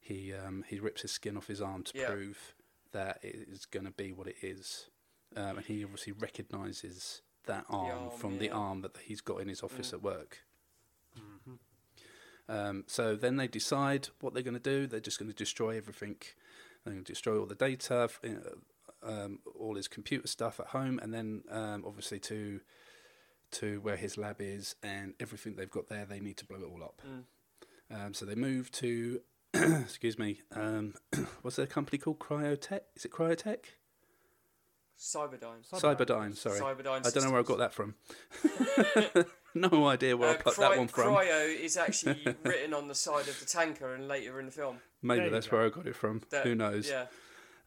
he 0.00 0.32
um, 0.32 0.64
he 0.68 0.80
rips 0.80 1.02
his 1.02 1.12
skin 1.12 1.36
off 1.36 1.46
his 1.48 1.60
arm 1.60 1.82
to 1.84 1.98
Yeah. 1.98 2.10
prove 2.10 2.54
that 2.92 3.18
it 3.22 3.46
is 3.48 3.66
going 3.66 3.84
to 3.84 3.90
be 3.92 4.12
what 4.12 4.26
it 4.26 4.36
is, 4.42 4.88
um, 5.36 5.58
and 5.58 5.66
he 5.66 5.84
obviously 5.84 6.12
recognises 6.12 7.22
that 7.44 7.64
arm, 7.68 8.08
arm, 8.08 8.10
from 8.18 8.38
the 8.38 8.50
arm 8.50 8.80
that 8.82 8.96
he's 9.04 9.20
got 9.20 9.40
in 9.40 9.48
his 9.48 9.62
office 9.62 9.90
Mm. 9.90 9.94
at 9.94 10.02
work. 10.02 10.38
Um, 12.48 12.84
so 12.86 13.14
then 13.14 13.36
they 13.36 13.46
decide 13.46 14.08
what 14.20 14.32
they're 14.32 14.42
going 14.42 14.54
to 14.54 14.60
do. 14.60 14.86
They're 14.86 15.00
just 15.00 15.18
going 15.18 15.30
to 15.30 15.36
destroy 15.36 15.76
everything. 15.76 16.16
They're 16.84 16.94
going 16.94 17.04
to 17.04 17.12
destroy 17.12 17.38
all 17.38 17.44
the 17.46 17.54
data, 17.54 18.04
f- 18.10 18.20
uh, 18.24 18.56
um, 19.02 19.40
all 19.58 19.74
his 19.76 19.88
computer 19.88 20.26
stuff 20.26 20.58
at 20.60 20.68
home, 20.68 20.98
and 21.02 21.12
then 21.14 21.42
um, 21.50 21.84
obviously 21.86 22.18
to 22.20 22.60
to 23.50 23.80
where 23.80 23.96
his 23.96 24.18
lab 24.18 24.36
is 24.40 24.74
and 24.82 25.14
everything 25.20 25.56
they've 25.56 25.70
got 25.70 25.88
there. 25.88 26.04
They 26.04 26.20
need 26.20 26.36
to 26.38 26.44
blow 26.44 26.58
it 26.58 26.64
all 26.70 26.82
up. 26.82 27.00
Mm. 27.06 27.24
Um, 28.06 28.12
so 28.14 28.26
they 28.26 28.34
move 28.34 28.70
to, 28.72 29.20
excuse 29.54 30.18
me, 30.18 30.42
um, 30.54 30.92
what's 31.42 31.56
their 31.56 31.66
company 31.66 31.96
called? 31.96 32.18
Cryotech? 32.18 32.80
Is 32.94 33.06
it 33.06 33.10
Cryotech? 33.10 33.64
Cyberdyne. 34.98 35.64
Cyberdyne. 35.72 36.36
Sorry, 36.36 36.60
Cyberdyne 36.60 37.06
I 37.06 37.10
don't 37.10 37.24
know 37.24 37.30
where 37.30 37.40
I 37.40 37.44
got 37.44 37.58
that 37.58 37.72
from. 37.72 37.94
no 39.54 39.86
idea 39.86 40.16
where 40.16 40.30
I 40.30 40.32
Uh, 40.34 40.38
plucked 40.38 40.58
cry- 40.58 40.68
that 40.70 40.78
one 40.78 40.88
from. 40.88 41.14
Cryo 41.14 41.58
is 41.58 41.76
actually 41.86 42.18
written 42.42 42.74
on 42.74 42.88
the 42.88 42.94
side 42.94 43.28
of 43.28 43.38
the 43.38 43.46
tanker 43.46 43.94
and 43.94 44.08
later 44.08 44.40
in 44.40 44.46
the 44.46 44.52
film. 44.52 44.78
Maybe 45.00 45.20
There 45.22 45.30
that's 45.30 45.46
go. 45.46 45.56
where 45.58 45.66
I 45.66 45.68
got 45.70 45.86
it 45.86 45.94
from. 45.96 46.22
That- 46.30 46.44
Who 46.44 46.54
knows? 46.54 46.90
Yeah. 46.90 47.06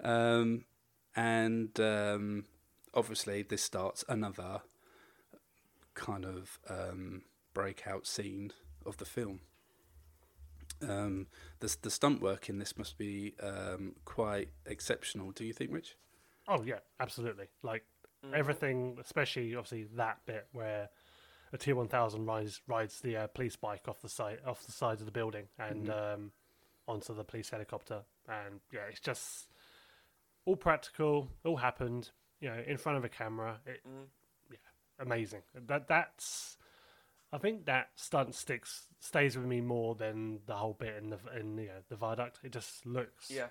Um, 0.04 0.66
and 1.16 1.80
um, 1.80 2.46
obviously, 2.94 3.44
this 3.44 3.64
starts 3.64 4.04
another 4.10 4.62
kind 5.94 6.26
of 6.26 6.60
um, 6.70 7.24
breakout 7.54 8.08
scene 8.08 8.52
of 8.86 8.98
the 8.98 9.06
film. 9.06 9.42
Um, 10.88 11.28
the 11.60 11.76
the 11.82 11.92
stunt 11.92 12.22
work 12.22 12.50
in 12.50 12.58
this 12.58 12.78
must 12.78 12.98
be 12.98 13.36
um, 13.42 13.96
quite 14.06 14.50
exceptional. 14.66 15.32
Do 15.32 15.46
you 15.46 15.54
think, 15.54 15.72
Rich? 15.72 15.96
Oh 16.48 16.64
yeah, 16.64 16.80
absolutely. 17.00 17.48
Like 17.64 17.84
Mm. 18.24 18.36
everything, 18.36 18.98
especially 19.04 19.56
obviously 19.56 19.88
that 19.96 20.20
bit 20.28 20.46
where 20.52 20.90
a 21.52 21.58
T 21.58 21.74
one 21.74 21.88
thousand 21.88 22.28
rides 22.28 22.62
rides 22.68 23.02
the 23.02 23.18
uh, 23.18 23.28
police 23.28 23.56
bike 23.56 23.88
off 23.88 24.00
the 24.02 24.10
side 24.10 24.38
off 24.46 24.64
the 24.64 24.72
side 24.72 25.00
of 25.00 25.06
the 25.08 25.12
building 25.12 25.48
and 25.58 25.88
Mhm. 25.88 26.14
um, 26.14 26.32
onto 26.88 27.16
the 27.16 27.24
police 27.24 27.50
helicopter, 27.50 28.04
and 28.30 28.60
yeah, 28.72 28.82
it's 28.92 29.00
just 29.00 29.48
all 30.46 30.56
practical, 30.56 31.28
all 31.46 31.58
happened, 31.58 32.12
you 32.40 32.50
know, 32.50 32.62
in 32.66 32.78
front 32.78 32.98
of 32.98 33.04
a 33.06 33.10
camera. 33.10 33.60
It, 33.66 33.82
Mm. 33.88 34.06
yeah, 34.52 34.58
amazing. 35.00 35.42
That 35.68 35.88
that's. 35.88 36.58
I 37.34 37.38
think 37.38 37.66
that 37.66 37.92
stunt 37.96 38.36
sticks 38.36 38.88
stays 39.00 39.38
with 39.38 39.46
me 39.46 39.62
more 39.62 39.96
than 39.96 40.40
the 40.48 40.56
whole 40.56 40.74
bit 40.74 40.96
in 41.02 41.10
the 41.12 41.20
in 41.40 41.58
you 41.58 41.68
know, 41.68 41.74
the 41.90 41.96
viaduct. 41.96 42.40
It 42.44 42.52
just 42.52 42.86
looks 42.86 43.32
Yeah. 43.32 43.48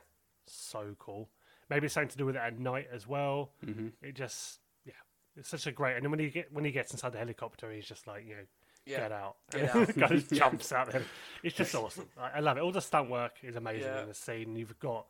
so 0.47 0.95
cool. 0.99 1.31
maybe 1.71 1.87
it's 1.87 1.95
something 1.95 2.11
to 2.11 2.17
do 2.19 2.27
with 2.27 2.37
it 2.37 2.43
at 2.43 2.59
night 2.59 2.89
as 2.93 3.07
well. 3.07 3.53
Mm-hmm. 3.65 3.89
It 4.03 4.15
just 4.17 4.61
yeah, 4.85 4.93
it's 5.37 5.49
such 5.49 5.67
a 5.67 5.73
great. 5.73 5.95
And 5.97 6.05
then 6.05 6.11
when 6.11 6.21
he 6.21 6.29
get 6.29 6.53
when 6.53 6.65
he 6.67 6.73
gets 6.73 6.93
inside 6.93 7.13
the 7.13 7.19
helicopter, 7.19 7.71
he's 7.73 7.87
just 7.87 8.07
like 8.07 8.27
you 8.27 8.35
know. 8.37 8.43
Yeah. 8.87 8.99
Get 9.01 9.13
out! 9.13 9.37
Get 9.53 9.75
And 9.75 9.89
out. 10.03 10.09
goes 10.11 10.29
jumps 10.33 10.73
out 10.73 10.91
there. 10.91 11.03
It's 11.43 11.55
just 11.57 11.75
awesome. 11.83 12.09
I, 12.19 12.31
I 12.37 12.41
love 12.41 12.57
it. 12.57 12.61
All 12.63 12.73
the 12.73 12.81
stunt 12.81 13.09
work 13.11 13.37
is 13.43 13.55
amazing 13.57 13.83
Yeah. 13.93 14.03
in 14.03 14.09
the 14.09 14.15
scene. 14.15 14.57
You've 14.57 14.79
got 14.79 15.07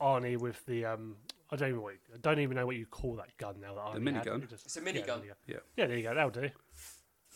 Arnie 0.00 0.38
with 0.38 0.64
the 0.66 0.84
um. 0.84 1.16
I 1.50 1.56
don't 1.56 1.70
even 1.70 1.80
what, 1.82 1.94
I 2.14 2.18
don't 2.20 2.40
even 2.40 2.56
know 2.56 2.66
what 2.66 2.76
you 2.76 2.84
call 2.84 3.16
that 3.16 3.34
gun 3.38 3.56
now. 3.60 3.74
That 3.74 3.94
The 3.94 4.00
Arnie 4.10 4.14
had. 4.14 4.26
minigun? 4.26 4.42
It 4.42 4.50
just- 4.50 4.66
It's 4.66 4.76
a 4.76 4.80
yeah, 4.82 4.92
minigun. 4.92 5.22
Yeah. 5.46 5.56
Yeah, 5.76 5.86
there 5.86 5.96
you 5.96 6.02
go. 6.02 6.14
That'll 6.14 6.30
do. 6.30 6.50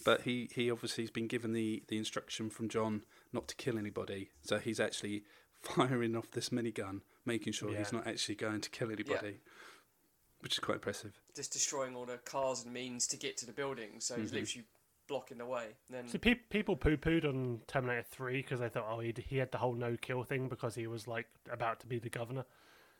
But 0.05 0.22
he, 0.22 0.51
he 0.55 0.70
obviously 0.70 1.02
has 1.05 1.10
been 1.10 1.28
given 1.28 1.52
the, 1.55 1.82
the 1.89 1.97
instruction 1.97 2.51
from 2.51 2.68
John 2.68 3.02
not 3.32 3.48
to 3.48 3.55
kill 3.56 3.78
anybody. 3.78 4.30
So 4.43 4.59
he's 4.59 4.80
actually 4.80 5.22
firing 5.62 6.14
off 6.16 6.30
this 6.32 6.51
minigun, 6.51 7.01
making 7.24 7.55
sure 7.55 7.70
he's 7.70 7.90
Yeah. 7.93 7.98
not 8.01 8.06
actually 8.06 8.34
going 8.34 8.60
to 8.60 8.68
kill 8.68 8.90
anybody, 8.90 9.36
which 10.40 10.52
is 10.55 10.59
quite 10.59 10.74
impressive. 10.74 11.12
Just 11.34 11.52
destroying 11.55 11.94
all 11.97 12.05
the 12.05 12.18
cars 12.18 12.64
and 12.64 12.72
means 12.74 13.06
to 13.09 13.16
get 13.16 13.36
to 13.39 13.47
the 13.47 13.52
building, 13.52 13.93
so 14.01 14.16
he's 14.16 14.30
Mhm. 14.32 14.40
literally 14.40 14.66
blocking 15.12 15.39
the 15.39 15.47
way. 15.47 15.68
Then 15.90 16.09
See, 16.09 16.18
pe- 16.18 16.34
people 16.51 16.74
poo 16.76 16.97
pooed 16.97 17.24
on 17.26 17.60
Terminator 17.66 18.05
3 18.10 18.43
because 18.43 18.60
they 18.60 18.68
thought, 18.68 18.86
oh, 18.90 19.01
he 19.01 19.14
he 19.26 19.36
had 19.36 19.52
the 19.52 19.59
whole 19.59 19.74
no 19.74 19.97
kill 20.01 20.22
thing 20.24 20.48
because 20.48 20.74
he 20.74 20.86
was 20.86 21.06
like 21.06 21.26
about 21.51 21.80
to 21.80 21.86
be 21.86 21.98
the 21.98 22.09
governor. 22.10 22.44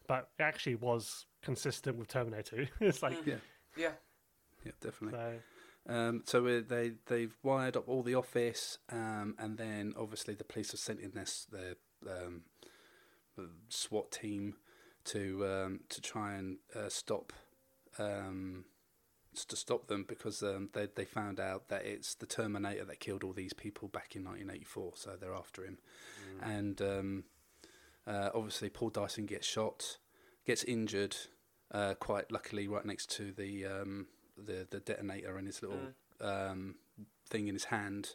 But 0.06 0.28
it 0.39 0.43
actually 0.43 0.74
was 0.74 1.26
consistent 1.43 1.97
with 1.97 2.09
Terminator 2.09 2.66
2. 2.66 2.66
it's 2.86 3.02
like, 3.02 3.24
Yeah, 3.26 3.36
yeah, 3.76 3.93
yeah, 4.64 4.72
definitely. 4.80 5.18
so, 5.18 5.93
Um, 5.94 6.22
so 6.26 6.60
they 6.60 6.93
they've 7.06 7.36
wired 7.43 7.76
up 7.76 7.89
all 7.89 8.02
the 8.02 8.14
office, 8.14 8.78
um, 8.90 9.34
and 9.39 9.56
then 9.59 9.94
obviously 9.98 10.34
the 10.34 10.44
police 10.44 10.70
have 10.72 10.80
sent 10.80 11.01
in 11.01 11.12
their 11.12 11.26
their 11.51 11.74
um, 12.18 12.43
SWAT 13.68 14.10
team 14.12 14.55
to 15.05 15.47
um, 15.47 15.80
to 15.89 16.01
try 16.01 16.34
and 16.34 16.59
uh, 16.76 16.89
stop 16.89 17.32
um, 17.98 18.64
s- 18.64 18.72
to 19.35 19.57
stop 19.57 19.87
them 19.87 20.05
because 20.09 20.43
um, 20.43 20.69
they 20.73 20.89
they 20.95 21.05
found 21.05 21.41
out 21.41 21.69
that 21.69 21.85
it's 21.85 22.15
the 22.15 22.27
Terminator 22.27 22.85
that 22.85 23.01
killed 23.01 23.25
all 23.25 23.33
these 23.33 23.53
people 23.53 23.89
back 23.89 24.15
in 24.15 24.25
1984. 24.25 24.93
So 24.97 25.11
they're 25.19 25.35
after 25.35 25.65
him, 25.65 25.79
and 26.43 26.81
um, 26.83 27.25
uh, 28.07 28.31
obviously 28.35 28.69
Paul 28.69 28.91
Dyson 28.91 29.27
gets 29.27 29.47
shot, 29.47 29.99
gets 30.47 30.65
injured, 30.65 31.17
uh, 31.73 31.95
quite 31.95 32.31
luckily 32.31 32.69
right 32.69 32.85
next 32.85 33.11
to 33.13 33.33
the 33.33 33.67
um, 33.67 34.07
the 34.37 34.67
the 34.71 34.81
detonator 34.81 35.37
and 35.37 35.47
his 35.47 35.63
little 35.63 35.79
um, 36.21 36.77
thing 37.29 37.49
in 37.49 37.55
his 37.55 37.65
hand. 37.65 38.15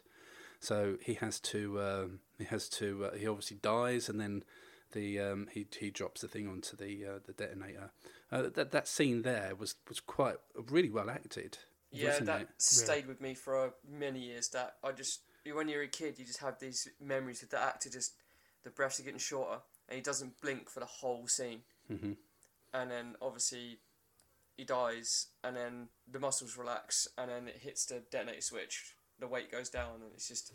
So 0.60 0.96
he 1.00 1.14
has 1.14 1.40
to 1.40 1.80
um, 1.80 2.20
he 2.38 2.44
has 2.44 2.68
to 2.70 3.06
uh, 3.06 3.16
he 3.16 3.26
obviously 3.26 3.58
dies 3.62 4.08
and 4.08 4.20
then 4.20 4.44
the 4.92 5.20
um, 5.20 5.48
he 5.52 5.66
he 5.78 5.90
drops 5.90 6.20
the 6.20 6.28
thing 6.28 6.48
onto 6.48 6.76
the 6.76 7.04
uh, 7.06 7.18
the 7.26 7.32
detonator. 7.32 7.90
Uh, 8.30 8.48
that 8.54 8.70
that 8.72 8.88
scene 8.88 9.22
there 9.22 9.54
was 9.56 9.74
was 9.88 10.00
quite 10.00 10.36
really 10.70 10.90
well 10.90 11.10
acted. 11.10 11.58
yeah, 11.90 12.08
wasn't 12.08 12.26
that 12.26 12.40
it? 12.42 12.48
stayed 12.58 13.06
with 13.06 13.20
me 13.20 13.34
for 13.34 13.66
uh, 13.66 13.70
many 13.90 14.20
years. 14.20 14.48
That 14.48 14.76
I 14.84 14.92
just 14.92 15.20
when 15.52 15.68
you're 15.68 15.82
a 15.82 15.88
kid, 15.88 16.18
you 16.18 16.24
just 16.24 16.40
have 16.40 16.58
these 16.58 16.88
memories 17.00 17.42
of 17.42 17.50
the 17.50 17.60
actor 17.60 17.88
just 17.88 18.14
the 18.64 18.70
breaths 18.70 19.00
are 19.00 19.04
getting 19.04 19.18
shorter, 19.18 19.60
and 19.88 19.96
he 19.96 20.02
doesn't 20.02 20.40
blink 20.40 20.68
for 20.68 20.80
the 20.80 20.86
whole 20.86 21.26
scene. 21.26 21.60
hmm 21.88 22.12
and 22.74 22.90
then 22.90 23.16
obviously 23.22 23.78
he 24.56 24.64
dies, 24.64 25.28
and 25.44 25.56
then 25.56 25.88
the 26.10 26.18
muscles 26.18 26.56
relax, 26.56 27.08
and 27.16 27.30
then 27.30 27.48
it 27.48 27.58
hits 27.62 27.86
the 27.86 28.02
detonator 28.10 28.40
switch. 28.40 28.94
The 29.20 29.28
weight 29.28 29.50
goes 29.50 29.68
down, 29.70 30.02
and 30.02 30.10
it's 30.14 30.28
just 30.28 30.52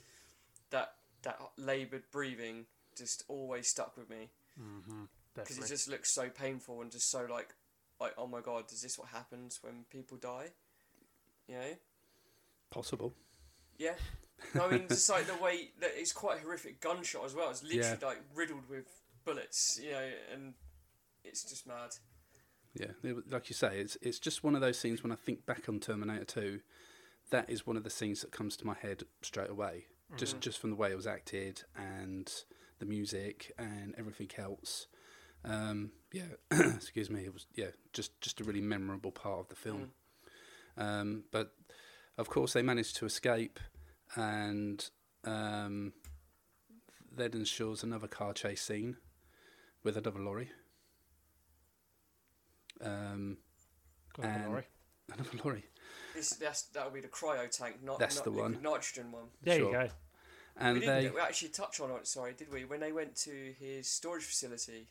that 0.70 0.94
that 1.24 1.40
laboured 1.58 2.04
breathing 2.12 2.66
just 2.96 3.24
always 3.28 3.68
stuck 3.68 3.98
with 3.98 4.10
me 4.10 4.30
mm-hmm. 4.60 5.04
because 5.36 5.58
it 5.58 5.68
just 5.68 5.90
looks 5.90 6.12
so 6.12 6.30
painful 6.30 6.82
and 6.82 6.92
just 6.92 7.10
so 7.10 7.26
like 7.30 7.56
like 8.00 8.14
oh 8.18 8.28
my 8.28 8.42
god, 8.42 8.72
is 8.72 8.82
this 8.82 8.98
what 8.98 9.10
happens 9.10 9.60
when 9.62 9.86
people 9.90 10.18
die? 10.18 10.50
You 11.48 11.56
know. 11.56 11.76
Possible. 12.70 13.14
Yeah. 13.78 13.94
No, 14.56 14.66
I 14.66 14.72
mean, 14.72 14.88
just 14.90 15.10
like 15.10 15.26
the 15.26 15.42
way 15.42 15.70
that 15.80 15.92
it's 15.96 16.12
quite 16.12 16.40
a 16.40 16.42
horrific 16.42 16.82
gunshot 16.82 17.26
as 17.26 17.36
well. 17.36 17.50
It's 17.50 17.64
literally 17.64 17.98
Yeah. 18.02 18.08
like 18.08 18.22
riddled 18.36 18.68
with 18.70 18.88
bullets, 19.26 19.80
you 19.82 19.92
know, 19.92 20.10
and 20.34 20.54
it's 21.24 21.44
just 21.44 21.68
mad. 21.68 21.96
Yeah, 22.74 22.92
like 23.30 23.50
you 23.50 23.56
say, 23.56 23.80
it's 23.80 23.98
it's 24.02 24.20
just 24.20 24.44
one 24.44 24.56
of 24.56 24.62
those 24.62 24.80
scenes 24.80 25.04
when 25.04 25.12
I 25.12 25.16
think 25.16 25.46
back 25.46 25.70
on 25.70 25.80
Terminator 25.80 26.26
Two, 26.26 26.62
that 27.30 27.50
is 27.50 27.68
one 27.68 27.78
of 27.78 27.84
the 27.84 27.90
scenes 27.90 28.22
that 28.22 28.32
comes 28.32 28.58
to 28.58 28.68
my 28.68 28.74
head 28.74 29.04
straight 29.22 29.50
away. 29.50 29.86
Just 30.18 30.34
mm-hmm. 30.34 30.42
just 30.42 30.60
from 30.60 30.72
the 30.72 30.76
way 30.76 30.92
it 30.92 30.96
was 30.96 31.08
acted 31.08 31.64
and 31.76 32.32
the 32.84 32.90
music 32.90 33.52
and 33.58 33.96
everything 33.98 34.30
else. 34.38 34.88
Um, 35.46 35.92
yeah, 36.12 36.24
excuse 36.52 37.10
me. 37.10 37.22
It 37.26 37.34
was 37.34 37.46
yeah, 37.56 37.68
just 37.94 38.20
just 38.22 38.42
a 38.42 38.44
really 38.44 38.62
memorable 38.62 39.12
part 39.12 39.40
of 39.40 39.48
the 39.50 39.56
film. 39.56 39.92
Um, 40.78 41.24
but 41.32 41.54
of 42.18 42.30
course, 42.30 42.54
they 42.54 42.62
managed 42.62 42.96
to 42.98 43.06
escape, 43.06 43.60
and 44.16 44.90
um, 45.26 45.94
then 47.16 47.32
ensures 47.34 47.84
another 47.84 48.08
car 48.08 48.34
chase 48.34 48.62
scene 48.62 48.98
with 49.84 49.98
another 49.98 50.20
lorry. 50.20 50.50
Um, 52.82 53.38
another 54.22 54.48
lorry. 54.50 54.68
another 55.14 55.30
lorry. 55.44 55.64
This 56.16 56.32
that's 56.32 56.64
that'll 56.64 56.92
be 56.92 57.02
the 57.02 57.08
cryo 57.08 57.50
tank, 57.50 57.78
not 57.84 58.00
That's 58.00 58.18
not 58.18 58.26
the 58.26 58.32
one. 58.32 58.52
liquid 58.54 58.64
nitrogen 58.64 59.12
one. 59.12 59.26
There 59.42 59.58
Sure. 59.58 59.68
you 59.68 59.72
go. 59.88 59.90
And 60.56 60.76
we 60.76 60.80
didn't 60.82 61.04
they, 61.04 61.10
we 61.10 61.20
actually 61.20 61.50
touch 61.50 61.80
on 61.80 61.90
it. 61.92 62.06
Sorry, 62.08 62.34
did 62.34 62.52
we? 62.52 62.64
When 62.66 62.80
they 62.80 62.92
went 62.92 63.16
to 63.18 63.54
his 63.60 63.90
storage 63.90 64.24
facility. 64.24 64.88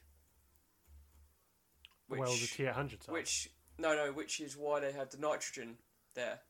Which, 2.09 2.21
well, 2.21 2.33
the 2.33 2.47
T 2.47 2.65
800 2.67 3.03
side. 3.05 3.13
which 3.13 3.49
no 3.79 3.95
no, 3.95 4.13
which 4.13 4.41
is 4.41 4.57
why 4.57 4.81
they 4.81 4.93
had 4.93 5.11
the 5.11 5.19
nitrogen 5.19 5.77
there 6.15 6.41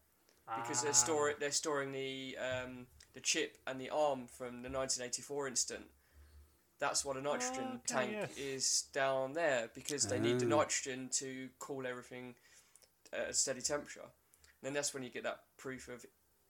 because 0.56 0.82
they're 0.82 0.90
Ah. 0.90 0.94
storing 0.94 1.36
they're 1.38 1.52
storing 1.52 1.92
the 1.92 2.36
um, 2.38 2.86
the 3.14 3.20
chip 3.20 3.58
and 3.66 3.80
the 3.80 3.90
arm 3.90 4.26
from 4.26 4.62
the 4.62 4.68
1984 4.70 5.46
incident. 5.48 5.84
That's 6.80 7.04
why 7.04 7.14
the 7.14 7.20
nitrogen 7.20 7.64
Okay, 7.64 7.80
tank 7.86 8.12
yes. 8.12 8.36
is 8.36 8.82
down 8.92 9.34
there 9.34 9.70
because 9.72 10.08
they 10.08 10.18
need 10.18 10.40
the 10.40 10.46
Ah. 10.46 10.56
nitrogen 10.58 11.10
to 11.10 11.50
cool 11.60 11.86
everything 11.86 12.34
at 13.12 13.28
a 13.30 13.34
steady 13.34 13.60
temperature. 13.60 14.00
And 14.00 14.62
then 14.62 14.72
that's 14.72 14.92
when 14.92 15.02
you 15.04 15.10
get 15.10 15.22
that 15.22 15.44
proof 15.58 15.86
of 15.88 16.04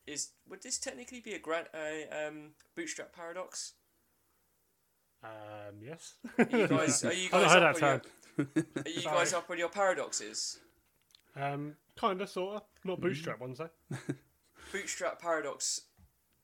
is 0.07 0.31
would 0.49 0.63
this 0.63 0.79
technically 0.79 1.21
be 1.21 1.35
a 1.35 1.39
grant 1.39 1.69
a 1.75 2.27
um, 2.27 2.51
bootstrap 2.77 3.15
paradox? 3.15 3.75
Um, 5.23 5.77
yes. 5.81 6.15
Are 6.39 6.47
you 6.51 6.67
guys 6.67 7.05
are 7.05 7.13
you 7.13 7.29
guys 7.31 7.55
up 7.55 7.83
on 7.83 8.01
your, 8.39 8.47
are 8.85 8.91
you 8.91 9.03
guys 9.03 9.33
up 9.33 9.51
on 9.51 9.59
your 9.59 9.69
paradoxes? 9.69 10.59
Um, 11.37 11.77
kind 11.97 12.21
of, 12.21 12.29
sort 12.29 12.57
of. 12.57 12.63
Not 12.85 13.01
bootstrap 13.01 13.41
ones, 13.41 13.59
though. 13.59 13.71
Bootstrap 14.73 15.21
Paradox 15.21 15.83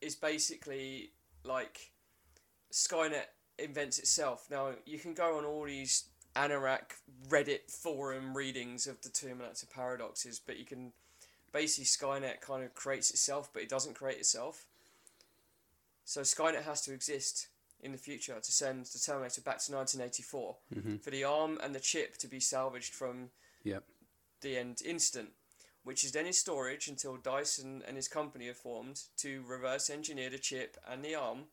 is 0.01 0.15
basically 0.15 1.13
like 1.45 1.91
Skynet 2.73 3.27
invents 3.59 3.99
itself. 3.99 4.47
Now 4.51 4.73
you 4.87 4.99
can 4.99 5.15
go 5.15 5.39
on 5.39 5.45
all 5.45 5.65
these 5.65 6.05
Anorak 6.37 6.93
Reddit 7.29 7.71
forum 7.71 8.37
readings 8.37 8.87
of 8.87 9.01
the 9.01 9.09
Terminator 9.09 9.67
paradoxes, 9.73 10.41
but 10.45 10.59
you 10.59 10.65
can 10.65 10.93
basically 11.53 11.85
Skynet 11.85 12.41
kind 12.41 12.65
of 12.65 12.75
creates 12.75 13.11
itself, 13.11 13.51
but 13.53 13.63
it 13.63 13.69
doesn't 13.69 13.95
create 13.95 14.19
itself. 14.19 14.67
So 16.05 16.23
Skynet 16.23 16.65
has 16.65 16.83
to 16.83 16.93
exist 16.93 17.49
in 17.81 17.93
the 17.93 17.99
future 17.99 18.39
to 18.41 18.53
send 18.53 18.87
the 18.87 18.99
Terminator 18.99 19.41
back 19.41 19.59
to 19.65 19.73
1984 19.73 20.57
mm-hmm. 20.75 20.97
for 20.97 21.11
the 21.11 21.25
arm 21.25 21.59
and 21.63 21.75
the 21.75 21.81
chip 21.81 22.17
to 22.19 22.27
be 22.27 22.41
salvaged 22.41 22.93
from 22.93 23.31
yep. 23.63 23.85
the 24.41 24.57
end 24.57 24.83
instant, 24.85 25.31
which 25.85 26.05
is 26.05 26.13
then 26.13 26.27
in 26.27 26.33
storage 26.33 26.89
until 26.89 27.17
Dyson 27.17 27.83
and 27.87 27.97
his 27.97 28.09
company 28.09 28.49
are 28.49 28.55
formed 28.55 29.03
to 29.19 29.45
reverse 29.47 29.91
engineer 29.91 30.31
the 30.31 30.39
chip 30.39 30.77
and 30.91 31.05
the 31.05 31.15
arm 31.15 31.45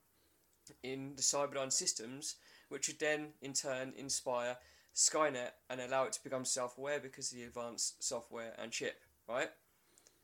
in 0.82 1.14
the 1.16 1.22
Cyberdyne 1.22 1.72
systems, 1.72 2.36
which 2.70 2.88
would 2.88 3.00
then 3.00 3.28
in 3.42 3.54
turn 3.54 3.94
inspire 3.96 4.58
Skynet 4.96 5.52
and 5.70 5.82
allow 5.82 6.06
it 6.06 6.14
to 6.14 6.24
become 6.24 6.46
self 6.46 6.78
aware 6.78 7.00
because 7.00 7.32
of 7.32 7.38
the 7.38 7.44
advanced 7.44 8.04
software 8.04 8.54
and 8.58 8.72
chip, 8.72 9.02
right? 9.28 9.50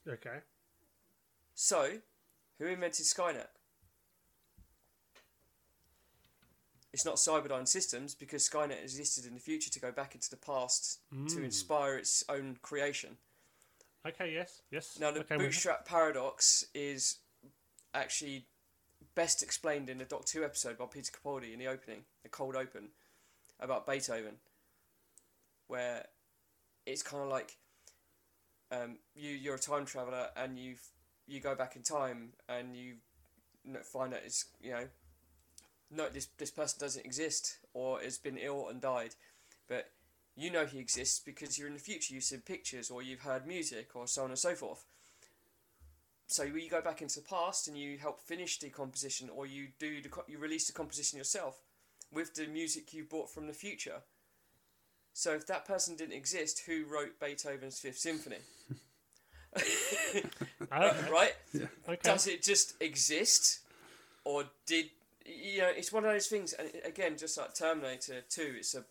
Okay. 0.07 0.39
So, 1.53 1.99
who 2.57 2.65
invented 2.65 3.05
Skynet? 3.05 3.47
It's 6.93 7.05
not 7.05 7.15
Cyberdyne 7.15 7.67
Systems 7.67 8.15
because 8.15 8.47
Skynet 8.47 8.81
existed 8.83 9.25
in 9.25 9.33
the 9.33 9.39
future 9.39 9.69
to 9.69 9.79
go 9.79 9.91
back 9.91 10.13
into 10.13 10.29
the 10.29 10.37
past 10.37 10.99
to 11.11 11.35
hmm. 11.35 11.43
inspire 11.43 11.97
its 11.97 12.23
own 12.27 12.57
creation. 12.61 13.17
Okay, 14.05 14.33
yes. 14.33 14.61
Yes. 14.71 14.97
Now, 14.99 15.11
the 15.11 15.21
okay, 15.21 15.37
bootstrap 15.37 15.85
paradox 15.85 16.65
is 16.73 17.19
actually 17.93 18.45
best 19.15 19.43
explained 19.43 19.89
in 19.89 19.99
the 19.99 20.05
Doctor 20.05 20.39
Who 20.39 20.45
episode 20.45 20.77
by 20.77 20.85
Peter 20.85 21.11
Capaldi 21.11 21.53
in 21.53 21.59
the 21.59 21.67
opening, 21.67 22.03
the 22.23 22.29
cold 22.29 22.55
open, 22.55 22.89
about 23.59 23.85
Beethoven, 23.85 24.35
where 25.67 26.07
it's 26.85 27.03
kind 27.03 27.23
of 27.23 27.29
like 27.29 27.57
um, 28.71 28.97
you 29.15 29.29
you're 29.31 29.55
a 29.55 29.59
time 29.59 29.85
traveler 29.85 30.27
and 30.35 30.57
you 30.57 30.75
you 31.27 31.39
go 31.39 31.55
back 31.55 31.75
in 31.75 31.83
time 31.83 32.33
and 32.49 32.75
you 32.75 32.95
find 33.83 34.13
that 34.13 34.23
it's 34.25 34.45
you 34.61 34.71
know 34.71 34.87
no 35.89 36.09
this 36.09 36.27
this 36.37 36.51
person 36.51 36.79
doesn't 36.79 37.05
exist 37.05 37.59
or 37.73 37.99
has 38.01 38.17
been 38.17 38.37
ill 38.37 38.67
and 38.69 38.81
died, 38.81 39.15
but 39.67 39.91
You 40.35 40.49
know 40.49 40.65
he 40.65 40.79
exists 40.79 41.19
because 41.19 41.57
you're 41.57 41.67
in 41.67 41.73
the 41.73 41.79
future. 41.79 42.13
You've 42.13 42.23
seen 42.23 42.41
pictures 42.41 42.89
or 42.89 43.03
you've 43.03 43.21
heard 43.21 43.45
music 43.45 43.95
or 43.95 44.07
so 44.07 44.23
on 44.23 44.29
and 44.29 44.39
so 44.39 44.55
forth. 44.55 44.85
So 46.27 46.43
you 46.43 46.69
go 46.69 46.81
back 46.81 47.01
into 47.01 47.19
the 47.19 47.25
past 47.27 47.67
and 47.67 47.77
you 47.77 47.97
help 47.97 48.21
finish 48.21 48.57
the 48.57 48.69
composition, 48.69 49.29
or 49.29 49.45
you 49.45 49.67
do 49.79 50.01
the 50.01 50.09
you 50.27 50.37
release 50.39 50.67
the 50.67 50.73
composition 50.73 51.17
yourself 51.17 51.61
with 52.11 52.33
the 52.35 52.47
music 52.47 52.93
you 52.93 53.03
bought 53.03 53.29
from 53.29 53.47
the 53.47 53.53
future. 53.53 54.01
So 55.13 55.33
if 55.33 55.45
that 55.47 55.65
person 55.65 55.95
didn't 55.95 56.13
exist, 56.13 56.63
who 56.65 56.85
wrote 56.85 57.19
Beethoven's 57.19 57.79
Fifth 57.79 57.99
Symphony? 57.99 58.37
Oh, 60.71 60.93
right? 61.11 61.33
Yeah. 61.53 61.65
Okay. 61.85 61.99
Does 62.01 62.25
it 62.27 62.41
just 62.41 62.81
exist, 62.81 63.59
or 64.23 64.45
did 64.65 64.85
you 65.25 65.59
know? 65.59 65.69
It's 65.75 65.91
one 65.91 66.05
of 66.05 66.11
those 66.11 66.27
things. 66.27 66.53
And 66.53 66.69
again, 66.85 67.17
just 67.17 67.37
like 67.37 67.53
Terminator 67.53 68.21
Two, 68.29 68.53
it's 68.57 68.73
a 68.73 68.85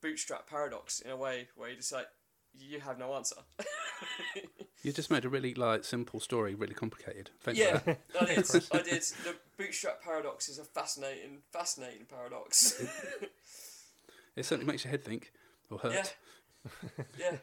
bootstrap 0.00 0.46
paradox 0.46 1.00
in 1.00 1.10
a 1.10 1.16
way 1.16 1.48
where 1.56 1.68
you 1.68 1.76
just 1.76 1.92
like 1.92 2.06
you 2.58 2.80
have 2.80 2.98
no 2.98 3.14
answer. 3.14 3.36
You 4.82 4.90
just 4.92 5.12
made 5.12 5.24
a 5.24 5.28
really 5.28 5.54
like 5.54 5.84
simple 5.84 6.18
story 6.18 6.56
really 6.56 6.74
complicated. 6.74 7.30
Thanks 7.42 7.60
yeah, 7.60 7.78
for 7.78 7.96
that. 8.14 8.22
I 8.22 8.24
did. 8.34 8.64
I 8.72 8.82
did. 8.82 9.02
The 9.02 9.36
bootstrap 9.56 10.02
paradox 10.02 10.48
is 10.48 10.58
a 10.58 10.64
fascinating, 10.64 11.38
fascinating 11.52 12.06
paradox. 12.10 12.82
It 14.34 14.44
certainly 14.44 14.70
makes 14.70 14.84
your 14.84 14.90
head 14.90 15.04
think 15.04 15.30
or 15.72 15.78
hurt. 15.78 16.14
yeah, 16.84 17.02
yeah. 17.18 17.36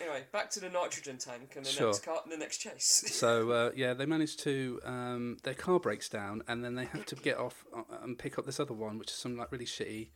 Anyway, 0.00 0.24
back 0.32 0.50
to 0.50 0.60
the 0.60 0.68
nitrogen 0.68 1.16
tank 1.18 1.52
and 1.56 1.64
the 1.64 1.70
Sure. 1.70 1.88
next 1.88 2.04
car, 2.04 2.20
and 2.22 2.32
the 2.32 2.36
next 2.36 2.58
chase. 2.58 3.04
So 3.12 3.50
uh, 3.50 3.70
yeah, 3.76 3.94
they 3.94 4.06
manage 4.06 4.36
to 4.38 4.80
um, 4.84 5.36
their 5.42 5.54
car 5.54 5.78
breaks 5.78 6.08
down, 6.08 6.42
and 6.48 6.64
then 6.64 6.74
they 6.74 6.86
have 6.86 7.06
to 7.06 7.16
get 7.16 7.36
off 7.38 7.64
uh, 7.76 7.82
and 8.02 8.18
pick 8.18 8.38
up 8.38 8.46
this 8.46 8.60
other 8.60 8.74
one, 8.74 8.98
which 8.98 9.10
is 9.10 9.16
some 9.16 9.36
like 9.36 9.50
really 9.52 9.66
shitty, 9.66 10.08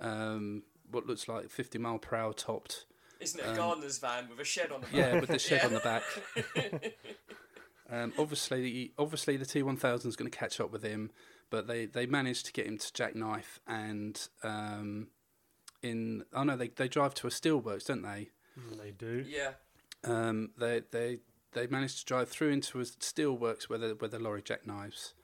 um, 0.00 0.62
what 0.90 1.06
looks 1.06 1.28
like 1.28 1.50
fifty 1.50 1.78
mile 1.78 1.98
per 1.98 2.16
hour 2.16 2.32
topped. 2.32 2.84
Isn't 3.20 3.40
it 3.40 3.46
a 3.46 3.50
um, 3.50 3.56
gardener's 3.56 3.98
van 3.98 4.28
with 4.28 4.38
a 4.40 4.44
shed 4.44 4.70
on 4.72 4.80
the 4.80 4.86
back? 4.86 4.94
Yeah, 4.96 5.20
with 5.20 5.28
the 5.30 5.38
shed 5.38 5.60
Yeah. 5.62 5.66
on 5.66 5.74
the 5.74 5.80
back. 5.80 6.02
Um, 7.90 8.12
obviously, 8.18 8.92
obviously 8.98 9.38
the 9.38 9.46
T 9.46 9.62
one 9.62 9.76
thousand 9.78 10.10
is 10.10 10.16
going 10.16 10.30
to 10.30 10.36
catch 10.36 10.60
up 10.60 10.70
with 10.70 10.82
him, 10.82 11.10
but 11.48 11.66
they, 11.66 11.86
they 11.86 12.04
managed 12.04 12.44
to 12.44 12.52
get 12.52 12.66
him 12.66 12.76
to 12.76 12.92
jackknife 12.92 13.60
and 13.66 14.28
um, 14.42 15.06
in 15.82 16.24
oh 16.32 16.42
no 16.44 16.56
they 16.56 16.68
they 16.68 16.88
drive 16.88 17.14
to 17.14 17.26
a 17.26 17.30
steelworks, 17.30 17.86
don't 17.86 18.02
they? 18.02 18.30
Mm, 18.58 18.80
They 18.82 18.90
do. 18.90 19.24
yeah. 19.28 19.52
Um, 20.04 20.50
they 20.58 20.82
they 20.90 21.18
they 21.52 21.66
managed 21.66 21.98
to 22.00 22.04
drive 22.04 22.28
through 22.28 22.50
into 22.50 22.80
a 22.80 22.84
steelworks 22.84 23.64
where 23.68 23.78
the 23.78 23.94
where 23.98 24.08
the 24.08 24.18
lorry 24.18 24.42
jackknives, 24.42 25.14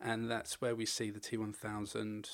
and 0.00 0.30
that's 0.30 0.60
where 0.60 0.74
we 0.74 0.86
see 0.86 1.10
the 1.10 1.20
T 1.20 1.36
one 1.36 1.52
thousand 1.52 2.28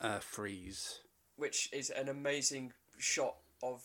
uh, 0.00 0.18
freeze. 0.18 1.00
which 1.36 1.68
is 1.72 1.90
an 1.90 2.08
amazing 2.08 2.72
shot 2.98 3.36
of 3.62 3.82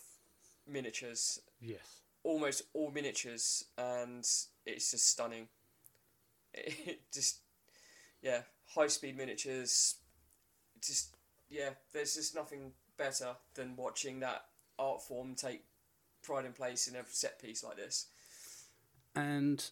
miniatures, 0.66 1.40
Yes. 1.60 2.00
almost 2.22 2.62
all 2.74 2.90
miniatures, 2.90 3.64
and 3.78 4.24
it's 4.66 4.90
just 4.90 5.08
stunning. 5.08 5.48
It 6.54 7.00
just, 7.12 7.38
yeah, 8.22 8.42
high 8.74 8.86
speed 8.88 9.16
miniatures. 9.16 9.96
Just, 10.80 11.16
yeah, 11.48 11.70
there's 11.92 12.14
just 12.14 12.34
nothing 12.34 12.72
better 13.02 13.36
than 13.54 13.76
watching 13.76 14.20
that 14.20 14.44
art 14.78 15.02
form 15.02 15.34
take 15.34 15.62
pride 16.22 16.44
in 16.44 16.52
place 16.52 16.86
in 16.88 16.94
a 16.96 17.02
set 17.08 17.40
piece 17.40 17.64
like 17.64 17.76
this. 17.76 18.06
and 19.14 19.70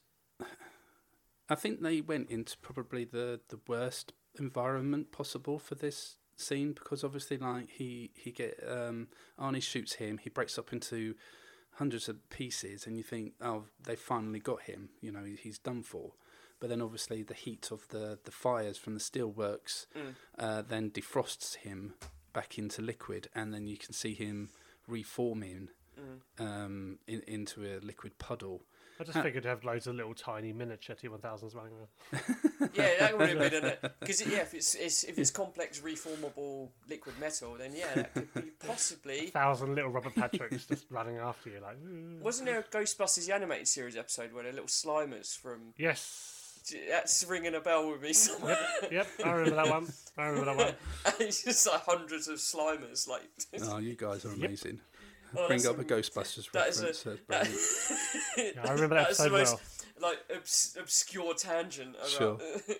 I 1.48 1.55
think 1.55 1.81
they 1.82 2.01
went 2.01 2.31
into 2.31 2.57
probably 2.59 3.05
the, 3.05 3.40
the 3.48 3.59
worst 3.66 4.12
environment 4.39 5.11
possible 5.12 5.59
for 5.59 5.74
this 5.74 6.16
scene 6.36 6.73
because 6.73 7.05
obviously 7.05 7.36
like 7.36 7.69
he 7.69 8.11
he 8.15 8.31
get 8.31 8.59
um 8.66 9.09
Arnie 9.39 9.62
shoots 9.62 9.94
him 9.94 10.16
he 10.19 10.31
breaks 10.31 10.59
up 10.59 10.73
into 10.73 11.15
hundreds 11.74 12.09
of 12.09 12.16
pieces 12.31 12.86
and 12.86 12.97
you 12.97 13.02
think 13.02 13.32
oh 13.43 13.65
they 13.82 13.94
finally 13.97 14.39
got 14.40 14.62
him 14.62 14.89
you 15.02 15.12
know 15.12 15.24
he's 15.43 15.59
done 15.59 15.82
for 15.82 16.12
but 16.59 16.70
then 16.70 16.81
obviously 16.81 17.23
the 17.23 17.35
heat 17.35 17.69
of 17.70 17.86
the 17.89 18.19
the 18.24 18.31
fires 18.31 18.78
from 18.78 18.94
the 18.94 19.01
steelworks 19.01 19.86
Mm. 19.94 20.15
uh, 20.39 20.62
then 20.62 20.90
defrosts 20.90 21.57
him 21.57 21.94
back 22.32 22.59
into 22.59 22.82
liquid 22.82 23.28
and 23.35 23.52
then 23.55 23.66
you 23.66 23.77
can 23.77 23.93
see 23.93 24.15
him 24.15 24.51
reforming 24.86 25.69
Mm. 25.98 26.20
um, 26.47 26.98
in, 27.07 27.20
into 27.27 27.62
a 27.66 27.78
liquid 27.85 28.16
puddle 28.19 28.62
I 28.98 29.05
just 29.05 29.19
Uh, 29.19 29.23
figured 29.23 29.43
to 29.43 29.48
have 29.51 29.65
loads 29.65 29.86
of 29.86 29.97
little 29.97 30.15
tiny 30.15 30.52
miniature 30.52 30.94
T1000s 30.97 31.55
running 31.55 31.73
around. 31.74 32.70
Yeah, 32.74 32.90
that 33.01 33.19
would 33.19 33.28
have 33.31 33.51
been 33.51 33.65
it. 33.65 33.82
Because 34.01 34.27
yeah, 34.27 34.39
if 34.43 34.55
it's, 34.55 34.74
it's 34.77 35.05
if 35.05 35.19
it's 35.19 35.31
complex 35.31 35.81
reformable 35.81 36.69
liquid 36.89 37.19
metal, 37.19 37.55
then 37.59 37.74
yeah, 37.74 37.93
that 37.94 38.15
could 38.15 38.32
be 38.35 38.40
possibly. 38.66 39.27
thousand 39.28 39.74
little 39.74 39.90
Robert 39.90 40.15
Patricks 40.15 40.66
just 40.69 40.85
running 40.90 41.16
after 41.16 41.51
you, 41.51 41.61
like. 41.61 41.77
"Ooh." 41.82 42.19
Wasn't 42.23 42.47
there 42.47 42.61
a 42.61 42.62
Ghostbusters 42.62 43.27
the 43.27 43.35
animated 43.35 43.69
series 43.69 43.97
episode 43.97 44.32
where 44.32 44.43
they're 44.44 44.52
little 44.52 44.69
slimers 44.69 45.36
from? 45.36 45.74
Yes. 45.78 46.39
That's 46.88 47.24
ringing 47.24 47.55
a 47.55 47.60
bell 47.60 47.90
with 47.90 48.02
me 48.02 48.12
somewhere. 48.12 48.59
Yep, 48.90 49.06
I 49.24 49.30
remember 49.32 49.56
that 49.56 49.68
one. 49.70 49.92
I 50.18 50.26
remember 50.26 50.55
that 50.55 50.56
one. 50.56 50.74
and 51.06 51.14
it's 51.20 51.44
just 51.44 51.66
like 51.66 51.82
hundreds 51.84 52.28
of 52.28 52.36
slimers, 52.38 53.09
like. 53.09 53.22
Oh, 53.62 53.78
you 53.78 53.94
guys 53.97 54.24
are 54.24 54.30
Yep. 54.34 54.38
amazing. 54.38 54.80
Oh, 55.36 55.47
Bring 55.47 55.59
that's 55.62 55.66
up 55.68 55.78
a 55.78 55.82
a- 55.82 55.84
Ghostbusters 55.84 56.51
that 56.52 56.68
is 56.68 56.80
a- 56.80 56.86
reference. 56.86 57.06
uh, 57.06 57.16
that- 57.28 58.52
Yeah, 58.56 58.62
I 58.68 58.72
remember 58.72 58.97
that 58.97 59.06
That's 59.09 59.18
the 59.18 59.24
episode 59.24 59.38
most, 59.38 59.62
well. 60.01 60.10
Like 60.10 60.18
obs- 60.36 60.76
obscure 60.80 61.34
tangent. 61.34 61.94
Around, 61.97 62.09
Sure. 62.09 62.38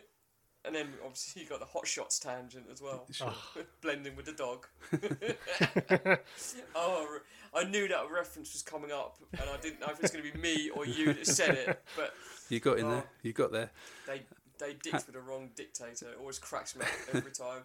and 0.65 0.74
then 0.74 0.89
obviously 1.05 1.43
you 1.43 1.49
got 1.49 1.61
the 1.61 1.66
hot 1.66 1.87
shots 1.87 2.19
tangent 2.19 2.66
as 2.73 2.81
well, 2.82 3.07
Sure. 3.12 3.32
blending 3.82 4.15
with 4.16 4.27
the 4.27 4.32
dog. 4.32 4.66
oh, 6.74 7.19
I 7.55 7.65
knew 7.65 7.89
that 7.89 8.11
reference 8.11 8.53
was 8.53 8.62
coming 8.62 8.93
up, 8.93 9.16
and 9.32 9.43
I 9.51 9.57
didn't 9.59 9.81
know 9.81 9.89
if 9.91 10.01
it's 10.03 10.12
going 10.12 10.24
to 10.24 10.32
be 10.32 10.39
me 10.39 10.70
or 10.70 10.87
you 10.87 11.12
that 11.15 11.27
said 11.27 11.55
it, 11.57 11.82
but 11.97 12.15
You 12.49 12.61
got 12.61 12.78
in 12.78 12.87
Oh. 12.87 12.91
there. 12.91 13.05
You 13.23 13.32
got 13.32 13.53
there. 13.53 13.70
they 14.07 14.23
they 14.59 14.74
dicked 14.74 15.07
with 15.07 15.12
the 15.15 15.20
wrong 15.20 15.51
dictator. 15.57 16.11
It 16.11 16.19
always 16.20 16.39
cracks 16.39 16.77
me 16.77 16.82
up 16.82 17.15
every 17.15 17.32
time. 17.32 17.62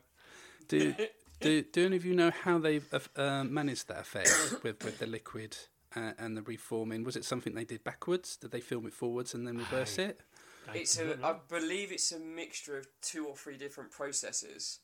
Do 0.68 0.96
do 1.42 1.62
do 1.64 1.86
any 1.86 1.98
of 1.98 2.06
you 2.06 2.16
know 2.16 2.32
how 2.32 2.58
they've 2.58 2.88
uh, 3.16 3.44
managed 3.44 3.88
that 3.90 4.00
effect 4.00 4.30
with 4.64 4.84
with 4.84 5.00
the 5.00 5.06
liquid 5.08 5.58
uh, 5.96 6.14
and 6.18 6.38
the 6.38 6.42
reforming? 6.44 7.04
Was 7.04 7.16
it 7.18 7.26
something 7.26 7.54
they 7.54 7.66
did 7.66 7.84
backwards? 7.84 8.38
Did 8.38 8.52
they 8.52 8.62
film 8.62 8.86
it 8.88 8.94
forwards 8.94 9.34
and 9.34 9.46
then 9.46 9.58
reverse 9.58 10.00
I- 10.00 10.04
it? 10.04 10.22
I 10.70 10.78
It's 10.78 11.00
a. 11.00 11.18
I 11.24 11.36
believe 11.48 11.92
it's 11.92 12.12
a 12.12 12.20
mixture 12.20 12.78
of 12.78 12.88
two 13.02 13.28
or 13.28 13.36
three 13.36 13.58
different 13.58 13.92
processes, 13.92 14.80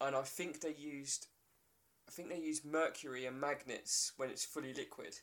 and 0.00 0.14
I 0.14 0.22
think 0.22 0.60
they 0.60 0.74
used, 0.74 1.26
I 2.08 2.10
think 2.10 2.28
they 2.28 2.38
used 2.40 2.64
mercury 2.64 3.26
and 3.26 3.40
magnets 3.40 4.12
when 4.16 4.30
it's 4.30 4.44
fully 4.44 4.74
liquid. 4.74 5.18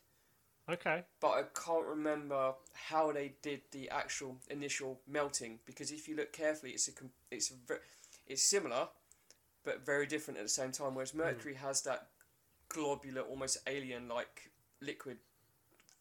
Okay. 0.69 1.03
But 1.19 1.31
I 1.31 1.44
can't 1.65 1.85
remember 1.85 2.53
how 2.73 3.11
they 3.11 3.34
did 3.41 3.61
the 3.72 3.90
actual 3.90 4.38
initial 4.49 5.02
melting 5.07 5.60
because 5.65 5.91
if 5.91 6.07
you 6.07 6.15
look 6.15 6.31
carefully, 6.31 6.72
it's 6.72 6.88
a 6.88 6.91
it's 7.31 7.52
a 7.52 7.76
it's 8.27 8.44
similar, 8.44 8.88
but 9.65 9.85
very 9.85 10.06
different 10.06 10.40
at 10.40 10.44
the 10.44 10.49
same 10.49 10.72
time. 10.72 10.95
Whereas 10.95 11.14
mercury 11.14 11.56
has 11.56 11.81
that 11.81 12.07
globular, 12.69 13.22
almost 13.22 13.57
alien-like 13.68 14.52
liquid 14.81 15.18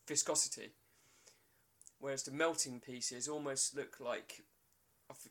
viscosity, 0.06 0.70
whereas 2.02 2.24
the 2.24 2.32
melting 2.32 2.80
pieces 2.80 3.28
almost 3.28 3.76
look 3.76 3.98
like 4.00 4.42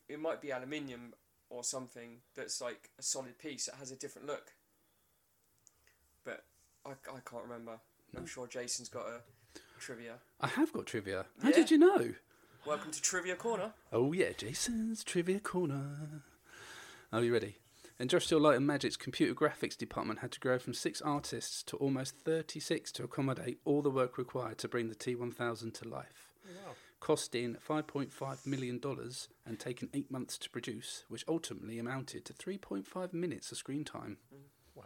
it 0.07 0.19
might 0.21 0.39
be 0.41 0.51
aluminium 0.51 1.13
or 1.49 1.65
something 1.65 2.19
that's 2.33 2.61
like 2.61 2.89
a 2.97 3.03
solid 3.03 3.37
piece 3.37 3.65
that 3.65 3.75
has 3.75 3.91
a 3.91 3.95
different 3.97 4.25
look. 4.25 4.53
But 6.23 6.45
I, 6.85 6.91
I 6.91 7.19
can't 7.29 7.43
remember. 7.43 7.79
I'm 8.15 8.25
sure 8.25 8.47
Jason's 8.47 8.87
got 8.87 9.05
a 9.07 9.21
trivia. 9.79 10.13
I 10.39 10.47
have 10.47 10.71
got 10.71 10.85
trivia. 10.85 11.25
How 11.43 11.49
Yeah? 11.49 11.55
did 11.55 11.71
you 11.71 11.77
know? 11.77 12.13
Welcome 12.65 12.91
to 12.91 13.01
Trivia 13.01 13.35
Corner. 13.35 13.73
Oh 13.91 14.13
yeah, 14.13 14.31
Jason's 14.37 15.03
trivia 15.03 15.39
corner. 15.41 16.23
Are 17.11 17.21
you 17.23 17.33
ready? 17.33 17.57
Industrial 17.99 18.41
Light 18.41 18.57
and 18.57 18.65
Magic's 18.65 18.95
computer 18.97 19.33
graphics 19.33 19.77
department 19.77 20.19
had 20.19 20.31
to 20.31 20.39
grow 20.39 20.57
from 20.57 20.73
six 20.73 21.01
artists 21.01 21.63
to 21.63 21.75
almost 21.77 22.15
36 22.23 22.91
to 22.93 23.03
accommodate 23.03 23.59
all 23.65 23.81
the 23.81 23.89
work 23.91 24.17
required 24.17 24.57
to 24.59 24.67
bring 24.69 24.87
the 24.89 24.95
T1000 24.95 25.73
to 25.73 25.87
life. 25.89 26.30
Wow. 26.65 26.73
Costing 26.99 27.57
$5.5 27.67 28.45
million 28.45 28.79
and 29.45 29.59
taking 29.59 29.89
eight 29.93 30.11
months 30.11 30.37
to 30.39 30.49
produce, 30.49 31.03
which 31.09 31.25
ultimately 31.27 31.79
amounted 31.79 32.25
to 32.25 32.33
3.5 32.33 33.13
minutes 33.13 33.51
of 33.51 33.57
screen 33.57 33.83
time. 33.83 34.17
Wow. 34.75 34.83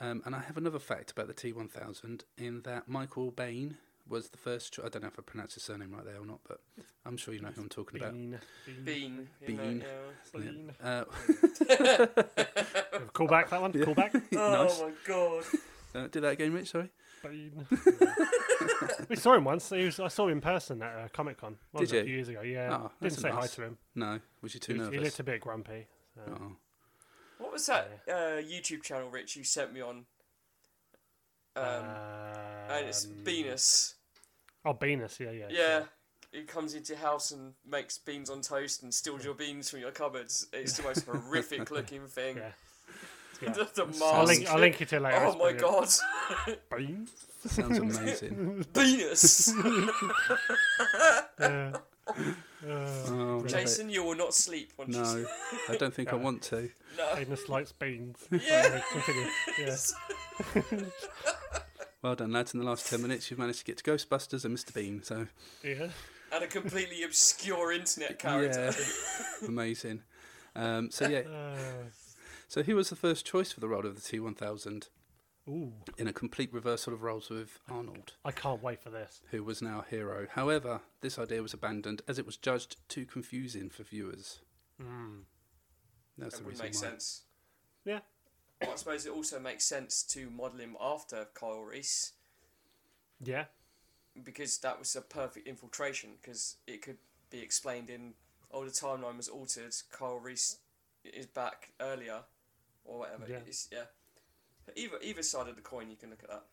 Um, 0.00 0.22
and 0.24 0.34
I 0.34 0.40
have 0.40 0.56
another 0.56 0.78
fact 0.78 1.10
about 1.10 1.26
the 1.28 1.34
T1000 1.34 2.22
in 2.38 2.62
that 2.62 2.88
Michael 2.88 3.30
Bain 3.30 3.76
was 4.08 4.30
the 4.30 4.38
first. 4.38 4.72
Cho- 4.74 4.84
I 4.84 4.88
don't 4.88 5.02
know 5.02 5.08
if 5.08 5.18
I 5.18 5.22
pronounced 5.22 5.54
his 5.54 5.62
surname 5.64 5.92
right 5.92 6.04
there 6.04 6.18
or 6.20 6.26
not, 6.26 6.40
but 6.48 6.60
I'm 7.04 7.16
sure 7.16 7.34
you 7.34 7.40
know 7.40 7.50
who 7.54 7.62
I'm 7.62 7.68
talking 7.68 8.00
about. 8.00 8.12
Bean. 8.14 8.38
Bean. 8.84 9.28
Bean. 9.46 9.56
Bean. 9.56 9.84
yeah. 10.34 10.40
Bean. 10.40 10.72
Uh, 10.82 11.04
Call 13.12 13.26
back 13.26 13.50
that 13.50 13.60
one. 13.60 13.72
Call 13.72 13.94
back. 13.94 14.14
Oh 14.36 14.64
Nice. 14.64 14.80
my 14.80 14.90
god. 15.06 15.44
uh, 15.94 16.06
do 16.08 16.20
that 16.20 16.32
again, 16.32 16.52
Rich. 16.52 16.70
Sorry. 16.70 16.90
Bean. 17.22 17.66
we 19.08 19.16
saw 19.16 19.34
him 19.34 19.44
once. 19.44 19.70
He 19.70 19.84
was, 19.84 19.98
I 20.00 20.08
saw 20.08 20.24
him 20.26 20.32
in 20.32 20.40
person 20.40 20.82
at 20.82 20.96
uh, 20.96 21.08
Comic 21.12 21.38
Con. 21.38 21.56
Did 21.76 21.92
A 21.92 21.96
you? 21.98 22.04
few 22.04 22.14
years 22.14 22.28
ago. 22.28 22.42
Yeah. 22.42 22.78
Oh, 22.82 22.90
Didn't 23.00 23.18
say 23.18 23.30
hi 23.30 23.46
to 23.46 23.62
him. 23.62 23.78
No, 23.94 24.20
was 24.42 24.54
you 24.54 24.60
too 24.60 24.74
He, 24.74 24.78
was- 24.80 24.88
he 24.90 24.98
looked 24.98 25.20
a 25.20 25.24
bit 25.24 25.40
grumpy. 25.40 25.86
So. 26.14 26.20
Oh. 26.40 26.56
What 27.38 27.52
was 27.52 27.66
that 27.66 27.90
uh, 28.08 28.12
YouTube 28.42 28.82
channel, 28.82 29.10
Rich, 29.10 29.36
you 29.36 29.44
sent 29.44 29.72
me 29.72 29.80
on 29.80 30.04
Um, 31.56 31.84
and 32.70 32.86
it's 32.86 33.04
Um, 33.04 33.12
Venus. 33.24 33.94
Oh, 34.64 34.72
Venus, 34.72 35.18
yeah, 35.20 35.30
yeah. 35.32 35.46
Yeah. 35.50 35.82
He 36.30 36.44
comes 36.44 36.72
into 36.74 36.92
your 36.94 37.02
house 37.02 37.30
and 37.32 37.52
makes 37.66 37.98
beans 37.98 38.30
on 38.30 38.40
toast 38.40 38.82
and 38.82 38.94
steals 38.94 39.24
your 39.24 39.34
beans 39.34 39.68
from 39.68 39.80
your 39.80 39.90
cupboards. 39.90 40.46
It's 40.52 40.76
the 40.78 40.82
most 40.84 41.04
horrific 41.04 41.70
looking 41.72 42.06
thing. 42.06 42.36
Yeah. 42.38 42.52
Yeah. 43.40 43.52
the, 43.52 43.68
the 43.74 43.86
mask. 43.86 44.02
I'll 44.02 44.24
link, 44.24 44.48
I'll 44.48 44.58
link 44.60 44.80
you 44.80 44.86
to 44.86 44.96
it 44.96 45.02
later. 45.02 45.18
Oh 45.20 45.28
it's 45.30 45.38
my 45.38 45.52
god. 45.52 46.56
Beans? 46.76 47.10
Sounds 47.46 47.78
amazing. 47.78 48.64
Venus. 48.74 49.52
Yeah. 51.40 51.76
Oh. 52.68 53.44
Jason, 53.46 53.88
you 53.90 54.04
will 54.04 54.14
not 54.14 54.34
sleep 54.34 54.72
once 54.76 54.94
you 54.94 55.02
No, 55.02 55.26
I 55.68 55.76
don't 55.76 55.92
think 55.94 56.12
I 56.12 56.16
want 56.16 56.42
to. 56.42 56.68
No. 56.96 57.14
Venus 57.16 57.48
likes 57.48 57.72
beans. 57.72 58.18
Yeah. 58.30 58.80
Continue. 58.92 59.28
Yeah. 59.58 59.76
Well 62.02 62.16
done, 62.16 62.32
lads. 62.32 62.52
In 62.54 62.60
the 62.60 62.66
last 62.66 62.88
10 62.88 63.00
minutes, 63.00 63.30
you've 63.30 63.38
managed 63.38 63.60
to 63.60 63.64
get 63.64 63.78
to 63.78 63.84
Ghostbusters 63.84 64.44
and 64.44 64.56
Mr. 64.56 64.74
Bean, 64.74 65.02
so 65.04 65.26
Yeah. 65.62 65.88
And 66.32 66.44
a 66.44 66.46
completely 66.48 67.02
obscure 67.04 67.72
internet 67.72 68.18
character. 68.18 68.72
yeah, 68.76 69.48
amazing. 69.48 70.02
Um, 70.56 70.90
so, 70.90 71.08
yeah, 71.08 71.20
Uh, 71.20 71.84
so 72.52 72.62
he 72.62 72.74
was 72.74 72.90
the 72.90 72.96
first 72.96 73.24
choice 73.24 73.50
for 73.50 73.60
the 73.60 73.68
role 73.68 73.86
of 73.86 73.94
the 73.94 74.02
T 74.02 74.20
1000 74.20 74.88
ooh, 75.48 75.72
in 75.96 76.06
a 76.06 76.12
complete 76.12 76.52
reversal 76.52 76.92
of 76.92 77.02
roles 77.02 77.30
with 77.30 77.58
Arnold, 77.70 78.12
I 78.26 78.30
can't 78.30 78.62
wait 78.62 78.82
for 78.82 78.90
this. 78.90 79.22
who 79.30 79.42
was 79.42 79.62
now 79.62 79.80
a 79.86 79.90
hero. 79.90 80.26
However, 80.30 80.82
this 81.00 81.18
idea 81.18 81.40
was 81.40 81.54
abandoned 81.54 82.02
as 82.06 82.18
it 82.18 82.26
was 82.26 82.36
judged 82.36 82.76
too 82.90 83.06
confusing 83.06 83.70
for 83.70 83.84
viewers. 83.84 84.40
Mm. 84.78 85.22
That's 86.18 86.34
That 86.34 86.40
the 86.40 86.44
would 86.44 86.50
reason 86.52 86.66
make 86.66 86.74
why. 86.74 86.80
sense. 86.90 87.22
Yeah. 87.86 88.00
But 88.60 88.68
I 88.68 88.74
suppose 88.76 89.06
it 89.06 89.12
also 89.12 89.40
makes 89.40 89.64
sense 89.64 90.02
to 90.04 90.28
model 90.28 90.60
him 90.60 90.76
after 90.78 91.26
Kyle 91.32 91.62
Reese 91.62 92.12
Yeah. 93.18 93.46
because 94.22 94.58
that 94.58 94.78
was 94.78 94.94
a 94.94 95.00
perfect 95.00 95.48
infiltration 95.48 96.10
because 96.20 96.56
it 96.66 96.82
could 96.82 96.98
be 97.30 97.40
explained 97.40 97.88
in 97.88 98.12
oh 98.50 98.62
the 98.66 98.70
timeline 98.70 99.16
was 99.16 99.28
altered 99.28 99.74
Kyle 99.90 100.18
Reese 100.18 100.58
is 101.02 101.24
back 101.26 101.72
earlier 101.80 102.24
or 102.84 102.98
whatever 103.00 103.24
Yeah. 103.28 103.38
it's, 103.46 103.68
yeah 103.72 103.84
either 104.76 104.96
either 105.02 105.22
side 105.22 105.48
of 105.48 105.56
the 105.56 105.62
coin 105.62 105.90
you 105.90 105.96
can 105.96 106.10
look 106.10 106.22
at 106.22 106.30
that 106.30 106.44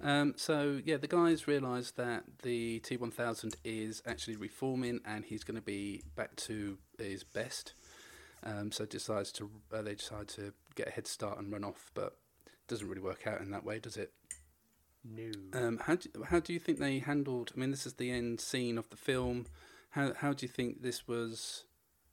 Um, 0.00 0.34
so 0.36 0.80
yeah, 0.84 0.96
the 0.96 1.06
guys 1.06 1.46
realised 1.46 1.96
that 1.96 2.24
the 2.42 2.80
T1000 2.80 3.54
is 3.64 4.02
actually 4.04 4.34
reforming, 4.36 5.00
and 5.04 5.24
he's 5.24 5.44
going 5.44 5.54
to 5.54 5.62
be 5.62 6.02
back 6.16 6.34
to 6.36 6.78
his 6.98 7.22
best. 7.22 7.74
Um, 8.42 8.72
so 8.72 8.84
decides 8.84 9.30
to 9.32 9.48
uh, 9.72 9.82
they 9.82 9.94
decide 9.94 10.26
to 10.30 10.52
get 10.74 10.88
a 10.88 10.90
head 10.90 11.06
start 11.06 11.38
and 11.38 11.52
run 11.52 11.62
off, 11.62 11.92
but 11.94 12.16
it 12.46 12.66
doesn't 12.66 12.88
really 12.88 13.00
work 13.00 13.28
out 13.28 13.40
in 13.40 13.52
that 13.52 13.64
way, 13.64 13.78
does 13.78 13.96
it? 13.96 14.12
No. 15.04 15.30
Um, 15.52 15.78
how 15.84 15.94
do, 15.94 16.08
how 16.30 16.40
do 16.40 16.52
you 16.52 16.58
think 16.58 16.80
they 16.80 16.98
handled? 16.98 17.52
I 17.56 17.60
mean, 17.60 17.70
this 17.70 17.86
is 17.86 17.94
the 17.94 18.10
end 18.10 18.40
scene 18.40 18.78
of 18.78 18.90
the 18.90 18.96
film. 18.96 19.46
How 19.90 20.14
how 20.14 20.32
do 20.32 20.44
you 20.44 20.50
think 20.50 20.82
this 20.82 21.06
was? 21.06 21.64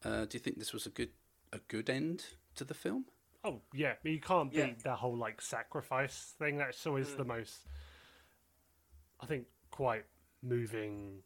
Uh, 0.05 0.25
do 0.25 0.37
you 0.37 0.39
think 0.39 0.59
this 0.59 0.73
was 0.73 0.85
a 0.85 0.89
good 0.91 1.09
a 1.53 1.59
good 1.67 1.89
end 1.89 2.25
to 2.55 2.63
the 2.63 2.73
film? 2.73 3.05
Oh 3.43 3.61
yeah, 3.73 3.93
but 4.03 4.11
you 4.11 4.19
can't 4.19 4.51
beat 4.51 4.57
Yeah. 4.57 4.73
that 4.83 4.95
whole 4.97 5.15
like 5.17 5.41
sacrifice 5.41 6.35
thing. 6.37 6.57
That's 6.57 6.85
always 6.85 7.09
Mm. 7.09 7.17
the 7.17 7.25
most, 7.25 7.67
I 9.19 9.25
think, 9.25 9.47
quite 9.71 10.05
moving, 10.41 11.23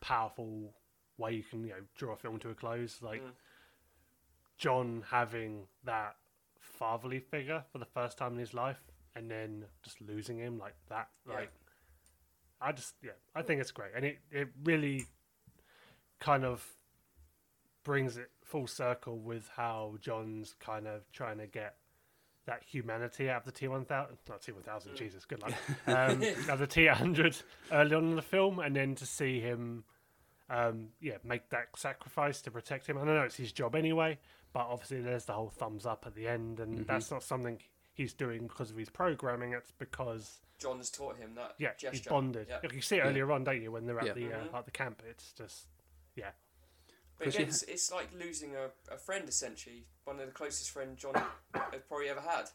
powerful 0.00 0.74
way 1.16 1.32
you 1.34 1.42
can 1.44 1.62
you 1.64 1.70
know 1.70 1.82
draw 1.94 2.12
a 2.14 2.16
film 2.16 2.38
to 2.40 2.50
a 2.50 2.54
close. 2.54 3.00
Like 3.02 3.22
Mm. 3.22 3.34
John 4.56 5.02
having 5.10 5.68
that 5.84 6.16
fatherly 6.58 7.20
figure 7.20 7.64
for 7.70 7.78
the 7.78 7.84
first 7.86 8.16
time 8.18 8.32
in 8.34 8.38
his 8.38 8.54
life, 8.54 8.80
and 9.14 9.30
then 9.30 9.66
just 9.82 10.00
losing 10.00 10.38
him 10.38 10.58
like 10.58 10.74
that. 10.88 11.10
Yeah. 11.26 11.34
Like, 11.34 11.52
I 12.60 12.72
just 12.72 12.94
yeah, 13.02 13.12
I 13.34 13.42
think 13.42 13.60
it's 13.60 13.70
great, 13.72 13.92
and 13.94 14.04
it 14.04 14.18
it 14.30 14.48
really 14.62 15.06
kind 16.20 16.44
of 16.44 16.66
brings 17.84 18.16
it 18.16 18.30
full 18.42 18.66
circle 18.66 19.18
with 19.18 19.48
how 19.56 19.94
John's 20.00 20.54
kind 20.58 20.86
of 20.86 21.10
trying 21.12 21.38
to 21.38 21.46
get 21.46 21.76
that 22.46 22.62
humanity 22.62 23.30
out 23.30 23.38
of 23.38 23.44
the 23.46 23.52
T 23.52 23.68
one 23.68 23.84
thousand, 23.84 24.18
not 24.28 24.42
T 24.42 24.52
one 24.52 24.62
thousand, 24.62 24.96
Jesus, 24.96 25.24
good 25.24 25.40
luck, 25.42 25.52
um, 25.86 26.22
out 26.50 26.58
the 26.58 26.66
T 26.66 26.86
hundred 26.86 27.36
early 27.72 27.94
on 27.94 28.04
in 28.10 28.16
the 28.16 28.22
film, 28.22 28.58
and 28.58 28.74
then 28.76 28.94
to 28.96 29.06
see 29.06 29.40
him, 29.40 29.84
um, 30.50 30.88
yeah, 31.00 31.16
make 31.24 31.48
that 31.50 31.68
sacrifice 31.76 32.42
to 32.42 32.50
protect 32.50 32.86
him. 32.86 32.98
I 32.98 33.04
don't 33.04 33.14
know 33.14 33.22
it's 33.22 33.36
his 33.36 33.52
job 33.52 33.74
anyway, 33.74 34.18
but 34.52 34.66
obviously 34.68 35.00
there's 35.00 35.24
the 35.24 35.32
whole 35.32 35.48
thumbs 35.50 35.86
up 35.86 36.04
at 36.06 36.14
the 36.14 36.28
end, 36.28 36.60
and 36.60 36.86
that's 36.86 37.10
not 37.10 37.22
something 37.22 37.58
he's 37.94 38.12
doing 38.12 38.42
because 38.46 38.70
of 38.70 38.76
his 38.76 38.90
programming. 38.90 39.52
It's 39.54 39.72
because 39.78 40.40
John's 40.58 40.90
taught 40.90 41.16
him 41.16 41.30
that 41.36 41.54
yeah, 41.58 41.70
gesture 41.78 41.90
he's 41.92 42.02
bonded. 42.02 42.46
yeah. 42.50 42.70
You 42.70 42.80
see 42.82 42.96
it 42.96 43.00
earlier 43.00 43.32
on, 43.32 43.44
don't 43.44 43.62
you, 43.62 43.72
when 43.72 43.86
they're 43.86 43.98
at 44.00 44.06
Yeah. 44.06 44.12
the 44.12 44.32
uh, 44.32 44.44
Mhm. 44.44 44.54
at 44.54 44.64
the 44.66 44.70
camp? 44.70 45.02
It's 45.08 45.32
just 45.32 45.66
yeah, 46.14 46.30
but 47.24 47.32
'Cause 47.32 47.34
again 47.36 47.48
it's, 47.48 47.62
it's 47.64 47.90
like 47.92 48.08
losing 48.18 48.54
a, 48.56 48.94
a 48.94 48.98
friend 48.98 49.28
essentially 49.28 49.86
one 50.04 50.20
of 50.20 50.26
the 50.26 50.32
closest 50.32 50.70
friends 50.70 51.00
John 51.02 51.14
has 51.54 51.82
probably 51.88 52.08
ever 52.08 52.20
had 52.20 52.50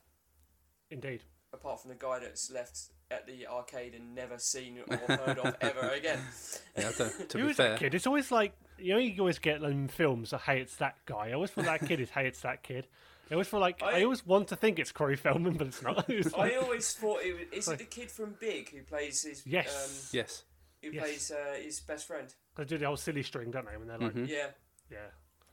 indeed. 0.89 1.23
apart 1.53 1.81
from 1.81 1.89
the 1.89 1.95
guy 1.95 2.19
that's 2.19 2.51
left 2.51 2.77
at 3.11 3.25
the 3.25 3.47
arcade 3.47 3.95
and 3.95 4.13
never 4.13 4.37
seen 4.37 4.79
or 4.87 4.97
heard 4.97 5.39
of 5.39 5.55
ever 5.61 5.89
again 5.89 6.19
Yeah, 6.77 6.91
to, 6.91 7.09
to 7.27 7.37
Who 7.37 7.45
be 7.45 7.51
is 7.51 7.57
that 7.57 7.69
fair, 7.69 7.77
kid? 7.77 7.95
It's 7.95 8.07
always 8.07 8.31
like 8.31 8.53
you 8.77 8.93
know 8.93 8.99
you 8.99 9.19
always 9.19 9.39
get 9.39 9.61
in 9.61 9.87
films. 9.89 10.31
I 10.31 10.37
hey, 10.37 10.61
it's 10.61 10.77
that 10.77 10.95
guy. 11.05 11.29
I 11.29 11.33
always 11.33 11.49
feel 11.49 11.65
that 11.65 11.85
kid 11.85 11.99
is 11.99 12.09
hey, 12.11 12.27
it's 12.27 12.41
that 12.41 12.63
kid. 12.63 12.87
I 13.29 13.33
always 13.33 13.47
feel 13.47 13.59
like 13.59 13.83
I, 13.83 13.99
I- 13.99 14.03
always 14.03 14.25
want 14.25 14.47
to 14.49 14.55
think 14.55 14.79
it's 14.79 14.91
Corey 14.91 15.15
Feldman, 15.17 15.53
but 15.57 15.67
it's 15.67 15.81
not. 15.83 16.05
It's 16.09 16.33
like- 16.35 16.53
I 16.53 16.55
always 16.57 16.93
thought 16.93 17.21
it 17.21 17.33
was, 17.33 17.43
is 17.51 17.67
Like- 17.67 17.75
it 17.81 17.89
the 17.89 17.95
kid 18.01 18.09
from 18.11 18.35
Big 18.39 18.69
who 18.71 18.81
plays 18.83 19.23
his 19.23 19.43
Yes. 19.45 20.09
yes. 20.13 20.43
um, 20.83 20.89
who 20.89 20.95
Yes. 20.95 21.03
plays 21.03 21.31
uh, 21.31 21.55
his 21.61 21.79
best 21.81 22.07
friend 22.07 22.33
They 22.60 22.65
do 22.65 22.77
the 22.77 22.88
whole 22.88 22.98
silly 22.98 23.23
string, 23.23 23.52
don't 23.52 23.65
they? 23.65 23.77
When 23.77 23.88
they're 23.88 23.98
like, 23.98 24.14
Mhm. 24.14 24.27
yeah 24.27 24.48
yeah, 24.91 24.98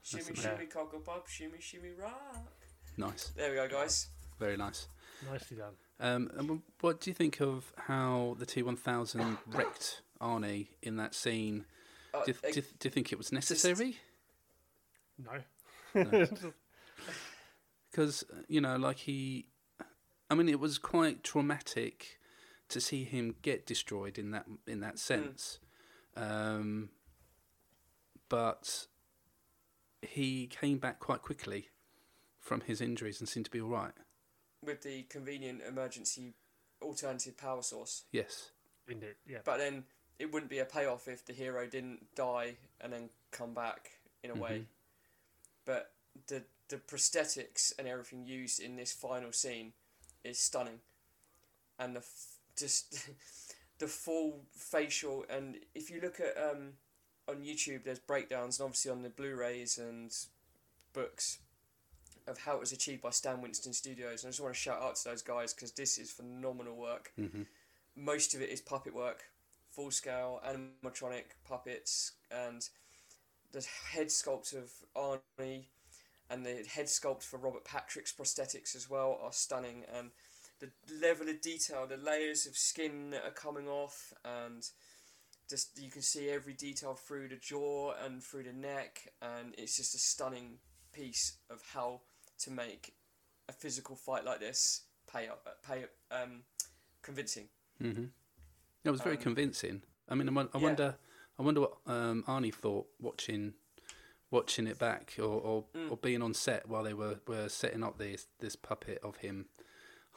shimmy 0.02 0.24
That's 0.24 0.38
amazing. 0.40 0.50
shimmy 0.56 0.66
cockle 0.66 0.98
pop 1.00 1.28
shimmy 1.28 1.60
shimmy 1.60 1.90
rock 1.92 2.52
Nice, 2.96 3.28
there 3.36 3.50
we 3.50 3.54
go 3.56 3.68
guys 3.68 4.08
very 4.40 4.56
nice. 4.56 4.88
nicely 5.30 5.56
done. 5.56 5.74
Um, 6.00 6.30
and 6.36 6.50
wh- 6.50 6.84
what 6.84 7.00
do 7.00 7.08
you 7.10 7.14
think 7.14 7.40
of 7.40 7.72
how 7.76 8.34
the 8.38 8.44
T1000 8.44 9.38
wrecked 9.46 10.02
Arnie 10.20 10.68
in 10.82 10.96
that 10.96 11.14
scene? 11.14 11.64
uh, 12.12 12.24
Do 12.24 12.32
you, 12.32 12.52
do, 12.52 12.60
you, 12.60 12.66
do 12.80 12.86
you 12.88 12.90
think 12.90 13.12
it 13.12 13.18
was 13.18 13.30
necessary? 13.32 13.98
No, 15.18 15.40
Because, 17.90 18.24
you 18.48 18.60
know, 18.60 18.76
like 18.76 18.98
he. 18.98 19.46
I 20.30 20.34
mean, 20.34 20.48
it 20.48 20.58
was 20.60 20.76
quite 20.78 21.22
traumatic 21.22 22.18
to 22.68 22.80
see 22.80 23.04
him 23.04 23.36
get 23.42 23.64
destroyed 23.64 24.18
in 24.18 24.32
that 24.32 24.46
in 24.66 24.80
that 24.80 24.98
sense. 24.98 25.60
Um, 26.16 26.90
but 28.28 28.86
he 30.02 30.46
came 30.46 30.78
back 30.78 31.00
quite 31.00 31.22
quickly 31.22 31.68
from 32.40 32.60
his 32.62 32.80
injuries 32.80 33.20
and 33.20 33.28
seemed 33.28 33.44
to 33.46 33.50
be 33.50 33.60
all 33.60 33.68
right. 33.70 33.92
with 34.64 34.82
the 34.82 35.02
convenient 35.04 35.60
emergency 35.66 36.34
alternative 36.82 37.36
power 37.36 37.62
source 37.62 38.04
Yes. 38.12 38.50
indeed, 38.88 39.14
yeah. 39.26 39.38
but 39.44 39.58
then 39.58 39.84
it 40.18 40.32
wouldn't 40.32 40.50
be 40.50 40.58
a 40.58 40.64
payoff 40.64 41.08
if 41.08 41.24
the 41.24 41.32
hero 41.32 41.66
didn't 41.66 42.14
die 42.14 42.56
and 42.80 42.92
then 42.92 43.08
come 43.30 43.52
back 43.54 43.90
in 44.22 44.30
a 44.30 44.34
way 44.34 44.62
but 45.64 45.92
the 46.28 46.42
the 46.68 46.76
prosthetics 46.76 47.72
and 47.78 47.86
everything 47.86 48.24
used 48.26 48.60
in 48.60 48.76
this 48.76 48.92
final 48.92 49.32
scene 49.32 49.72
is 50.24 50.38
stunning 50.38 50.80
and 51.78 51.94
the 51.94 52.00
f- 52.00 52.38
just 52.56 53.08
the 53.78 53.86
full 53.86 54.40
facial 54.52 55.24
and 55.28 55.56
if 55.74 55.90
you 55.90 56.00
look 56.00 56.18
at 56.20 56.34
um 56.42 56.72
on 57.28 57.36
YouTube 57.36 57.84
there's 57.84 57.98
breakdowns 57.98 58.58
and 58.58 58.64
obviously 58.64 58.90
on 58.90 59.02
the 59.02 59.10
Blu-rays 59.10 59.78
and 59.78 60.14
books 60.92 61.38
of 62.26 62.38
how 62.38 62.54
it 62.54 62.60
was 62.60 62.72
achieved 62.72 63.02
by 63.02 63.10
Stan 63.10 63.40
Winston 63.40 63.72
Studios. 63.72 64.22
And 64.22 64.28
I 64.28 64.30
just 64.30 64.40
want 64.40 64.54
to 64.54 64.60
shout 64.60 64.82
out 64.82 64.96
to 64.96 65.04
those 65.04 65.22
guys 65.22 65.54
because 65.54 65.72
this 65.72 65.98
is 65.98 66.10
phenomenal 66.10 66.76
work. 66.76 67.12
Hmm 67.16 67.42
most 67.96 68.34
of 68.34 68.42
it 68.42 68.50
is 68.50 68.60
puppet 68.60 68.94
work, 68.94 69.24
full 69.70 69.90
scale 69.90 70.40
animatronic 70.46 71.24
puppets, 71.48 72.12
and 72.30 72.68
the 73.52 73.66
head 73.90 74.08
sculpt 74.08 74.54
of 74.54 74.70
Arnie 74.94 75.64
and 76.28 76.44
the 76.44 76.64
head 76.68 76.86
sculpt 76.86 77.22
for 77.22 77.38
Robert 77.38 77.64
Patrick's 77.64 78.12
prosthetics 78.12 78.76
as 78.76 78.90
well 78.90 79.18
are 79.22 79.32
stunning. 79.32 79.84
And 79.96 80.10
the 80.60 80.70
level 81.00 81.28
of 81.28 81.40
detail, 81.40 81.86
the 81.86 81.96
layers 81.96 82.46
of 82.46 82.56
skin 82.56 83.10
that 83.10 83.24
are 83.24 83.30
coming 83.30 83.68
off, 83.68 84.12
and 84.24 84.68
just 85.48 85.78
you 85.80 85.90
can 85.90 86.02
see 86.02 86.28
every 86.30 86.52
detail 86.54 86.94
through 86.94 87.28
the 87.28 87.36
jaw 87.36 87.92
and 88.04 88.22
through 88.22 88.44
the 88.44 88.52
neck, 88.52 89.12
and 89.22 89.54
it's 89.58 89.76
just 89.76 89.94
a 89.94 89.98
stunning 89.98 90.58
piece 90.92 91.38
of 91.50 91.62
how 91.74 92.00
to 92.38 92.50
make 92.50 92.94
a 93.48 93.52
physical 93.52 93.96
fight 93.96 94.24
like 94.24 94.40
this 94.40 94.82
pay 95.12 95.28
up, 95.28 95.46
pay 95.66 95.84
um, 96.10 96.42
convincing. 97.02 97.48
hmm 97.80 98.06
It 98.84 98.90
was 98.90 99.00
very 99.00 99.16
Um, 99.16 99.22
convincing. 99.22 99.82
I 100.08 100.14
mean, 100.14 100.28
I, 100.28 100.42
I 100.42 100.46
yeah. 100.54 100.60
wonder, 100.60 100.96
I 101.38 101.42
wonder 101.42 101.60
what 101.60 101.76
um, 101.86 102.24
Arnie 102.26 102.54
thought 102.54 102.86
watching, 103.00 103.54
watching 104.30 104.66
it 104.66 104.78
back, 104.78 105.14
or 105.18 105.24
or, 105.24 105.64
Mm. 105.74 105.90
or 105.92 105.96
being 105.96 106.22
on 106.22 106.34
set 106.34 106.68
while 106.68 106.82
they 106.82 106.94
were, 106.94 107.20
were 107.26 107.48
setting 107.48 107.82
up 107.84 107.98
this 107.98 108.26
this 108.40 108.56
puppet 108.56 108.98
of 109.02 109.18
him 109.18 109.46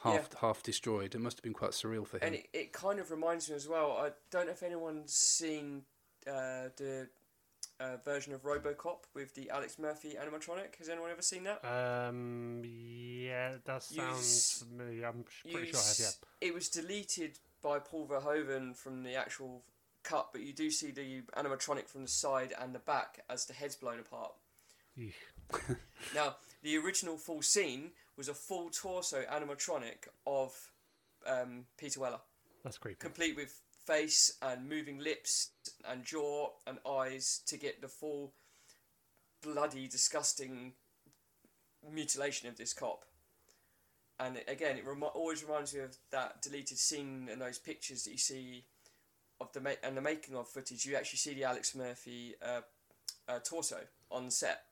half 0.02 0.28
half 0.40 0.62
destroyed. 0.62 1.14
It 1.14 1.20
must 1.20 1.38
have 1.38 1.42
been 1.42 1.52
quite 1.54 1.70
surreal 1.72 2.06
for 2.06 2.16
him. 2.18 2.22
And 2.24 2.34
it, 2.36 2.48
it 2.52 2.72
kind 2.72 2.98
of 2.98 3.10
reminds 3.10 3.48
me 3.50 3.56
as 3.56 3.68
well. 3.68 3.92
I 3.92 4.10
don't 4.30 4.46
know 4.46 4.52
if 4.52 4.62
anyone's 4.62 5.12
seen 5.14 5.82
uh, 6.26 6.68
the 6.76 7.08
uh, 7.78 7.96
version 8.04 8.32
of 8.34 8.42
RoboCop 8.42 9.04
with 9.14 9.34
the 9.34 9.50
Alex 9.50 9.78
Murphy 9.78 10.16
animatronic. 10.20 10.76
Has 10.78 10.88
anyone 10.88 11.10
ever 11.10 11.22
seen 11.22 11.44
that? 11.44 11.64
Um, 11.64 12.62
yeah, 12.64 13.50
it 13.52 13.64
does 13.64 13.90
You 13.92 14.02
sound 14.02 14.16
s- 14.16 14.64
familiar. 14.68 15.06
I'm 15.06 15.24
pretty 15.50 15.70
sure 15.70 15.80
I 15.80 15.86
have. 15.86 15.98
Yeah. 15.98 16.48
It 16.48 16.54
was 16.54 16.68
deleted 16.68 17.38
by 17.62 17.78
Paul 17.78 18.06
Verhoeven 18.06 18.76
from 18.76 19.02
the 19.02 19.14
actual 19.14 19.62
cut, 20.02 20.28
but 20.32 20.40
you 20.42 20.52
do 20.52 20.70
see 20.70 20.90
the 20.90 21.22
animatronic 21.36 21.88
from 21.88 22.02
the 22.02 22.08
side 22.08 22.54
and 22.58 22.74
the 22.74 22.78
back 22.80 23.22
as 23.28 23.44
the 23.46 23.52
head's 23.52 23.76
blown 23.76 23.98
apart. 24.00 24.32
Now, 26.14 26.36
the 26.62 26.76
original 26.78 27.16
full 27.16 27.42
scene 27.42 27.90
was 28.20 28.28
a 28.28 28.34
full 28.34 28.68
torso 28.68 29.22
animatronic 29.32 30.06
of 30.26 30.52
um, 31.26 31.64
Peter 31.78 32.00
Weller, 32.00 32.20
That's 32.62 32.76
creepy. 32.76 32.98
complete 32.98 33.34
with 33.34 33.58
face 33.86 34.36
and 34.42 34.68
moving 34.68 34.98
lips 34.98 35.52
and 35.88 36.04
jaw 36.04 36.50
and 36.66 36.76
eyes 36.86 37.40
to 37.46 37.56
get 37.56 37.80
the 37.80 37.88
full 37.88 38.34
bloody, 39.42 39.88
disgusting 39.88 40.74
mutilation 41.90 42.46
of 42.50 42.58
this 42.58 42.74
cop. 42.74 43.06
And 44.18 44.36
it- 44.36 44.44
again, 44.50 44.76
it 44.76 44.84
remi- 44.84 45.06
always 45.06 45.42
reminds 45.42 45.72
me 45.72 45.80
of 45.80 45.96
that 46.10 46.42
deleted 46.42 46.76
scene 46.78 47.26
and 47.32 47.40
those 47.40 47.58
pictures 47.58 48.04
that 48.04 48.10
you 48.12 48.18
see 48.18 48.66
of 49.40 49.50
the 49.54 49.62
ma- 49.62 49.80
and 49.82 49.96
the 49.96 50.02
making 50.02 50.36
of 50.36 50.46
footage. 50.46 50.84
You 50.84 50.94
actually 50.96 51.20
see 51.20 51.32
the 51.32 51.44
Alex 51.44 51.74
Murphy 51.74 52.34
uh, 52.42 52.60
uh, 53.28 53.38
torso 53.38 53.78
on 54.10 54.30
set, 54.30 54.66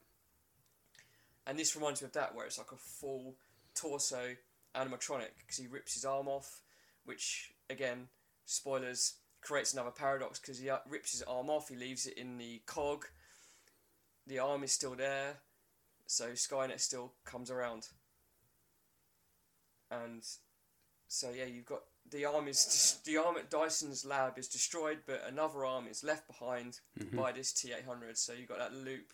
and 1.48 1.58
this 1.58 1.74
reminds 1.74 2.00
me 2.02 2.06
of 2.06 2.12
that, 2.12 2.34
where 2.34 2.46
it's 2.46 2.58
like 2.58 2.70
a 2.72 2.76
full 2.76 3.34
torso 3.74 4.36
animatronic 4.76 5.30
because 5.38 5.56
he 5.56 5.66
rips 5.66 5.94
his 5.94 6.04
arm 6.04 6.28
off, 6.28 6.60
which 7.04 7.52
again, 7.70 8.08
spoilers, 8.44 9.14
creates 9.40 9.72
another 9.72 9.90
paradox 9.90 10.38
because 10.38 10.58
he 10.58 10.68
uh, 10.70 10.78
rips 10.88 11.10
his 11.12 11.22
arm 11.22 11.48
off, 11.50 11.68
he 11.68 11.74
leaves 11.76 12.06
it 12.06 12.16
in 12.18 12.38
the 12.38 12.60
cog. 12.66 13.06
The 14.26 14.38
arm 14.40 14.62
is 14.62 14.72
still 14.72 14.94
there, 14.94 15.38
so 16.06 16.30
Skynet 16.32 16.80
still 16.80 17.12
comes 17.24 17.50
around. 17.50 17.88
And 19.90 20.22
so 21.08 21.30
yeah, 21.34 21.46
you've 21.46 21.64
got 21.66 21.82
the 22.10 22.24
arm 22.26 22.48
is 22.48 22.98
the 23.06 23.16
arm 23.16 23.36
at 23.36 23.50
Dyson's 23.50 24.04
lab 24.04 24.38
is 24.38 24.48
destroyed, 24.48 24.98
but 25.06 25.22
another 25.26 25.64
arm 25.64 25.86
is 25.90 26.04
left 26.04 26.26
behind 26.26 26.80
Mhm. 26.98 27.16
by 27.16 27.32
this 27.32 27.52
T 27.52 27.72
eight 27.72 27.86
hundred. 27.86 28.18
So 28.18 28.32
you've 28.32 28.48
got 28.48 28.58
that 28.58 28.74
loop. 28.74 29.12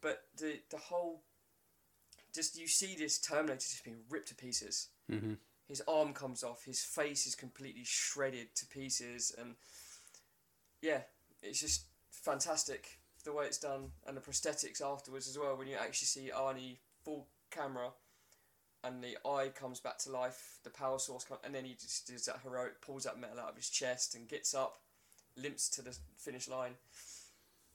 But 0.00 0.24
the 0.36 0.60
the 0.70 0.76
whole, 0.76 1.22
just 2.34 2.58
you 2.58 2.66
see 2.68 2.94
this 2.96 3.18
Terminator 3.18 3.58
just 3.58 3.84
being 3.84 4.04
ripped 4.08 4.28
to 4.28 4.34
pieces. 4.34 4.88
hmm 5.10 5.34
His 5.68 5.82
arm 5.88 6.12
comes 6.12 6.44
off. 6.44 6.64
His 6.64 6.82
face 6.82 7.26
is 7.26 7.34
completely 7.34 7.84
shredded 7.84 8.54
to 8.56 8.66
pieces, 8.66 9.34
and 9.36 9.56
yeah, 10.82 11.00
it's 11.42 11.60
just 11.60 11.86
fantastic 12.10 12.98
the 13.24 13.32
way 13.32 13.46
it's 13.46 13.58
done, 13.58 13.90
and 14.06 14.16
the 14.16 14.20
prosthetics 14.20 14.80
afterwards 14.80 15.28
as 15.28 15.38
well. 15.38 15.56
When 15.56 15.66
you 15.66 15.76
actually 15.76 16.06
see 16.06 16.30
Arnie 16.34 16.78
full 17.04 17.26
camera, 17.50 17.90
and 18.84 19.02
the 19.02 19.16
eye 19.28 19.48
comes 19.48 19.80
back 19.80 19.98
to 19.98 20.10
life, 20.10 20.58
the 20.62 20.70
power 20.70 20.98
source, 20.98 21.24
come, 21.24 21.38
and 21.44 21.54
then 21.54 21.64
he 21.64 21.74
just 21.74 22.06
does 22.06 22.26
that 22.26 22.40
heroic, 22.44 22.80
pulls 22.80 23.04
that 23.04 23.18
metal 23.18 23.40
out 23.40 23.50
of 23.50 23.56
his 23.56 23.68
chest 23.68 24.14
and 24.14 24.28
gets 24.28 24.54
up, 24.54 24.78
limps 25.36 25.68
to 25.70 25.82
the 25.82 25.96
finish 26.16 26.48
line. 26.48 26.72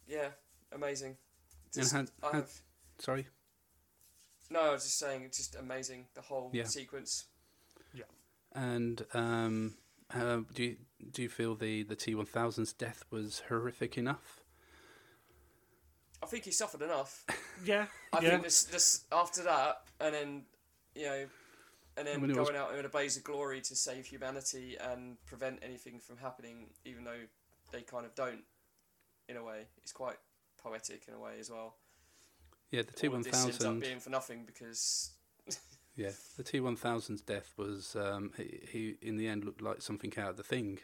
Yeah, 0.07 0.29
amazing. 0.71 1.17
Just- 1.73 1.93
and 1.93 2.11
I 2.21 2.25
had, 2.27 2.33
had, 2.33 2.41
have- 2.41 2.61
sorry. 2.99 3.27
no, 4.49 4.61
I 4.61 4.73
was 4.73 4.83
just 4.83 4.99
saying, 4.99 5.23
it's 5.23 5.37
just 5.37 5.55
amazing 5.55 6.07
the 6.13 6.21
whole 6.21 6.49
Yeah. 6.53 6.65
sequence. 6.65 7.25
Yeah. 7.93 8.03
And 8.53 9.05
um, 9.13 9.75
uh, 10.13 10.39
do 10.53 10.63
you 10.63 10.77
do 11.11 11.21
you 11.21 11.29
feel 11.29 11.55
the 11.55 11.83
the 11.83 11.95
T 11.95 12.13
one 12.15 12.25
thousand's 12.25 12.73
death 12.73 13.05
was 13.09 13.43
horrific 13.47 13.97
enough? 13.97 14.41
I 16.23 16.27
think 16.27 16.43
he 16.45 16.51
suffered 16.51 16.81
enough. 16.81 17.25
Yeah. 17.63 17.85
I 18.11 18.21
yeah. 18.21 18.29
think 18.31 18.43
this 18.43 18.63
this 18.63 19.05
after 19.11 19.43
that, 19.43 19.83
and 19.99 20.15
then 20.15 20.41
you 20.95 21.03
know, 21.05 21.25
and 21.95 22.07
then 22.07 22.15
I 22.15 22.17
mean, 22.17 22.33
going 22.33 22.47
was- 22.47 22.55
out 22.55 22.75
in 22.75 22.83
a 22.85 22.89
blaze 22.89 23.15
of 23.15 23.23
glory 23.23 23.61
to 23.61 23.75
save 23.75 24.07
humanity 24.07 24.77
and 24.81 25.23
prevent 25.27 25.59
anything 25.61 25.99
from 25.99 26.17
happening, 26.17 26.71
even 26.85 27.03
though 27.03 27.21
they 27.71 27.83
kind 27.83 28.03
of 28.03 28.15
don't, 28.15 28.41
in 29.29 29.37
a 29.37 29.43
way, 29.43 29.67
it's 29.83 29.91
quite 29.91 30.15
poetic 30.63 31.03
in 31.07 31.13
a 31.13 31.19
way 31.19 31.33
as 31.39 31.49
well. 31.49 31.75
Yeah, 32.71 32.83
the 32.83 32.93
T 32.93 33.07
one 33.09 33.21
this 33.21 33.33
ends 33.33 33.57
up 33.57 33.61
thousand. 33.61 33.79
being 33.81 33.99
for 33.99 34.09
nothing 34.09 34.43
because 34.45 35.11
Yeah, 35.95 36.11
the 36.37 36.43
T 36.43 36.59
one 36.59 36.75
thousand's 36.75 37.21
death 37.21 37.53
was 37.57 37.95
um, 37.95 38.31
he, 38.37 38.59
he 38.71 38.95
in 39.01 39.17
the 39.17 39.27
end 39.27 39.43
looked 39.43 39.61
like 39.61 39.81
something 39.81 40.13
out 40.17 40.29
of 40.31 40.37
the 40.37 40.43
thing. 40.43 40.79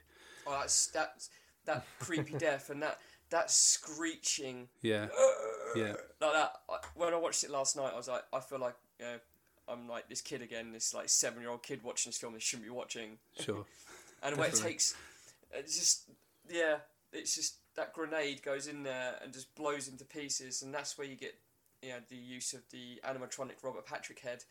oh, 0.46 0.58
that's 0.60 0.88
that 0.88 1.28
that 1.66 1.86
creepy 2.00 2.34
death 2.38 2.70
and 2.70 2.82
that 2.84 3.00
that 3.30 3.52
screeching 3.52 4.68
Yeah, 4.82 5.08
yeah, 5.76 5.94
like 6.22 6.34
that. 6.34 6.54
When 6.96 7.14
I 7.14 7.18
watched 7.18 7.44
it 7.44 7.50
last 7.50 7.76
night, 7.76 7.92
I 7.94 7.98
was 7.98 8.08
like, 8.08 8.24
I 8.34 8.40
feel 8.40 8.60
like 8.60 8.76
you 9.00 9.06
know, 9.06 9.16
I'm 9.70 9.88
like 9.88 10.10
this 10.10 10.22
kid 10.22 10.42
again, 10.42 10.72
this 10.72 10.94
like 10.94 11.10
seven 11.10 11.42
year 11.42 11.52
old 11.52 11.64
kid 11.64 11.84
watching 11.84 12.10
this 12.10 12.18
film 12.18 12.34
they 12.34 12.40
shouldn't 12.40 12.68
be 12.68 12.74
watching. 12.74 13.18
sure. 13.40 13.66
and 14.24 14.36
the 14.36 14.42
it 14.42 14.56
takes, 14.56 14.96
it's 15.54 15.78
just 15.78 16.10
yeah, 16.50 16.78
it's 17.14 17.36
just 17.36 17.56
that 17.78 17.94
grenade 17.94 18.44
goes 18.44 18.68
in 18.68 18.84
there 18.84 19.16
and 19.24 19.32
just 19.32 19.54
blows 19.56 19.88
him 19.88 19.98
to 19.98 20.06
pieces, 20.06 20.62
and 20.64 20.74
that's 20.74 20.98
where 20.98 21.08
you 21.08 21.16
get 21.16 21.36
you 21.82 21.90
know 21.90 22.00
the 22.10 22.16
use 22.18 22.54
of 22.54 22.62
the 22.72 23.00
animatronic 23.08 23.64
Robert 23.64 23.86
Patrick 23.86 24.20
head, 24.20 24.44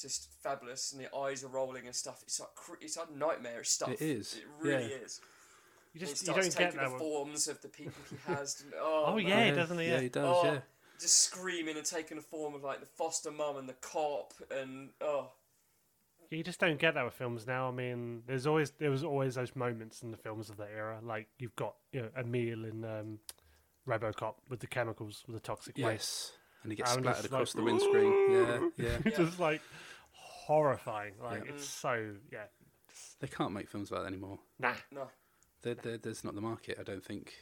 just 0.00 0.28
fabulous, 0.42 0.92
and 0.92 1.02
the 1.02 1.14
eyes 1.16 1.42
are 1.44 1.48
rolling 1.48 1.86
and 1.86 1.94
stuff. 1.94 2.22
It's 2.22 2.40
like 2.40 2.54
cr- 2.54 2.74
it's 2.80 2.96
like 2.96 3.14
nightmare 3.14 3.64
stuff. 3.64 3.90
It 3.90 4.02
is, 4.02 4.34
It 4.34 4.44
really 4.60 4.90
yeah. 4.90 4.96
is. 5.04 5.20
You 5.94 6.00
just 6.00 6.22
you 6.26 6.32
don't 6.32 6.42
get 6.44 6.52
taking 6.52 6.76
that. 6.78 6.86
the 6.86 6.92
with- 6.92 7.00
forms 7.00 7.48
of 7.48 7.60
the 7.62 7.68
people 7.68 7.94
he 8.10 8.16
has. 8.32 8.60
and- 8.62 8.72
oh, 8.78 9.04
Oh, 9.08 9.14
man. 9.16 9.26
yeah, 9.26 9.50
doesn't 9.54 9.78
he? 9.78 9.86
Yeah, 9.86 9.94
Yeah. 9.94 10.00
he 10.02 10.08
does. 10.08 10.24
Oh, 10.24 10.44
Yeah, 10.44 10.58
just 11.00 11.18
screaming 11.24 11.76
and 11.76 11.84
taking 11.86 12.16
the 12.16 12.22
form 12.22 12.54
of 12.54 12.62
like 12.62 12.80
the 12.80 12.86
foster 12.86 13.30
mum 13.30 13.56
and 13.56 13.68
the 13.68 13.72
cop 13.74 14.34
and 14.50 14.90
oh 15.00 15.30
You 16.30 16.44
just 16.44 16.60
don't 16.60 16.78
get 16.78 16.94
that 16.94 17.04
with 17.04 17.14
films 17.14 17.46
now. 17.46 17.68
I 17.68 17.72
mean, 17.72 18.22
there's 18.26 18.46
always 18.46 18.70
there 18.78 18.90
was 18.90 19.02
always 19.02 19.34
those 19.34 19.54
moments 19.56 20.02
in 20.02 20.10
the 20.12 20.16
films 20.16 20.48
of 20.48 20.56
that 20.58 20.68
era. 20.74 20.98
Like 21.02 21.26
you've 21.38 21.56
got 21.56 21.74
you 21.92 22.02
know 22.02 22.08
Emil 22.16 22.64
in 22.64 22.84
um, 22.84 23.18
RoboCop 23.88 24.34
with 24.48 24.60
the 24.60 24.68
chemicals, 24.68 25.24
with 25.26 25.34
the 25.36 25.40
toxic 25.40 25.76
waste. 25.76 25.84
yes, 25.84 26.32
and 26.62 26.70
he 26.72 26.76
gets 26.76 26.92
I'm 26.94 27.02
splattered 27.02 27.22
just 27.22 27.32
across 27.32 27.54
like, 27.54 27.64
the 27.64 27.64
windscreen. 27.64 28.30
Yeah, 28.30 28.68
yeah. 28.88 28.96
It's 29.04 29.18
Yeah. 29.18 29.24
just 29.24 29.40
like 29.40 29.60
horrifying. 30.12 31.14
Like 31.22 31.44
Yeah. 31.46 31.52
it's 31.54 31.64
so 31.64 32.14
yeah. 32.32 32.44
They 33.20 33.28
can't 33.28 33.52
make 33.52 33.68
films 33.68 33.90
like 33.90 34.02
that 34.02 34.06
anymore. 34.06 34.38
Nah. 34.58 34.74
no 34.92 35.08
There, 35.62 35.74
there, 35.74 35.98
there's 35.98 36.24
not 36.24 36.34
the 36.34 36.40
market, 36.40 36.76
I 36.78 36.82
don't 36.82 37.04
think, 37.04 37.34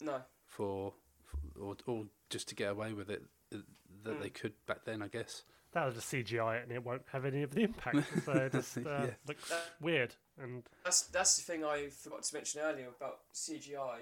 no 0.00 0.20
for, 0.46 0.92
for 1.24 1.60
or 1.62 1.76
or 1.86 2.04
just 2.30 2.48
to 2.48 2.54
get 2.54 2.70
away 2.70 2.92
with 2.92 3.10
it 3.10 3.22
uh, 3.54 3.58
that 4.04 4.18
Mm. 4.18 4.22
they 4.22 4.30
could 4.30 4.52
back 4.66 4.84
then, 4.84 5.02
I 5.02 5.08
guess. 5.08 5.44
That 5.74 5.86
was 5.86 5.96
just 5.96 6.12
CGI, 6.12 6.62
and 6.62 6.70
it 6.72 6.84
won't 6.84 7.02
have 7.12 7.24
any 7.24 7.42
of 7.42 7.50
the 7.52 7.62
impact. 7.62 8.06
So 8.24 8.32
it 8.32 8.52
just 8.52 8.76
uh, 8.78 8.80
Yeah. 8.82 9.10
looks 9.26 9.50
Uh, 9.50 9.56
weird. 9.80 10.14
And 10.40 10.62
That's 10.84 11.02
that's 11.02 11.36
the 11.36 11.42
thing 11.42 11.64
I 11.64 11.88
forgot 11.88 12.22
to 12.22 12.34
mention 12.34 12.60
earlier 12.60 12.88
about 12.88 13.20
CGI, 13.34 13.98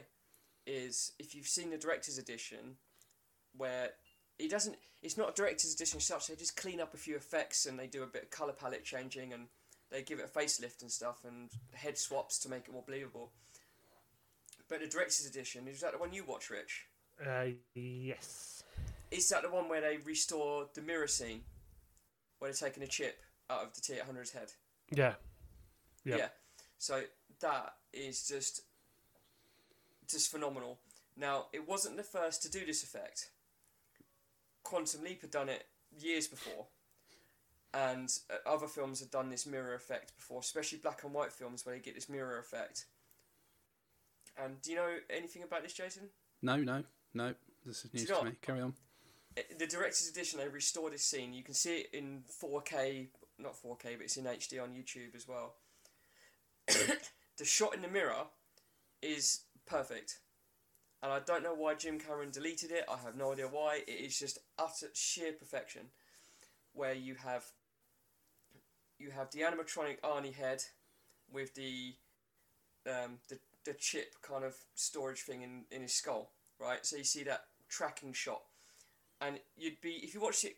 is 0.67 1.13
if 1.19 1.35
you've 1.35 1.49
seen 1.49 1.71
the 1.71 1.79
director's 1.79 2.19
edition, 2.19 2.77
where 3.57 3.91
it 4.39 4.51
doesn't, 4.51 4.77
it's 5.03 5.17
not 5.17 5.31
a 5.31 5.33
director's 5.35 5.75
edition 5.75 5.97
as 5.97 6.05
such. 6.05 6.27
They 6.29 6.37
just 6.37 6.57
clean 6.57 6.81
up 6.81 6.95
a 6.95 6.99
few 6.99 7.17
effects 7.17 7.67
and 7.67 7.79
they 7.79 7.87
do 7.87 8.03
a 8.03 8.07
bit 8.07 8.25
of 8.25 8.31
color 8.31 8.53
palette 8.53 8.85
changing 8.85 9.33
and 9.33 9.49
they 9.91 10.03
give 10.03 10.19
it 10.21 10.31
a 10.33 10.39
facelift 10.39 10.81
and 10.83 10.91
stuff 10.91 11.25
and 11.27 11.51
head 11.75 11.99
swaps 11.99 12.39
to 12.41 12.49
make 12.49 12.69
it 12.69 12.73
more 12.73 12.85
believable. 12.87 13.31
But 14.69 14.81
the 14.81 14.87
director's 14.87 15.27
edition 15.27 15.69
is 15.69 15.81
that 15.81 15.93
the 15.93 15.99
one 15.99 16.13
you 16.13 16.25
watch, 16.25 16.49
Rich? 16.51 16.87
uh, 17.27 17.47
yes, 17.75 18.63
Is 19.11 19.29
that 19.31 19.43
the 19.43 19.51
one 19.51 19.69
where 19.69 19.81
they 19.83 19.99
restore 19.99 20.69
the 20.75 20.81
mirror 20.81 21.07
scene, 21.09 21.43
where 22.43 22.51
they're 22.51 22.69
taking 22.69 22.83
a 22.83 22.89
chip 22.89 23.23
out 23.49 23.63
of 23.63 23.73
the 23.73 23.81
T800's 23.81 24.33
head? 24.33 24.53
yeah, 24.91 25.15
Yep. 26.05 26.19
Yeah. 26.19 26.29
So 26.79 27.03
that 27.41 27.75
is 27.93 28.27
just 28.27 28.63
just 30.11 30.29
phenomenal. 30.29 30.81
Now, 31.17 31.47
it 31.53 31.69
wasn't 31.69 31.97
the 31.97 32.03
first 32.03 32.43
to 32.43 32.51
do 32.51 32.67
this 32.67 32.83
effect. 32.83 33.31
Quantum 34.65 35.05
Leap 35.05 35.21
had 35.21 35.31
done 35.31 35.49
it 35.49 35.67
years 35.97 36.27
before. 36.27 36.67
And 37.73 38.13
uh, 38.29 38.49
other 38.51 38.67
films 38.67 38.99
had 38.99 39.13
done 39.13 39.31
this 39.31 39.47
mirror 39.47 39.75
effect 39.75 40.17
before, 40.17 40.41
especially 40.41 40.79
black 40.79 41.05
and 41.05 41.15
white 41.15 41.33
films 41.33 41.65
where 41.65 41.77
they 41.77 41.81
get 41.81 41.95
this 41.95 42.09
mirror 42.09 42.39
effect. 42.39 42.87
And 44.37 44.61
do 44.63 44.73
you 44.73 44.77
know 44.77 44.89
anything 45.09 45.45
about 45.45 45.63
this, 45.63 45.75
Jason? 45.75 46.09
No, 46.43 46.57
no, 46.57 46.83
no. 47.15 47.35
This 47.65 47.85
is 47.85 47.95
news 47.95 48.03
you 48.03 48.07
to 48.09 48.13
not? 48.15 48.25
me. 48.25 48.33
Carry 48.43 48.61
on. 48.61 48.75
The 49.59 49.67
director's 49.67 50.09
edition, 50.11 50.39
they 50.39 50.49
restored 50.49 50.93
this 50.93 51.05
scene. 51.05 51.33
You 51.33 51.43
can 51.43 51.55
see 51.55 51.81
it 51.81 51.91
in 51.93 52.23
4K, 52.43 53.09
not 53.39 53.55
4K, 53.55 53.97
but 53.97 54.03
it's 54.03 54.17
in 54.17 54.25
HD 54.25 54.63
on 54.63 54.71
YouTube 54.71 55.15
as 55.15 55.27
well. 55.27 55.55
the 56.67 57.45
shot 57.45 57.75
in 57.75 57.83
the 57.83 57.89
mirror 57.89 58.27
is 59.01 59.41
perfect. 59.67 60.19
And 61.03 61.13
I 61.13 61.19
don't 61.19 61.43
know 61.43 61.55
why 61.55 61.75
Jim 61.75 61.99
Cameron 61.99 62.31
deleted 62.31 62.71
it. 62.71 62.85
I 62.89 62.97
have 62.99 63.17
no 63.17 63.33
idea 63.33 63.49
why. 63.49 63.81
It 63.87 63.91
is 63.91 64.19
just 64.19 64.39
utter 64.59 64.89
sheer 64.93 65.33
perfection. 65.33 65.83
Where 66.75 66.95
you 66.95 67.17
have 67.17 67.45
you 68.99 69.11
have 69.11 69.31
the 69.31 69.41
animatronic 69.41 70.01
Arnie 70.01 70.35
head 70.35 70.63
with 71.31 71.55
the 71.55 71.95
um, 72.87 73.19
the 73.29 73.39
the 73.65 73.75
chip 73.75 74.15
kind 74.23 74.45
of 74.45 74.55
storage 74.75 75.23
thing 75.23 75.43
in, 75.43 75.65
in 75.71 75.83
his 75.83 75.93
skull, 75.93 76.31
right? 76.59 76.85
So 76.85 76.97
you 76.97 77.05
see 77.05 77.23
that 77.25 77.45
tracking 77.69 78.13
shot, 78.13 78.43
and 79.23 79.39
you'd 79.57 79.81
be 79.81 80.01
if 80.03 80.15
you 80.15 80.21
watch 80.21 80.45
it 80.45 80.57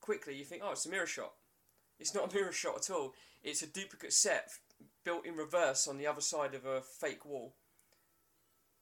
quickly, 0.00 0.36
you 0.36 0.44
think, 0.44 0.62
oh, 0.64 0.72
it's 0.72 0.86
a 0.86 0.90
mirror 0.90 1.06
shot. 1.06 1.32
It's 1.98 2.14
not 2.14 2.32
a 2.32 2.34
mirror 2.36 2.52
shot 2.52 2.76
at 2.76 2.94
all. 2.94 3.14
It's 3.42 3.62
a 3.62 3.66
duplicate 3.66 4.12
set 4.12 4.50
built 5.04 5.26
in 5.26 5.36
reverse 5.36 5.88
on 5.88 5.98
the 5.98 6.06
other 6.06 6.20
side 6.20 6.54
of 6.54 6.66
a 6.66 6.80
fake 6.80 7.24
wall. 7.24 7.54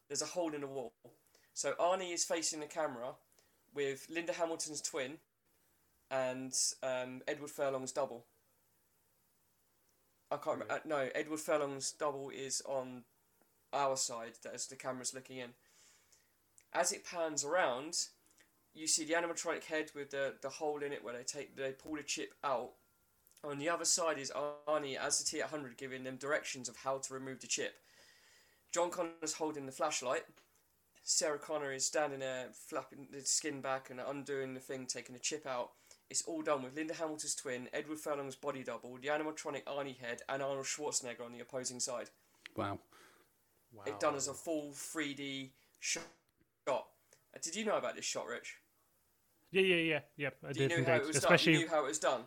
There's 0.08 0.22
a 0.22 0.26
hole 0.26 0.54
in 0.54 0.62
the 0.62 0.66
wall. 0.66 0.92
So 1.52 1.74
Arnie 1.80 2.14
is 2.14 2.24
facing 2.24 2.60
the 2.60 2.66
camera 2.66 3.14
with 3.74 4.06
Linda 4.08 4.32
Hamilton's 4.32 4.80
twin 4.80 5.18
and 6.10 6.52
um, 6.82 7.20
Edward 7.28 7.50
Furlong's 7.50 7.92
double. 7.92 8.24
I 10.30 10.36
can't 10.36 10.60
remember. 10.60 10.74
Uh, 10.74 10.78
no, 10.84 11.08
Edward 11.14 11.40
Furlong's 11.40 11.92
double 11.92 12.30
is 12.30 12.62
on 12.66 13.02
our 13.72 13.96
side 13.96 14.32
as 14.52 14.66
the 14.66 14.76
camera's 14.76 15.14
looking 15.14 15.38
in. 15.38 15.50
As 16.72 16.92
it 16.92 17.04
pans 17.04 17.44
around, 17.44 17.96
you 18.78 18.86
see 18.86 19.04
the 19.04 19.14
animatronic 19.14 19.64
head 19.64 19.90
with 19.94 20.10
the, 20.10 20.34
the 20.40 20.48
hole 20.48 20.82
in 20.82 20.92
it 20.92 21.02
where 21.04 21.14
they 21.14 21.24
take 21.24 21.56
they 21.56 21.72
pull 21.72 21.96
the 21.96 22.02
chip 22.02 22.34
out. 22.44 22.70
On 23.44 23.58
the 23.58 23.68
other 23.68 23.84
side 23.84 24.18
is 24.18 24.32
Arnie 24.68 24.96
as 24.96 25.18
the 25.18 25.38
T800 25.38 25.76
giving 25.76 26.04
them 26.04 26.16
directions 26.16 26.68
of 26.68 26.76
how 26.76 26.98
to 26.98 27.14
remove 27.14 27.40
the 27.40 27.46
chip. 27.46 27.74
John 28.72 28.90
Connor's 28.90 29.34
holding 29.34 29.66
the 29.66 29.72
flashlight. 29.72 30.24
Sarah 31.04 31.38
Connor 31.38 31.72
is 31.72 31.86
standing 31.86 32.18
there 32.18 32.48
flapping 32.52 33.06
the 33.10 33.20
skin 33.20 33.60
back 33.60 33.88
and 33.88 33.98
undoing 33.98 34.52
the 34.54 34.60
thing, 34.60 34.86
taking 34.86 35.14
the 35.14 35.20
chip 35.20 35.46
out. 35.46 35.70
It's 36.10 36.22
all 36.22 36.42
done 36.42 36.62
with 36.62 36.76
Linda 36.76 36.94
Hamilton's 36.94 37.34
twin, 37.34 37.68
Edward 37.72 37.98
Furlong's 37.98 38.36
body 38.36 38.62
double, 38.62 38.98
the 39.00 39.08
animatronic 39.08 39.64
Arnie 39.64 39.98
head, 39.98 40.20
and 40.28 40.42
Arnold 40.42 40.66
Schwarzenegger 40.66 41.24
on 41.24 41.32
the 41.32 41.40
opposing 41.40 41.80
side. 41.80 42.10
Wow. 42.56 42.78
Wow. 43.72 43.84
It 43.86 44.00
done 44.00 44.16
as 44.16 44.28
a 44.28 44.34
full 44.34 44.70
3D 44.72 45.50
shot. 45.80 46.02
Uh, 46.66 46.80
Did 47.42 47.56
you 47.56 47.64
know 47.64 47.76
about 47.76 47.96
this 47.96 48.04
shot, 48.04 48.26
Rich? 48.26 48.56
Yeah, 49.50 49.62
yeah, 49.62 49.76
yeah, 49.76 50.00
yeah. 50.16 50.28
I 50.46 50.52
Do 50.52 50.62
you 50.62 50.68
did 50.68 50.78
know 50.80 50.84
how 50.92 50.96
it 51.00 51.06
was 51.06 51.16
Especially 51.16 51.52
done? 51.54 51.60
You 51.60 51.66
knew 51.66 51.72
how 51.74 51.84
it 51.84 51.88
was 51.88 51.98
done. 51.98 52.20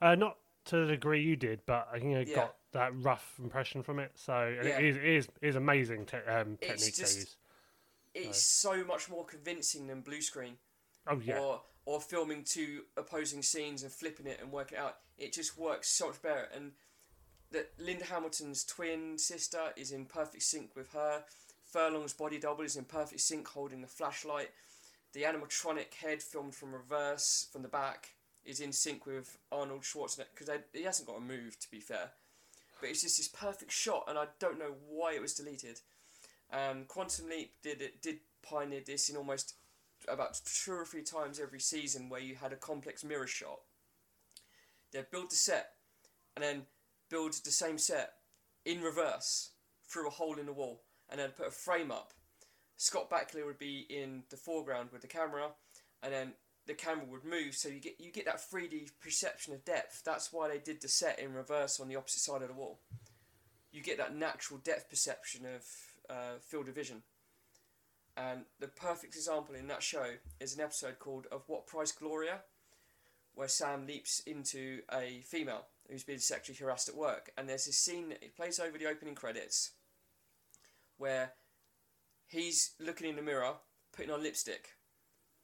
Uh, 0.00 0.14
not 0.14 0.36
to 0.66 0.76
the 0.76 0.86
degree 0.92 1.22
you 1.22 1.36
did, 1.36 1.60
but 1.66 1.88
I 1.92 1.98
think 1.98 2.16
I 2.16 2.20
Yeah. 2.20 2.34
got 2.34 2.56
that 2.72 2.92
rough 3.02 3.34
impression 3.38 3.82
from 3.82 3.98
it. 3.98 4.12
So 4.16 4.34
and 4.34 4.68
Yeah. 4.68 4.78
it 4.78 4.84
is 4.84 4.96
it 4.96 5.04
is, 5.04 5.28
it 5.40 5.48
is 5.48 5.56
amazing 5.56 6.06
te- 6.06 6.16
um, 6.18 6.58
It's 6.60 6.82
technique 6.84 6.96
just- 6.96 7.18
use. 7.18 7.36
It's 8.14 8.42
so 8.42 8.84
much 8.84 9.08
more 9.08 9.24
convincing 9.24 9.86
than 9.86 10.02
blue 10.02 10.20
screen. 10.20 10.58
Oh 11.06 11.18
yeah, 11.18 11.38
Or 11.38 11.64
or 11.84 12.00
filming 12.00 12.44
two 12.44 12.86
opposing 12.96 13.42
scenes 13.42 13.82
and 13.82 13.90
flipping 13.92 14.26
it 14.26 14.38
and 14.40 14.52
working 14.52 14.76
it 14.78 14.80
out. 14.80 15.00
It 15.18 15.32
just 15.32 15.56
works 15.56 15.88
so 15.88 16.08
much 16.08 16.22
better. 16.22 16.44
And 16.44 16.76
that 17.50 17.72
Linda 17.78 18.04
Hamilton's 18.04 18.64
twin 18.64 19.18
sister 19.18 19.72
is 19.76 19.90
in 19.90 20.06
perfect 20.06 20.42
sync 20.44 20.76
with 20.76 20.90
her. 20.92 21.24
Furlong's 21.64 22.12
body 22.14 22.38
double 22.38 22.64
is 22.64 22.76
in 22.76 22.84
perfect 22.84 23.20
sync, 23.22 23.48
holding 23.48 23.80
the 23.80 23.88
flashlight. 23.88 24.52
The 25.12 25.22
animatronic 25.22 25.94
head 25.94 26.22
filmed 26.22 26.54
from 26.54 26.72
reverse 26.72 27.46
from 27.52 27.62
the 27.62 27.68
back 27.68 28.14
is 28.44 28.60
in 28.60 28.72
sync 28.72 29.06
with 29.06 29.38
Arnold 29.50 29.82
Schwarzenegger 29.82 30.26
because 30.34 30.50
he 30.72 30.82
hasn't 30.82 31.06
got 31.06 31.18
a 31.18 31.20
move 31.20 31.58
to 31.60 31.70
be 31.70 31.80
fair, 31.80 32.10
but 32.80 32.88
it's 32.88 33.02
just 33.02 33.18
this 33.18 33.28
perfect 33.28 33.70
shot, 33.70 34.04
and 34.08 34.18
I 34.18 34.26
don't 34.38 34.58
know 34.58 34.74
why 34.88 35.14
it 35.14 35.22
was 35.22 35.34
deleted. 35.34 35.80
Um, 36.52 36.84
Quantum 36.88 37.28
Leap 37.28 37.52
did 37.62 37.80
it 37.80 38.02
did 38.02 38.18
pioneer 38.42 38.82
this 38.84 39.08
in 39.08 39.16
almost 39.16 39.54
about 40.08 40.40
two 40.44 40.72
or 40.72 40.84
three 40.84 41.02
times 41.02 41.38
every 41.38 41.60
season 41.60 42.08
where 42.08 42.20
you 42.20 42.34
had 42.34 42.52
a 42.52 42.56
complex 42.56 43.04
mirror 43.04 43.26
shot. 43.26 43.60
They'd 44.92 45.10
build 45.10 45.30
the 45.30 45.36
set 45.36 45.72
and 46.34 46.42
then 46.42 46.62
build 47.08 47.34
the 47.44 47.50
same 47.50 47.78
set 47.78 48.14
in 48.64 48.80
reverse 48.80 49.50
through 49.86 50.08
a 50.08 50.10
hole 50.10 50.38
in 50.38 50.46
the 50.46 50.52
wall 50.52 50.82
and 51.08 51.20
then 51.20 51.30
put 51.30 51.48
a 51.48 51.50
frame 51.50 51.90
up. 51.90 52.12
Scott 52.76 53.10
Bakula 53.10 53.44
would 53.46 53.58
be 53.58 53.86
in 53.88 54.24
the 54.30 54.36
foreground 54.36 54.90
with 54.92 55.02
the 55.02 55.08
camera 55.08 55.50
and 56.02 56.12
then 56.12 56.32
the 56.66 56.74
camera 56.74 57.04
would 57.06 57.24
move 57.24 57.54
so 57.54 57.68
you 57.68 57.80
get 57.80 58.00
you 58.00 58.12
get 58.12 58.24
that 58.26 58.40
3D 58.40 58.90
perception 59.00 59.52
of 59.52 59.64
depth. 59.64 60.02
That's 60.04 60.32
why 60.32 60.48
they 60.48 60.58
did 60.58 60.80
the 60.80 60.88
set 60.88 61.18
in 61.18 61.34
reverse 61.34 61.80
on 61.80 61.88
the 61.88 61.96
opposite 61.96 62.20
side 62.20 62.42
of 62.42 62.48
the 62.48 62.54
wall. 62.54 62.80
You 63.72 63.82
get 63.82 63.98
that 63.98 64.14
natural 64.14 64.60
depth 64.62 64.90
perception 64.90 65.46
of 65.46 65.64
uh, 66.08 66.38
field 66.40 66.68
of 66.68 66.74
vision. 66.74 67.02
And 68.16 68.44
the 68.60 68.68
perfect 68.68 69.16
example 69.16 69.54
in 69.54 69.68
that 69.68 69.82
show 69.82 70.04
is 70.38 70.54
an 70.54 70.60
episode 70.62 70.98
called 70.98 71.26
Of 71.32 71.44
What 71.46 71.66
Price 71.66 71.92
Gloria, 71.92 72.40
where 73.34 73.48
Sam 73.48 73.86
leaps 73.86 74.20
into 74.26 74.80
a 74.92 75.22
female 75.24 75.64
who's 75.88 76.04
been 76.04 76.18
sexually 76.18 76.58
harassed 76.58 76.90
at 76.90 76.94
work. 76.94 77.30
And 77.38 77.48
there's 77.48 77.64
this 77.64 77.78
scene 77.78 78.10
that 78.10 78.22
it 78.22 78.36
plays 78.36 78.60
over 78.60 78.76
the 78.76 78.86
opening 78.86 79.14
credits 79.14 79.72
where 80.98 81.32
he's 82.32 82.72
looking 82.80 83.08
in 83.08 83.16
the 83.16 83.22
mirror, 83.22 83.54
putting 83.94 84.10
on 84.10 84.22
lipstick. 84.22 84.70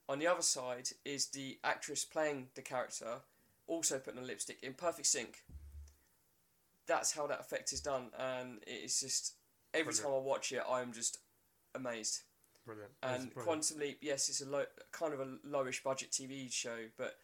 On 0.08 0.18
the 0.18 0.26
other 0.26 0.42
side 0.42 0.88
is 1.04 1.26
the 1.26 1.58
actress 1.62 2.04
playing 2.04 2.48
the 2.54 2.62
character, 2.62 3.20
also 3.66 3.98
putting 3.98 4.18
on 4.18 4.26
lipstick 4.26 4.58
in 4.62 4.72
perfect 4.72 5.06
sync. 5.06 5.44
That's 6.86 7.12
how 7.12 7.26
that 7.26 7.40
effect 7.40 7.72
is 7.72 7.82
done, 7.82 8.06
and 8.18 8.60
it's 8.66 9.00
just 9.00 9.34
every 9.74 9.92
Brilliant. 9.92 10.04
time 10.04 10.14
I 10.14 10.18
watch 10.18 10.52
it, 10.52 10.62
I'm 10.68 10.92
just 10.92 11.18
amazed. 11.74 12.22
brilliant. 12.64 12.92
And 13.02 13.34
brilliant. 13.34 13.34
Quantum 13.34 13.78
Leap, 13.78 13.98
yes, 14.00 14.30
it's 14.30 14.40
a 14.40 14.48
low, 14.48 14.64
kind 14.90 15.12
of 15.12 15.20
a 15.20 15.36
lowish 15.46 15.82
budget 15.82 16.10
TV 16.10 16.50
show, 16.50 16.76
but 16.96 17.16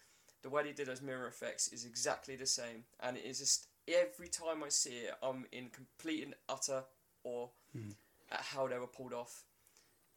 the 0.42 0.50
way 0.50 0.62
they 0.62 0.72
did 0.72 0.88
those 0.88 1.00
mirror 1.00 1.26
effects 1.26 1.68
is 1.68 1.86
exactly 1.86 2.36
the 2.36 2.46
same. 2.46 2.84
And 3.00 3.16
it 3.16 3.24
is 3.24 3.38
just 3.38 3.66
every 3.88 4.28
time 4.28 4.62
I 4.62 4.68
see 4.68 4.90
it, 4.90 5.14
I'm 5.22 5.46
in 5.52 5.70
complete 5.70 6.22
and 6.22 6.34
utter 6.48 6.84
awe 7.24 7.48
hmm. 7.72 7.90
at 8.30 8.40
how 8.40 8.68
they 8.68 8.78
were 8.78 8.86
pulled 8.86 9.14
off, 9.14 9.44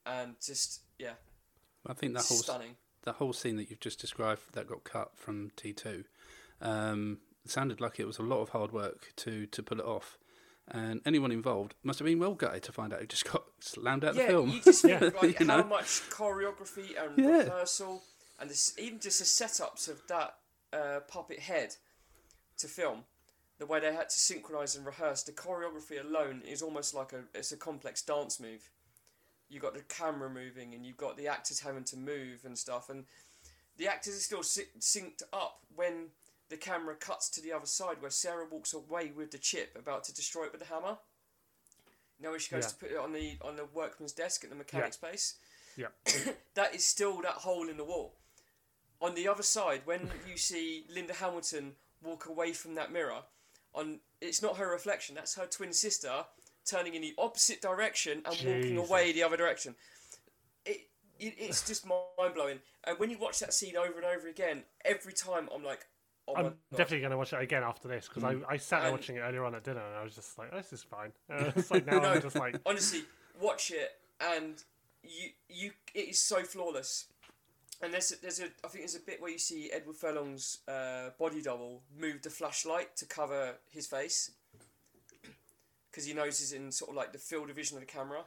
and 0.08 0.36
just 0.42 0.82
yeah, 1.00 1.14
I 1.86 1.94
think 1.94 2.14
that 2.14 2.26
whole 2.26 2.38
stunning. 2.38 2.76
that 3.04 3.16
whole 3.16 3.34
scene 3.34 3.56
that 3.58 3.70
you've 3.70 3.80
just 3.80 4.00
described 4.00 4.42
that 4.54 4.68
got 4.68 4.84
cut 4.84 5.12
from 5.16 5.52
T 5.56 5.74
two 5.74 6.04
um, 6.62 7.20
sounded 7.46 7.80
like 7.82 8.00
it 8.00 8.08
was 8.08 8.18
a 8.18 8.24
lot 8.24 8.42
of 8.42 8.50
hard 8.50 8.72
work 8.72 9.14
to 9.18 9.46
to 9.48 9.64
pull 9.64 9.80
it 9.80 9.86
off. 9.86 10.18
And 10.70 11.00
anyone 11.06 11.32
involved 11.32 11.76
must 11.82 12.00
have 12.00 12.06
been 12.06 12.20
well 12.20 12.34
gutted 12.34 12.62
to 12.64 12.74
find 12.74 12.94
out 12.94 13.02
it 13.02 13.08
just 13.08 13.32
got 13.32 13.44
slammed 13.62 14.04
out 14.04 14.16
yeah, 14.16 14.24
the 14.24 14.28
film. 14.34 14.50
you 14.50 14.60
just 14.62 14.82
think 14.82 15.02
like 15.22 15.40
You 15.40 15.46
how 15.46 15.58
know? 15.60 15.64
much 15.64 16.02
choreography 16.10 17.02
and 17.02 17.18
Yeah. 17.18 17.44
rehearsal, 17.44 18.04
and 18.38 18.50
this, 18.50 18.74
even 18.78 19.00
just 19.00 19.20
the 19.20 19.26
setups 19.26 19.88
of 19.88 20.02
that 20.10 20.36
uh, 20.74 21.00
puppet 21.08 21.40
head 21.40 21.76
to 22.58 22.68
film, 22.68 23.06
the 23.60 23.66
way 23.66 23.80
they 23.80 23.94
had 23.94 24.10
to 24.10 24.20
synchronize 24.20 24.76
and 24.76 24.86
rehearse. 24.86 25.24
The 25.24 25.32
choreography 25.32 26.04
alone 26.04 26.42
is 26.46 26.62
almost 26.62 26.94
like 26.94 27.14
a 27.14 27.24
it's 27.34 27.54
a 27.54 27.58
complex 27.58 28.02
dance 28.02 28.38
move. 28.38 28.70
You 29.50 29.60
got 29.60 29.74
the 29.74 29.82
camera 29.82 30.30
moving, 30.30 30.74
and 30.74 30.86
you've 30.86 30.98
got 30.98 31.18
the 31.18 31.28
actors 31.28 31.62
having 31.62 31.84
to 31.86 31.98
move 31.98 32.42
and 32.44 32.58
stuff, 32.58 32.90
and 32.90 33.06
the 33.78 33.88
actors 33.88 34.16
are 34.18 34.20
still 34.22 34.44
sy- 34.44 34.64
synced 34.80 35.24
up 35.32 35.60
when 35.76 36.08
the 36.50 36.58
camera 36.58 36.96
cuts 36.96 37.30
to 37.30 37.42
the 37.42 37.54
other 37.54 37.66
side, 37.66 37.98
where 38.02 38.12
Sarah 38.12 38.46
walks 38.50 38.74
away 38.74 39.12
with 39.16 39.32
the 39.32 39.38
chip, 39.38 39.76
about 39.78 40.04
to 40.06 40.14
destroy 40.14 40.46
it 40.46 40.52
with 40.52 40.62
the 40.62 40.68
hammer. 40.74 40.98
You 42.20 42.24
know 42.26 42.32
when 42.32 42.40
she 42.40 42.50
goes 42.52 42.64
Yeah. 42.64 42.70
to 42.70 42.76
put 42.76 42.92
it 42.92 42.98
on 42.98 43.14
the 43.14 43.38
on 43.42 43.56
the 43.58 43.66
workman's 43.66 44.12
desk 44.12 44.44
at 44.44 44.50
the 44.50 44.56
mechanic 44.56 44.94
space. 44.94 45.36
Yeah. 45.76 45.88
that 46.56 46.74
is 46.74 46.84
still 46.84 47.22
that 47.22 47.34
hole 47.36 47.70
in 47.70 47.78
the 47.78 47.84
wall. 47.84 48.16
On 49.00 49.14
the 49.14 49.28
other 49.28 49.44
side, 49.44 49.82
when 49.86 50.10
you 50.28 50.36
see 50.38 50.86
Linda 50.90 51.14
Hamilton 51.14 51.76
walk 52.04 52.26
away 52.26 52.54
from 52.54 52.74
that 52.76 52.92
mirror, 52.92 53.22
on 53.76 54.00
it's 54.20 54.42
not 54.42 54.58
her 54.58 54.68
reflection, 54.72 55.14
that's 55.14 55.36
her 55.36 55.46
twin 55.46 55.72
sister 55.74 56.26
turning 56.68 56.94
in 56.96 57.02
the 57.02 57.14
opposite 57.18 57.62
direction 57.62 58.22
and 58.26 58.36
walking 58.46 58.78
away 58.78 59.12
the 59.12 59.24
other 59.24 59.38
direction. 59.38 59.76
It, 60.66 60.88
it 61.20 61.34
it's 61.38 61.66
just 61.66 61.86
mind 61.88 62.36
blowing. 62.36 62.60
And 62.84 63.00
when 63.00 63.10
you 63.10 63.18
watch 63.18 63.40
that 63.40 63.54
scene 63.54 63.76
over 63.78 63.96
and 63.98 64.06
over 64.06 64.28
again, 64.28 64.64
every 64.86 65.14
time 65.14 65.50
I'm 65.54 65.64
like, 65.64 65.86
oh 66.28 66.36
I'm 66.36 66.54
definitely 66.72 67.00
going 67.00 67.12
to 67.12 67.18
watch 67.18 67.34
it 67.34 67.42
again 67.42 67.64
after 67.64 67.88
this 67.88 68.08
because 68.08 68.24
I, 68.24 68.36
I 68.50 68.58
sat 68.58 68.80
there 68.80 68.90
And- 68.90 68.98
watching 68.98 69.16
it 69.16 69.20
earlier 69.20 69.44
on 69.46 69.56
at 69.56 69.64
dinner 69.64 69.82
and 69.86 69.96
I 69.96 70.04
was 70.04 70.16
just 70.16 70.38
like, 70.38 70.52
this 70.52 70.74
is 70.74 70.84
fine. 70.84 71.12
Uh, 71.30 71.52
it's 71.56 71.72
like 71.72 71.86
now 71.86 72.00
No, 72.02 72.10
I'm 72.10 72.22
just 72.22 72.36
like, 72.36 72.60
honestly, 72.66 73.04
watch 73.42 73.72
it 73.72 73.92
and 74.20 74.64
you 75.04 75.30
you 75.50 75.72
it 75.94 76.10
is 76.10 76.20
so 76.20 76.44
flawless. 76.44 77.06
And 77.82 77.94
there's 77.94 78.12
a, 78.12 78.22
there's 78.22 78.40
a 78.40 78.46
I 78.64 78.68
think 78.70 78.84
there's 78.84 78.96
a 78.96 79.00
bit 79.00 79.22
where 79.22 79.32
you 79.32 79.38
see 79.38 79.70
Edward 79.72 79.96
Furlong's 79.98 80.60
uh, 80.68 81.10
body 81.20 81.42
double 81.42 81.82
move 81.98 82.22
the 82.24 82.30
flashlight 82.30 82.96
to 82.98 83.06
cover 83.06 83.56
his 83.70 83.86
face 83.86 84.32
because 85.98 86.08
he 86.08 86.14
knows 86.14 86.38
he's 86.38 86.54
in 86.54 86.72
sort 86.72 86.92
of 86.92 86.96
like 86.96 87.12
the 87.12 87.18
field 87.18 87.50
of 87.50 87.56
vision 87.56 87.76
of 87.76 87.82
the 87.82 87.92
camera. 87.92 88.20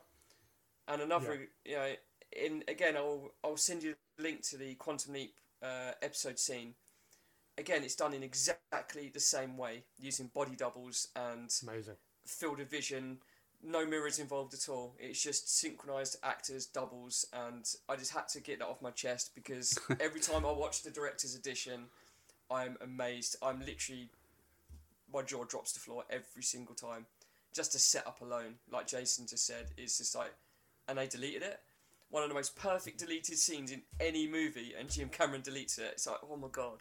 And 0.89 1.01
another, 1.01 1.47
you 1.65 1.77
know, 1.77 1.93
in 2.33 2.65
again, 2.67 2.97
I'll 2.97 3.31
I'll 3.45 3.57
send 3.57 3.85
you 3.85 3.95
a 4.19 4.23
link 4.23 4.43
to 4.49 4.57
the 4.57 4.75
Quantum 4.75 5.15
Leap 5.15 5.35
uh, 5.63 5.93
episode 6.03 6.37
scene. 6.41 6.75
Again, 7.57 7.85
it's 7.85 7.95
done 7.95 8.13
in 8.13 8.25
exactly 8.25 9.09
the 9.15 9.21
same 9.21 9.57
way, 9.57 9.85
using 10.01 10.33
body 10.35 10.57
doubles 10.57 11.09
and 11.15 11.49
amazing. 11.63 11.95
field 12.27 12.59
of 12.59 12.69
vision, 12.69 13.19
no 13.63 13.87
mirrors 13.87 14.19
involved 14.19 14.53
at 14.53 14.69
all. 14.69 14.97
It's 14.99 15.23
just 15.23 15.57
synchronized 15.57 16.17
actors, 16.25 16.67
doubles, 16.67 17.25
and 17.33 17.65
I 17.89 17.95
just 17.95 18.13
had 18.13 18.27
to 18.31 18.41
get 18.41 18.59
that 18.59 18.67
off 18.67 18.83
my 18.83 18.91
chest 18.91 19.31
because 19.37 19.79
every 20.01 20.21
time 20.21 20.45
I 20.45 20.51
watch 20.51 20.83
the 20.83 20.91
director's 20.91 21.37
edition, 21.37 21.85
I'm 22.51 22.77
amazed. 22.81 23.37
I'm 23.41 23.61
literally 23.61 24.09
my 25.13 25.23
jaw 25.23 25.45
drops 25.45 25.73
to 25.73 25.79
the 25.79 25.85
floor 25.85 26.03
every 26.11 26.43
single 26.43 26.75
time. 26.75 27.07
Just 27.55 27.73
to 27.73 27.79
set 27.79 28.07
up 28.07 28.21
alone, 28.21 28.55
like 28.71 28.87
Jason 28.87 29.27
just 29.27 29.45
said, 29.47 29.67
is 29.77 29.99
just 29.99 30.15
like, 30.15 30.33
and 30.89 30.97
they 30.99 31.07
deleted 31.09 31.43
it. 31.43 31.61
One 32.11 32.23
of 32.23 32.29
the 32.29 32.35
most 32.35 32.57
perfect 32.57 32.99
deleted 32.99 33.39
scenes 33.39 33.71
in 33.73 33.83
any 34.01 34.29
movie, 34.29 34.75
and 34.79 34.89
Jim 34.91 35.09
Cameron 35.09 35.43
deletes 35.43 35.79
it. 35.79 35.91
It's 35.93 36.07
like, 36.07 36.19
oh 36.29 36.37
my 36.37 36.49
god. 36.51 36.79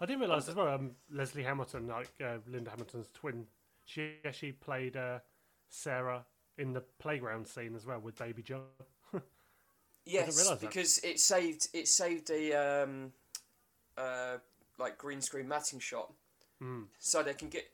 I 0.00 0.06
didn't 0.06 0.20
realise 0.20 0.48
as 0.48 0.54
well. 0.54 0.68
Um, 0.68 0.92
Leslie 1.10 1.42
Hamilton, 1.44 1.86
like 1.88 2.08
uh, 2.22 2.38
Linda 2.46 2.70
Hamilton's 2.70 3.08
twin, 3.14 3.46
she 3.86 4.14
actually 4.24 4.52
played 4.52 4.96
uh, 4.96 5.18
Sarah 5.68 6.24
in 6.58 6.72
the 6.72 6.80
playground 6.98 7.46
scene 7.46 7.74
as 7.74 7.86
well 7.86 8.00
with 8.00 8.18
Baby 8.18 8.42
John. 8.42 8.62
Yes, 10.06 10.36
realise 10.38 10.60
that. 10.60 10.60
because 10.60 10.98
it 10.98 11.18
saved 11.18 11.68
it 11.72 11.88
saved 11.88 12.30
a 12.30 12.52
um, 12.84 13.12
uh, 13.96 14.36
like 14.78 14.98
green 14.98 15.20
screen 15.22 15.48
matting 15.48 15.78
shot, 15.80 16.12
Mm. 16.62 16.84
so 16.98 17.22
they 17.22 17.32
can 17.34 17.48
get 17.48 17.64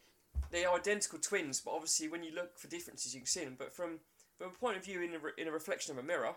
they 0.51 0.65
are 0.65 0.77
identical 0.77 1.19
twins, 1.19 1.61
but 1.61 1.73
obviously 1.73 2.09
when 2.09 2.23
you 2.23 2.32
look 2.35 2.59
for 2.59 2.69
differences, 2.69 3.15
you 3.15 3.20
can 3.20 3.27
see 3.27 3.44
them. 3.44 3.57
But 3.59 3.73
from 3.73 4.01
from 4.39 4.48
a 4.48 4.55
point 4.55 4.77
of 4.78 4.85
view 4.85 5.02
in 5.02 5.15
a, 5.15 5.19
re- 5.19 5.32
in 5.36 5.48
a 5.48 5.52
reflection 5.52 5.93
of 5.93 6.02
a 6.02 6.07
mirror, 6.07 6.35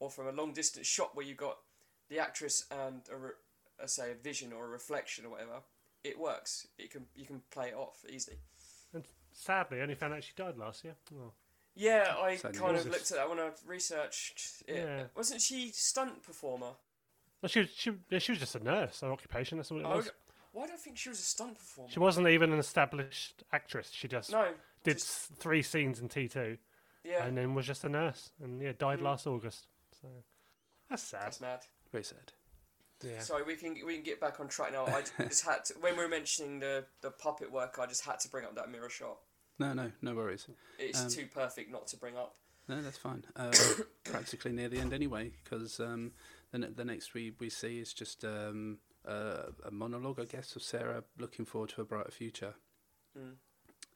or 0.00 0.10
from 0.10 0.26
a 0.26 0.32
long 0.32 0.52
distance 0.52 0.86
shot 0.86 1.14
where 1.14 1.24
you've 1.26 1.36
got 1.36 1.58
the 2.08 2.18
actress 2.18 2.64
and 2.70 3.02
a, 3.12 3.16
re- 3.16 3.30
uh, 3.82 3.86
say 3.86 4.10
a 4.10 4.14
vision 4.14 4.52
or 4.52 4.64
a 4.64 4.68
reflection 4.68 5.26
or 5.26 5.30
whatever, 5.30 5.60
it 6.02 6.18
works. 6.18 6.66
It 6.78 6.90
can 6.90 7.06
you 7.14 7.26
can 7.26 7.42
play 7.50 7.68
it 7.68 7.74
off 7.74 8.04
easily. 8.08 8.38
And 8.94 9.04
sadly, 9.32 9.78
I 9.78 9.82
only 9.82 9.94
found 9.94 10.14
out 10.14 10.24
she 10.24 10.32
died 10.36 10.56
last 10.56 10.82
year. 10.84 10.94
Oh. 11.14 11.32
Yeah, 11.74 12.14
I 12.20 12.36
Sadly. 12.36 12.58
kind 12.58 12.76
of 12.76 12.84
looked 12.86 13.10
at 13.12 13.16
that 13.16 13.30
when 13.30 13.38
I 13.38 13.48
researched 13.66 14.62
it. 14.68 14.76
Yeah. 14.76 15.04
Wasn't 15.16 15.40
she 15.40 15.70
stunt 15.72 16.22
performer? 16.22 16.72
Well, 17.40 17.48
she, 17.48 17.60
was- 17.60 17.70
she, 17.74 17.92
yeah, 18.10 18.18
she 18.18 18.32
was 18.32 18.38
just 18.38 18.54
a 18.56 18.62
nurse, 18.62 19.00
her 19.00 19.10
occupation, 19.10 19.56
that's 19.58 19.70
what 19.70 19.80
it 19.80 19.86
Oh, 19.86 19.96
was. 19.96 20.10
Why 20.52 20.66
do 20.66 20.72
I 20.72 20.76
think 20.76 20.98
she 20.98 21.08
was 21.08 21.18
a 21.18 21.22
stunt 21.22 21.58
performer? 21.58 21.90
She 21.90 21.98
wasn't 21.98 22.28
even 22.28 22.52
an 22.52 22.58
established 22.58 23.42
actress. 23.52 23.90
She 23.92 24.08
just 24.08 24.30
No, 24.30 24.52
did 24.84 24.98
just- 24.98 25.34
three 25.36 25.62
scenes 25.62 26.00
in 26.00 26.08
T2 26.08 26.58
Yeah, 27.04 27.24
and 27.24 27.36
then 27.36 27.54
was 27.54 27.66
just 27.66 27.84
a 27.84 27.88
nurse 27.88 28.30
and 28.42 28.60
yeah, 28.62 28.72
died 28.78 29.00
Mm. 29.00 29.02
last 29.04 29.26
August. 29.26 29.66
So 30.00 30.08
that's 30.88 31.02
sad. 31.02 31.22
that's 31.22 31.40
mad. 31.40 31.60
Very 31.90 32.04
sad. 32.04 32.32
Yeah. 33.02 33.18
Sorry, 33.20 33.42
we 33.42 33.56
can 33.56 33.74
we 33.84 33.94
can 33.94 34.04
get 34.04 34.20
back 34.20 34.38
on 34.38 34.46
track 34.48 34.72
now. 34.72 34.86
I 34.86 35.02
just 35.28 35.44
had 35.44 35.64
to, 35.66 35.74
when 35.80 35.96
we 35.96 36.02
were 36.04 36.08
mentioning 36.08 36.60
the 36.60 36.84
the 37.00 37.10
puppet 37.10 37.50
work, 37.50 37.78
I 37.80 37.86
just 37.86 38.04
had 38.04 38.20
to 38.20 38.28
bring 38.28 38.44
up 38.44 38.54
that 38.54 38.70
mirror 38.70 38.88
shot. 38.88 39.18
No, 39.58 39.72
no, 39.72 39.90
no 40.00 40.14
worries. 40.14 40.46
It's 40.78 41.00
Um, 41.02 41.08
too 41.08 41.26
perfect 41.26 41.70
not 41.70 41.86
to 41.88 41.96
bring 41.96 42.16
up. 42.16 42.36
No, 42.68 42.80
that's 42.80 42.96
fine. 42.98 43.24
Uh, 43.34 43.52
practically 44.04 44.52
near 44.52 44.68
the 44.68 44.78
end 44.78 44.92
anyway, 44.92 45.32
because 45.42 45.80
um, 45.80 46.12
the, 46.52 46.58
the 46.68 46.84
next 46.84 47.12
we, 47.12 47.34
we 47.40 47.50
see 47.50 47.80
is 47.80 47.92
just 47.92 48.24
um, 48.24 48.78
uh, 49.06 49.50
a 49.64 49.70
monologue, 49.70 50.20
I 50.20 50.24
guess, 50.24 50.56
of 50.56 50.62
Sarah 50.62 51.04
looking 51.18 51.44
forward 51.44 51.70
to 51.70 51.80
a 51.80 51.84
brighter 51.84 52.10
future. 52.10 52.54
Mm. 53.18 53.34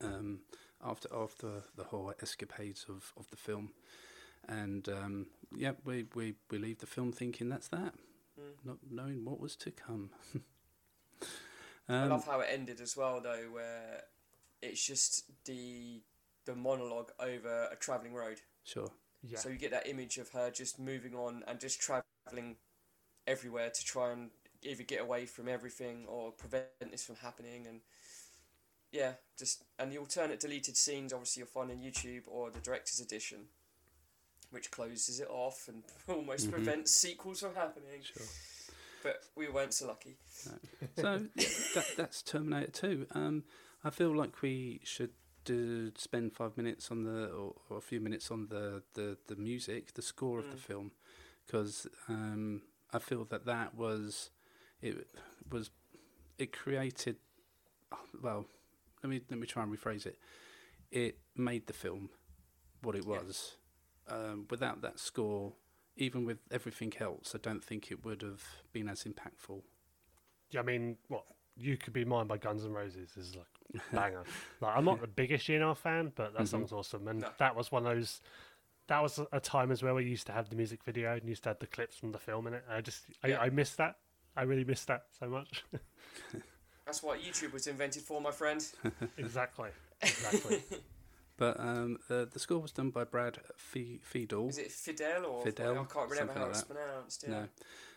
Um, 0.04 0.40
after 0.84 1.08
after 1.14 1.62
the 1.76 1.84
whole 1.84 2.12
escapades 2.20 2.84
of, 2.88 3.12
of 3.16 3.30
the 3.30 3.36
film, 3.36 3.70
and 4.48 4.88
um, 4.88 5.26
yeah, 5.56 5.72
we, 5.84 6.06
we, 6.14 6.34
we 6.50 6.58
leave 6.58 6.78
the 6.78 6.86
film 6.86 7.12
thinking 7.12 7.48
that's 7.48 7.68
that, 7.68 7.94
Mm. 8.38 8.66
not 8.66 8.76
knowing 8.90 9.24
what 9.24 9.40
was 9.40 9.56
to 9.56 9.70
come. 9.70 10.10
I 11.88 12.02
um, 12.02 12.10
love 12.10 12.26
how 12.26 12.40
it 12.40 12.48
ended 12.50 12.82
as 12.82 12.94
well, 12.94 13.20
though, 13.22 13.48
where 13.50 14.02
it's 14.60 14.84
just 14.84 15.24
the 15.46 16.02
the 16.44 16.54
monologue 16.54 17.12
over 17.18 17.68
a 17.72 17.76
travelling 17.76 18.12
road. 18.14 18.40
sure. 18.64 18.90
Yeah. 19.22 19.38
So 19.38 19.48
you 19.48 19.56
get 19.56 19.70
that 19.72 19.88
image 19.88 20.18
of 20.18 20.28
her 20.30 20.50
just 20.50 20.78
moving 20.78 21.14
on 21.14 21.42
and 21.48 21.58
just 21.58 21.80
travelling 21.80 22.56
everywhere 23.26 23.70
to 23.70 23.84
try 23.84 24.12
and 24.12 24.30
either 24.66 24.82
get 24.82 25.00
away 25.00 25.26
from 25.26 25.48
everything 25.48 26.04
or 26.08 26.32
prevent 26.32 26.66
this 26.90 27.04
from 27.04 27.16
happening. 27.16 27.66
And 27.66 27.80
yeah, 28.92 29.12
just 29.38 29.64
and 29.78 29.92
the 29.92 29.98
alternate 29.98 30.40
deleted 30.40 30.76
scenes, 30.76 31.12
obviously 31.12 31.40
you'll 31.40 31.48
find 31.48 31.70
on 31.70 31.78
YouTube 31.78 32.22
or 32.26 32.50
the 32.50 32.60
director's 32.60 33.00
edition, 33.00 33.46
which 34.50 34.70
closes 34.70 35.20
it 35.20 35.28
off 35.28 35.68
and 35.68 35.82
almost 36.08 36.48
Mhm. 36.48 36.52
prevents 36.52 36.92
sequels 36.92 37.40
from 37.40 37.54
happening. 37.54 38.02
Sure. 38.02 38.26
But 39.02 39.22
we 39.36 39.48
weren't 39.48 39.74
so 39.74 39.86
lucky. 39.86 40.16
So 40.96 41.22
that, 41.74 41.86
that's 41.96 42.22
Terminator 42.22 42.70
2. 42.70 43.06
Um, 43.12 43.44
I 43.84 43.90
feel 43.90 44.14
like 44.16 44.40
we 44.42 44.80
should 44.84 45.10
do, 45.44 45.92
spend 45.96 46.32
five 46.32 46.56
minutes 46.56 46.90
on 46.90 47.04
the, 47.04 47.26
or, 47.26 47.54
or 47.68 47.78
a 47.78 47.82
few 47.82 48.00
minutes 48.00 48.30
on 48.30 48.46
the, 48.48 48.82
the, 48.94 49.16
the 49.26 49.36
music, 49.36 49.94
the 49.94 50.02
score 50.02 50.38
of 50.38 50.50
the 50.50 50.56
Mm. 50.56 50.60
film, 50.60 50.90
because 51.46 51.86
um, 52.08 52.62
I 52.92 52.98
feel 52.98 53.24
that 53.26 53.44
that 53.46 53.74
was, 53.74 54.30
it 54.82 55.06
was, 55.50 55.70
it 56.38 56.52
created, 56.52 57.16
well, 58.22 58.46
let 59.02 59.10
me 59.10 59.20
let 59.30 59.38
me 59.38 59.46
try 59.46 59.62
and 59.62 59.72
rephrase 59.76 60.06
it. 60.06 60.18
It 60.90 61.18
made 61.36 61.66
the 61.66 61.72
film 61.72 62.10
what 62.82 62.94
it 62.94 63.04
Yeah. 63.06 63.18
was. 63.18 63.56
Um, 64.08 64.46
without 64.50 64.82
that 64.82 65.00
score, 65.00 65.54
even 65.96 66.24
with 66.24 66.38
everything 66.50 66.92
else, 67.00 67.34
I 67.34 67.38
don't 67.38 67.64
think 67.64 67.90
it 67.90 68.04
would 68.04 68.22
have 68.22 68.44
been 68.72 68.88
as 68.88 69.02
impactful. 69.04 69.62
Yeah, 70.50 70.60
I 70.60 70.62
mean, 70.62 70.96
what 71.08 71.24
you 71.56 71.76
could 71.76 71.92
be 71.92 72.04
mine 72.04 72.26
by 72.28 72.36
Guns 72.36 72.64
N' 72.64 72.72
Roses 72.72 73.16
is 73.16 73.34
like 73.34 73.46
banger. 73.92 74.22
like, 74.60 74.76
I'm 74.76 74.84
not 74.84 75.00
the 75.00 75.08
biggest 75.08 75.46
GNR 75.48 75.74
fan, 75.76 76.12
but 76.14 76.34
that 76.34 76.42
Mhm. 76.42 76.48
song's 76.48 76.72
awesome, 76.72 77.08
and 77.08 77.20
No. 77.20 77.32
that 77.38 77.56
was 77.56 77.72
one 77.72 77.84
of 77.86 77.96
those. 77.96 78.20
That 78.86 79.00
was 79.00 79.18
a- 79.18 79.26
a 79.32 79.40
time 79.40 79.72
as 79.72 79.82
well 79.82 79.94
where 79.94 80.02
you 80.04 80.10
used 80.10 80.26
to 80.28 80.32
have 80.32 80.48
the 80.50 80.54
music 80.54 80.84
video 80.84 81.16
and 81.16 81.28
used 81.28 81.42
to 81.42 81.48
have 81.48 81.58
the 81.58 81.66
clips 81.66 81.96
from 81.96 82.12
the 82.12 82.20
film 82.20 82.46
in 82.46 82.54
it. 82.54 82.64
I 82.68 82.80
just, 82.80 83.06
I, 83.24 83.28
Yeah. 83.28 83.40
I 83.40 83.50
miss 83.50 83.74
that. 83.76 83.98
I 84.36 84.42
really 84.42 84.64
miss 84.64 84.84
that 84.84 85.04
so 85.18 85.28
much. 85.28 85.64
That's 86.86 87.02
what 87.02 87.20
YouTube 87.20 87.52
was 87.52 87.66
invented 87.66 88.02
for, 88.02 88.20
my 88.20 88.30
friend. 88.30 88.64
exactly, 89.18 89.70
exactly. 90.02 90.62
But 91.38 91.60
um, 91.60 91.98
uh, 92.08 92.24
the 92.32 92.38
score 92.38 92.60
was 92.60 92.72
done 92.72 92.88
by 92.88 93.04
Brad 93.04 93.38
Fe- 93.56 94.00
Fiedel. 94.10 94.48
Is 94.48 94.56
it 94.56 94.72
Fidel 94.72 95.26
or 95.26 95.42
Fidel, 95.44 95.72
I 95.72 95.74
can't 95.74 96.08
remember 96.08 96.16
something 96.16 96.36
how 96.36 96.42
like 96.44 96.50
it's 96.50 96.62
that. 96.62 96.74
pronounced. 96.74 97.24
Yeah. 97.28 97.44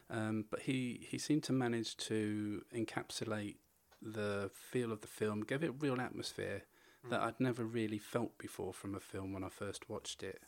No, 0.09 0.17
um, 0.17 0.45
but 0.51 0.59
he, 0.63 1.07
he 1.09 1.17
seemed 1.17 1.43
to 1.43 1.53
manage 1.53 1.95
to 1.97 2.65
encapsulate 2.75 3.55
the 4.01 4.51
feel 4.53 4.91
of 4.91 4.99
the 4.99 5.07
film, 5.07 5.39
gave 5.39 5.63
it 5.63 5.69
a 5.69 5.71
real 5.71 6.01
atmosphere 6.01 6.63
that 7.09 7.21
I'd 7.21 7.39
never 7.39 7.63
really 7.63 7.97
felt 7.97 8.37
before 8.37 8.73
from 8.73 8.93
a 8.93 8.99
film 8.99 9.31
when 9.31 9.43
I 9.43 9.49
first 9.49 9.89
watched 9.89 10.21
it, 10.21 10.41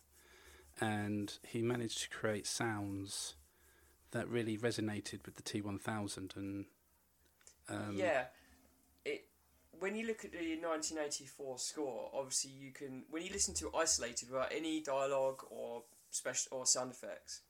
and 0.81 1.37
he 1.47 1.61
managed 1.61 2.01
to 2.03 2.09
create 2.09 2.45
sounds 2.45 3.35
that 4.11 4.27
really 4.27 4.57
resonated 4.57 5.25
with 5.25 5.35
the 5.35 5.41
T 5.41 5.61
one 5.61 5.79
thousand 5.79 6.33
and 6.35 6.65
um, 7.69 7.95
yeah, 7.95 8.25
it. 9.05 9.25
When 9.79 9.95
you 9.95 10.05
look 10.05 10.23
at 10.25 10.31
the 10.31 10.57
1984 10.61 11.57
score, 11.57 12.09
obviously 12.13 12.51
you 12.51 12.71
can 12.71 13.03
when 13.09 13.23
you 13.23 13.31
listen 13.31 13.53
to 13.55 13.67
it 13.67 13.73
isolated 13.75 14.29
without 14.29 14.51
any 14.55 14.81
dialogue 14.81 15.43
or 15.49 15.83
special 16.11 16.57
or 16.57 16.65
sound 16.65 16.91
effects, 16.91 17.41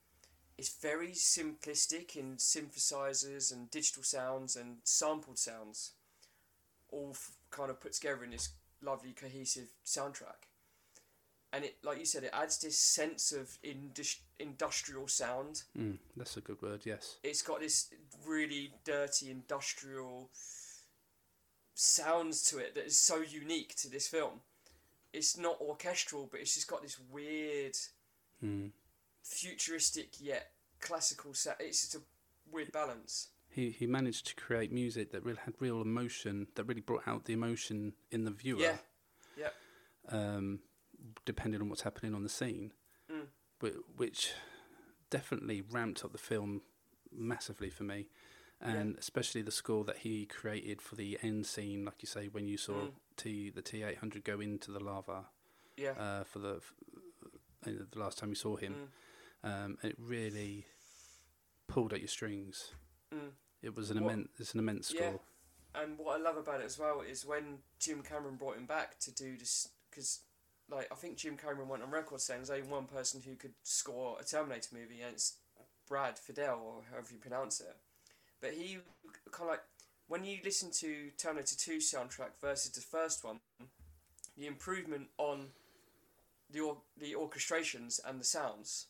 it's 0.58 0.74
very 0.82 1.10
simplistic 1.10 2.16
in 2.16 2.38
synthesizers 2.38 3.52
and 3.52 3.70
digital 3.72 4.04
sounds 4.04 4.56
and 4.56 4.78
sampled 4.84 5.40
sounds, 5.40 5.92
all 6.90 7.10
f- 7.12 7.32
kind 7.50 7.70
of 7.70 7.82
put 7.82 7.94
together 7.94 8.24
in 8.24 8.32
this 8.32 8.50
lovely 8.82 9.12
cohesive 9.14 9.70
soundtrack. 9.86 10.51
And 11.53 11.65
it, 11.65 11.76
like 11.84 11.99
you 11.99 12.06
said, 12.06 12.23
it 12.23 12.30
adds 12.34 12.57
this 12.60 12.78
sense 12.78 13.34
of 13.34 13.57
indus- 13.61 14.22
industrial 14.40 15.07
sound 15.10 15.64
mm, 15.78 15.98
that's 16.15 16.38
a 16.38 16.41
good 16.41 16.61
word. 16.61 16.82
Yes. 16.86 17.18
it's 17.23 17.41
got 17.41 17.60
this 17.60 17.90
really 18.26 18.73
dirty 18.86 19.30
industrial 19.30 20.30
sounds 21.73 22.44
to 22.49 22.57
it 22.60 22.76
that 22.76 22.86
is 22.86 22.98
so 22.98 23.18
unique 23.22 23.76
to 23.76 23.90
this 23.90 24.07
film. 24.07 24.41
It's 25.14 25.38
not 25.38 25.60
orchestral, 25.60 26.28
but 26.32 26.40
it's 26.40 26.53
just 26.56 26.68
got 26.68 26.82
this 26.84 26.98
weird, 27.11 27.76
Mm. 28.44 28.72
futuristic 29.23 30.19
yet 30.22 30.52
classical. 30.80 31.34
Sa- 31.34 31.56
it's 31.60 31.82
just 31.82 31.95
a 31.95 32.02
weird 32.49 32.72
balance. 32.72 33.28
He 33.49 33.69
he 33.72 33.86
managed 33.86 34.26
to 34.28 34.36
create 34.36 34.72
music 34.72 35.11
that 35.11 35.23
really 35.26 35.40
had 35.44 35.56
real 35.60 35.82
emotion, 35.82 36.48
that 36.56 36.64
really 36.64 36.82
brought 36.82 37.07
out 37.07 37.26
the 37.26 37.34
emotion 37.34 37.94
in 38.10 38.23
the 38.23 38.32
viewer. 38.32 38.60
Yeah, 38.61 38.78
yeah, 39.38 39.49
um, 40.07 40.61
depending 41.26 41.61
on 41.61 41.69
what's 41.69 41.82
happening 41.82 42.14
on 42.14 42.23
the 42.23 42.30
scene, 42.30 42.73
Mm. 43.10 43.28
whi- 43.60 43.82
which 43.98 44.34
definitely 45.10 45.61
ramped 45.61 46.03
up 46.06 46.11
the 46.11 46.18
film 46.18 46.61
massively 47.11 47.69
for 47.69 47.84
me, 47.84 48.07
and 48.60 48.95
especially 48.98 49.41
the 49.41 49.52
score 49.52 49.84
that 49.86 49.98
he 49.99 50.26
created 50.26 50.82
for 50.82 50.95
the 50.95 51.18
end 51.22 51.45
scene, 51.48 51.84
like 51.86 52.02
you 52.02 52.07
say, 52.07 52.28
when 52.28 52.48
you 52.48 52.57
saw 52.57 52.88
Mm. 52.88 52.94
T 53.18 53.49
the 53.49 53.61
T 53.61 53.84
eight 53.84 53.98
hundred 53.98 54.23
go 54.23 54.40
into 54.40 54.72
the 54.72 54.80
lava 54.80 55.30
yeah. 55.78 55.91
uh, 55.91 56.23
for 56.23 56.40
the 56.40 56.61
uh, 57.65 57.72
the 57.91 57.99
last 57.99 58.18
time 58.18 58.30
you 58.30 58.36
saw 58.36 58.56
him, 58.56 58.91
Mm. 59.44 59.49
um, 59.65 59.78
it 59.84 59.95
really 59.99 60.65
pulled 61.68 61.94
at 61.94 61.99
your 61.99 62.07
strings. 62.07 62.73
Mm. 63.11 63.34
It 63.61 63.76
was 63.76 63.91
an 63.91 64.03
What- 64.03 64.14
immense, 64.14 64.40
it's 64.40 64.53
an 64.53 64.60
immense 64.60 64.88
score. 64.90 65.02
Yeah. 65.76 65.82
And 65.82 65.98
what 65.98 66.19
I 66.19 66.22
love 66.23 66.38
about 66.38 66.61
it 66.61 66.65
as 66.65 66.78
well 66.80 67.02
is 67.02 67.26
when 67.26 67.64
Jim 67.80 68.02
Cameron 68.03 68.36
brought 68.36 68.57
him 68.57 68.65
back 68.65 68.98
to 68.99 69.11
do 69.11 69.38
this, 69.38 69.69
because 69.90 70.22
like 70.72 70.88
I 70.91 70.95
think 70.95 71.18
Jim 71.18 71.38
Cameron 71.38 71.68
went 71.68 71.84
on 71.84 71.91
record 71.91 72.22
saying 72.22 72.39
there's 72.39 72.49
only 72.49 72.72
one 72.72 72.85
person 72.85 73.22
who 73.23 73.35
could 73.35 73.53
score 73.64 74.18
a 74.19 74.23
Terminator 74.23 74.69
movie, 74.73 75.02
and 75.02 75.14
it's 75.14 75.35
Brad 75.88 76.15
Fiedel 76.15 76.57
or 76.60 76.81
however 76.89 77.07
you 77.11 77.18
pronounce 77.19 77.60
it. 77.60 77.76
But 78.39 78.53
he 78.53 78.80
kind 79.31 79.49
of 79.49 79.49
like 79.49 79.64
when 80.07 80.23
you 80.23 80.38
listen 80.43 80.72
to 80.72 81.11
Terminator 81.18 81.56
2 81.56 81.77
soundtrack 81.77 82.31
versus 82.41 82.72
the 82.72 82.81
first 82.81 83.23
one, 83.23 83.39
the 84.38 84.48
improvement 84.48 85.07
on 85.18 85.48
the 86.49 86.61
or- 86.61 86.81
the 86.98 87.14
orchestrations 87.14 87.99
and 88.06 88.19
the 88.19 88.26
sounds, 88.26 88.88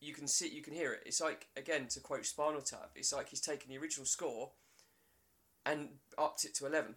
you 0.00 0.12
can 0.12 0.26
see 0.26 0.48
you 0.48 0.62
can 0.62 0.74
hear 0.74 0.92
it. 0.92 1.02
It's 1.06 1.20
like 1.20 1.48
again 1.56 1.88
to 1.88 2.00
quote 2.00 2.26
Spinal 2.26 2.60
Tap, 2.60 2.90
it's 2.94 3.12
like 3.12 3.30
he's 3.30 3.40
taken 3.40 3.70
the 3.70 3.78
original 3.78 4.06
score 4.06 4.50
and 5.64 5.88
upped 6.18 6.44
it 6.44 6.54
to 6.56 6.66
eleven. 6.66 6.96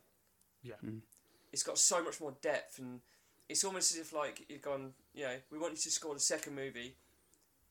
Yeah. 0.62 0.76
Mm. 0.86 1.00
It's 1.54 1.64
got 1.64 1.78
so 1.78 2.04
much 2.04 2.20
more 2.20 2.36
depth 2.42 2.78
and 2.78 3.00
it's 3.50 3.64
almost 3.64 3.92
as 3.94 3.98
if 4.00 4.14
like 4.14 4.46
you've 4.50 4.62
gone, 4.62 4.94
you 5.14 5.24
know, 5.24 5.36
we 5.52 5.58
want 5.58 5.74
you 5.74 5.78
to 5.80 5.92
score 5.92 6.14
the 6.14 6.20
second 6.20 6.56
movie. 6.56 6.96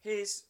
Here's 0.00 0.44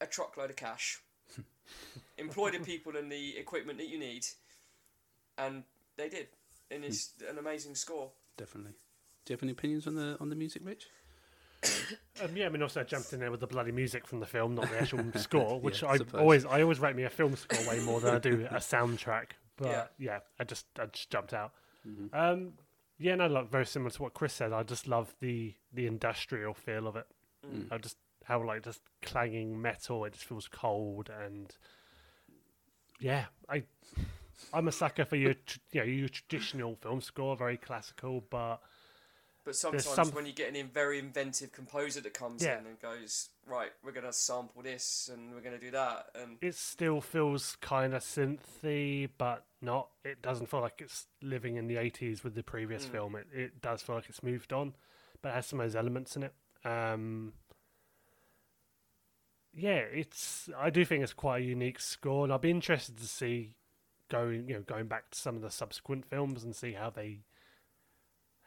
a 0.00 0.06
truckload 0.06 0.50
of 0.50 0.56
cash. 0.56 1.00
Employ 2.18 2.50
the 2.52 2.60
people 2.60 2.96
and 2.96 3.10
the 3.10 3.36
equipment 3.36 3.78
that 3.78 3.88
you 3.88 3.98
need, 3.98 4.24
and 5.38 5.64
they 5.96 6.08
did, 6.08 6.28
and 6.70 6.84
it's 6.84 7.12
an 7.28 7.38
amazing 7.38 7.74
score. 7.74 8.10
Definitely. 8.36 8.72
Do 9.24 9.32
you 9.32 9.36
have 9.36 9.42
any 9.42 9.52
opinions 9.52 9.86
on 9.86 9.94
the 9.94 10.16
on 10.20 10.28
the 10.28 10.36
music, 10.36 10.62
Rich? 10.64 10.86
Um, 12.22 12.36
yeah, 12.36 12.46
I 12.46 12.48
mean, 12.50 12.62
also 12.62 12.80
I 12.80 12.84
jumped 12.84 13.12
in 13.12 13.18
there 13.18 13.32
with 13.32 13.40
the 13.40 13.48
bloody 13.48 13.72
music 13.72 14.06
from 14.06 14.20
the 14.20 14.26
film, 14.26 14.54
not 14.54 14.70
the 14.70 14.78
actual 14.80 15.00
score, 15.16 15.58
which 15.60 15.82
Yeah, 15.82 15.88
I 15.88 15.96
suppose. 15.96 16.20
always 16.20 16.44
I 16.46 16.62
always 16.62 16.78
rate 16.78 16.94
me 16.94 17.02
a 17.02 17.10
film 17.10 17.34
score 17.34 17.58
way 17.68 17.80
more 17.80 17.98
than 18.00 18.14
I 18.14 18.18
do 18.20 18.46
a 18.48 18.54
soundtrack. 18.58 19.30
But 19.56 19.66
Yeah. 19.68 19.84
yeah, 19.98 20.18
I 20.38 20.44
just 20.44 20.66
I 20.78 20.86
just 20.86 21.10
jumped 21.10 21.34
out. 21.34 21.52
Mm-hmm. 21.88 22.16
Um, 22.16 22.52
yeah, 23.04 23.16
no, 23.16 23.26
like 23.26 23.50
very 23.50 23.66
similar 23.66 23.90
to 23.90 24.02
what 24.02 24.14
Chris 24.14 24.32
said. 24.32 24.52
I 24.54 24.62
just 24.62 24.88
love 24.88 25.14
the 25.20 25.54
the 25.72 25.86
industrial 25.86 26.54
feel 26.54 26.86
of 26.86 26.96
it. 26.96 27.06
Mm. 27.46 27.70
I 27.70 27.76
just 27.76 27.98
how 28.24 28.42
like 28.42 28.62
just 28.64 28.80
clanging 29.02 29.60
metal. 29.60 30.04
It 30.06 30.14
just 30.14 30.24
feels 30.24 30.48
cold 30.48 31.10
and 31.10 31.54
yeah, 33.00 33.26
I 33.48 33.64
I'm 34.52 34.68
a 34.68 34.72
sucker 34.72 35.04
for 35.04 35.16
your 35.16 35.34
tr- 35.34 35.58
you 35.72 35.80
know 35.80 35.86
your 35.86 36.08
traditional 36.08 36.76
film 36.76 37.00
score, 37.02 37.36
very 37.36 37.58
classical, 37.58 38.24
but 38.30 38.60
But 39.44 39.54
sometimes 39.56 39.84
some- 39.84 40.10
when 40.12 40.24
you 40.24 40.32
get 40.32 40.48
an 40.48 40.56
in- 40.56 40.68
very 40.68 40.98
inventive 40.98 41.52
composer 41.52 42.00
that 42.00 42.14
comes 42.14 42.42
Yeah. 42.42 42.60
in 42.60 42.66
and 42.66 42.80
goes, 42.80 43.28
right, 43.46 43.72
we're 43.82 43.92
gonna 43.92 44.12
sample 44.14 44.62
this 44.62 45.10
and 45.12 45.34
we're 45.34 45.42
gonna 45.42 45.58
do 45.58 45.70
that, 45.72 46.10
and 46.14 46.38
it 46.40 46.54
still 46.54 47.02
feels 47.02 47.56
kind 47.56 47.92
of 47.92 48.02
synthy, 48.02 49.10
but 49.18 49.44
not. 49.64 49.88
It 50.04 50.22
doesn't 50.22 50.46
feel 50.46 50.60
like 50.60 50.80
it's 50.80 51.06
living 51.22 51.56
in 51.56 51.66
the 51.66 51.76
80s 51.76 52.22
with 52.22 52.34
the 52.34 52.42
previous 52.42 52.86
Mm. 52.86 52.90
film. 52.92 53.16
It, 53.16 53.26
it 53.32 53.60
does 53.62 53.82
feel 53.82 53.96
like 53.96 54.08
it's 54.08 54.22
moved 54.22 54.52
on, 54.52 54.74
but 55.22 55.30
it 55.30 55.34
has 55.34 55.46
some 55.46 55.60
of 55.60 55.66
those 55.66 55.76
elements 55.76 56.16
in 56.16 56.22
it. 56.24 56.34
Um, 56.64 57.32
yeah, 59.52 59.76
it's. 59.78 60.48
I 60.56 60.70
do 60.70 60.84
think 60.84 61.02
it's 61.02 61.12
quite 61.12 61.42
a 61.42 61.44
unique 61.44 61.80
score, 61.80 62.24
and 62.24 62.32
I'd 62.32 62.40
be 62.40 62.50
interested 62.50 62.96
to 62.98 63.06
see 63.06 63.54
going, 64.08 64.48
you 64.48 64.54
know, 64.54 64.62
going 64.62 64.86
back 64.86 65.10
to 65.10 65.18
some 65.18 65.36
of 65.36 65.42
the 65.42 65.50
subsequent 65.50 66.04
films 66.06 66.44
and 66.44 66.54
see 66.54 66.72
how 66.72 66.90
they 66.90 67.20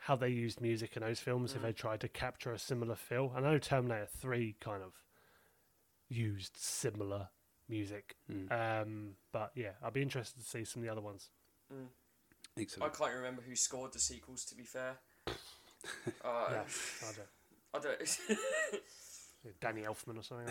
how 0.02 0.16
they 0.16 0.30
used 0.30 0.62
music 0.62 0.96
in 0.96 1.02
those 1.02 1.20
films 1.20 1.54
if 1.54 1.60
Mm. 1.60 1.64
they 1.64 1.74
tried 1.74 2.00
to 2.02 2.08
capture 2.08 2.52
a 2.54 2.60
similar 2.60 2.96
feel. 2.96 3.34
I 3.36 3.42
know 3.42 3.58
Terminator 3.58 4.06
Three 4.06 4.56
kind 4.60 4.84
of 4.84 4.94
used 6.08 6.56
similar 6.58 7.30
music, 7.70 8.16
Mm. 8.32 8.52
um, 8.82 9.16
but 9.32 9.52
yeah, 9.56 9.72
I'd 9.84 9.94
be 9.94 10.02
interested 10.02 10.40
to 10.42 10.46
see 10.48 10.64
some 10.66 10.82
of 10.82 10.86
the 10.86 10.92
other 10.92 11.02
ones. 11.02 11.30
mm. 11.74 11.88
I 12.82 12.90
can't 12.90 13.14
remember 13.14 13.44
who 13.44 13.56
scored 13.56 13.94
the 13.94 14.00
sequels. 14.00 14.44
To 14.46 14.56
be 14.56 14.64
fair, 14.64 14.98
uh, 15.28 15.32
yeah, 16.26 16.64
I 17.04 17.12
don't. 17.16 17.30
I 17.74 17.80
don't. 17.80 18.20
Danny 19.62 19.84
Elfman 19.84 20.18
or 20.18 20.24
something. 20.24 20.48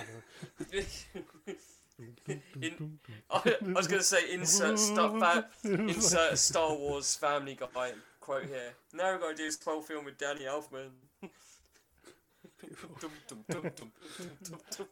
I 0.73 2.39
In, 2.61 2.99
I, 3.31 3.57
I 3.67 3.73
was 3.73 3.87
going 3.89 4.01
to 4.01 4.05
say 4.07 4.31
insert 4.33 4.79
Star, 4.79 5.19
fa- 5.19 5.49
insert 5.65 6.39
Star 6.39 6.75
Wars 6.77 7.15
Family 7.17 7.55
Guy 7.57 7.93
quote 8.21 8.45
here. 8.45 8.75
Now 8.93 9.13
we're 9.13 9.19
going 9.19 9.35
to 9.37 9.43
do 9.43 9.47
this 9.49 9.57
12 9.59 9.85
film 9.87 10.05
with 10.05 10.19
Danny 10.19 10.43
Elfman. 10.43 10.91
Dum, 11.21 11.31
dum, 13.01 13.11
dum, 13.29 13.45
dum, 13.49 13.63
dum, 13.77 13.93
dum, 14.45 14.61
dum. 14.77 14.87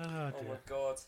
Oh, 0.00 0.32
oh 0.38 0.42
my 0.48 0.56
god. 0.68 1.00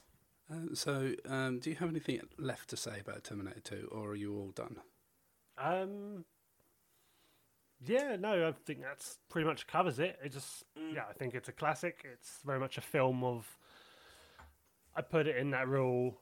Uh, 0.50 0.74
so, 0.74 1.12
um, 1.28 1.58
do 1.60 1.70
you 1.70 1.76
have 1.76 1.88
anything 1.88 2.20
left 2.38 2.70
to 2.70 2.76
say 2.76 2.98
about 3.00 3.22
Terminator 3.24 3.60
2, 3.60 3.88
or 3.92 4.10
are 4.10 4.14
you 4.16 4.36
all 4.36 4.50
done? 4.50 4.76
Um. 5.58 6.24
Yeah, 7.82 8.16
no, 8.16 8.46
I 8.48 8.52
think 8.66 8.82
that's 8.82 9.18
pretty 9.30 9.46
much 9.48 9.66
covers 9.66 9.98
it. 9.98 10.18
It 10.22 10.32
just, 10.32 10.64
Mm. 10.78 10.94
yeah, 10.94 11.04
I 11.08 11.14
think 11.14 11.34
it's 11.34 11.48
a 11.48 11.52
classic. 11.52 12.04
It's 12.04 12.40
very 12.44 12.58
much 12.58 12.76
a 12.76 12.82
film 12.82 13.24
of. 13.24 13.56
I 14.94 15.00
put 15.02 15.26
it 15.26 15.36
in 15.36 15.50
that 15.52 15.66
real 15.68 16.18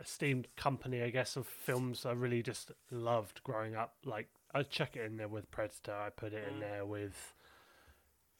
esteemed 0.00 0.48
company, 0.56 1.02
I 1.02 1.10
guess, 1.10 1.36
of 1.36 1.46
films 1.46 2.04
I 2.06 2.12
really 2.12 2.42
just 2.42 2.72
loved 2.90 3.42
growing 3.42 3.74
up. 3.74 3.94
Like 4.04 4.28
I 4.54 4.62
check 4.64 4.96
it 4.96 5.04
in 5.04 5.16
there 5.16 5.28
with 5.28 5.50
Predator. 5.50 5.94
I 5.94 6.10
put 6.10 6.32
it 6.32 6.46
in 6.48 6.56
Mm. 6.56 6.60
there 6.60 6.84
with 6.86 7.34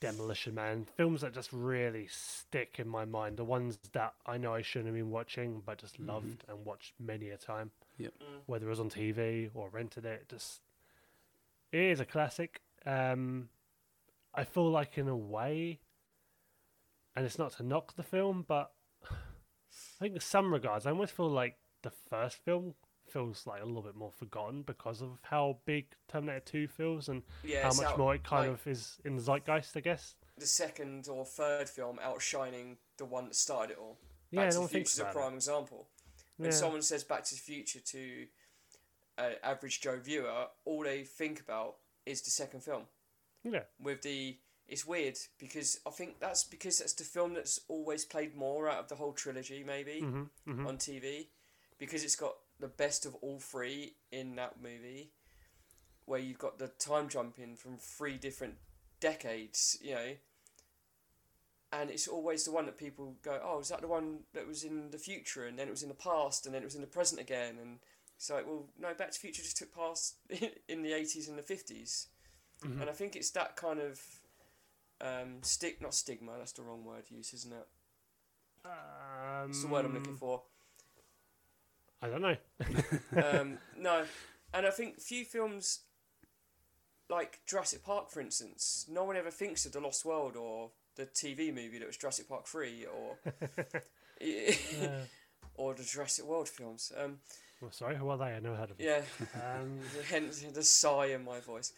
Demolition 0.01 0.55
Man. 0.55 0.87
Films 0.97 1.23
that 1.23 1.35
just 1.35 1.53
really 1.53 2.07
stick 2.09 2.77
in 2.79 2.89
my 2.89 3.05
mind. 3.05 3.37
The 3.37 3.45
ones 3.45 3.79
that 3.93 4.15
I 4.27 4.37
know 4.37 4.55
I 4.55 4.62
shouldn't 4.62 4.87
have 4.87 4.95
been 4.95 5.11
watching, 5.11 5.62
but 5.65 5.79
just 5.79 5.99
loved 5.99 6.45
and 6.49 6.65
watched 6.65 6.95
many 7.01 7.31
a 7.31 7.37
time. 7.37 7.70
Yep. 7.99 8.12
Mm. 8.20 8.41
Whether 8.47 8.66
it 8.66 8.70
was 8.70 8.81
on 8.81 8.91
TV 8.91 9.51
or 9.55 9.69
rented 9.70 10.05
it, 10.05 10.29
just 10.29 10.61
it 11.73 11.81
is 11.81 12.01
a 12.01 12.05
classic. 12.05 12.61
Um, 12.87 13.49
I 14.35 14.45
feel 14.45 14.70
like 14.70 14.99
in 14.99 15.09
a 15.09 15.16
way, 15.16 15.81
and 17.16 17.27
it's 17.27 17.39
not 17.39 17.53
to 17.53 17.62
knock 17.62 17.97
the 17.97 18.03
film, 18.03 18.45
but 18.47 18.73
I 19.11 19.99
think 19.99 20.15
in 20.15 20.20
some 20.20 20.53
regards, 20.53 20.87
I 20.87 20.91
almost 20.91 21.16
feel 21.16 21.31
like 21.31 21.57
the 21.83 21.91
first 21.91 22.37
film 22.45 22.75
feels 23.09 23.47
like 23.47 23.63
a 23.63 23.65
little 23.65 23.83
bit 23.83 23.95
more 23.97 24.13
forgotten 24.13 24.63
because 24.63 25.01
of 25.03 25.19
how 25.23 25.59
big 25.65 25.87
Terminator 26.09 26.41
Two 26.41 26.69
feels 26.69 27.09
and 27.09 27.23
Yeah, 27.43 27.63
how 27.63 27.75
much 27.75 27.87
out- 27.87 27.99
more 27.99 28.15
it 28.15 28.25
kind 28.25 28.51
like- 28.53 28.61
of 28.61 28.67
is 28.67 29.01
in 29.05 29.17
the 29.17 29.23
zeitgeist, 29.23 29.77
I 29.77 29.81
guess. 29.81 30.15
The 30.37 30.47
second 30.47 31.09
or 31.09 31.25
third 31.25 31.69
film 31.69 31.99
outshining 32.01 32.79
the 32.97 33.05
one 33.05 33.27
that 33.27 33.35
started 33.35 33.73
it 33.73 33.79
all. 33.79 33.99
Yeah, 34.31 34.43
Back 34.45 34.53
to 34.53 34.59
the 34.61 34.69
Future's 34.69 34.99
a 34.99 35.07
prime 35.07 35.33
it. 35.33 35.37
example. 35.37 35.89
When 36.37 36.51
Yeah. 36.51 36.57
someone 36.57 36.83
says 36.83 37.03
Back 37.05 37.25
to 37.25 37.35
the 37.35 37.41
Future 37.41 37.81
to 37.81 38.29
an 39.17 39.37
average 39.43 39.81
Joe 39.81 39.99
viewer, 39.99 40.49
all 40.65 40.83
they 40.85 41.05
think 41.05 41.41
about 41.41 41.79
is 42.07 42.23
the 42.23 42.31
second 42.31 42.61
film. 42.61 42.87
Yeah, 43.43 43.65
with 43.81 44.03
the 44.03 44.39
it's 44.69 44.85
weird 44.85 45.17
because 45.39 45.81
I 45.87 45.91
think 45.91 46.21
that's 46.21 46.45
because 46.45 46.79
that's 46.79 46.93
the 46.93 47.05
film 47.05 47.33
that's 47.35 47.59
always 47.69 48.05
played 48.05 48.35
more 48.35 48.69
out 48.69 48.79
of 48.81 48.89
the 48.89 48.97
whole 48.97 49.15
trilogy 49.15 49.65
maybe 49.65 50.03
Mhm, 50.03 50.29
mhm. 50.47 50.67
on 50.69 50.77
TV 50.77 51.31
because 51.79 52.05
it's 52.05 52.17
got 52.17 52.37
the 52.61 52.69
best 52.69 53.07
of 53.07 53.15
all 53.17 53.39
three 53.39 53.95
in 54.11 54.37
that 54.37 54.61
movie 54.63 55.11
where 56.07 56.21
you've 56.21 56.39
got 56.39 56.59
the 56.59 56.69
time 56.69 57.09
jumping 57.09 57.55
from 57.57 57.77
three 57.79 58.17
different 58.17 58.55
decades 59.01 59.79
you 59.83 59.95
know 59.95 60.13
and 61.73 61.91
it's 61.91 62.09
always 62.09 62.45
the 62.45 62.51
one 62.51 62.67
that 62.67 62.79
people 62.79 63.17
go 63.23 63.41
oh 63.45 63.61
is 63.61 63.69
that 63.69 63.81
the 63.81 63.87
one 63.89 64.21
that 64.33 64.47
was 64.47 64.65
in 64.65 64.91
the 64.91 64.99
future 64.99 65.47
and 65.47 65.59
then 65.59 65.69
it 65.69 65.71
was 65.71 65.83
in 65.83 65.89
the 65.89 65.95
past 65.95 66.47
and 66.47 66.55
then 66.55 66.63
it 66.63 66.65
was 66.65 66.75
in 66.75 66.81
the 66.81 66.87
present 66.87 67.21
again 67.21 67.57
and 67.61 67.79
it's 68.17 68.31
like 68.31 68.47
well 68.47 68.67
no 68.81 68.93
Back 68.95 69.11
to 69.11 69.15
the 69.15 69.21
Future 69.21 69.43
just 69.43 69.57
took 69.59 69.73
place 69.73 70.15
in 70.69 70.83
the 70.83 70.91
80s 70.93 71.29
and 71.29 71.39
the 71.39 71.43
50s 71.43 72.07
Mhm. 72.65 72.81
and 72.81 72.91
I 72.91 72.93
think 72.93 73.15
it's 73.15 73.31
that 73.31 73.55
kind 73.55 73.79
of 73.79 74.01
um, 75.01 75.45
stick, 75.45 75.81
not 75.81 75.95
stigma. 75.95 76.33
That's 76.39 76.51
the 76.51 76.63
wrong 76.63 76.85
word 76.85 77.05
use, 77.09 77.33
isn't 77.33 77.53
it? 77.53 77.69
Um, 78.65 79.51
It's 79.51 79.63
the 79.63 79.69
word 79.69 79.85
I'm 79.85 79.95
looking 79.95 80.17
for. 80.17 80.43
I 82.03 82.09
don't 82.09 82.23
know. 82.23 82.37
Um, 83.41 83.59
no, 83.77 84.05
and 84.55 84.66
I 84.66 84.70
think 84.70 85.01
few 85.01 85.25
films, 85.25 85.81
like 87.11 87.41
Jurassic 87.47 87.83
Park, 87.85 88.11
for 88.11 88.20
instance, 88.20 88.87
no 88.89 89.05
one 89.05 89.16
ever 89.16 89.31
thinks 89.31 89.66
of 89.66 89.73
the 89.73 89.81
Lost 89.81 90.05
World 90.05 90.37
or 90.37 90.70
the 90.97 91.07
TV 91.07 91.53
movie 91.55 91.79
that 91.79 91.87
was 91.87 91.97
Jurassic 91.97 92.29
Park 92.29 92.47
Three 92.47 92.85
or 92.87 93.16
or 95.55 95.75
the 95.75 95.83
Jurassic 95.83 96.25
World 96.25 96.49
films. 96.49 96.93
Um, 96.97 97.19
Well, 97.61 97.73
sorry, 97.73 97.97
who 97.97 98.09
are 98.09 98.19
they? 98.19 98.25
I 98.27 98.39
never 98.41 98.57
heard 98.57 98.70
of 98.70 98.79
them. 98.79 98.87
yeah, 98.87 99.03
Um, 99.61 99.81
hence 100.09 100.43
the 100.43 100.62
sigh 100.62 101.07
in 101.07 101.25
my 101.25 101.41
voice. 101.41 101.73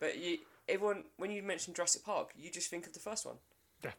But 0.00 0.18
you, 0.18 0.38
everyone, 0.68 1.04
when 1.16 1.30
you 1.30 1.42
mention 1.42 1.72
Jurassic 1.74 2.04
Park, 2.04 2.32
you 2.36 2.50
just 2.50 2.68
think 2.68 2.86
of 2.86 2.92
the 2.92 3.00
first 3.00 3.24
one. 3.24 3.36
Yeah. 3.84 3.92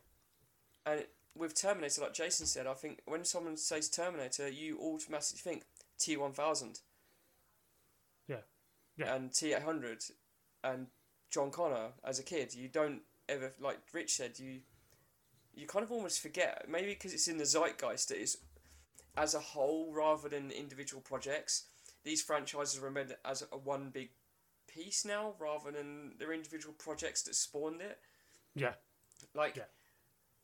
And 0.85 1.05
with 1.35 1.55
Terminator, 1.55 2.01
like 2.01 2.13
Jason 2.13 2.45
said, 2.45 2.67
I 2.67 2.73
think 2.73 3.01
when 3.05 3.25
someone 3.25 3.57
says 3.57 3.89
Terminator, 3.89 4.49
you 4.49 4.79
automatically 4.79 5.39
think 5.39 5.63
T 5.97 6.15
one 6.17 6.33
thousand. 6.33 6.81
Yeah. 8.27 8.41
Yeah. 8.97 9.15
And 9.15 9.33
T 9.33 9.53
eight 9.53 9.63
hundred, 9.63 10.03
and 10.63 10.87
John 11.31 11.49
Connor 11.51 11.89
as 12.03 12.19
a 12.19 12.23
kid. 12.23 12.53
You 12.53 12.67
don't 12.67 13.01
ever 13.27 13.51
like 13.59 13.79
Rich 13.93 14.13
said. 14.15 14.37
You, 14.39 14.59
you 15.55 15.65
kind 15.67 15.83
of 15.83 15.91
almost 15.91 16.21
forget. 16.21 16.65
Maybe 16.69 16.89
because 16.89 17.13
it's 17.13 17.27
in 17.27 17.37
the 17.37 17.45
zeitgeist 17.45 18.09
that 18.09 18.21
is, 18.21 18.37
as 19.17 19.33
a 19.33 19.39
whole 19.39 19.91
rather 19.91 20.29
than 20.29 20.51
individual 20.51 21.01
projects. 21.01 21.65
These 22.03 22.21
franchises 22.21 22.77
are 22.77 22.85
remembered 22.85 23.17
as 23.23 23.45
a 23.51 23.57
one 23.57 23.89
big 23.89 24.09
piece 24.67 25.05
now, 25.05 25.33
rather 25.39 25.71
than 25.71 26.13
their 26.19 26.33
individual 26.33 26.73
projects 26.77 27.23
that 27.23 27.35
spawned 27.35 27.81
it. 27.81 27.99
yeah. 28.55 28.73
Like 29.33 29.55
Yeah. 29.55 29.63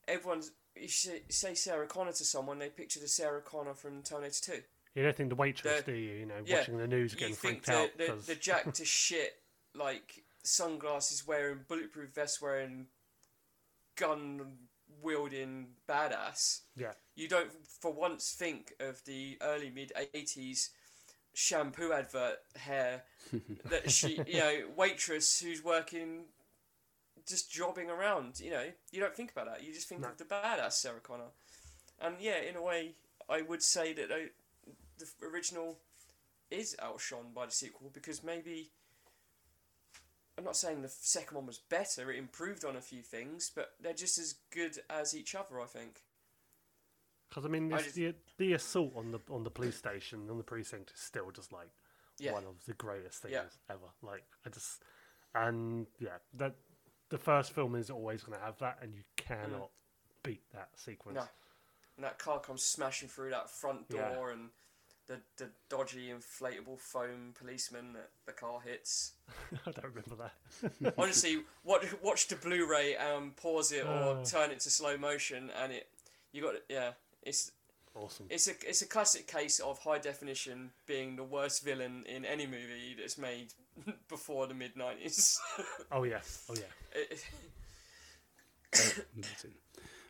everyone's 0.08 0.52
you 0.82 0.88
say, 0.88 1.22
say 1.30 1.54
Sarah 1.56 1.88
Connor 1.88 2.12
to 2.14 2.24
someone, 2.26 2.60
they 2.60 2.70
picture 2.70 3.00
the 3.00 3.08
Sarah 3.08 3.42
Connor 3.42 3.74
from 3.74 4.02
Terminator 4.04 4.42
Two. 4.42 4.62
You 4.96 5.04
don't 5.04 5.16
think 5.16 5.30
the 5.30 5.36
waitress, 5.36 5.82
The- 5.84 5.92
do 5.92 5.98
you? 5.98 6.14
You 6.16 6.26
know, 6.26 6.36
Yeah, 6.46 6.58
watching 6.60 6.78
the 6.78 6.88
news 6.88 7.14
getting 7.16 7.36
freaked 7.36 7.68
the, 7.68 7.74
out 7.76 7.90
the, 7.98 8.06
because 8.06 8.26
the 8.26 8.36
jack 8.36 8.74
to 8.74 8.86
shit 8.86 9.34
like 9.76 10.24
sunglasses 10.44 11.26
wearing, 11.28 11.60
bulletproof 11.68 12.10
vest 12.10 12.42
wearing, 12.42 12.88
gun 13.96 14.54
wielding 15.02 15.68
badass. 15.88 16.62
yeah, 16.76 16.92
You 17.16 17.28
don't 17.28 17.52
for 17.80 17.92
once 17.94 18.32
think 18.34 18.74
of 18.80 19.04
the 19.06 19.38
early 19.42 19.70
mid 19.70 19.92
eighties 20.14 20.72
shampoo 21.34 21.94
advert 21.94 22.38
hair 22.56 23.04
that 23.66 23.90
she 23.92 24.20
you 24.28 24.40
know 24.40 24.62
waitress 24.76 25.40
who's 25.40 25.64
working 25.64 26.24
just 27.30 27.52
jobbing 27.52 27.90
around. 27.90 28.40
You 28.40 28.52
know 28.52 28.66
you 28.92 29.00
don't 29.00 29.16
think 29.16 29.32
about 29.32 29.46
that. 29.48 29.64
You 29.64 29.74
just 29.74 29.88
think 29.88 30.04
of 30.06 30.18
the 30.18 30.26
badass 30.26 30.74
Sarah 30.74 31.00
Connor. 31.02 31.32
And 32.02 32.16
yeah, 32.20 32.40
in 32.42 32.56
a 32.56 32.62
way, 32.62 32.96
I 33.30 33.42
would 33.42 33.62
say 33.62 33.94
that 33.94 34.12
uh, 34.12 34.16
the 34.98 35.28
original 35.28 35.78
is 36.50 36.76
outshone 36.82 37.28
by 37.36 37.46
the 37.46 37.52
sequel 37.52 37.90
because 37.94 38.24
maybe 38.24 38.72
I'm 40.38 40.46
not 40.46 40.56
saying 40.56 40.82
the 40.82 40.90
second 40.90 41.36
one 41.36 41.46
was 41.46 41.58
better. 41.60 42.12
It 42.12 42.18
improved 42.18 42.64
on 42.64 42.76
a 42.78 42.82
few 42.82 43.02
things, 43.02 43.52
but 43.54 43.74
they're 43.82 43.94
just 43.94 44.18
as 44.18 44.36
good 44.52 44.80
as 44.90 45.16
each 45.16 45.36
other. 45.36 45.60
I 45.62 45.66
think. 45.66 46.02
because 47.30 47.46
I 47.46 47.50
mean, 47.50 47.72
I 47.74 47.82
just- 47.82 47.96
the 47.96 48.16
the 48.38 48.54
assault 48.54 48.94
on 48.96 49.12
the 49.12 49.20
on 49.30 49.44
the 49.44 49.52
police 49.52 49.76
station 49.78 50.30
on 50.30 50.38
the 50.38 50.44
precinct 50.44 50.92
is 50.96 51.00
still 51.02 51.30
just 51.32 51.52
like 51.52 51.70
Yeah. 52.18 52.32
one 52.34 52.46
of 52.46 52.66
the 52.66 52.74
greatest 52.74 53.22
things 53.22 53.34
Yeah. 53.34 53.46
ever. 53.70 53.90
Like 54.02 54.24
I 54.46 54.50
just 54.50 54.82
and 55.36 55.86
yeah, 56.00 56.18
that 56.36 56.56
the 57.10 57.18
first 57.18 57.52
film 57.54 57.76
is 57.76 57.90
always 57.90 58.24
going 58.24 58.38
to 58.38 58.44
have 58.46 58.58
that, 58.60 58.78
and 58.82 58.94
you 58.94 59.02
cannot 59.18 59.70
beat 60.24 60.44
that 60.54 60.70
sequence. 60.76 61.18
Mm. 61.18 61.22
No. 61.22 61.28
And 61.98 62.04
that 62.06 62.18
car 62.20 62.40
comes 62.40 62.64
smashing 62.64 63.10
through 63.10 63.32
that 63.32 63.50
front 63.50 63.86
Yeah. 63.90 64.14
door, 64.14 64.32
and 64.32 64.50
the 65.08 65.20
the 65.38 65.50
dodgy 65.70 66.10
inflatable 66.10 66.80
foam 66.80 67.34
policeman 67.38 67.94
that 67.94 68.12
the 68.26 68.32
car 68.32 68.62
hits. 68.62 69.14
I 69.66 69.72
don't 69.72 69.86
remember 69.94 70.16
that. 70.62 70.94
Honestly, 70.98 71.42
watch 71.64 71.86
watch 72.02 72.28
the 72.28 72.36
Blu-ray 72.36 72.96
and 72.96 73.36
pause 73.36 73.72
it 73.72 73.86
or 73.86 73.90
Oh. 74.20 74.24
turn 74.24 74.52
it 74.52 74.60
to 74.62 74.70
slow 74.70 74.98
motion, 74.98 75.50
and 75.62 75.74
it 75.74 75.90
you 76.32 76.42
got 76.44 76.56
yeah. 76.70 76.92
It's 77.24 77.52
awesome. 77.96 78.28
it's 78.30 78.48
a 78.48 78.52
it's 78.66 78.82
a 78.82 78.86
classic 78.86 79.28
case 79.28 79.60
of 79.60 79.80
high 79.80 79.98
definition 79.98 80.72
being 80.86 81.16
the 81.18 81.24
worst 81.24 81.64
villain 81.66 82.06
in 82.08 82.24
any 82.24 82.46
movie 82.48 82.96
that's 82.98 83.18
made 83.18 83.54
before 84.08 84.48
the 84.48 84.54
mid 84.54 84.76
nineties. 84.76 85.40
Oh 85.92 86.04
yeah, 86.04 86.22
oh 86.50 86.56
yeah. 86.56 87.02
Amazing. 89.16 89.54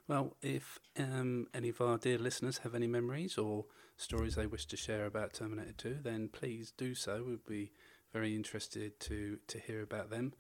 Well, 0.07 0.35
if 0.41 0.79
um, 0.97 1.47
any 1.53 1.69
of 1.69 1.79
our 1.81 1.97
dear 1.97 2.17
listeners 2.17 2.59
have 2.59 2.73
any 2.73 2.87
memories 2.87 3.37
or 3.37 3.65
stories 3.95 4.35
they 4.35 4.47
wish 4.47 4.65
to 4.65 4.77
share 4.77 5.05
about 5.05 5.33
Terminator 5.33 5.73
2, 5.73 5.97
then 6.03 6.29
please 6.29 6.73
do 6.75 6.95
so. 6.95 7.23
We'd 7.23 7.45
be 7.45 7.71
very 8.11 8.35
interested 8.35 8.99
to, 9.01 9.37
to 9.47 9.59
hear 9.59 9.83
about 9.83 10.09
them. 10.09 10.33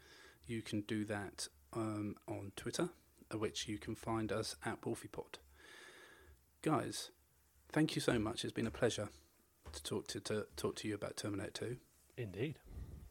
You 0.47 0.63
can 0.63 0.81
do 0.81 1.05
that 1.05 1.47
um, 1.73 2.15
on 2.27 2.51
Twitter, 2.55 2.89
which 3.31 3.67
you 3.67 3.77
can 3.77 3.93
find 3.93 4.31
us 4.31 4.55
at 4.65 4.81
WolfiePod. 4.81 5.35
Guys, 6.63 7.11
thank 7.71 7.95
you 7.95 8.01
so 8.01 8.17
much. 8.17 8.43
It's 8.43 8.53
been 8.53 8.65
a 8.67 8.71
pleasure 8.71 9.09
to 9.71 9.83
talk 9.83 10.07
to, 10.07 10.19
to 10.21 10.47
talk 10.57 10.77
to 10.77 10.87
you 10.87 10.95
about 10.95 11.15
Terminator 11.15 11.51
2. 11.51 11.77
Indeed. 12.17 12.59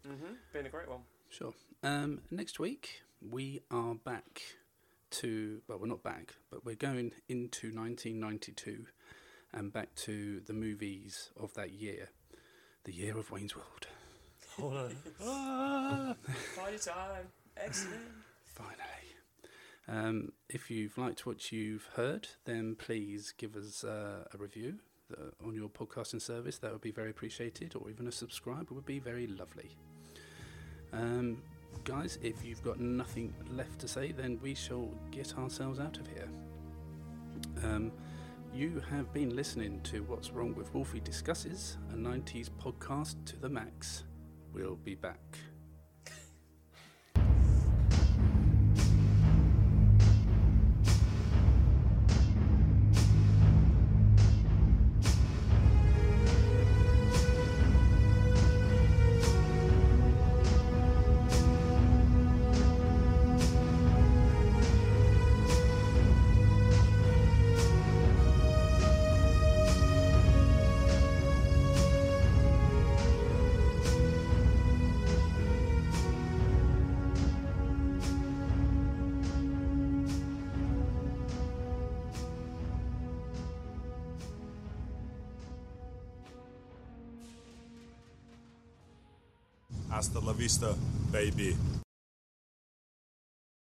Mm-hmm. 0.08 0.32
Been 0.52 0.66
a 0.66 0.70
great 0.70 0.88
one. 0.88 1.00
Sure. 1.28 1.52
Um, 1.82 2.20
next 2.30 2.58
week 2.58 3.02
we 3.20 3.60
are 3.70 3.94
back 3.94 4.42
to 5.10 5.60
well, 5.68 5.78
we're 5.78 5.86
not 5.86 6.02
back, 6.02 6.34
but 6.50 6.64
we're 6.64 6.74
going 6.74 7.12
into 7.28 7.68
1992 7.74 8.86
and 9.52 9.72
back 9.72 9.94
to 9.94 10.40
the 10.46 10.52
movies 10.52 11.30
of 11.38 11.54
that 11.54 11.72
year, 11.72 12.10
the 12.84 12.92
year 12.92 13.16
of 13.16 13.30
Wayne's 13.30 13.56
World. 13.56 13.86
Hold 14.56 14.74
on. 14.74 14.96
Ah! 15.22 16.14
Party 16.56 16.78
time. 16.78 17.28
Excellent. 17.56 18.00
Finally. 18.44 18.98
Um, 19.88 20.32
if 20.48 20.70
you've 20.70 20.98
liked 20.98 21.26
what 21.26 21.50
you've 21.50 21.88
heard, 21.96 22.28
then 22.44 22.76
please 22.76 23.32
give 23.36 23.56
us 23.56 23.84
uh, 23.84 24.24
a 24.32 24.36
review 24.36 24.74
uh, 25.16 25.46
on 25.46 25.54
your 25.54 25.68
podcasting 25.68 26.20
service. 26.20 26.58
That 26.58 26.72
would 26.72 26.82
be 26.82 26.90
very 26.90 27.10
appreciated, 27.10 27.74
or 27.74 27.88
even 27.88 28.06
a 28.06 28.12
subscribe 28.12 28.70
would 28.70 28.84
be 28.84 28.98
very 28.98 29.26
lovely. 29.26 29.76
Um, 30.92 31.42
guys, 31.84 32.18
if 32.22 32.44
you've 32.44 32.62
got 32.62 32.80
nothing 32.80 33.34
left 33.50 33.78
to 33.80 33.88
say, 33.88 34.12
then 34.12 34.38
we 34.42 34.54
shall 34.54 34.88
get 35.10 35.36
ourselves 35.36 35.80
out 35.80 35.98
of 35.98 36.06
here. 36.06 36.28
Um, 37.64 37.92
you 38.54 38.82
have 38.90 39.12
been 39.12 39.36
listening 39.36 39.80
to 39.82 40.02
What's 40.04 40.30
Wrong 40.30 40.54
with 40.54 40.72
Wolfie 40.74 41.00
Discusses, 41.00 41.76
a 41.92 41.94
90s 41.94 42.48
podcast 42.62 43.16
to 43.26 43.36
the 43.36 43.48
max. 43.48 44.04
We'll 44.52 44.76
be 44.76 44.94
back. 44.94 45.38
Baby. 91.18 91.77